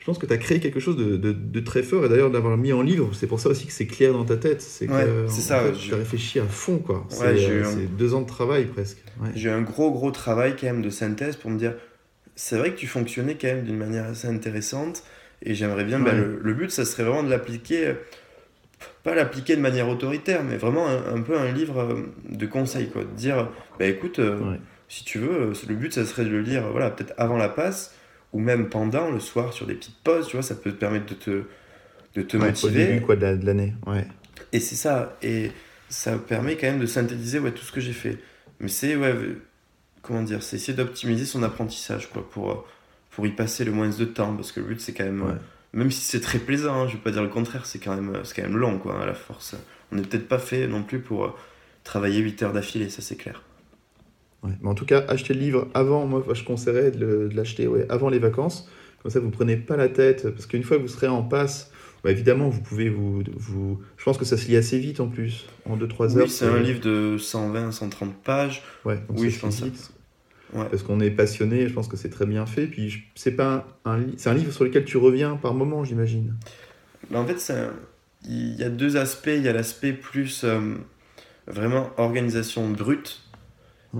je 0.00 0.06
pense 0.06 0.16
que 0.16 0.24
tu 0.24 0.32
as 0.32 0.38
créé 0.38 0.60
quelque 0.60 0.80
chose 0.80 0.96
de, 0.96 1.16
de, 1.16 1.60
très 1.60 1.82
fort, 1.82 2.06
et 2.06 2.08
d'ailleurs 2.08 2.30
d'avoir 2.30 2.56
mis 2.56 2.72
en 2.72 2.80
livre, 2.80 3.10
c'est 3.12 3.26
pour 3.26 3.38
ça 3.38 3.50
aussi 3.50 3.66
que 3.66 3.72
c'est 3.72 3.86
clair 3.86 4.14
dans 4.14 4.24
ta 4.24 4.38
tête. 4.38 4.62
C'est 4.62 4.86
que 4.86 5.26
ça, 5.28 5.64
tu 5.78 5.92
as 5.92 5.98
réfléchi 5.98 6.40
à 6.40 6.46
fond, 6.46 6.78
quoi. 6.78 7.06
Euh, 7.20 7.64
c'est 7.64 7.96
deux 7.96 8.14
ans 8.14 8.22
de 8.22 8.26
travail 8.26 8.64
presque. 8.64 8.98
J'ai 9.34 9.50
eu 9.50 9.52
un 9.52 9.60
gros, 9.60 9.90
gros 9.90 10.10
travail 10.10 10.56
quand 10.58 10.66
même 10.66 10.80
de 10.80 10.88
synthèse 10.88 11.36
pour 11.36 11.50
me 11.50 11.58
dire, 11.58 11.74
c'est 12.40 12.56
vrai 12.56 12.70
que 12.70 12.78
tu 12.78 12.86
fonctionnais 12.86 13.36
quand 13.38 13.48
même 13.48 13.64
d'une 13.64 13.76
manière 13.76 14.06
assez 14.06 14.26
intéressante, 14.26 15.04
et 15.42 15.54
j'aimerais 15.54 15.84
bien, 15.84 16.00
bah, 16.00 16.12
le, 16.14 16.54
but, 16.54 16.70
ça 16.70 16.86
serait 16.86 17.02
vraiment 17.02 17.22
de 17.22 17.28
l'appliquer, 17.28 17.92
pas 19.02 19.14
l'appliquer 19.14 19.56
de 19.56 19.60
manière 19.60 19.90
autoritaire, 19.90 20.42
mais 20.42 20.56
vraiment 20.56 20.88
un, 20.88 21.20
peu 21.20 21.38
un 21.38 21.52
livre 21.52 21.80
euh, 21.80 22.14
de 22.30 22.46
conseils, 22.46 22.88
quoi. 22.88 23.02
De 23.02 23.10
dire, 23.10 23.50
bah 23.78 23.84
écoute, 23.84 24.20
euh, 24.20 24.56
si 24.88 25.04
tu 25.04 25.18
veux, 25.18 25.52
le 25.68 25.74
but, 25.74 25.92
ça 25.92 26.06
serait 26.06 26.24
de 26.24 26.30
le 26.30 26.40
lire, 26.40 26.66
voilà, 26.70 26.88
peut-être 26.90 27.12
avant 27.18 27.36
la 27.36 27.50
passe, 27.50 27.94
ou 28.32 28.40
même 28.40 28.70
pendant 28.70 29.10
le 29.10 29.20
soir 29.20 29.52
sur 29.52 29.66
des 29.66 29.74
petites 29.74 30.02
pauses, 30.02 30.26
tu 30.26 30.36
vois, 30.36 30.42
ça 30.42 30.54
peut 30.54 30.70
te 30.70 30.76
permettre 30.76 31.06
de 31.06 31.14
te, 31.14 31.42
de 32.14 32.22
te 32.22 32.38
motiver. 32.38 32.84
Au 32.84 32.86
début 32.86 33.00
quoi, 33.02 33.16
de 33.16 33.44
l'année, 33.44 33.74
ouais. 33.86 34.06
Et 34.54 34.60
c'est 34.60 34.76
ça, 34.76 35.14
et 35.22 35.52
ça 35.90 36.16
permet 36.16 36.56
quand 36.56 36.68
même 36.68 36.80
de 36.80 36.86
synthétiser 36.86 37.38
ouais, 37.38 37.52
tout 37.52 37.64
ce 37.64 37.72
que 37.72 37.82
j'ai 37.82 37.92
fait. 37.92 38.16
Mais 38.60 38.68
c'est, 38.68 38.96
ouais, 38.96 39.14
comment 40.02 40.22
dire, 40.22 40.42
c'est 40.42 40.56
essayer 40.56 40.76
d'optimiser 40.76 41.24
son 41.24 41.42
apprentissage, 41.42 42.10
quoi, 42.10 42.28
pour, 42.28 42.66
pour 43.10 43.26
y 43.26 43.30
passer 43.30 43.64
le 43.64 43.72
moins 43.72 43.88
de 43.88 44.04
temps, 44.04 44.34
parce 44.34 44.52
que 44.52 44.60
le 44.60 44.66
but, 44.66 44.80
c'est 44.80 44.92
quand 44.92 45.04
même, 45.04 45.38
même 45.72 45.90
si 45.90 46.00
c'est 46.00 46.20
très 46.20 46.38
plaisant, 46.38 46.82
hein, 46.82 46.88
je 46.88 46.94
vais 46.94 47.02
pas 47.02 47.10
dire 47.10 47.22
le 47.22 47.28
contraire, 47.28 47.66
c'est 47.66 47.78
quand 47.78 47.94
même, 47.94 48.20
c'est 48.24 48.34
quand 48.34 48.48
même 48.48 48.56
long, 48.56 48.78
quoi, 48.78 49.02
à 49.02 49.06
la 49.06 49.14
force. 49.14 49.54
On 49.92 49.96
n'est 49.96 50.02
peut-être 50.02 50.28
pas 50.28 50.38
fait 50.38 50.66
non 50.66 50.82
plus 50.82 51.00
pour 51.00 51.36
travailler 51.84 52.20
8 52.20 52.42
heures 52.42 52.52
d'affilée, 52.52 52.90
ça 52.90 53.02
c'est 53.02 53.16
clair. 53.16 53.42
Mais 54.42 54.68
en 54.68 54.74
tout 54.74 54.86
cas, 54.86 55.04
acheter 55.08 55.34
le 55.34 55.40
livre 55.40 55.68
avant, 55.74 56.06
moi 56.06 56.24
je 56.32 56.44
conseillerais 56.44 56.90
de 56.90 57.28
l'acheter 57.34 57.66
ouais, 57.66 57.86
avant 57.90 58.08
les 58.08 58.18
vacances. 58.18 58.70
Comme 59.02 59.10
ça, 59.10 59.20
vous 59.20 59.26
ne 59.26 59.32
prenez 59.32 59.56
pas 59.56 59.76
la 59.76 59.88
tête, 59.88 60.28
parce 60.30 60.46
qu'une 60.46 60.62
fois 60.62 60.76
que 60.76 60.82
vous 60.82 60.88
serez 60.88 61.08
en 61.08 61.22
passe, 61.22 61.69
bah, 62.04 62.10
évidemment, 62.10 62.48
vous 62.48 62.60
pouvez 62.60 62.88
vous, 62.88 63.22
vous... 63.36 63.80
Je 63.96 64.04
pense 64.04 64.18
que 64.18 64.24
ça 64.24 64.36
se 64.36 64.48
lit 64.48 64.56
assez 64.56 64.78
vite 64.78 65.00
en 65.00 65.08
plus, 65.08 65.46
en 65.66 65.76
2-3 65.76 66.16
heures. 66.16 66.24
Oui, 66.24 66.30
c'est 66.30 66.46
un 66.46 66.60
livre 66.60 66.80
de 66.80 67.16
120-130 67.18 68.12
pages. 68.24 68.62
Ouais, 68.84 68.98
oui, 69.10 69.30
je 69.30 69.38
pense 69.38 69.62
vite. 69.62 69.92
Ouais. 70.52 70.66
Parce 70.68 70.82
qu'on 70.82 71.00
est 71.00 71.10
passionné, 71.10 71.68
je 71.68 71.74
pense 71.74 71.88
que 71.88 71.96
c'est 71.96 72.10
très 72.10 72.26
bien 72.26 72.46
fait. 72.46 72.66
Puis 72.66 73.04
c'est 73.14 73.36
pas 73.36 73.66
un, 73.84 74.00
c'est 74.16 74.30
un 74.30 74.34
livre 74.34 74.52
sur 74.52 74.64
lequel 74.64 74.84
tu 74.84 74.96
reviens 74.96 75.36
par 75.36 75.54
moment, 75.54 75.84
j'imagine. 75.84 76.34
en 77.14 77.24
fait, 77.26 77.52
il 78.28 78.54
y 78.56 78.64
a 78.64 78.68
deux 78.68 78.96
aspects. 78.96 79.30
Il 79.32 79.42
y 79.42 79.48
a 79.48 79.52
l'aspect 79.52 79.92
plus 79.92 80.42
euh, 80.44 80.74
vraiment 81.46 81.90
organisation 81.98 82.68
brute 82.68 83.22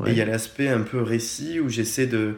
et 0.07 0.11
il 0.11 0.17
y 0.17 0.21
a 0.21 0.25
l'aspect 0.25 0.69
un 0.69 0.83
peu 0.83 1.03
récit 1.03 1.61
où 1.61 1.69
j'essaie 1.69 2.07
de. 2.07 2.35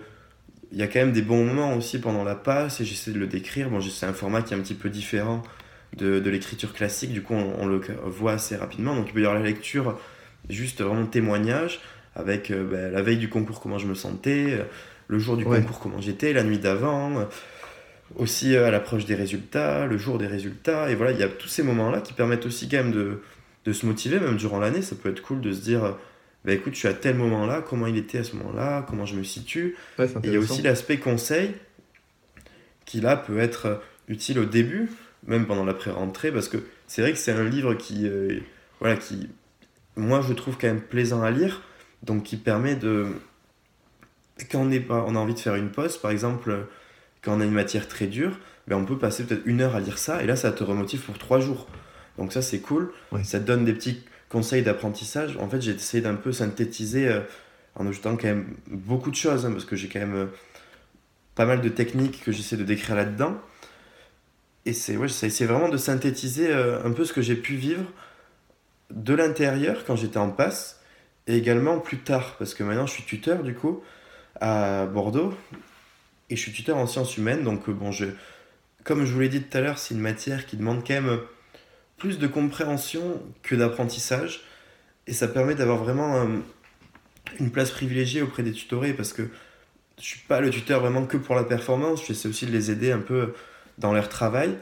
Il 0.72 0.78
y 0.78 0.82
a 0.82 0.86
quand 0.86 1.00
même 1.00 1.12
des 1.12 1.22
bons 1.22 1.44
moments 1.44 1.76
aussi 1.76 2.00
pendant 2.00 2.24
la 2.24 2.34
passe 2.34 2.80
et 2.80 2.84
j'essaie 2.84 3.12
de 3.12 3.18
le 3.18 3.26
décrire. 3.26 3.68
Bon, 3.68 3.80
c'est 3.80 4.06
un 4.06 4.14
format 4.14 4.40
qui 4.40 4.54
est 4.54 4.56
un 4.56 4.60
petit 4.60 4.74
peu 4.74 4.88
différent 4.88 5.42
de, 5.96 6.18
de 6.18 6.30
l'écriture 6.30 6.72
classique, 6.72 7.12
du 7.12 7.22
coup 7.22 7.34
on, 7.34 7.66
le 7.66 7.80
voit 8.06 8.32
assez 8.32 8.56
rapidement. 8.56 8.94
Donc 8.94 9.08
il 9.08 9.12
peut 9.12 9.20
y 9.20 9.26
avoir 9.26 9.38
la 9.38 9.46
lecture, 9.46 9.98
juste 10.48 10.80
vraiment 10.80 11.06
témoignage, 11.06 11.80
avec 12.16 12.50
euh, 12.50 12.64
bah, 12.64 12.88
la 12.90 13.02
veille 13.02 13.18
du 13.18 13.28
concours 13.28 13.60
comment 13.60 13.78
je 13.78 13.86
me 13.86 13.94
sentais, 13.94 14.52
euh, 14.52 14.64
le 15.08 15.18
jour 15.18 15.36
du 15.36 15.44
concours 15.44 15.80
comment 15.80 16.00
j'étais, 16.00 16.32
la 16.32 16.42
nuit 16.42 16.58
d'avant, 16.58 17.18
euh, 17.18 17.24
aussi 18.16 18.56
à 18.56 18.70
l'approche 18.70 19.04
des 19.04 19.14
résultats, 19.14 19.86
le 19.86 19.98
jour 19.98 20.18
des 20.18 20.26
résultats. 20.26 20.90
Et 20.90 20.94
voilà, 20.94 21.12
il 21.12 21.18
y 21.18 21.22
a 21.22 21.28
tous 21.28 21.48
ces 21.48 21.62
moments-là 21.62 22.00
qui 22.00 22.12
permettent 22.12 22.46
aussi 22.46 22.68
quand 22.68 22.78
même 22.78 22.92
de, 22.92 23.22
de 23.64 23.72
se 23.72 23.86
motiver, 23.86 24.18
même 24.20 24.36
durant 24.36 24.58
l'année. 24.58 24.82
Ça 24.82 24.96
peut 24.96 25.10
être 25.10 25.22
cool 25.22 25.40
de 25.40 25.52
se 25.52 25.60
dire 25.60 25.96
bah 26.44 26.52
écoute, 26.52 26.74
je 26.74 26.78
suis 26.80 26.88
à 26.88 26.94
tel 26.94 27.16
moment-là, 27.16 27.62
comment 27.62 27.86
il 27.86 27.96
était 27.96 28.18
à 28.18 28.24
ce 28.24 28.34
moment-là, 28.36 28.84
comment 28.88 29.06
je 29.06 29.14
me 29.14 29.22
situe. 29.22 29.76
et 29.98 30.06
il 30.24 30.32
y 30.32 30.36
a 30.36 30.40
aussi 30.40 30.62
l'aspect 30.62 30.98
conseil 30.98 31.54
qui 32.84 33.00
là 33.00 33.16
peut 33.16 33.38
être 33.38 33.80
utile 34.08 34.40
au 34.40 34.44
début, 34.44 34.90
même 35.26 35.46
pendant 35.46 35.64
la 35.64 35.74
pré-rentrée, 35.74 36.32
parce 36.32 36.48
que 36.48 36.58
c'est 36.86 37.02
vrai 37.02 37.12
que 37.12 37.18
c'est 37.18 37.32
un 37.32 37.44
livre 37.44 37.74
qui, 37.74 38.08
euh, 38.08 38.40
voilà, 38.80 38.96
qui, 38.96 39.28
moi 39.96 40.20
je 40.26 40.32
trouve 40.32 40.56
quand 40.60 40.66
même 40.66 40.80
plaisant 40.80 41.22
à 41.22 41.30
lire, 41.30 41.62
donc 42.02 42.24
qui 42.24 42.36
permet 42.36 42.74
de, 42.74 43.06
quand 44.50 44.60
on, 44.60 44.70
est 44.70 44.80
pas, 44.80 45.04
on 45.06 45.14
a 45.14 45.18
envie 45.18 45.34
de 45.34 45.38
faire 45.38 45.54
une 45.54 45.70
pause, 45.70 45.96
par 45.96 46.10
exemple, 46.10 46.66
quand 47.22 47.36
on 47.36 47.40
a 47.40 47.44
une 47.44 47.52
matière 47.52 47.86
très 47.86 48.08
dure, 48.08 48.38
ben 48.66 48.76
on 48.76 48.84
peut 48.84 48.98
passer 48.98 49.24
peut-être 49.24 49.42
une 49.46 49.60
heure 49.60 49.76
à 49.76 49.80
lire 49.80 49.98
ça, 49.98 50.22
et 50.22 50.26
là 50.26 50.34
ça 50.34 50.50
te 50.50 50.64
remotive 50.64 51.02
pour 51.02 51.18
trois 51.18 51.40
jours. 51.40 51.68
Donc 52.18 52.32
ça 52.32 52.42
c'est 52.42 52.60
cool, 52.60 52.92
ça 53.22 53.38
te 53.38 53.44
donne 53.44 53.64
des 53.64 53.72
petits 53.72 54.02
conseils 54.32 54.62
d'apprentissage, 54.62 55.36
en 55.36 55.48
fait, 55.48 55.60
j'ai 55.60 55.72
essayé 55.72 56.02
d'un 56.02 56.14
peu 56.14 56.32
synthétiser 56.32 57.06
euh, 57.06 57.20
en 57.76 57.86
ajoutant 57.86 58.16
quand 58.16 58.28
même 58.28 58.56
beaucoup 58.66 59.10
de 59.10 59.16
choses, 59.16 59.44
hein, 59.44 59.52
parce 59.52 59.66
que 59.66 59.76
j'ai 59.76 59.88
quand 59.88 60.00
même 60.00 60.14
euh, 60.14 60.26
pas 61.34 61.44
mal 61.44 61.60
de 61.60 61.68
techniques 61.68 62.24
que 62.24 62.32
j'essaie 62.32 62.56
de 62.56 62.64
décrire 62.64 62.96
là-dedans. 62.96 63.38
Et 64.64 64.72
c'est 64.72 64.96
ouais, 64.96 65.06
j'ai 65.08 65.26
essayé 65.26 65.46
vraiment 65.46 65.68
de 65.68 65.76
synthétiser 65.76 66.50
euh, 66.50 66.82
un 66.82 66.92
peu 66.92 67.04
ce 67.04 67.12
que 67.12 67.20
j'ai 67.20 67.36
pu 67.36 67.56
vivre 67.56 67.84
de 68.90 69.14
l'intérieur 69.14 69.84
quand 69.86 69.96
j'étais 69.96 70.18
en 70.18 70.30
passe, 70.30 70.80
et 71.26 71.36
également 71.36 71.78
plus 71.78 71.98
tard, 71.98 72.36
parce 72.38 72.54
que 72.54 72.64
maintenant 72.64 72.86
je 72.86 72.92
suis 72.92 73.04
tuteur 73.04 73.42
du 73.42 73.54
coup 73.54 73.82
à 74.40 74.86
Bordeaux, 74.86 75.34
et 76.30 76.36
je 76.36 76.40
suis 76.40 76.52
tuteur 76.52 76.78
en 76.78 76.86
sciences 76.86 77.16
humaines, 77.18 77.44
donc 77.44 77.68
bon, 77.68 77.92
je, 77.92 78.06
comme 78.82 79.04
je 79.04 79.12
vous 79.12 79.20
l'ai 79.20 79.28
dit 79.28 79.42
tout 79.42 79.56
à 79.56 79.60
l'heure, 79.60 79.78
c'est 79.78 79.94
une 79.94 80.00
matière 80.00 80.46
qui 80.46 80.56
demande 80.56 80.84
quand 80.86 80.94
même 80.94 81.20
plus 82.02 82.18
de 82.18 82.26
compréhension 82.26 83.22
que 83.44 83.54
d'apprentissage. 83.54 84.40
Et 85.06 85.12
ça 85.12 85.28
permet 85.28 85.54
d'avoir 85.54 85.78
vraiment 85.78 86.16
euh, 86.16 86.26
une 87.38 87.52
place 87.52 87.70
privilégiée 87.70 88.22
auprès 88.22 88.42
des 88.42 88.50
tutorés 88.50 88.92
parce 88.92 89.12
que 89.12 89.22
je 90.00 90.04
suis 90.04 90.20
pas 90.26 90.40
le 90.40 90.50
tuteur 90.50 90.80
vraiment 90.80 91.06
que 91.06 91.16
pour 91.16 91.36
la 91.36 91.44
performance, 91.44 92.04
j'essaie 92.04 92.28
aussi 92.28 92.44
de 92.44 92.50
les 92.50 92.72
aider 92.72 92.90
un 92.90 92.98
peu 92.98 93.34
dans 93.78 93.92
leur 93.92 94.08
travail. 94.08 94.58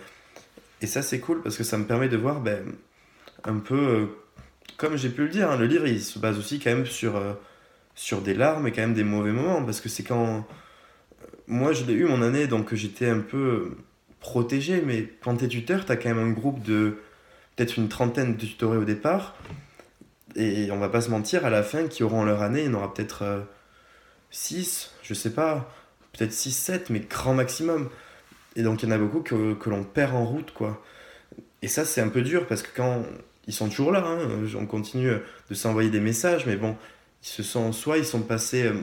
Et 0.82 0.86
ça, 0.86 1.01
c'est 1.01 1.18
cool 1.18 1.41
parce 1.41 1.57
que 1.57 1.64
ça 1.64 1.78
me 1.78 1.86
permet 1.86 2.11
de 2.11 2.18
voir 2.18 2.43
ben, 2.43 2.62
un 3.45 3.59
peu, 3.59 3.74
euh, 3.74 4.07
comme 4.76 4.99
j'ai 4.99 5.09
pu 5.09 5.22
le 5.22 5.30
dire, 5.30 5.51
hein, 5.51 5.57
le 5.57 5.64
livre 5.64 5.86
il 5.86 6.03
se 6.03 6.18
base 6.18 6.38
aussi 6.38 6.59
quand 6.59 6.74
même 6.74 6.84
sur, 6.84 7.16
euh, 7.16 7.32
sur 7.95 8.20
des 8.20 8.34
larmes 8.34 8.68
et 8.68 8.72
quand 8.72 8.82
même 8.82 8.93
des 8.93 9.05
mauvais 9.05 9.32
moments 9.32 9.64
parce 9.64 9.80
que 9.80 9.88
c'est 9.88 10.03
quand. 10.03 10.47
Moi, 11.47 11.72
je 11.72 11.84
l'ai 11.84 11.95
eu 11.95 12.05
mon 12.05 12.20
année, 12.20 12.47
donc 12.47 12.74
j'étais 12.74 13.09
un 13.09 13.20
peu 13.20 13.78
protégé, 14.20 14.82
mais 14.84 15.11
quand 15.22 15.38
tu 15.38 15.47
es 15.47 15.49
tuteur, 15.49 15.86
tu 15.86 15.93
as 15.93 15.97
quand 15.97 16.11
même 16.11 16.18
un 16.18 16.32
groupe 16.32 16.62
de 16.62 16.99
peut-être 17.61 17.77
une 17.77 17.91
trentaine 17.91 18.37
de 18.37 18.47
tutorés 18.47 18.79
au 18.79 18.85
départ. 18.85 19.37
Et 20.35 20.71
on 20.71 20.79
va 20.79 20.89
pas 20.89 21.03
se 21.03 21.11
mentir, 21.11 21.45
à 21.45 21.51
la 21.51 21.63
fin, 21.63 21.89
qui 21.89 22.03
auront 22.03 22.25
leur 22.25 22.41
année, 22.41 22.61
il 22.61 22.67
y 22.67 22.69
en 22.71 22.75
aura 22.75 22.95
peut-être 22.95 23.45
6, 24.31 24.93
euh, 24.95 24.99
je 25.03 25.13
sais 25.13 25.35
pas, 25.35 25.71
peut-être 26.13 26.33
6, 26.33 26.53
7, 26.53 26.89
mais 26.89 27.01
grand 27.01 27.35
maximum. 27.35 27.91
Et 28.57 28.63
donc 28.63 28.83
il 28.83 28.89
y 28.89 28.93
en 28.93 28.95
a 28.95 28.99
beaucoup 28.99 29.21
que, 29.21 29.53
que 29.53 29.69
l'on 29.69 29.85
perd 29.85 30.15
en 30.15 30.25
route, 30.25 30.53
quoi. 30.55 30.83
Et 31.61 31.69
ça, 31.69 31.85
c'est 31.85 32.01
un 32.01 32.09
peu 32.09 32.23
dur 32.23 32.47
parce 32.47 32.63
que 32.63 32.75
quand 32.75 33.05
ils 33.47 33.53
sont 33.53 33.69
toujours 33.69 33.93
là, 33.93 34.07
hein, 34.07 34.19
on 34.59 34.65
continue 34.65 35.13
de 35.51 35.55
s'envoyer 35.55 35.91
des 35.91 36.01
messages, 36.01 36.47
mais 36.47 36.57
bon, 36.57 36.79
ils 37.23 37.29
se 37.29 37.43
sont, 37.43 37.73
soit 37.73 37.99
ils 37.99 38.07
sont 38.07 38.23
passés 38.23 38.69
euh, 38.69 38.81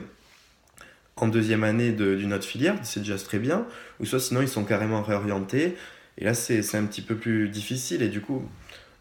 en 1.16 1.26
deuxième 1.26 1.64
année 1.64 1.90
d'une 1.90 2.32
autre 2.32 2.46
filière, 2.46 2.76
c'est 2.84 3.00
déjà 3.00 3.18
très 3.18 3.40
bien, 3.40 3.66
ou 3.98 4.04
soit 4.04 4.20
sinon 4.20 4.40
ils 4.40 4.48
sont 4.48 4.64
carrément 4.64 5.02
réorientés. 5.02 5.76
Et 6.18 6.24
là, 6.24 6.34
c'est 6.34 6.74
un 6.74 6.84
petit 6.84 7.02
peu 7.02 7.14
plus 7.14 7.48
difficile. 7.48 8.02
Et 8.02 8.08
du 8.08 8.20
coup, 8.20 8.42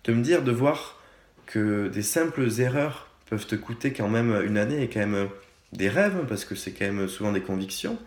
de 0.03 0.13
me 0.13 0.21
dire, 0.21 0.43
de 0.43 0.51
voir 0.51 1.01
que 1.47 1.87
des 1.87 2.03
simples 2.03 2.47
erreurs 2.59 3.09
peuvent 3.29 3.47
te 3.47 3.55
coûter 3.55 3.91
quand 3.91 4.07
même 4.07 4.41
une 4.45 4.57
année 4.57 4.83
et 4.83 4.87
quand 4.87 4.99
même 4.99 5.27
des 5.73 5.89
rêves, 5.89 6.25
parce 6.29 6.45
que 6.45 6.55
c'est 6.55 6.71
quand 6.71 6.85
même 6.85 7.07
souvent 7.07 7.31
des 7.31 7.41
convictions, 7.41 7.97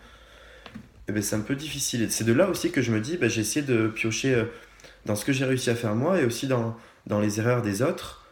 eh 1.07 1.11
ben, 1.11 1.21
c'est 1.21 1.35
un 1.35 1.41
peu 1.41 1.55
difficile. 1.55 2.03
Et 2.03 2.09
c'est 2.09 2.23
de 2.23 2.33
là 2.33 2.49
aussi 2.49 2.71
que 2.71 2.81
je 2.81 2.91
me 2.91 3.01
dis, 3.01 3.17
ben, 3.17 3.29
j'ai 3.29 3.41
essayé 3.41 3.65
de 3.65 3.87
piocher 3.87 4.33
euh, 4.33 4.45
dans 5.05 5.15
ce 5.15 5.25
que 5.25 5.33
j'ai 5.33 5.45
réussi 5.45 5.69
à 5.69 5.75
faire 5.75 5.93
moi 5.93 6.19
et 6.19 6.25
aussi 6.25 6.47
dans, 6.47 6.77
dans 7.05 7.19
les 7.19 7.39
erreurs 7.39 7.61
des 7.61 7.81
autres, 7.81 8.25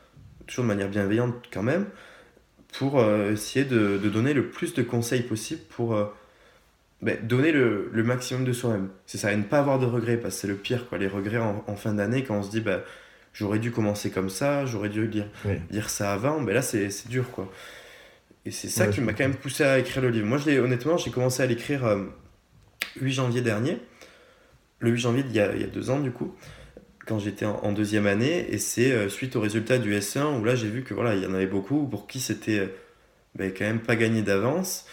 toujours 0.47 0.63
de 0.63 0.69
manière 0.69 0.89
bienveillante 0.89 1.36
quand 1.51 1.63
même, 1.63 1.86
pour 2.71 2.99
euh, 2.99 3.34
essayer 3.34 3.65
de, 3.65 3.99
de, 4.01 4.09
donner 4.09 4.34
le 4.34 4.47
plus 4.49 4.73
de 4.73 4.82
conseils 4.82 5.23
possible 5.23 5.61
pour 5.69 5.95
ben, 7.02 7.18
donner 7.24 7.52
le, 7.52 7.89
le, 7.91 8.04
maximum 8.04 8.43
de 8.45 8.54
soi-même. 8.54 8.89
C'est 9.06 9.18
ça, 9.18 9.32
et 9.32 9.38
ne 9.38 9.43
pas 9.43 9.60
avoir 9.60 9.80
de 9.80 9.86
regrets, 9.86 10.18
parce 10.18 10.36
que 10.36 10.41
c'est 10.41 10.47
le 10.47 10.56
pire, 10.56 10.88
quoi, 10.89 10.97
les 10.97 11.08
regrets 11.08 11.38
en, 11.38 11.64
en 11.66 11.76
fin 11.76 11.93
d'année, 11.93 12.24
quand 12.24 12.38
on 12.38 12.43
se 12.43 12.50
dit, 12.50 12.62
ben, 12.62 12.82
j'aurais 13.34 13.60
dû 13.60 13.72
commencer 13.72 14.10
comme 14.12 14.30
ça, 14.30 14.66
j'aurais 14.66 14.89
dû 14.89 15.08
dire, 15.08 15.28
dire 15.70 15.89
ça 15.89 16.14
avant, 16.14 16.39
mais 16.39 16.54
là 16.54 16.62
c'est 16.62 17.08
dur 17.08 17.30
quoi. 17.32 17.52
Et 18.45 18.52
c'est 18.52 18.70
ça 18.70 18.88
qui 18.88 19.02
m'a 19.02 19.14
quand 19.14 19.24
même 19.24 19.36
poussé 19.36 19.64
à 19.64 19.80
écrire 19.80 20.02
le 20.02 20.10
livre. 20.10 20.26
Moi, 20.26 20.38
je 20.38 20.50
honnêtement, 20.60 20.97
j'ai 20.97 21.12
commencé 21.12 21.43
à 21.43 21.45
l'écrire 21.45 21.86
euh, 21.86 22.06
8 23.00 23.12
janvier 23.12 23.41
dernier. 23.41 23.78
le 24.80 24.91
8 24.91 24.97
janvier 24.97 25.26
il 25.28 25.36
y, 25.36 25.39
a, 25.39 25.54
il 25.54 25.62
y 25.62 25.64
a 25.64 25.68
deux 25.68 25.89
ans 25.89 26.00
du 26.00 26.12
coup, 26.12 26.34
quand 27.06 27.20
j'étais 27.20 27.45
en, 27.45 27.72
deuxième 27.74 28.08
année, 28.08 28.47
et 28.50 28.58
c'est 28.58 28.91
euh, 28.91 29.10
suite 29.10 29.36
au 29.36 29.41
résultat 29.41 29.78
du 29.78 29.93
S1 29.93 30.39
où 30.39 30.43
là 30.43 30.56
j'ai 30.56 30.70
vu 30.70 30.84
que 30.84 30.93
voilà, 30.93 31.16
il 31.16 31.24
y 31.24 31.26
en 31.26 31.34
avait 31.34 31.47
beaucoup 31.47 31.88
pour 31.88 32.08
qui 32.08 32.20
c'était 32.20 32.60
euh, 32.60 32.68
ben, 33.36 33.52
quand 33.56 33.66
même 33.66 33.82
pas 33.82 33.95
gagné 33.95 34.22
d'avance, 34.22 34.86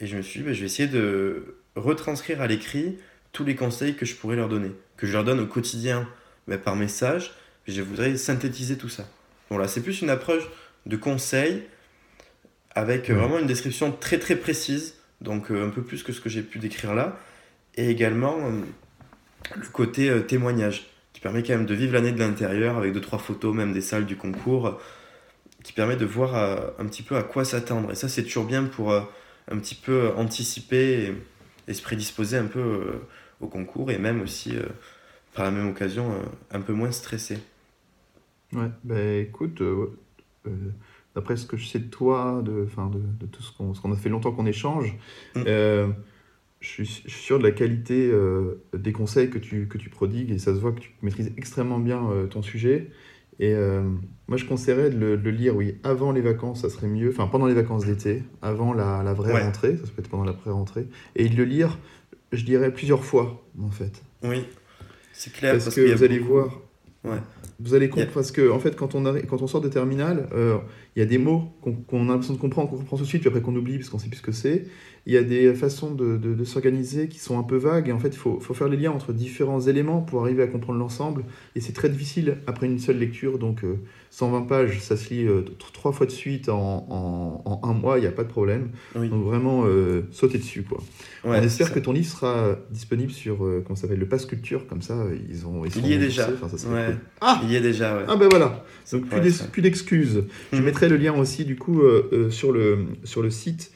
et 0.00 0.06
je 0.06 0.16
me 0.16 0.22
suis 0.22 0.40
dit, 0.40 0.46
ben, 0.46 0.54
je 0.54 0.60
vais 0.60 0.66
essayer 0.66 0.88
de 0.88 1.58
retranscrire 1.74 2.40
à 2.40 2.46
l'écrit 2.46 2.98
tous 3.32 3.44
les 3.44 3.54
conseils 3.54 3.96
que 3.96 4.06
je 4.06 4.14
pourrais 4.14 4.36
leur 4.36 4.48
donner, 4.48 4.72
que 4.96 5.06
je 5.06 5.12
leur 5.12 5.24
donne 5.24 5.40
au 5.40 5.46
quotidien 5.46 6.08
ben, 6.48 6.58
par 6.58 6.76
message, 6.76 7.32
je 7.66 7.82
voudrais 7.82 8.16
synthétiser 8.16 8.76
tout 8.76 8.88
ça. 8.88 9.08
Voilà, 9.50 9.68
c'est 9.68 9.82
plus 9.82 10.02
une 10.02 10.10
approche 10.10 10.44
de 10.86 10.96
conseils 10.96 11.62
avec 12.74 13.10
vraiment 13.10 13.38
une 13.38 13.46
description 13.46 13.90
très 13.90 14.18
très 14.18 14.36
précise, 14.36 14.94
donc 15.20 15.50
un 15.50 15.70
peu 15.70 15.82
plus 15.82 16.02
que 16.02 16.12
ce 16.12 16.20
que 16.20 16.28
j'ai 16.28 16.42
pu 16.42 16.58
décrire 16.58 16.94
là, 16.94 17.18
et 17.76 17.88
également 17.88 18.36
le 19.54 19.68
côté 19.72 20.10
euh, 20.10 20.20
témoignage, 20.20 20.86
qui 21.12 21.20
permet 21.20 21.42
quand 21.42 21.54
même 21.54 21.66
de 21.66 21.74
vivre 21.74 21.94
l'année 21.94 22.12
de 22.12 22.18
l'intérieur 22.18 22.76
avec 22.76 22.92
deux, 22.92 23.00
trois 23.00 23.18
photos, 23.18 23.54
même 23.54 23.72
des 23.72 23.80
salles 23.80 24.06
du 24.06 24.16
concours, 24.16 24.80
qui 25.62 25.72
permet 25.72 25.96
de 25.96 26.04
voir 26.04 26.36
euh, 26.36 26.56
un 26.78 26.86
petit 26.86 27.02
peu 27.02 27.16
à 27.16 27.22
quoi 27.22 27.44
s'attendre. 27.44 27.90
Et 27.90 27.94
ça, 27.94 28.08
c'est 28.08 28.22
toujours 28.22 28.44
bien 28.44 28.64
pour 28.64 28.92
euh, 28.92 29.00
un 29.50 29.58
petit 29.58 29.74
peu 29.74 30.12
anticiper 30.16 31.14
et, 31.68 31.74
se 31.74 31.82
prédisposer 31.82 32.36
un 32.36 32.46
peu 32.46 33.00
au 33.40 33.48
concours, 33.48 33.90
et 33.90 33.98
même 33.98 34.22
aussi, 34.22 34.54
par 35.34 35.44
la 35.44 35.50
même 35.50 35.68
occasion, 35.68 36.12
un 36.52 36.60
peu 36.60 36.72
moins 36.72 36.92
stressé. 36.92 37.38
Ouais, 38.52 38.70
bah 38.84 39.02
écoute, 39.02 39.60
d'après 41.16 41.36
ce 41.36 41.44
que 41.44 41.56
je 41.56 41.66
sais 41.66 41.80
de 41.80 41.90
toi, 41.90 42.40
de, 42.44 42.52
de, 42.52 42.98
de 43.20 43.26
tout 43.26 43.42
ce 43.42 43.52
qu'on 43.52 43.92
a 43.92 43.96
fait 43.96 44.08
longtemps 44.08 44.30
qu'on 44.30 44.46
échange, 44.46 44.96
mm 45.34 45.42
je 46.60 46.84
suis, 46.84 47.04
sûr 47.06 47.38
de 47.38 47.44
la 47.44 47.52
qualité 47.52 48.08
euh, 48.10 48.62
des 48.72 48.92
conseils 48.92 49.30
que 49.30 49.38
tu, 49.38 49.68
que 49.68 49.78
tu 49.78 49.90
prodigues 49.90 50.30
et 50.30 50.38
ça 50.38 50.54
se 50.54 50.58
voit 50.58 50.72
que 50.72 50.80
tu 50.80 50.90
maîtrises 51.02 51.32
extrêmement 51.36 51.78
bien 51.78 52.10
euh, 52.10 52.26
ton 52.26 52.42
sujet. 52.42 52.90
Et 53.38 53.52
euh, 53.54 53.82
moi, 54.28 54.38
je 54.38 54.44
conseillerais 54.44 54.90
de 54.90 54.96
le, 54.96 55.30
lire, 55.30 55.56
oui, 55.56 55.76
avant 55.84 56.12
les 56.12 56.20
vacances, 56.20 56.62
ça 56.62 56.70
serait 56.70 56.86
mieux. 56.86 57.10
Enfin, 57.10 57.26
pendant 57.26 57.46
les 57.46 57.54
vacances 57.54 57.84
d'été, 57.84 58.22
avant 58.42 58.72
la, 58.72 59.02
la 59.02 59.12
vraie 59.12 59.42
rentrée, 59.42 59.76
ça 59.76 59.82
peut 59.94 60.00
être 60.00 60.08
pendant 60.08 60.24
la 60.24 60.32
pré-rentrée. 60.32 60.86
Et 61.14 61.28
de 61.28 61.36
le 61.36 61.44
lire, 61.44 61.78
je 62.32 62.44
dirais, 62.44 62.72
plusieurs 62.72 63.04
fois, 63.04 63.44
en 63.62 63.70
fait. 63.70 64.02
Oui, 64.22 64.44
c'est 65.12 65.32
clair. 65.32 65.52
Parce, 65.52 65.74
que 65.74 65.94
vous 65.94 66.02
allez 66.02 66.18
voir. 66.18 66.60
Ouais. 67.04 67.18
Vous 67.60 67.74
allez 67.74 67.88
comprendre, 67.88 68.12
parce 68.12 68.32
que, 68.32 68.50
en 68.50 68.58
fait, 68.58 68.74
quand 68.74 68.94
on, 68.94 69.06
arrive, 69.06 69.26
quand 69.26 69.42
on 69.42 69.46
sort 69.46 69.60
de 69.60 69.68
terminale, 69.68 70.28
il 70.96 71.00
y 71.00 71.02
a 71.02 71.06
des 71.06 71.18
mots 71.18 71.52
qu'on 71.60 72.08
a 72.08 72.12
l'impression 72.12 72.34
de 72.34 72.38
comprendre, 72.38 72.70
qu'on 72.70 72.78
comprend 72.78 72.96
tout 72.96 73.04
de 73.04 73.08
suite, 73.08 73.20
puis 73.20 73.28
après 73.28 73.42
qu'on 73.42 73.54
oublie 73.54 73.76
parce 73.78 73.90
qu'on 73.90 73.98
sait 73.98 74.08
plus 74.08 74.18
ce 74.18 74.22
que 74.22 74.32
c'est 74.32 74.66
il 75.06 75.12
y 75.12 75.16
a 75.16 75.22
des 75.22 75.54
façons 75.54 75.94
de, 75.94 76.16
de, 76.16 76.44
s'organiser 76.44 77.06
qui 77.08 77.20
sont 77.20 77.38
un 77.38 77.44
peu 77.44 77.56
vagues. 77.56 77.88
Et 77.88 77.92
en 77.92 78.00
fait, 78.00 78.08
il 78.08 78.16
faut, 78.16 78.40
faut, 78.40 78.54
faire 78.54 78.66
les 78.66 78.76
liens 78.76 78.90
entre 78.90 79.12
différents 79.12 79.60
éléments 79.60 80.00
pour 80.00 80.22
arriver 80.22 80.42
à 80.42 80.48
comprendre 80.48 80.80
l'ensemble. 80.80 81.22
Et 81.54 81.60
c'est 81.60 81.72
très 81.72 81.88
difficile 81.88 82.38
après 82.48 82.66
une 82.66 82.80
seule 82.80 82.98
lecture. 82.98 83.38
Donc, 83.38 83.64
120 84.10 84.36
euh, 84.36 84.40
pages, 84.46 84.80
ça 84.80 84.96
se 84.96 85.14
lit 85.14 85.24
euh, 85.24 85.42
trois 85.72 85.92
fois 85.92 86.06
de 86.06 86.10
suite 86.10 86.48
en, 86.48 86.86
en, 86.90 87.42
en 87.44 87.68
un 87.68 87.72
mois, 87.72 87.98
il 87.98 88.00
n'y 88.00 88.08
a 88.08 88.12
pas 88.12 88.24
de 88.24 88.28
problème. 88.28 88.70
Donc, 88.96 89.24
vraiment, 89.24 89.62
euh, 89.64 90.02
sauter 90.10 90.38
dessus. 90.38 90.64
Quoi. 90.64 90.82
On 91.22 91.34
espère 91.34 91.72
que 91.72 91.78
ton 91.78 91.92
livre 91.92 92.08
sera 92.08 92.56
disponible 92.72 93.12
sur, 93.12 93.38
comment 93.64 93.76
s'appelle, 93.76 94.00
le 94.00 94.08
Pass 94.08 94.26
Culture. 94.26 94.66
Comme 94.66 94.82
ça, 94.82 95.06
ils 95.30 95.46
ont. 95.46 95.64
il 95.64 95.86
y 95.86 95.92
est 95.92 95.98
déjà. 95.98 96.28
Ah 97.20 97.40
Il 97.44 97.52
y 97.52 97.54
est 97.54 97.60
déjà, 97.60 98.04
Ah 98.08 98.16
ben 98.16 98.26
voilà. 98.28 98.64
Donc, 98.90 99.04
plus 99.52 99.62
d'excuses. 99.62 100.24
Je 100.52 100.60
mmh. 100.60 100.64
mettrai 100.64 100.88
le 100.88 100.96
lien 100.96 101.14
aussi, 101.14 101.44
du 101.44 101.54
coup, 101.54 101.80
sur, 102.30 102.50
le, 102.50 102.86
sur 103.04 103.22
le 103.22 103.30
site 103.30 103.70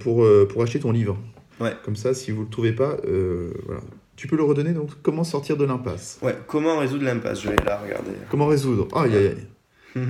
pour, 0.00 0.24
euh, 0.24 0.46
pour 0.50 0.62
acheter 0.62 0.80
ton 0.80 0.92
livre. 0.92 1.18
Ouais. 1.60 1.76
Comme 1.84 1.96
ça, 1.96 2.14
si 2.14 2.30
vous 2.30 2.40
ne 2.40 2.44
le 2.44 2.50
trouvez 2.50 2.72
pas, 2.72 2.96
euh, 3.06 3.52
voilà. 3.66 3.80
Tu 4.16 4.26
peux 4.26 4.36
le 4.36 4.42
redonner, 4.42 4.72
donc 4.72 4.90
comment 5.02 5.22
sortir 5.22 5.56
de 5.56 5.64
l'impasse? 5.64 6.18
Ouais, 6.22 6.36
comment 6.46 6.78
résoudre 6.78 7.04
l'impasse? 7.04 7.42
Je 7.42 7.50
vais 7.50 7.56
là 7.64 7.78
regarder. 7.78 8.10
Comment 8.30 8.46
résoudre? 8.46 8.88
Aïe, 8.96 9.14
aïe, 9.14 9.26
aïe. 9.28 10.02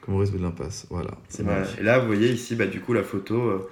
comment 0.00 0.18
résoudre 0.18 0.44
l'impasse? 0.44 0.86
Voilà, 0.90 1.10
c'est 1.28 1.44
Et 1.80 1.82
là, 1.82 1.98
vous 1.98 2.06
voyez 2.06 2.30
ici, 2.30 2.54
bah, 2.54 2.66
du 2.66 2.80
coup, 2.80 2.92
la 2.92 3.02
photo 3.02 3.68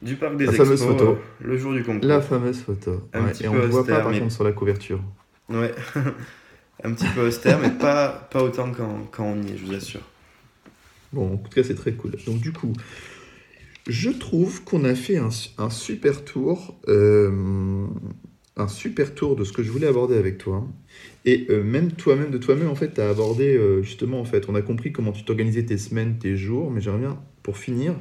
du 0.00 0.16
parc 0.16 0.36
des 0.36 0.46
la 0.46 0.52
fameuse 0.52 0.82
photo. 0.82 1.18
le 1.40 1.58
jour 1.58 1.72
du 1.72 1.82
concours. 1.82 2.08
La 2.08 2.20
fameuse 2.20 2.60
photo. 2.60 3.02
et 3.40 3.48
on 3.48 3.54
ne 3.54 3.66
voit 3.66 3.84
pas, 3.84 4.00
par 4.00 4.12
contre, 4.12 4.32
sur 4.32 4.44
la 4.44 4.52
couverture. 4.52 5.00
Ouais, 5.48 5.74
un 6.84 6.92
petit 6.92 7.08
peu 7.14 7.26
austère, 7.26 7.58
mais 7.58 7.70
pas, 7.70 8.28
pas 8.30 8.42
autant 8.42 8.70
quand, 8.70 9.08
quand 9.10 9.24
on 9.24 9.42
y 9.42 9.52
est, 9.52 9.56
je 9.56 9.64
vous 9.64 9.74
assure. 9.74 10.02
Bon, 11.12 11.34
en 11.34 11.36
tout 11.38 11.50
cas, 11.50 11.62
c'est 11.64 11.74
très 11.74 11.92
cool. 11.92 12.12
Donc, 12.26 12.40
du 12.40 12.52
coup, 12.52 12.72
je 13.88 14.10
trouve 14.10 14.62
qu'on 14.64 14.84
a 14.84 14.94
fait 14.94 15.16
un, 15.16 15.30
super 15.70 16.24
tour, 16.24 16.78
euh, 16.88 17.86
un 18.56 18.68
super 18.68 19.14
tour 19.14 19.34
de 19.34 19.44
ce 19.44 19.52
que 19.52 19.62
je 19.62 19.72
voulais 19.72 19.86
aborder 19.86 20.16
avec 20.16 20.36
toi. 20.36 20.66
Et 21.24 21.46
euh, 21.48 21.64
même 21.64 21.92
toi-même, 21.92 22.30
de 22.30 22.38
toi-même, 22.38 22.68
en 22.68 22.74
fait, 22.74 22.94
tu 22.94 23.00
as 23.00 23.08
abordé 23.08 23.56
euh, 23.56 23.82
justement, 23.82 24.20
en 24.20 24.24
fait, 24.24 24.48
on 24.48 24.54
a 24.54 24.62
compris 24.62 24.92
comment 24.92 25.12
tu 25.12 25.24
t'organisais 25.24 25.64
tes 25.64 25.78
semaines, 25.78 26.18
tes 26.18 26.36
jours, 26.36 26.70
mais 26.70 26.82
j'aimerais 26.82 27.00
bien, 27.00 27.18
pour 27.42 27.56
finir, 27.56 27.94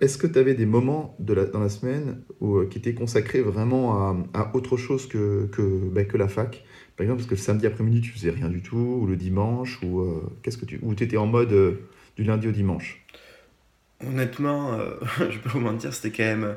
est-ce 0.00 0.16
que 0.16 0.28
tu 0.28 0.38
avais 0.38 0.54
des 0.54 0.64
moments 0.64 1.16
dans 1.18 1.34
la 1.34 1.68
semaine 1.68 2.22
qui 2.70 2.78
étaient 2.78 2.94
consacrés 2.94 3.40
vraiment 3.40 4.16
à, 4.32 4.52
autre 4.54 4.76
chose 4.76 5.08
que, 5.08 5.48
bah, 5.92 6.04
que 6.04 6.16
la 6.16 6.28
fac? 6.28 6.64
Par 6.96 7.02
exemple, 7.02 7.18
parce 7.18 7.28
que 7.28 7.34
le 7.34 7.40
samedi 7.40 7.66
après-midi, 7.66 8.00
tu 8.00 8.12
faisais 8.12 8.30
rien 8.30 8.48
du 8.48 8.62
tout, 8.62 8.76
ou 8.76 9.06
le 9.06 9.16
dimanche, 9.16 9.80
ou 9.82 10.04
qu'est-ce 10.42 10.56
que 10.56 10.66
tu, 10.66 10.78
ou 10.82 10.92
étais 10.92 11.16
en 11.16 11.26
mode 11.26 11.78
du 12.16 12.22
lundi 12.22 12.46
au 12.46 12.52
dimanche? 12.52 12.99
Honnêtement, 14.06 14.78
euh, 14.78 14.94
je 15.30 15.38
peux 15.38 15.50
vous 15.50 15.60
mentir, 15.60 15.92
c'était 15.92 16.10
quand 16.10 16.24
même 16.24 16.54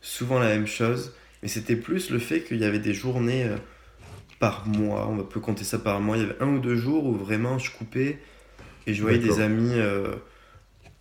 souvent 0.00 0.38
la 0.38 0.48
même 0.48 0.66
chose. 0.66 1.14
Mais 1.42 1.48
c'était 1.48 1.76
plus 1.76 2.10
le 2.10 2.18
fait 2.18 2.42
qu'il 2.42 2.58
y 2.58 2.64
avait 2.64 2.78
des 2.78 2.94
journées 2.94 3.44
euh, 3.44 3.56
par 4.38 4.66
mois, 4.66 5.08
on 5.08 5.22
peut 5.22 5.40
compter 5.40 5.64
ça 5.64 5.78
par 5.78 6.00
mois. 6.00 6.16
Il 6.16 6.22
y 6.22 6.26
avait 6.26 6.40
un 6.40 6.48
ou 6.48 6.58
deux 6.58 6.76
jours 6.76 7.04
où 7.04 7.14
vraiment 7.14 7.58
je 7.58 7.70
coupais 7.70 8.18
et 8.86 8.94
je 8.94 9.02
voyais 9.02 9.18
des 9.18 9.40
amis. 9.40 9.72
Euh, 9.74 10.14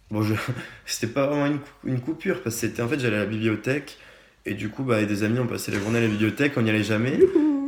bon, 0.09 0.23
je... 0.23 0.33
c'était 0.85 1.11
pas 1.11 1.27
vraiment 1.27 1.59
une, 1.85 1.99
coupure 1.99 2.41
parce 2.41 2.55
que 2.55 2.61
c'était 2.61 2.81
en 2.81 2.87
fait 2.87 2.99
j'allais 2.99 3.17
à 3.17 3.21
la 3.21 3.25
bibliothèque 3.25 3.97
et 4.45 4.55
du 4.55 4.69
coup, 4.69 4.83
bah, 4.83 4.95
avec 4.95 5.07
des 5.07 5.23
amis, 5.23 5.39
on 5.39 5.45
passait 5.45 5.71
la 5.71 5.79
journée 5.79 5.99
à 5.99 6.01
la 6.01 6.07
bibliothèque, 6.07 6.53
on 6.57 6.63
n'y 6.63 6.71
allait 6.71 6.83
jamais. 6.83 7.19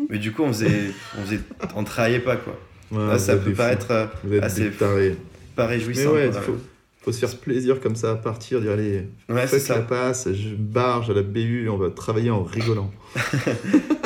Mais 0.09 0.17
du 0.17 0.31
coup, 0.31 0.41
on 0.43 0.51
faisait, 0.51 0.91
on 1.17 1.23
faisait, 1.23 1.39
on 1.75 1.83
travaillait 1.83 2.19
pas 2.19 2.37
quoi. 2.37 3.19
ça 3.19 3.35
peut 3.35 3.53
paraître 3.53 4.09
assez 4.41 4.71
pas 5.55 5.67
réjouissant 5.67 6.15
faut 7.03 7.11
se 7.11 7.19
faire 7.19 7.37
plaisir 7.37 7.81
comme 7.81 7.95
ça 7.95 8.11
à 8.11 8.15
partir, 8.15 8.61
dire 8.61 8.71
allez, 8.71 9.07
ouais, 9.27 9.47
ça. 9.47 9.79
passe, 9.81 10.31
je 10.31 10.55
barge 10.55 11.09
à 11.09 11.13
la 11.13 11.21
BU, 11.21 11.67
on 11.69 11.77
va 11.77 11.89
travailler 11.89 12.29
en 12.29 12.43
rigolant. 12.43 12.91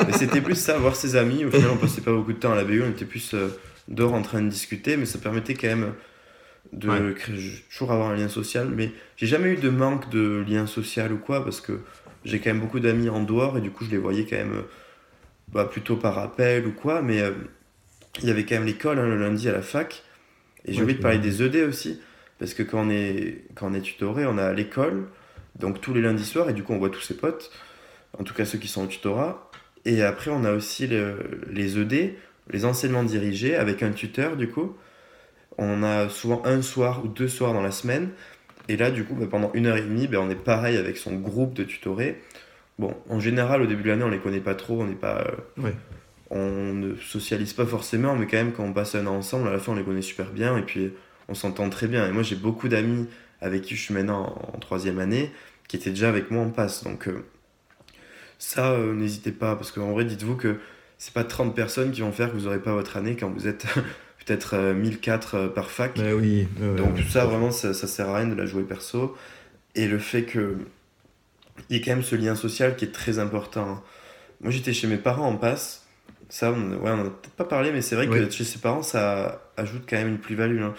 mais 0.07 0.13
c'était 0.13 0.41
plus 0.41 0.55
ça, 0.55 0.79
voir 0.79 0.95
ses 0.95 1.15
amis. 1.15 1.45
Au 1.45 1.51
final, 1.51 1.69
on 1.71 1.77
passait 1.77 2.01
pas 2.01 2.11
beaucoup 2.11 2.33
de 2.33 2.39
temps 2.39 2.53
à 2.53 2.55
la 2.55 2.63
BU, 2.63 2.81
on 2.83 2.89
était 2.89 3.05
plus 3.05 3.35
euh, 3.35 3.49
dehors 3.87 4.13
en 4.13 4.23
train 4.23 4.41
de 4.41 4.49
discuter, 4.49 4.97
mais 4.97 5.05
ça 5.05 5.19
permettait 5.19 5.53
quand 5.53 5.67
même 5.67 5.93
de 6.73 7.15
toujours 7.69 7.91
avoir 7.91 8.09
un 8.09 8.15
lien 8.15 8.29
social. 8.29 8.69
Mais 8.75 8.91
j'ai 9.15 9.27
jamais 9.27 9.49
eu 9.49 9.57
de 9.57 9.69
manque 9.69 10.09
de 10.09 10.43
lien 10.47 10.65
social 10.65 11.13
ou 11.13 11.17
quoi, 11.17 11.43
parce 11.43 11.61
que 11.61 11.79
j'ai 12.25 12.39
quand 12.39 12.49
même 12.49 12.61
beaucoup 12.61 12.79
d'amis 12.79 13.09
en 13.09 13.21
dehors 13.21 13.59
et 13.59 13.61
du 13.61 13.69
coup, 13.69 13.85
je 13.85 13.91
les 13.91 13.99
voyais 13.99 14.25
quand 14.25 14.37
même 14.37 14.63
bah, 15.51 15.65
plutôt 15.65 15.97
par 15.97 16.17
appel 16.17 16.65
ou 16.65 16.71
quoi. 16.71 17.03
Mais 17.03 17.21
euh, 17.21 17.31
il 18.23 18.27
y 18.27 18.31
avait 18.31 18.43
quand 18.43 18.55
même 18.55 18.65
l'école 18.65 18.97
hein, 18.97 19.07
le 19.07 19.17
lundi 19.17 19.47
à 19.47 19.51
la 19.51 19.61
fac. 19.61 20.03
Et 20.65 20.73
j'ai 20.73 20.81
envie 20.81 20.95
de 20.95 21.01
parler 21.01 21.19
des 21.19 21.43
ED 21.43 21.57
aussi. 21.67 22.01
Parce 22.39 22.53
que 22.53 22.63
quand 22.63 22.85
on 22.85 22.89
est, 22.89 23.45
quand 23.55 23.71
on 23.71 23.73
est 23.73 23.81
tutoré, 23.81 24.25
on 24.25 24.38
a 24.38 24.53
l'école, 24.53 25.07
donc 25.57 25.81
tous 25.81 25.93
les 25.93 26.01
lundis 26.01 26.25
soirs, 26.25 26.49
et 26.49 26.53
du 26.53 26.63
coup 26.63 26.73
on 26.73 26.77
voit 26.77 26.89
tous 26.89 27.01
ses 27.01 27.17
potes, 27.17 27.51
en 28.17 28.23
tout 28.23 28.33
cas 28.33 28.45
ceux 28.45 28.57
qui 28.57 28.67
sont 28.67 28.83
au 28.83 28.88
tutorat. 28.88 29.49
Et 29.85 30.03
après 30.03 30.31
on 30.31 30.43
a 30.43 30.51
aussi 30.51 30.88
les 30.88 31.79
ED, 31.79 32.15
les 32.49 32.65
enseignements 32.65 33.03
dirigés, 33.03 33.55
avec 33.55 33.83
un 33.83 33.91
tuteur 33.91 34.38
du 34.38 34.49
coup. 34.49 34.75
On 35.57 35.81
a 35.81 36.07
souvent 36.09 36.43
un 36.45 36.61
soir 36.61 37.03
ou 37.03 37.07
deux 37.07 37.27
soirs 37.27 37.53
dans 37.53 37.61
la 37.61 37.71
semaine. 37.71 38.09
Et 38.69 38.77
là, 38.77 38.91
du 38.91 39.03
coup, 39.05 39.15
bah, 39.15 39.25
pendant 39.29 39.51
une 39.53 39.65
heure 39.65 39.77
et 39.77 39.81
demie, 39.81 40.07
bah, 40.07 40.19
on 40.21 40.29
est 40.29 40.35
pareil 40.35 40.77
avec 40.77 40.97
son 40.97 41.15
groupe 41.15 41.53
de 41.53 41.63
tutorés. 41.63 42.21
Bon, 42.79 42.93
en 43.09 43.19
général, 43.19 43.61
au 43.61 43.65
début 43.65 43.83
de 43.83 43.89
l'année, 43.89 44.03
on 44.03 44.09
les 44.09 44.19
connaît 44.19 44.39
pas 44.39 44.55
trop, 44.55 44.81
on 44.81 44.85
n'est 44.85 44.93
pas. 44.93 45.21
Euh, 45.57 45.71
on 46.29 46.73
ne 46.73 46.95
socialise 46.95 47.53
pas 47.53 47.65
forcément, 47.65 48.15
mais 48.15 48.27
quand 48.27 48.38
même, 48.38 48.51
quand 48.51 48.63
on 48.63 48.73
passe 48.73 48.95
un 48.95 49.07
an 49.07 49.15
ensemble, 49.15 49.47
à 49.47 49.51
la 49.51 49.59
fin, 49.59 49.71
on 49.71 49.75
les 49.75 49.83
connaît 49.83 50.01
super 50.01 50.31
bien. 50.31 50.57
Et 50.57 50.61
puis, 50.61 50.91
on 51.28 51.34
s'entend 51.34 51.69
très 51.69 51.88
bien. 51.88 52.07
Et 52.07 52.11
moi, 52.11 52.23
j'ai 52.23 52.36
beaucoup 52.36 52.67
d'amis 52.67 53.07
avec 53.41 53.63
qui 53.63 53.75
je 53.75 53.82
suis 53.82 53.93
maintenant 53.93 54.36
en, 54.53 54.59
troisième 54.59 54.99
année 54.99 55.32
qui 55.67 55.75
étaient 55.75 55.89
déjà 55.89 56.09
avec 56.09 56.32
moi 56.32 56.43
en 56.43 56.49
passe. 56.49 56.84
Donc, 56.84 57.07
euh, 57.07 57.25
ça, 58.39 58.71
euh, 58.71 58.93
n'hésitez 58.93 59.32
pas, 59.32 59.55
parce 59.55 59.71
qu'en 59.71 59.91
vrai, 59.91 60.05
dites-vous 60.05 60.36
que 60.36 60.57
c'est 60.97 61.13
pas 61.13 61.23
30 61.23 61.55
personnes 61.55 61.91
qui 61.91 62.01
vont 62.01 62.11
faire 62.11 62.32
que 62.32 62.38
vous 62.38 62.45
n'aurez 62.45 62.61
pas 62.61 62.73
votre 62.73 62.97
année 62.97 63.15
quand 63.15 63.30
vous 63.30 63.47
êtes 63.47 63.65
peut-être 64.25 64.57
1004 64.57 65.36
euh, 65.36 65.47
par 65.49 65.69
fac. 65.69 65.97
Mais 65.97 66.13
oui. 66.13 66.47
Donc, 66.59 66.95
tout 66.95 67.09
ça, 67.09 67.25
vraiment, 67.25 67.51
ça, 67.51 67.73
ça 67.73 67.88
sert 67.88 68.09
à 68.09 68.17
rien 68.17 68.28
de 68.28 68.36
la 68.36 68.45
jouer 68.45 68.63
perso. 68.63 69.15
Et 69.75 69.88
le 69.88 69.99
fait 69.99 70.23
que 70.23 70.57
il 71.69 71.75
y 71.75 71.80
ait 71.80 71.82
quand 71.82 71.91
même 71.91 72.03
ce 72.03 72.15
lien 72.15 72.36
social 72.36 72.75
qui 72.75 72.86
est 72.86 72.91
très 72.91 73.19
important. 73.19 73.84
Moi, 74.41 74.51
j'étais 74.51 74.73
chez 74.73 74.88
mes 74.88 74.97
parents 74.97 75.28
en 75.28 75.38
passe. 75.38 75.86
Ça, 76.30 76.51
on, 76.51 76.73
ouais, 76.78 76.89
a 76.89 76.95
peut-être 76.97 77.36
pas 77.36 77.45
parlé, 77.45 77.71
mais 77.71 77.82
c'est 77.82 77.95
vrai 77.95 78.07
que 78.07 78.30
chez 78.30 78.43
ses 78.43 78.59
parents, 78.59 78.84
ça 78.84 79.41
ajoute 79.57 79.84
quand 79.89 79.95
même 79.95 80.09
une 80.09 80.19
plus-value. 80.19 80.61
Hein 80.61 80.75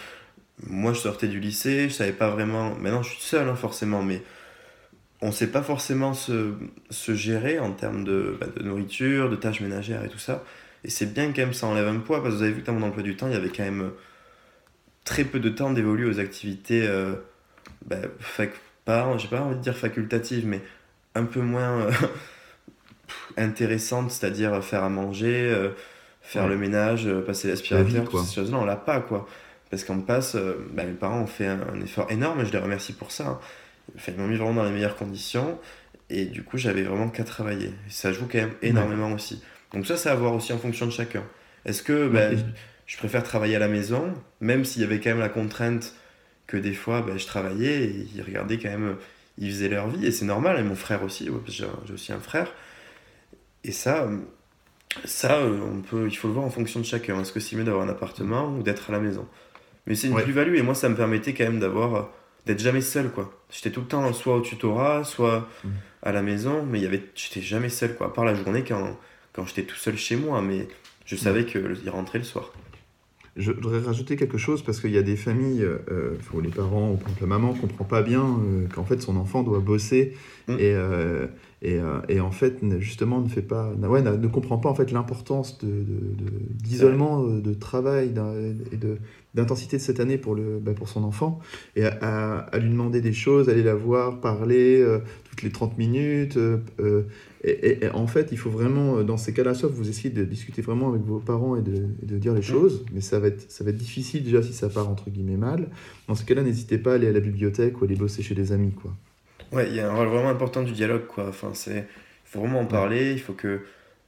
moi, 0.66 0.92
je 0.92 0.98
sortais 0.98 1.28
du 1.28 1.40
lycée, 1.40 1.88
je 1.88 1.94
savais 1.94 2.12
pas 2.12 2.30
vraiment. 2.30 2.74
Maintenant, 2.76 3.02
je 3.02 3.10
suis 3.10 3.22
seul, 3.22 3.48
hein, 3.48 3.54
forcément, 3.54 4.02
mais 4.02 4.22
on 5.20 5.32
sait 5.32 5.48
pas 5.48 5.62
forcément 5.62 6.14
se, 6.14 6.52
se 6.90 7.14
gérer 7.14 7.58
en 7.58 7.72
termes 7.72 8.04
de, 8.04 8.36
bah, 8.40 8.46
de, 8.54 8.62
nourriture, 8.62 9.30
de 9.30 9.36
tâches 9.36 9.60
ménagères 9.60 10.04
et 10.04 10.08
tout 10.08 10.18
ça. 10.18 10.44
Et 10.84 10.90
c'est 10.90 11.12
bien 11.12 11.32
quand 11.32 11.42
même, 11.42 11.52
ça 11.52 11.66
enlève 11.66 11.88
un 11.88 11.98
poids, 11.98 12.22
parce 12.22 12.34
que 12.34 12.38
vous 12.38 12.44
avez 12.44 12.52
vu 12.52 12.62
que 12.62 12.66
dans 12.66 12.74
mon 12.74 12.86
emploi 12.86 13.02
du 13.02 13.16
temps, 13.16 13.26
il 13.26 13.32
y 13.32 13.36
avait 13.36 13.50
quand 13.50 13.64
même 13.64 13.90
très 15.04 15.24
peu 15.24 15.40
de 15.40 15.48
temps 15.48 15.72
d'évoluer 15.72 16.08
aux 16.08 16.20
activités, 16.20 16.86
euh, 16.86 17.14
bah, 17.86 17.96
fac, 18.20 18.50
pas, 18.84 19.16
j'ai 19.18 19.28
pas 19.28 19.40
envie 19.40 19.56
de 19.56 19.60
dire 19.60 19.76
facultatives, 19.76 20.46
mais 20.46 20.60
un 21.14 21.24
peu 21.24 21.40
moins 21.40 21.80
euh, 21.80 21.90
intéressantes, 23.36 24.10
c'est-à-dire 24.10 24.62
faire 24.62 24.84
à 24.84 24.88
manger, 24.88 25.50
euh, 25.50 25.70
faire 26.22 26.46
le 26.46 26.56
ménage, 26.56 27.08
passer 27.26 27.48
l'aspirateur, 27.48 28.08
toutes 28.08 28.24
ces 28.24 28.34
choses-là, 28.34 28.58
on 28.58 28.64
l'a 28.64 28.76
pas, 28.76 29.00
quoi. 29.00 29.26
Parce 29.70 29.84
qu'on 29.84 30.00
passe, 30.00 30.36
bah, 30.72 30.84
mes 30.84 30.92
parents 30.92 31.20
ont 31.20 31.26
fait 31.26 31.46
un, 31.46 31.80
effort 31.82 32.10
énorme 32.10 32.40
et 32.40 32.46
je 32.46 32.52
les 32.52 32.58
remercie 32.58 32.92
pour 32.92 33.12
ça. 33.12 33.26
Hein. 33.26 33.40
Ils 34.08 34.14
m'ont 34.14 34.26
mis 34.26 34.36
vraiment 34.36 34.54
dans 34.54 34.64
les 34.64 34.70
meilleures 34.70 34.96
conditions 34.96 35.58
et 36.10 36.24
du 36.24 36.42
coup, 36.42 36.56
j'avais 36.56 36.82
vraiment 36.82 37.08
qu'à 37.08 37.24
travailler. 37.24 37.72
ça 37.88 38.12
joue 38.12 38.26
quand 38.30 38.38
même 38.38 38.54
énormément 38.62 39.12
aussi. 39.12 39.42
Donc 39.72 39.86
ça, 39.86 39.96
c'est 39.96 40.08
à 40.08 40.14
voir 40.14 40.34
aussi 40.34 40.52
en 40.52 40.58
fonction 40.58 40.86
de 40.86 40.90
chacun. 40.90 41.22
Est-ce 41.64 41.82
que 41.82 42.08
ben, 42.08 42.38
je 42.86 42.96
préfère 42.96 43.22
travailler 43.22 43.56
à 43.56 43.58
la 43.58 43.68
maison, 43.68 44.14
même 44.40 44.64
s'il 44.64 44.82
y 44.82 44.84
avait 44.84 45.00
quand 45.00 45.10
même 45.10 45.20
la 45.20 45.28
contrainte 45.28 45.94
que 46.46 46.56
des 46.56 46.72
fois 46.72 47.02
ben, 47.02 47.18
je 47.18 47.26
travaillais 47.26 47.84
et 47.84 48.08
ils 48.14 48.22
regardaient 48.22 48.58
quand 48.58 48.70
même, 48.70 48.96
ils 49.36 49.50
faisaient 49.50 49.68
leur 49.68 49.88
vie 49.88 50.06
et 50.06 50.12
c'est 50.12 50.24
normal, 50.24 50.58
et 50.58 50.62
mon 50.62 50.74
frère 50.74 51.02
aussi, 51.02 51.28
j'ai 51.46 51.66
aussi 51.92 52.12
un 52.12 52.20
frère. 52.20 52.52
Et 53.64 53.72
ça, 53.72 54.08
ça 55.04 55.36
euh, 55.36 55.60
on 55.60 55.82
peut, 55.82 56.06
il 56.08 56.16
faut 56.16 56.28
le 56.28 56.34
voir 56.34 56.46
en 56.46 56.50
fonction 56.50 56.80
de 56.80 56.86
chacun. 56.86 57.20
Est-ce 57.20 57.32
que 57.32 57.40
c'est 57.40 57.56
mieux 57.56 57.64
d'avoir 57.64 57.84
un 57.84 57.90
appartement 57.90 58.48
ou 58.48 58.62
d'être 58.62 58.88
à 58.88 58.92
la 58.92 59.00
maison? 59.00 59.28
Mais 59.86 59.94
c'est 59.94 60.08
une 60.08 60.14
plus-value 60.14 60.56
et 60.56 60.62
moi 60.62 60.74
ça 60.74 60.88
me 60.88 60.96
permettait 60.96 61.34
quand 61.34 61.44
même 61.44 61.60
d'avoir 61.60 62.10
d'être 62.46 62.60
jamais 62.60 62.80
seul 62.80 63.10
quoi. 63.10 63.32
J'étais 63.50 63.70
tout 63.70 63.80
le 63.80 63.86
temps 63.86 64.12
soit 64.12 64.36
au 64.36 64.40
tutorat, 64.40 65.04
soit 65.04 65.48
mmh. 65.64 65.68
à 66.02 66.12
la 66.12 66.22
maison, 66.22 66.64
mais 66.68 66.78
il 66.78 66.82
y 66.82 66.86
avait 66.86 67.02
j'étais 67.14 67.40
jamais 67.40 67.68
seul 67.68 67.94
quoi, 67.94 68.08
à 68.08 68.10
part 68.10 68.24
la 68.24 68.34
journée 68.34 68.64
quand 68.64 68.98
quand 69.32 69.46
j'étais 69.46 69.62
tout 69.62 69.76
seul 69.76 69.96
chez 69.96 70.16
moi, 70.16 70.42
mais 70.42 70.68
je 71.04 71.16
savais 71.16 71.46
qu'il 71.46 71.90
rentrait 71.90 72.18
le 72.18 72.24
soir. 72.24 72.52
Je 73.38 73.52
voudrais 73.52 73.78
rajouter 73.78 74.16
quelque 74.16 74.36
chose 74.36 74.62
parce 74.62 74.80
qu'il 74.80 74.90
y 74.90 74.98
a 74.98 75.02
des 75.02 75.14
familles 75.14 75.62
euh, 75.62 75.78
euh 75.92 76.16
où 76.34 76.40
les 76.40 76.50
parents 76.50 76.90
ou 76.90 76.98
la 77.20 77.26
maman 77.26 77.54
ne 77.54 77.58
comprend 77.58 77.84
pas 77.84 78.02
bien 78.02 78.24
euh, 78.24 78.66
qu'en 78.74 78.84
fait 78.84 79.00
son 79.00 79.16
enfant 79.16 79.44
doit 79.44 79.60
bosser 79.60 80.14
mm. 80.48 80.54
et, 80.54 80.74
euh, 80.74 81.26
et, 81.62 81.78
et, 82.08 82.20
en 82.20 82.32
fait 82.32 82.58
justement 82.80 83.20
ne 83.20 83.28
fait 83.28 83.42
pas 83.42 83.70
ouais, 83.70 84.02
ne, 84.02 84.26
comprend 84.26 84.58
pas 84.58 84.68
en 84.68 84.74
fait 84.74 84.90
l'importance 84.90 85.58
d'isolement 85.62 87.22
de, 87.22 87.36
de, 87.36 87.50
de, 87.50 87.54
travail 87.54 88.12
et 88.72 88.76
de 88.76 88.98
d'intensité 89.38 89.78
de 89.78 89.82
cette 89.82 90.00
année 90.00 90.18
pour, 90.18 90.34
le, 90.34 90.58
bah, 90.58 90.72
pour 90.74 90.88
son 90.88 91.04
enfant 91.04 91.40
et 91.76 91.84
à, 91.84 92.38
à, 92.38 92.58
lui 92.58 92.70
demander 92.70 93.00
des 93.00 93.12
choses, 93.12 93.48
aller 93.48 93.62
la 93.62 93.74
voir, 93.74 94.20
parler 94.20 94.84
toutes 95.24 95.42
les 95.42 95.50
30 95.50 95.78
minutes, 95.78 96.38
et, 97.44 97.88
en 97.94 98.06
fait, 98.08 98.30
il 98.32 98.38
faut 98.38 98.50
vraiment, 98.50 98.98
euh, 98.98 99.04
dans 99.04 99.16
ces 99.16 99.32
cas-là, 99.32 99.54
sauf 99.54 99.70
vous 99.70 99.88
essayez 99.88 100.10
de 100.10 100.24
discuter 100.24 100.60
vraiment 100.60 100.88
avec 100.88 101.02
vos 101.02 101.20
parents 101.20 101.56
et 101.56 101.62
de, 101.62 101.86
de 102.02 102.18
dire 102.18 102.34
les 102.34 102.42
choses, 102.42 102.84
mais 102.92 103.00
ça 103.00 103.20
va, 103.20 103.28
être, 103.28 103.50
ça 103.50 103.62
va 103.62 103.70
être 103.70 103.76
difficile 103.76 104.24
déjà 104.24 104.42
si 104.42 104.52
ça 104.52 104.68
part 104.68 104.88
entre 104.88 105.08
guillemets 105.10 105.36
mal. 105.36 105.68
Dans 106.08 106.16
ce 106.16 106.24
cas-là, 106.24 106.42
n'hésitez 106.42 106.78
pas 106.78 106.92
à 106.92 106.94
aller 106.96 107.06
à 107.06 107.12
la 107.12 107.20
bibliothèque 107.20 107.80
ou 107.80 107.84
aller 107.84 107.94
bosser 107.94 108.22
chez 108.22 108.34
des 108.34 108.50
amis. 108.50 108.72
Quoi. 108.72 108.92
Ouais, 109.52 109.68
il 109.68 109.76
y 109.76 109.80
a 109.80 109.88
un 109.88 109.94
rôle 109.94 110.08
vraiment 110.08 110.30
important 110.30 110.62
du 110.62 110.72
dialogue. 110.72 111.06
Quoi. 111.06 111.28
Enfin, 111.28 111.52
il 111.68 111.84
faut 112.24 112.40
vraiment 112.40 112.60
en 112.60 112.66
parler, 112.66 113.12
il 113.12 113.20
faut 113.20 113.34
que... 113.34 113.60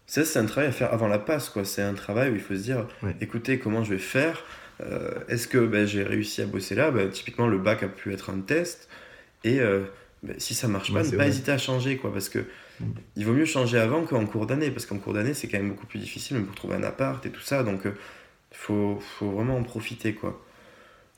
Ça, 0.06 0.24
c'est 0.24 0.40
un 0.40 0.46
travail 0.46 0.70
à 0.70 0.72
faire 0.72 0.92
avant 0.92 1.06
la 1.06 1.20
passe. 1.20 1.48
Quoi. 1.50 1.64
C'est 1.64 1.82
un 1.82 1.94
travail 1.94 2.32
où 2.32 2.34
il 2.34 2.40
faut 2.40 2.56
se 2.56 2.62
dire, 2.62 2.88
écoutez, 3.20 3.60
comment 3.60 3.84
je 3.84 3.90
vais 3.90 4.00
faire? 4.00 4.42
Euh, 4.80 5.10
Est-ce 5.28 5.48
que 5.48 5.58
ben, 5.58 5.86
j'ai 5.86 6.02
réussi 6.02 6.42
à 6.42 6.46
bosser 6.46 6.74
là? 6.74 6.90
Ben, 6.90 7.08
Typiquement, 7.10 7.46
le 7.46 7.58
bac 7.58 7.82
a 7.82 7.88
pu 7.88 8.12
être 8.12 8.30
un 8.30 8.40
test. 8.40 8.88
Et 9.44 9.60
euh, 9.60 9.84
ben, 10.22 10.34
si 10.38 10.54
ça 10.54 10.68
marche 10.68 10.92
pas, 10.92 11.02
ne 11.02 11.10
pas 11.16 11.26
hésiter 11.26 11.52
à 11.52 11.58
changer. 11.58 11.96
Quoi, 11.96 12.12
parce 12.12 12.28
que 12.28 12.44
il 13.16 13.26
vaut 13.26 13.32
mieux 13.32 13.44
changer 13.44 13.78
avant 13.78 14.04
qu'en 14.04 14.24
cours 14.26 14.46
d'année, 14.46 14.70
parce 14.70 14.86
qu'en 14.86 14.98
cours 14.98 15.12
d'année, 15.12 15.34
c'est 15.34 15.48
quand 15.48 15.58
même 15.58 15.70
beaucoup 15.70 15.86
plus 15.86 15.98
difficile, 15.98 16.36
même 16.36 16.46
pour 16.46 16.54
trouver 16.54 16.76
un 16.76 16.82
appart 16.82 17.24
et 17.26 17.30
tout 17.30 17.40
ça. 17.40 17.62
Donc, 17.62 17.82
il 17.84 17.88
euh, 17.88 17.94
faut, 18.52 18.98
faut, 19.18 19.30
vraiment 19.30 19.56
en 19.56 19.62
profiter, 19.62 20.14
quoi. 20.14 20.40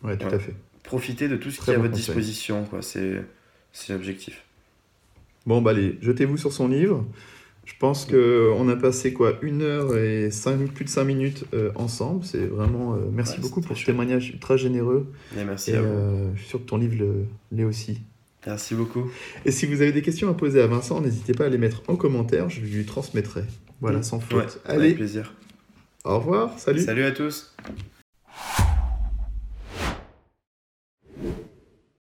Ouais, 0.03 0.17
tout 0.17 0.27
à 0.27 0.39
fait. 0.39 0.55
Profiter 0.83 1.29
de 1.29 1.37
tout 1.37 1.51
ce 1.51 1.61
qui 1.61 1.71
est 1.71 1.75
à 1.75 1.79
votre 1.79 1.95
disposition, 1.95 2.65
quoi. 2.65 2.81
C'est 2.83 3.23
l'objectif. 3.89 4.43
Bon, 5.47 5.61
bah 5.61 5.73
allez, 5.73 5.99
jetez-vous 6.03 6.37
sur 6.37 6.53
son 6.53 6.69
livre. 6.69 7.05
Je 7.73 7.79
pense 7.79 8.05
qu'on 8.05 8.69
a 8.69 8.77
passé 8.77 9.13
quoi 9.13 9.39
une 9.43 9.63
heure 9.63 9.97
et 9.97 10.31
cinq, 10.31 10.59
plus 10.73 10.85
de 10.85 10.91
5 10.91 11.05
minutes 11.05 11.45
euh, 11.53 11.73
ensemble. 11.75 12.25
C'est 12.25 12.47
vraiment. 12.47 12.95
Euh, 12.95 12.99
merci 13.13 13.41
beaucoup 13.41 13.61
pour 13.61 13.77
ce 13.77 13.85
témoignage 13.85 14.31
ultra 14.31 14.57
généreux. 14.57 15.13
Et 15.37 15.45
merci 15.45 15.73
à 15.73 15.83
vous. 15.83 16.31
je 16.35 16.41
suis 16.41 16.49
sûr 16.49 16.61
que 16.61 16.69
ton 16.69 16.77
livre 16.77 17.05
l'est 17.51 17.65
aussi. 17.65 18.01
Merci 18.47 18.75
beaucoup. 18.75 19.11
Et 19.45 19.51
si 19.53 19.67
vous 19.67 19.83
avez 19.83 19.93
des 19.93 20.03
questions 20.03 20.29
à 20.29 20.35
poser 20.35 20.61
à 20.61 20.67
Vincent, 20.67 21.01
n'hésitez 21.01 21.33
pas 21.33 21.47
à 21.47 21.49
les 21.49 21.59
mettre 21.59 21.83
en 21.89 21.97
commentaire, 21.97 22.51
je 22.51 22.61
lui 22.61 22.85
transmettrai. 22.85 23.43
Voilà, 23.81 24.03
sans 24.03 24.21
faute. 24.21 24.61
Allez. 24.65 24.85
Avec 24.85 24.97
plaisir. 24.97 25.35
Au 26.05 26.19
revoir, 26.19 26.59
salut. 26.59 26.81
Salut 26.81 27.05
à 27.05 27.13
tous. 27.13 27.55